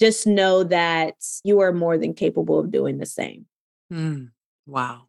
just 0.01 0.27
know 0.27 0.65
that 0.65 1.15
you 1.45 1.61
are 1.61 1.73
more 1.73 1.99
than 1.99 2.15
capable 2.15 2.59
of 2.59 2.73
doing 2.73 2.99
the 2.99 3.07
same. 3.07 3.47
Mm, 3.93 4.31
wow. 4.67 5.03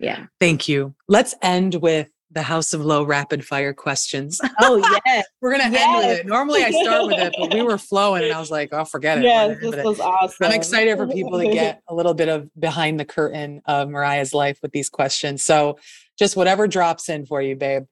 Yeah. 0.00 0.26
Thank 0.40 0.68
you. 0.68 0.94
Let's 1.08 1.34
end 1.42 1.76
with 1.76 2.10
the 2.32 2.42
House 2.42 2.72
of 2.72 2.84
Lo 2.84 3.04
rapid 3.04 3.44
fire 3.44 3.72
questions. 3.72 4.40
Oh, 4.60 4.76
yeah. 5.06 5.22
We're 5.40 5.56
going 5.56 5.70
to 5.70 5.76
yes. 5.76 5.86
end 5.86 5.96
with 5.96 6.18
it. 6.18 6.26
Normally 6.26 6.64
I 6.64 6.70
start 6.70 7.06
with 7.06 7.18
it, 7.18 7.34
but 7.38 7.52
we 7.52 7.62
were 7.62 7.78
flowing 7.78 8.24
and 8.24 8.32
I 8.32 8.38
was 8.38 8.50
like, 8.50 8.70
oh, 8.72 8.84
forget 8.84 9.18
it. 9.18 9.24
Yes, 9.24 9.58
this 9.60 9.84
was 9.84 10.00
awesome. 10.00 10.46
I'm 10.46 10.52
excited 10.52 10.96
for 10.96 11.06
people 11.06 11.38
to 11.38 11.48
get 11.48 11.82
a 11.88 11.94
little 11.94 12.14
bit 12.14 12.28
of 12.28 12.48
behind 12.58 12.98
the 12.98 13.04
curtain 13.04 13.62
of 13.66 13.88
Mariah's 13.88 14.32
life 14.32 14.58
with 14.62 14.72
these 14.72 14.88
questions. 14.88 15.44
So 15.44 15.78
just 16.18 16.36
whatever 16.36 16.66
drops 16.66 17.08
in 17.08 17.26
for 17.26 17.42
you, 17.42 17.56
babe. 17.56 17.84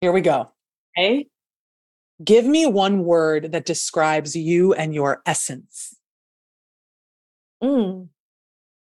Here 0.00 0.12
we 0.12 0.22
go. 0.22 0.50
Hey, 0.94 1.28
Give 2.24 2.46
me 2.46 2.66
one 2.66 3.04
word 3.04 3.52
that 3.52 3.66
describes 3.66 4.34
you 4.34 4.72
and 4.72 4.94
your 4.94 5.22
essence. 5.26 5.96
Mm. 7.62 8.08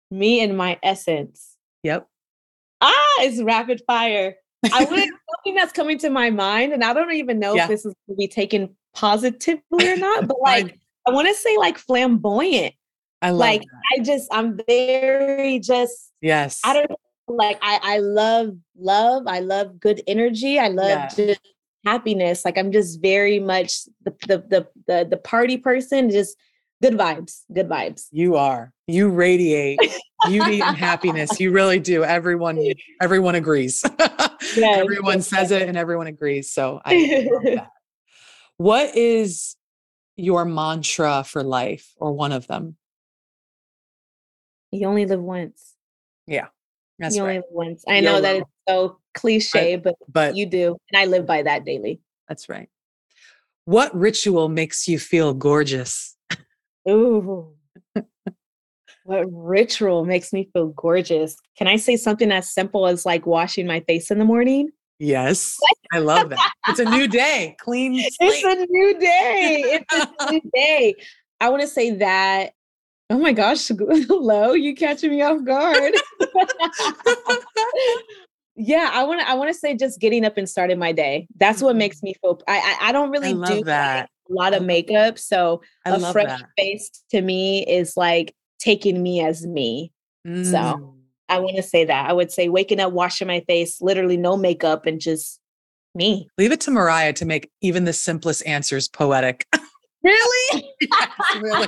Me 0.09 0.41
and 0.41 0.57
my 0.57 0.79
essence. 0.81 1.57
Yep. 1.83 2.07
Ah, 2.81 3.21
it's 3.21 3.41
rapid 3.41 3.81
fire. 3.87 4.35
I 4.71 4.83
would 4.83 4.89
something 4.89 5.55
that's 5.55 5.71
coming 5.71 5.97
to 5.99 6.09
my 6.09 6.29
mind, 6.29 6.73
and 6.73 6.83
I 6.83 6.93
don't 6.93 7.13
even 7.13 7.39
know 7.39 7.55
yeah. 7.55 7.63
if 7.63 7.69
this 7.69 7.85
is 7.85 7.93
going 8.07 8.15
to 8.15 8.17
be 8.17 8.27
taken 8.27 8.75
positively 8.93 9.89
or 9.89 9.97
not, 9.97 10.27
but 10.27 10.37
like 10.41 10.79
I 11.07 11.11
want 11.11 11.27
to 11.27 11.33
say 11.33 11.57
like 11.57 11.77
flamboyant. 11.77 12.73
I 13.21 13.31
like 13.31 13.61
that. 13.61 13.99
I 13.99 14.03
just 14.03 14.27
I'm 14.31 14.59
very 14.67 15.59
just 15.59 16.11
yes. 16.21 16.61
I 16.63 16.73
don't 16.73 16.91
like 17.27 17.57
I 17.61 17.79
I 17.81 17.97
love 17.99 18.55
love. 18.77 19.23
I 19.27 19.39
love 19.39 19.79
good 19.79 20.01
energy. 20.07 20.59
I 20.59 20.67
love 20.67 20.89
yeah. 20.89 21.07
just 21.07 21.41
happiness. 21.85 22.45
Like 22.45 22.57
I'm 22.57 22.71
just 22.71 23.01
very 23.01 23.39
much 23.39 23.85
the 24.03 24.15
the 24.27 24.37
the 24.37 24.67
the, 24.87 25.07
the 25.09 25.17
party 25.17 25.57
person. 25.57 26.09
Just 26.09 26.37
good 26.81 26.93
vibes. 26.93 27.41
Good 27.51 27.69
vibes. 27.69 28.07
You 28.11 28.35
are. 28.35 28.71
You 28.87 29.09
radiate 29.09 29.79
beauty 30.25 30.61
and 30.61 30.77
happiness. 30.77 31.29
You 31.39 31.51
really 31.51 31.79
do. 31.79 32.03
Everyone, 32.03 32.59
everyone 33.01 33.35
agrees. 33.35 33.83
Yeah, 34.55 34.77
everyone 34.77 35.21
says 35.21 35.51
it 35.51 35.63
and 35.63 35.77
everyone 35.77 36.07
agrees. 36.07 36.51
So 36.51 36.79
I 36.83 37.27
What 38.57 38.95
is 38.95 39.55
your 40.15 40.45
mantra 40.45 41.23
for 41.23 41.43
life 41.43 41.93
or 41.97 42.13
one 42.13 42.31
of 42.31 42.47
them? 42.47 42.77
You 44.71 44.87
only 44.87 45.05
live 45.05 45.21
once. 45.21 45.73
Yeah. 46.25 46.47
That's 46.97 47.15
you 47.15 47.23
right. 47.23 47.29
only 47.29 47.37
live 47.37 47.45
once. 47.51 47.83
I 47.87 47.99
know 47.99 48.21
that 48.21 48.37
it's 48.37 48.49
so 48.67 48.99
cliche, 49.13 49.75
but, 49.75 49.95
but 50.07 50.35
you 50.35 50.45
do. 50.45 50.77
And 50.91 51.01
I 51.01 51.05
live 51.05 51.25
by 51.25 51.43
that 51.43 51.65
daily. 51.65 52.01
That's 52.27 52.49
right. 52.49 52.69
What 53.65 53.93
ritual 53.95 54.49
makes 54.49 54.87
you 54.87 54.97
feel 54.97 55.33
gorgeous? 55.33 56.16
Ooh. 56.89 57.53
What 59.07 59.25
ritual 59.31 60.03
makes 60.03 60.33
me 60.33 60.49
feel 60.51 60.67
gorgeous? 60.75 61.37
Can 61.57 61.67
I 61.67 61.77
say 61.77 61.95
something 61.95 62.29
as 62.29 62.53
simple 62.53 62.87
as 62.87 63.05
like 63.05 63.25
washing 63.25 63.65
my 63.65 63.79
face 63.79 64.11
in 64.11 64.19
the 64.19 64.25
morning? 64.25 64.69
Yes, 64.99 65.55
I 65.93 65.99
love 65.99 66.29
that. 66.29 66.51
It's 66.67 66.79
a 66.79 66.85
new 66.85 67.07
day, 67.07 67.55
clean. 67.61 67.93
Slate. 67.95 68.11
It's 68.19 68.43
a 68.43 68.65
new 68.69 68.99
day. 68.99 69.63
It's 69.65 69.93
a 69.93 70.25
new 70.31 70.41
day. 70.53 70.95
I 71.39 71.47
want 71.47 71.61
to 71.61 71.67
say 71.67 71.91
that. 71.91 72.51
Oh 73.09 73.17
my 73.17 73.31
gosh, 73.31 73.65
hello, 73.69 74.51
you 74.51 74.75
catching 74.75 75.11
me 75.11 75.21
off 75.21 75.41
guard. 75.45 75.93
yeah, 78.57 78.89
I 78.91 79.03
want 79.03 79.21
to. 79.21 79.29
I 79.29 79.35
want 79.35 79.49
to 79.49 79.57
say 79.57 79.77
just 79.77 80.01
getting 80.01 80.25
up 80.25 80.37
and 80.37 80.49
starting 80.49 80.79
my 80.79 80.91
day. 80.91 81.27
That's 81.37 81.61
what 81.61 81.77
makes 81.77 81.97
mm-hmm. 81.97 82.07
me 82.07 82.15
feel. 82.21 82.41
I 82.45 82.57
I, 82.57 82.89
I 82.89 82.91
don't 82.91 83.11
really 83.11 83.33
do 83.33 83.63
that. 83.63 84.09
A 84.29 84.33
lot 84.33 84.53
of 84.53 84.63
makeup, 84.63 85.17
so 85.17 85.61
I 85.85 85.91
a 85.91 85.99
fresh 86.11 86.39
that. 86.39 86.49
face 86.57 86.89
to 87.11 87.21
me 87.21 87.65
is 87.65 87.95
like 87.95 88.35
taking 88.59 89.01
me 89.01 89.23
as 89.23 89.45
me. 89.45 89.91
Mm. 90.25 90.45
So 90.45 90.95
I 91.29 91.39
want 91.39 91.55
to 91.57 91.63
say 91.63 91.85
that. 91.85 92.09
I 92.09 92.13
would 92.13 92.31
say 92.31 92.49
waking 92.49 92.79
up, 92.79 92.93
washing 92.93 93.27
my 93.27 93.41
face, 93.41 93.81
literally 93.81 94.17
no 94.17 94.37
makeup 94.37 94.85
and 94.85 94.99
just 94.99 95.39
me. 95.95 96.27
Leave 96.37 96.51
it 96.51 96.61
to 96.61 96.71
Mariah 96.71 97.13
to 97.13 97.25
make 97.25 97.51
even 97.61 97.85
the 97.85 97.93
simplest 97.93 98.45
answers 98.45 98.87
poetic. 98.87 99.45
Really? 100.03 100.63
yes, 100.79 101.09
really. 101.41 101.67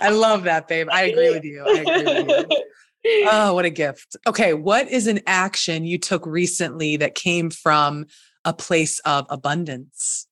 I 0.00 0.08
love 0.10 0.44
that, 0.44 0.66
babe. 0.66 0.88
I 0.90 1.02
agree 1.02 1.30
with 1.30 1.44
you. 1.44 1.62
I 1.66 1.80
agree 1.80 2.24
with 2.24 2.46
you. 2.50 2.62
Oh, 3.26 3.52
what 3.52 3.66
a 3.66 3.70
gift. 3.70 4.16
Okay. 4.26 4.54
What 4.54 4.88
is 4.88 5.06
an 5.08 5.20
action 5.26 5.84
you 5.84 5.98
took 5.98 6.24
recently 6.24 6.96
that 6.96 7.14
came 7.14 7.50
from 7.50 8.06
a 8.46 8.54
place 8.54 8.98
of 9.00 9.26
abundance? 9.28 10.26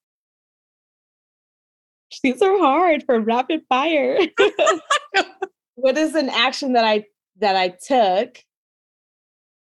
These 2.22 2.40
are 2.42 2.58
hard 2.58 3.02
for 3.04 3.18
rapid 3.20 3.62
fire 3.68 4.18
what 5.74 5.98
is 5.98 6.14
an 6.14 6.28
action 6.28 6.74
that 6.74 6.84
I 6.84 7.04
that 7.38 7.56
I 7.56 7.68
took 7.68 8.38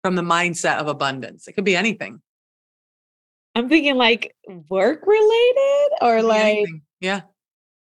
from 0.04 0.16
the 0.16 0.22
mindset 0.22 0.78
of 0.78 0.88
abundance? 0.88 1.48
It 1.48 1.54
could 1.54 1.66
be 1.66 1.76
anything. 1.76 2.22
I'm 3.56 3.70
thinking 3.70 3.96
like 3.96 4.36
work 4.70 5.06
related 5.08 5.90
or 6.02 6.22
like 6.22 6.44
anything. 6.44 6.82
yeah. 7.00 7.22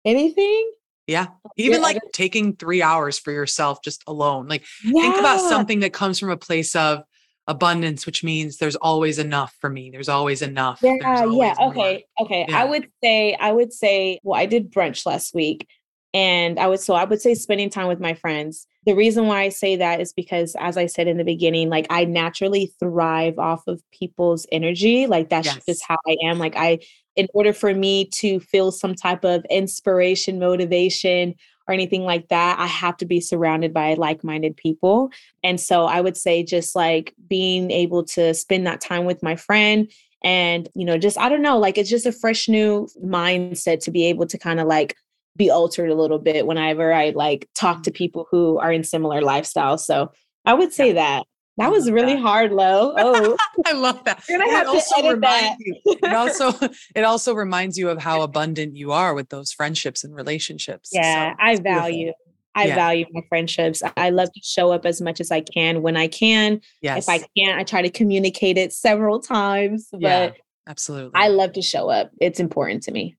Anything? 0.03 0.71
Yeah. 1.07 1.27
Even 1.57 1.81
like 1.81 1.99
taking 2.13 2.55
3 2.55 2.81
hours 2.81 3.19
for 3.19 3.31
yourself 3.31 3.79
just 3.83 4.03
alone. 4.07 4.47
Like 4.47 4.65
yeah. 4.83 5.01
think 5.01 5.17
about 5.17 5.39
something 5.39 5.79
that 5.79 5.93
comes 5.93 6.19
from 6.19 6.29
a 6.29 6.37
place 6.37 6.75
of 6.75 7.03
abundance 7.49 8.05
which 8.05 8.23
means 8.23 8.57
there's 8.57 8.77
always 8.77 9.19
enough 9.19 9.53
for 9.59 9.69
me 9.69 9.89
there's 9.89 10.07
always 10.07 10.41
enough 10.41 10.79
yeah 10.81 11.25
yeah 11.25 11.53
okay 11.59 12.05
more. 12.19 12.25
okay 12.25 12.45
yeah. 12.47 12.61
i 12.61 12.63
would 12.63 12.87
say 13.03 13.35
i 13.41 13.51
would 13.51 13.73
say 13.73 14.19
well 14.23 14.39
i 14.39 14.45
did 14.45 14.71
brunch 14.71 15.05
last 15.05 15.33
week 15.33 15.67
and 16.13 16.57
I 16.57 16.67
would, 16.67 16.79
so 16.79 16.95
I 16.95 17.03
would 17.03 17.21
say 17.21 17.35
spending 17.35 17.69
time 17.69 17.87
with 17.87 17.99
my 17.99 18.15
friends. 18.15 18.65
The 18.85 18.95
reason 18.95 19.27
why 19.27 19.43
I 19.43 19.49
say 19.49 19.75
that 19.75 20.01
is 20.01 20.11
because, 20.11 20.55
as 20.59 20.75
I 20.75 20.87
said 20.87 21.07
in 21.07 21.17
the 21.17 21.23
beginning, 21.23 21.69
like 21.69 21.85
I 21.89 22.05
naturally 22.05 22.73
thrive 22.79 23.37
off 23.37 23.67
of 23.67 23.83
people's 23.91 24.47
energy. 24.51 25.05
Like 25.05 25.29
that's 25.29 25.45
yes. 25.45 25.65
just 25.67 25.83
how 25.87 25.97
I 26.07 26.17
am. 26.23 26.39
Like 26.39 26.55
I, 26.55 26.79
in 27.15 27.27
order 27.33 27.53
for 27.53 27.75
me 27.75 28.05
to 28.15 28.39
feel 28.39 28.71
some 28.71 28.95
type 28.95 29.23
of 29.23 29.45
inspiration, 29.51 30.39
motivation, 30.39 31.35
or 31.69 31.71
anything 31.71 32.03
like 32.03 32.27
that, 32.29 32.59
I 32.59 32.65
have 32.65 32.97
to 32.97 33.05
be 33.05 33.21
surrounded 33.21 33.73
by 33.73 33.93
like 33.93 34.23
minded 34.23 34.57
people. 34.57 35.11
And 35.43 35.61
so 35.61 35.85
I 35.85 36.01
would 36.01 36.17
say 36.17 36.41
just 36.43 36.75
like 36.75 37.13
being 37.27 37.69
able 37.69 38.03
to 38.05 38.33
spend 38.33 38.65
that 38.65 38.81
time 38.81 39.05
with 39.05 39.21
my 39.21 39.35
friend 39.35 39.89
and, 40.23 40.67
you 40.73 40.83
know, 40.83 40.97
just, 40.97 41.19
I 41.19 41.29
don't 41.29 41.43
know, 41.43 41.59
like 41.59 41.77
it's 41.77 41.89
just 41.89 42.07
a 42.07 42.11
fresh 42.11 42.49
new 42.49 42.89
mindset 43.05 43.81
to 43.81 43.91
be 43.91 44.05
able 44.05 44.25
to 44.25 44.37
kind 44.39 44.59
of 44.59 44.67
like 44.67 44.95
be 45.37 45.51
altered 45.51 45.91
a 45.91 45.95
little 45.95 46.17
bit 46.17 46.47
whenever 46.47 46.91
I 46.91 47.11
like 47.11 47.47
talk 47.53 47.83
to 47.83 47.91
mm-hmm. 47.91 47.97
people 47.97 48.27
who 48.31 48.57
are 48.57 48.73
in 48.73 48.83
similar 48.83 49.21
lifestyles. 49.21 49.81
So 49.81 50.11
I 50.45 50.55
would 50.55 50.73
say 50.73 50.93
that. 50.93 51.27
That 51.59 51.71
was 51.71 51.91
really 51.91 52.15
that. 52.15 52.21
hard, 52.21 52.51
Lo. 52.53 52.93
Oh, 52.97 53.37
I 53.65 53.73
love 53.73 54.03
that. 54.05 54.23
You're 54.29 54.39
gonna 54.39 54.51
have 54.51 54.67
it 54.69 54.83
to 54.83 54.97
edit 54.97 55.21
that. 55.21 55.55
You, 55.59 55.75
it 55.85 56.13
also 56.13 56.51
it 56.95 57.03
also 57.03 57.33
reminds 57.33 57.77
you 57.77 57.89
of 57.89 58.01
how 58.01 58.21
abundant 58.21 58.77
you 58.77 58.93
are 58.93 59.13
with 59.13 59.29
those 59.29 59.51
friendships 59.51 60.03
and 60.03 60.15
relationships. 60.15 60.89
Yeah, 60.93 61.31
so 61.31 61.35
I 61.39 61.55
value. 61.57 62.05
Beautiful. 62.05 62.25
I 62.55 62.65
yeah. 62.65 62.75
value 62.75 63.05
my 63.11 63.21
friendships. 63.29 63.83
I 63.95 64.09
love 64.09 64.31
to 64.33 64.41
show 64.41 64.71
up 64.71 64.85
as 64.85 65.01
much 65.01 65.19
as 65.19 65.31
I 65.31 65.41
can 65.41 65.81
when 65.81 65.95
I 65.95 66.07
can. 66.07 66.61
Yes. 66.81 67.07
If 67.07 67.09
I 67.09 67.25
can't, 67.37 67.59
I 67.59 67.63
try 67.63 67.81
to 67.81 67.89
communicate 67.89 68.57
it 68.57 68.73
several 68.73 69.19
times. 69.19 69.87
But 69.91 70.01
yeah, 70.01 70.31
absolutely. 70.67 71.11
I 71.13 71.27
love 71.27 71.53
to 71.53 71.61
show 71.61 71.89
up. 71.89 72.11
It's 72.19 72.39
important 72.39 72.83
to 72.83 72.91
me. 72.91 73.15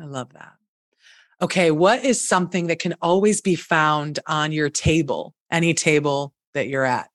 I 0.00 0.04
love 0.04 0.32
that. 0.34 0.52
Okay, 1.40 1.70
what 1.70 2.04
is 2.04 2.26
something 2.26 2.66
that 2.68 2.78
can 2.78 2.94
always 3.02 3.40
be 3.40 3.54
found 3.54 4.18
on 4.26 4.52
your 4.52 4.70
table, 4.70 5.34
any 5.50 5.74
table 5.74 6.34
that 6.54 6.68
you're 6.68 6.84
at? 6.84 7.08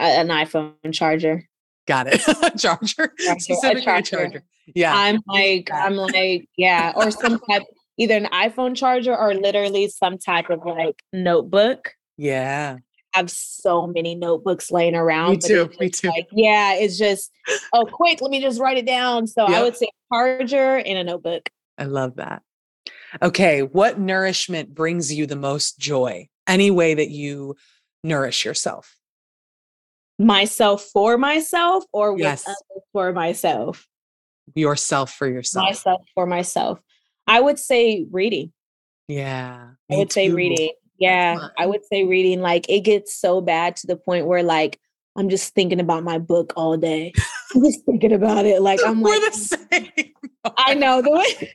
An 0.00 0.28
iPhone 0.28 0.74
charger. 0.92 1.48
Got 1.86 2.06
it. 2.08 2.20
charger. 2.58 3.12
Specifically 3.18 3.80
a 3.80 3.84
charger. 3.84 4.16
charger. 4.16 4.44
Yeah. 4.74 4.94
I'm 4.94 5.20
like, 5.26 5.70
I'm 5.72 5.96
like, 5.96 6.48
yeah, 6.56 6.92
or 6.96 7.10
some 7.10 7.38
type, 7.40 7.62
either 7.98 8.16
an 8.16 8.26
iPhone 8.26 8.74
charger 8.74 9.16
or 9.16 9.34
literally 9.34 9.88
some 9.88 10.18
type 10.18 10.50
of 10.50 10.64
like 10.64 11.02
notebook. 11.12 11.92
Yeah. 12.16 12.78
I 13.14 13.18
have 13.18 13.30
so 13.30 13.86
many 13.86 14.14
notebooks 14.14 14.70
laying 14.70 14.96
around. 14.96 15.30
Me 15.30 15.36
too. 15.38 15.70
Me 15.78 15.88
too. 15.88 16.08
Like, 16.08 16.26
yeah, 16.32 16.74
it's 16.74 16.98
just, 16.98 17.30
oh, 17.72 17.84
quick, 17.84 18.20
let 18.20 18.30
me 18.30 18.40
just 18.40 18.60
write 18.60 18.76
it 18.76 18.86
down. 18.86 19.26
So 19.26 19.48
yep. 19.48 19.58
I 19.58 19.62
would 19.62 19.76
say 19.76 19.88
charger 20.12 20.78
and 20.78 20.98
a 20.98 21.04
notebook. 21.04 21.48
I 21.78 21.84
love 21.84 22.16
that. 22.16 22.42
Okay. 23.22 23.62
What 23.62 24.00
nourishment 24.00 24.74
brings 24.74 25.14
you 25.14 25.26
the 25.26 25.36
most 25.36 25.78
joy? 25.78 26.28
Any 26.46 26.70
way 26.70 26.94
that 26.94 27.10
you 27.10 27.54
nourish 28.02 28.44
yourself? 28.44 28.96
Myself 30.18 30.84
for 30.92 31.18
myself 31.18 31.84
or 31.92 32.18
yes. 32.18 32.44
for 32.92 33.12
myself? 33.12 33.86
Yourself 34.54 35.12
for 35.12 35.26
yourself. 35.26 35.66
Myself 35.66 36.02
for 36.14 36.26
myself. 36.26 36.80
I 37.26 37.40
would 37.40 37.58
say 37.58 38.06
reading. 38.10 38.52
Yeah. 39.08 39.70
I 39.90 39.96
would 39.96 40.10
too. 40.10 40.14
say 40.14 40.30
reading. 40.30 40.70
Yeah. 40.98 41.48
I 41.58 41.66
would 41.66 41.84
say 41.90 42.04
reading. 42.04 42.40
Like 42.40 42.68
it 42.68 42.80
gets 42.80 43.18
so 43.18 43.40
bad 43.40 43.76
to 43.76 43.86
the 43.86 43.96
point 43.96 44.26
where 44.26 44.42
like 44.42 44.78
I'm 45.16 45.28
just 45.28 45.54
thinking 45.54 45.80
about 45.80 46.04
my 46.04 46.18
book 46.18 46.52
all 46.56 46.76
day. 46.76 47.12
I'm 47.54 47.62
just 47.62 47.84
thinking 47.84 48.12
about 48.12 48.46
it. 48.46 48.62
Like 48.62 48.80
I'm 48.84 49.00
We're 49.00 49.18
like 49.20 49.32
the 49.32 49.38
same. 49.70 50.12
I 50.56 50.74
know 50.74 51.00
the 51.00 51.10
way 51.10 51.54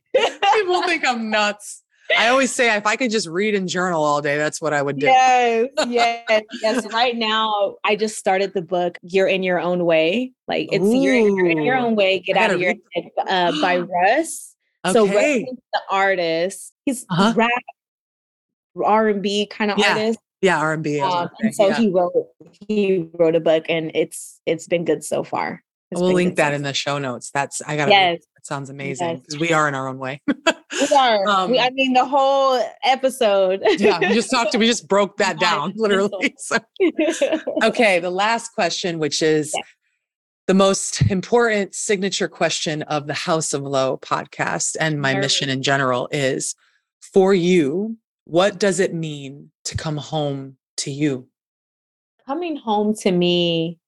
people 0.54 0.84
think 0.84 1.06
I'm 1.06 1.30
nuts. 1.30 1.84
I 2.18 2.30
always 2.30 2.54
say 2.54 2.76
if 2.76 2.86
I 2.86 2.96
could 2.96 3.12
just 3.12 3.28
read 3.28 3.56
and 3.56 3.68
journal 3.68 4.04
all 4.04 4.22
day, 4.22 4.38
that's 4.38 4.62
what 4.62 4.74
I 4.74 4.82
would 4.82 5.00
do. 5.00 5.06
Yes, 5.06 5.70
yes, 5.88 6.44
yes. 6.62 6.94
Right 6.94 7.16
now, 7.16 7.76
I 7.84 7.96
just 7.96 8.18
started 8.18 8.54
the 8.54 8.62
book 8.62 8.98
"You're 9.02 9.28
in 9.28 9.44
Your 9.44 9.60
Own 9.60 9.86
Way." 9.86 10.34
Like 10.48 10.70
it's 10.72 10.84
you're, 10.84 11.16
you're, 11.16 11.50
in 11.50 11.62
your 11.62 11.78
own 11.78 11.96
way. 11.96 12.20
Get 12.20 12.38
out 12.38 12.52
of 12.52 12.60
your 12.60 12.74
head 12.96 13.10
uh, 13.28 13.52
by 13.62 13.78
Russ. 13.80 14.56
Okay. 14.86 14.94
So 14.94 15.06
Russ 15.06 15.16
is 15.24 15.58
the 15.74 15.82
artist. 15.90 16.74
He's 16.86 17.06
uh-huh. 17.10 17.34
rap, 17.36 17.52
R 18.84 19.10
and 19.10 19.22
B 19.22 19.46
kind 19.46 19.72
of 19.72 19.78
yeah. 19.78 19.90
artist. 19.90 20.20
Yeah, 20.42 20.60
R 20.60 20.74
and 20.74 20.84
B. 20.84 21.00
Um, 21.02 21.30
so 21.52 21.68
yeah. 21.68 21.78
he 21.78 21.90
wrote 21.90 22.14
he 22.68 23.10
wrote 23.14 23.36
a 23.36 23.40
book, 23.40 23.66
and 23.70 23.92
it's 23.94 24.42
it's 24.46 24.68
been 24.68 24.86
good 24.86 25.04
so 25.04 25.24
far. 25.24 25.64
We'll 25.92 26.14
link 26.14 26.36
that 26.36 26.54
in 26.54 26.62
the 26.62 26.74
show 26.74 27.00
notes. 27.00 27.32
That's 27.32 27.62
I 27.64 27.76
gotta. 27.76 27.92
Yes. 27.92 28.26
That 28.36 28.46
sounds 28.46 28.70
amazing 28.70 29.18
because 29.18 29.36
yes. 29.36 29.42
we 29.42 29.54
are 29.54 29.68
in 29.68 29.74
our 29.74 29.88
own 29.88 29.98
way. 29.98 30.22
we 30.28 30.96
are. 30.96 31.28
Um, 31.28 31.52
we, 31.52 31.60
I 31.60 31.72
mean, 31.72 31.94
the 31.94 32.06
whole 32.06 32.62
episode. 32.84 33.62
yeah, 33.80 34.00
we 34.00 34.14
just 34.14 34.30
talked. 34.30 34.56
We 34.56 34.68
just 34.68 34.88
broke 34.88 35.18
that 35.18 35.40
down 35.40 35.74
literally. 35.76 36.36
So. 36.38 36.58
okay, 37.64 38.00
the 38.00 38.12
last 38.12 38.50
question, 38.54 39.00
which 39.00 39.24
is 39.24 39.52
yeah. 39.56 39.64
the 40.46 40.54
most 40.54 41.02
important 41.10 41.74
signature 41.74 42.28
question 42.28 42.84
of 42.84 43.08
the 43.08 43.16
House 43.16 43.54
of 43.54 43.64
Lo 43.64 43.98
podcast 43.98 44.78
and 44.80 45.02
my 45.02 45.16
mission 45.16 45.50
in 45.50 45.64
general 45.64 46.08
is 46.12 46.56
for 47.02 47.34
you. 47.34 47.98
What 48.26 48.60
does 48.60 48.80
it 48.80 48.94
mean 48.94 49.50
to 49.64 49.76
come 49.76 49.98
home 49.98 50.58
to 50.78 50.92
you? 50.92 51.28
Coming 52.28 52.58
home 52.58 52.94
to 52.98 53.12
me 53.12 53.80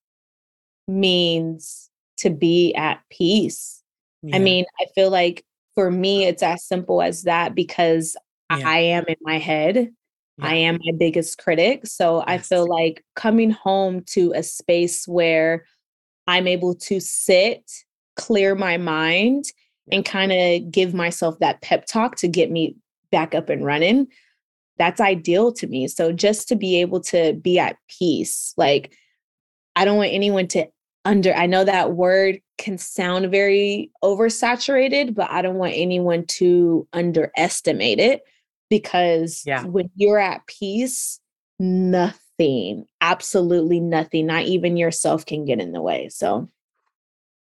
means 0.88 1.91
to 2.22 2.30
be 2.30 2.74
at 2.76 3.02
peace. 3.10 3.82
Yeah. 4.24 4.36
I 4.36 4.40
mean, 4.40 4.66
I 4.80 4.86
feel 4.96 5.10
like 5.10 5.44
for 5.76 5.92
me, 5.92 6.26
it's 6.26 6.44
as 6.44 6.64
simple 6.64 7.02
as 7.02 7.24
that 7.24 7.56
because 7.56 8.16
yeah. 8.56 8.68
I 8.68 8.78
am 8.80 9.06
in 9.08 9.16
my 9.22 9.38
head. 9.38 9.92
Yeah. 10.38 10.46
I 10.46 10.54
am 10.56 10.80
my 10.84 10.94
biggest 10.98 11.38
critic. 11.38 11.86
So 11.88 12.18
yes. 12.18 12.26
I 12.28 12.38
feel 12.40 12.68
like 12.68 13.04
coming 13.16 13.52
home 13.52 14.04
to 14.08 14.34
a 14.36 14.44
space 14.44 15.08
where 15.08 15.66
I'm 16.28 16.48
able 16.48 16.76
to 16.76 17.00
sit, 17.00 17.70
clear 18.16 18.56
my 18.56 18.78
mind, 18.78 19.46
and 19.92 20.06
kind 20.06 20.32
of 20.32 20.72
give 20.72 20.94
myself 20.94 21.40
that 21.40 21.62
pep 21.62 21.86
talk 21.86 22.16
to 22.18 22.28
get 22.28 22.52
me 22.52 22.76
back 23.12 23.36
up 23.36 23.50
and 23.50 23.66
running. 23.66 24.08
That's 24.78 25.02
ideal 25.02 25.52
to 25.54 25.68
me. 25.68 25.88
So 25.88 26.12
just 26.12 26.48
to 26.48 26.56
be 26.56 26.80
able 26.82 27.02
to 27.02 27.34
be 27.34 27.60
at 27.60 27.78
peace, 27.88 28.54
like 28.58 28.96
I 29.76 29.86
don't 29.86 29.98
want 29.98 30.14
anyone 30.14 30.48
to 30.50 30.68
under 31.06 31.34
i 31.34 31.46
know 31.46 31.64
that 31.64 31.94
word 31.94 32.40
can 32.58 32.78
sound 32.78 33.32
very 33.32 33.92
oversaturated 34.04 35.16
but 35.16 35.30
i 35.32 35.42
don't 35.42 35.56
want 35.56 35.74
anyone 35.76 36.26
to 36.26 36.88
underestimate 36.94 38.00
it 38.00 38.22
because 38.70 39.44
yeah. 39.46 39.64
when 39.66 39.90
you're 39.96 40.20
at 40.20 40.46
peace 40.48 41.20
nothing 41.60 42.86
absolutely 43.02 43.80
nothing 43.80 44.26
not 44.26 44.44
even 44.44 44.78
yourself 44.78 45.26
can 45.26 45.46
get 45.46 45.60
in 45.60 45.72
the 45.72 45.82
way 45.82 46.08
so 46.10 46.50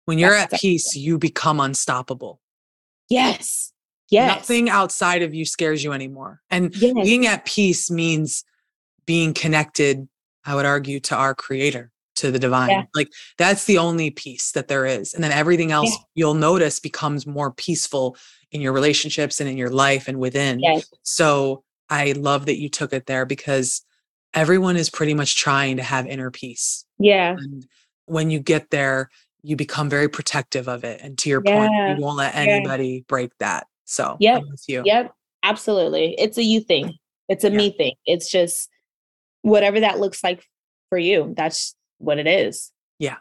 when 0.07 0.19
you're 0.19 0.35
at 0.35 0.51
peace 0.53 0.95
you 0.97 1.19
become 1.19 1.61
unstoppable 1.61 2.41
yes 3.09 3.73
yes 4.11 4.37
nothing 4.37 4.69
outside 4.69 5.23
of 5.23 5.35
you 5.35 5.45
scares 5.45 5.85
you 5.85 5.93
anymore 5.93 6.41
and 6.51 6.75
yes. 6.77 6.95
being 6.95 7.27
at 7.27 7.45
peace 7.45 7.91
means 7.91 8.45
being 9.07 9.33
connected 9.33 10.09
i 10.45 10.55
would 10.55 10.67
argue 10.67 10.99
to 11.01 11.15
our 11.15 11.35
creator 11.35 11.93
to 12.21 12.31
the 12.31 12.39
divine. 12.39 12.71
Yeah. 12.71 12.85
Like 12.95 13.09
that's 13.39 13.65
the 13.65 13.79
only 13.79 14.11
peace 14.11 14.53
that 14.53 14.69
there 14.69 14.87
is. 14.87 15.15
And 15.15 15.23
then 15.23 15.33
everything 15.33 15.73
else 15.73 15.91
yeah. 15.91 16.05
you'll 16.15 16.35
notice 16.35 16.79
becomes 16.79 17.27
more 17.27 17.53
peaceful 17.53 18.17
in 18.53 18.61
your 18.61 18.73
relationships 18.73 19.41
and 19.41 19.49
in 19.49 19.57
your 19.57 19.71
life 19.71 20.09
and 20.09 20.19
within. 20.19 20.61
Yes. 20.61 20.89
So 21.03 21.65
I 21.89 22.13
love 22.13 22.47
that 22.47 22.59
you 22.59 22.69
took 22.69 22.93
it 22.93 23.07
there 23.07 23.27
because 23.27 23.83
everyone 24.35 24.77
is 24.77 24.91
pretty 24.91 25.15
much 25.15 25.37
trying 25.37 25.77
to 25.77 25.83
have 25.83 26.07
inner 26.07 26.31
peace. 26.31 26.85
Yeah. 26.99 27.37
And 27.39 27.67
when 28.07 28.31
you 28.31 28.41
get 28.41 28.71
there, 28.71 29.11
you 29.43 29.57
become 29.57 29.89
very 29.89 30.09
protective 30.09 30.69
of 30.69 30.85
it. 30.85 31.01
And 31.03 31.17
to 31.19 31.29
your 31.29 31.43
yeah. 31.45 31.57
point, 31.57 31.99
you 31.99 32.05
won't 32.05 32.19
let 32.19 32.35
anybody 32.35 33.05
break 33.09 33.33
that. 33.39 33.67
So 33.87 34.17
yep. 34.21 34.43
you. 34.69 34.83
Yep. 34.85 35.15
Absolutely. 35.43 36.15
It's 36.19 36.39
a 36.39 36.45
you 36.45 36.61
thing. 36.61 36.95
It's 37.29 37.45
a 37.45 37.51
me 37.51 37.71
thing. 37.71 37.95
It's 38.07 38.31
just 38.31 38.69
whatever 39.43 39.81
that 39.81 39.99
looks 39.99 40.23
like 40.23 40.45
for 40.91 40.99
you. 40.99 41.33
That's 41.37 41.75
what 42.01 42.19
it 42.19 42.27
is. 42.27 42.73
Yeah. 42.99 43.17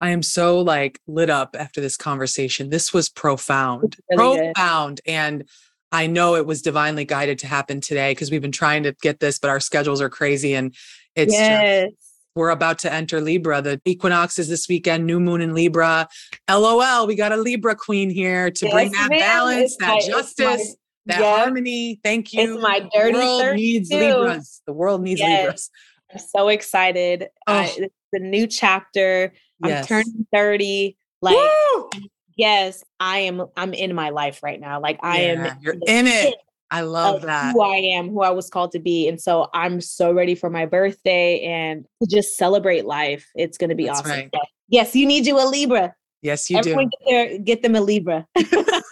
I 0.00 0.10
am 0.10 0.22
so 0.22 0.60
like 0.60 1.00
lit 1.06 1.30
up 1.30 1.56
after 1.58 1.80
this 1.80 1.96
conversation. 1.96 2.68
This 2.68 2.92
was 2.92 3.08
profound, 3.08 3.96
really 4.10 4.52
profound. 4.52 5.00
Good. 5.04 5.12
And 5.12 5.48
I 5.92 6.08
know 6.08 6.34
it 6.34 6.44
was 6.44 6.60
divinely 6.60 7.04
guided 7.04 7.38
to 7.38 7.46
happen 7.46 7.80
today 7.80 8.10
because 8.10 8.30
we've 8.30 8.42
been 8.42 8.52
trying 8.52 8.82
to 8.82 8.92
get 9.00 9.20
this, 9.20 9.38
but 9.38 9.48
our 9.48 9.60
schedules 9.60 10.02
are 10.02 10.10
crazy. 10.10 10.54
And 10.54 10.74
it's 11.14 11.32
yes. 11.32 11.88
just, 11.88 11.96
we're 12.34 12.50
about 12.50 12.80
to 12.80 12.92
enter 12.92 13.20
Libra. 13.20 13.62
The 13.62 13.80
equinox 13.84 14.38
is 14.38 14.48
this 14.48 14.68
weekend, 14.68 15.06
new 15.06 15.20
moon 15.20 15.40
in 15.40 15.54
Libra. 15.54 16.08
LOL, 16.50 17.06
we 17.06 17.14
got 17.14 17.32
a 17.32 17.36
Libra 17.36 17.76
queen 17.76 18.10
here 18.10 18.50
to 18.50 18.66
yes, 18.66 18.74
bring 18.74 18.92
that 18.92 19.08
balance, 19.08 19.72
it's 19.72 19.76
that 19.76 19.88
my, 19.88 20.00
justice, 20.00 20.76
my, 21.06 21.14
that 21.14 21.22
harmony. 21.22 22.00
Thank 22.02 22.32
you. 22.32 22.54
It's 22.54 22.62
my 22.62 22.80
dirty 22.92 23.12
the 23.12 23.18
world 23.24 23.54
needs 23.54 23.88
too. 23.88 23.98
Libras. 23.98 24.62
The 24.66 24.72
world 24.72 25.02
needs 25.02 25.20
yes. 25.20 25.38
Libras. 25.38 25.70
I'm 26.12 26.18
so 26.18 26.48
excited. 26.48 27.28
Oh. 27.46 27.52
I, 27.52 27.88
the 28.14 28.20
new 28.20 28.46
chapter. 28.46 29.32
Yes. 29.64 29.82
I'm 29.82 29.86
turning 29.86 30.26
30. 30.32 30.96
Like, 31.20 31.36
Woo! 31.36 31.90
yes, 32.36 32.84
I 33.00 33.18
am. 33.18 33.44
I'm 33.56 33.74
in 33.74 33.94
my 33.94 34.10
life 34.10 34.42
right 34.42 34.60
now. 34.60 34.80
Like, 34.80 34.98
I 35.02 35.22
yeah, 35.22 35.54
am. 35.54 35.58
You're 35.60 35.74
in 35.74 36.06
it. 36.06 36.36
I 36.70 36.80
love 36.80 37.22
that. 37.22 37.52
Who 37.52 37.62
I 37.62 37.76
am, 37.76 38.08
who 38.08 38.22
I 38.22 38.30
was 38.30 38.50
called 38.50 38.72
to 38.72 38.80
be. 38.80 39.06
And 39.06 39.20
so 39.20 39.48
I'm 39.54 39.80
so 39.80 40.12
ready 40.12 40.34
for 40.34 40.50
my 40.50 40.66
birthday 40.66 41.40
and 41.42 41.86
to 42.02 42.08
just 42.08 42.36
celebrate 42.36 42.84
life. 42.84 43.30
It's 43.36 43.58
going 43.58 43.70
to 43.70 43.76
be 43.76 43.86
That's 43.86 44.00
awesome. 44.00 44.10
Right. 44.10 44.30
Yes, 44.68 44.96
you 44.96 45.06
need 45.06 45.26
you 45.26 45.38
a 45.38 45.46
Libra. 45.46 45.94
Yes, 46.22 46.50
you 46.50 46.56
Everyone 46.56 46.86
do. 46.86 46.90
Get, 46.90 47.10
their, 47.10 47.38
get 47.38 47.62
them 47.62 47.76
a 47.76 47.80
Libra. 47.80 48.26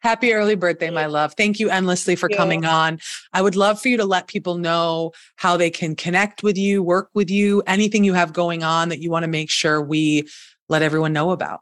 Happy 0.00 0.32
early 0.32 0.54
birthday, 0.54 0.90
my 0.90 1.06
love. 1.06 1.34
Thank 1.36 1.60
you 1.60 1.70
endlessly 1.70 2.16
for 2.16 2.28
coming 2.28 2.64
on. 2.64 2.98
I 3.32 3.42
would 3.42 3.56
love 3.56 3.80
for 3.80 3.88
you 3.88 3.96
to 3.96 4.04
let 4.04 4.28
people 4.28 4.58
know 4.58 5.12
how 5.36 5.56
they 5.56 5.70
can 5.70 5.96
connect 5.96 6.42
with 6.42 6.56
you, 6.56 6.82
work 6.82 7.10
with 7.14 7.30
you, 7.30 7.62
anything 7.66 8.04
you 8.04 8.14
have 8.14 8.32
going 8.32 8.62
on 8.62 8.88
that 8.88 9.00
you 9.00 9.10
want 9.10 9.24
to 9.24 9.28
make 9.28 9.50
sure 9.50 9.82
we 9.82 10.28
let 10.68 10.82
everyone 10.82 11.12
know 11.12 11.30
about. 11.30 11.60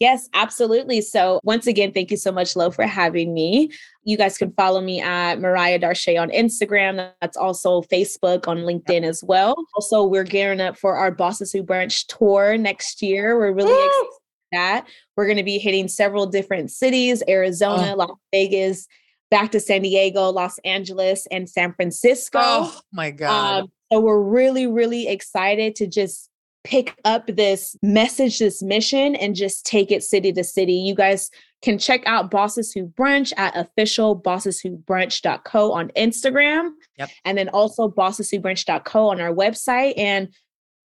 Yes, 0.00 0.30
absolutely. 0.32 1.02
So, 1.02 1.40
once 1.44 1.66
again, 1.66 1.92
thank 1.92 2.10
you 2.10 2.16
so 2.16 2.32
much, 2.32 2.56
Lo, 2.56 2.70
for 2.70 2.86
having 2.86 3.34
me. 3.34 3.70
You 4.04 4.16
guys 4.16 4.38
can 4.38 4.50
follow 4.52 4.80
me 4.80 5.02
at 5.02 5.38
Mariah 5.38 5.78
Darche 5.78 6.18
on 6.18 6.30
Instagram. 6.30 7.12
That's 7.20 7.36
also 7.36 7.82
Facebook, 7.82 8.48
on 8.48 8.60
LinkedIn 8.60 9.02
as 9.02 9.22
well. 9.22 9.54
Also, 9.74 10.04
we're 10.04 10.24
gearing 10.24 10.62
up 10.62 10.78
for 10.78 10.96
our 10.96 11.10
Bosses 11.10 11.52
Who 11.52 11.62
Brunch 11.62 12.06
tour 12.06 12.56
next 12.56 13.02
year. 13.02 13.38
We're 13.38 13.52
really 13.52 13.74
excited 13.74 14.19
that. 14.52 14.86
We're 15.16 15.26
going 15.26 15.36
to 15.36 15.42
be 15.42 15.58
hitting 15.58 15.88
several 15.88 16.26
different 16.26 16.70
cities 16.70 17.22
Arizona, 17.28 17.92
oh. 17.92 17.96
Las 17.96 18.10
Vegas, 18.32 18.86
back 19.30 19.50
to 19.52 19.60
San 19.60 19.82
Diego, 19.82 20.30
Los 20.30 20.58
Angeles, 20.58 21.26
and 21.30 21.48
San 21.48 21.72
Francisco. 21.74 22.40
Oh, 22.42 22.80
my 22.92 23.10
God. 23.10 23.62
Um, 23.62 23.72
so, 23.92 24.00
we're 24.00 24.20
really, 24.20 24.66
really 24.66 25.08
excited 25.08 25.74
to 25.76 25.86
just 25.86 26.30
pick 26.64 26.94
up 27.04 27.26
this 27.26 27.76
message, 27.82 28.38
this 28.38 28.62
mission, 28.62 29.14
and 29.16 29.34
just 29.34 29.64
take 29.64 29.90
it 29.90 30.02
city 30.02 30.32
to 30.32 30.44
city. 30.44 30.74
You 30.74 30.94
guys 30.94 31.30
can 31.62 31.78
check 31.78 32.02
out 32.06 32.30
Bosses 32.30 32.72
Who 32.72 32.86
Brunch 32.86 33.32
at 33.36 33.56
official 33.56 34.20
bosseswhobrunch.co 34.20 35.72
on 35.72 35.88
Instagram. 35.90 36.70
Yep. 36.98 37.10
And 37.24 37.38
then 37.38 37.48
also 37.50 37.88
bosseswhobrunch.co 37.88 39.08
on 39.08 39.20
our 39.20 39.32
website. 39.32 39.94
And 39.96 40.28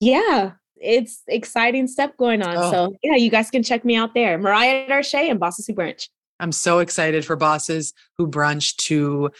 yeah, 0.01 0.53
it's 0.85 1.23
exciting 1.29 1.87
stuff 1.87 2.11
going 2.17 2.43
on. 2.43 2.57
Oh. 2.57 2.71
So 2.71 2.97
yeah, 3.03 3.17
you 3.17 3.31
guys 3.31 3.51
can 3.51 3.63
check 3.63 3.85
me 3.85 3.97
out 3.97 4.15
there. 4.15 4.39
Mariah 4.39 4.87
Darche 4.89 5.31
and 5.31 5.41
Bosses 5.41 5.67
Who 5.67 5.75
Brunch. 5.75 6.09
I'm 6.41 6.53
so 6.53 6.81
excited 6.81 7.25
for 7.25 7.37
Bosses 7.37 7.93
Who 8.19 8.29
Brunch 8.29 8.77
to, 8.77 9.31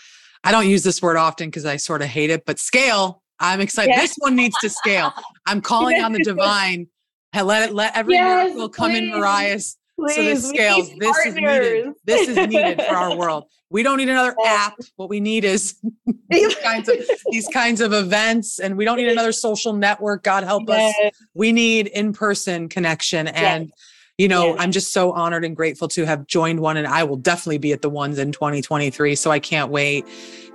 I 0.43 0.53
don't 0.53 0.69
use 0.69 0.83
this 0.83 1.03
word 1.03 1.17
often 1.17 1.49
because 1.49 1.65
I 1.65 1.77
sort 1.77 2.03
of 2.03 2.09
hate 2.09 2.31
it, 2.31 2.45
but 2.47 2.59
scale 2.59 3.23
I'm 3.41 3.61
excited. 3.61 3.91
Yes. 3.91 4.11
This 4.11 4.17
one 4.19 4.37
needs 4.37 4.57
to 4.61 4.71
scale. 4.71 5.13
I'm 5.47 5.61
calling 5.61 6.01
on 6.03 6.13
the 6.13 6.19
divine. 6.25 6.89
Let 7.35 7.69
it 7.69 7.75
let 7.75 7.97
every 7.97 8.15
yes, 8.15 8.47
miracle 8.47 8.69
come 8.69 8.93
please, 8.93 8.99
in 8.99 9.11
Mariah's 9.11 9.77
please, 9.99 10.15
so 10.15 10.23
this 10.23 10.49
scales. 10.49 10.91
This 10.99 11.11
partners. 11.11 11.27
is 11.27 11.35
needed. 11.35 11.95
This 12.05 12.29
is 12.29 12.37
needed 12.37 12.83
for 12.83 12.95
our 12.95 13.17
world. 13.19 13.45
We 13.71 13.83
don't 13.83 13.99
need 13.99 14.09
another 14.09 14.35
app. 14.45 14.79
What 14.97 15.09
we 15.09 15.21
need 15.21 15.45
is 15.45 15.81
these 16.29 16.55
kinds 16.63 16.89
of 16.89 16.97
these 17.31 17.49
kinds 17.49 17.81
of 17.81 17.93
events, 17.93 18.59
and 18.59 18.77
we 18.77 18.85
don't 18.85 18.97
need 18.97 19.09
another 19.09 19.33
social 19.33 19.73
network. 19.73 20.23
God 20.23 20.45
help 20.45 20.65
yes. 20.69 20.95
us. 21.05 21.13
We 21.35 21.53
need 21.53 21.89
in-person 21.89 22.69
connection 22.69 23.29
and 23.29 23.73
you 24.17 24.29
know, 24.29 24.57
I'm 24.59 24.71
just 24.71 24.93
so 24.93 25.11
honored 25.11 25.45
and 25.45 25.57
grateful 25.57 25.89
to 25.89 26.05
have 26.05 26.29
joined 26.29 26.61
one, 26.61 26.77
and 26.77 26.87
I 26.87 27.03
will 27.03 27.17
definitely 27.17 27.59
be 27.59 27.73
at 27.73 27.83
the 27.83 27.91
ones 27.91 28.19
in 28.21 28.31
2023. 28.31 29.17
So 29.17 29.33
I 29.33 29.41
can't 29.41 29.73
wait. 29.73 30.07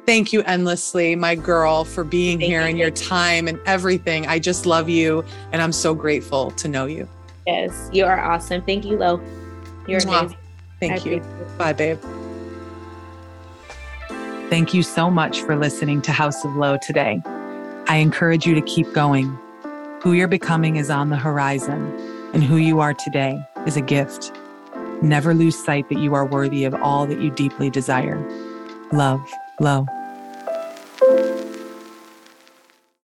Thank 0.05 0.31
you 0.31 0.41
endlessly, 0.43 1.15
my 1.17 1.35
girl, 1.35 1.83
for 1.83 2.05
being 2.05 2.39
Thank 2.39 2.49
here 2.49 2.61
you. 2.61 2.67
and 2.67 2.77
your 2.77 2.91
time 2.91 3.49
and 3.49 3.59
everything. 3.65 4.25
I 4.27 4.39
just 4.39 4.65
love 4.65 4.87
you, 4.87 5.25
and 5.51 5.61
I'm 5.61 5.73
so 5.73 5.93
grateful 5.93 6.51
to 6.51 6.69
know 6.69 6.85
you. 6.85 7.07
Yes, 7.47 7.89
you 7.91 8.05
are 8.05 8.19
awesome. 8.19 8.61
Thank 8.61 8.85
you, 8.85 8.97
Lo. 8.97 9.21
You're 9.87 10.01
Mwah. 10.01 10.19
amazing. 10.19 10.37
Thank 10.79 11.05
I 11.05 11.09
you. 11.09 11.19
Bye, 11.57 11.73
babe. 11.73 11.99
Thank 14.49 14.73
you 14.73 14.81
so 14.81 15.11
much 15.11 15.41
for 15.41 15.55
listening 15.55 16.01
to 16.03 16.11
House 16.11 16.43
of 16.43 16.55
Lo 16.55 16.77
today. 16.81 17.21
I 17.87 17.97
encourage 17.97 18.45
you 18.45 18.55
to 18.55 18.61
keep 18.61 18.91
going. 18.93 19.37
Who 20.01 20.13
you're 20.13 20.27
becoming 20.27 20.77
is 20.77 20.89
on 20.89 21.09
the 21.09 21.17
horizon, 21.17 21.93
and 22.33 22.43
who 22.43 22.57
you 22.57 22.79
are 22.79 22.93
today 22.93 23.43
is 23.65 23.77
a 23.77 23.81
gift. 23.81 24.31
Never 25.01 25.33
lose 25.33 25.57
sight 25.57 25.89
that 25.89 25.99
you 25.99 26.13
are 26.13 26.25
worthy 26.25 26.63
of 26.65 26.73
all 26.75 27.05
that 27.07 27.21
you 27.21 27.31
deeply 27.31 27.69
desire. 27.69 28.17
Love, 28.91 29.21
Lo. 29.59 29.85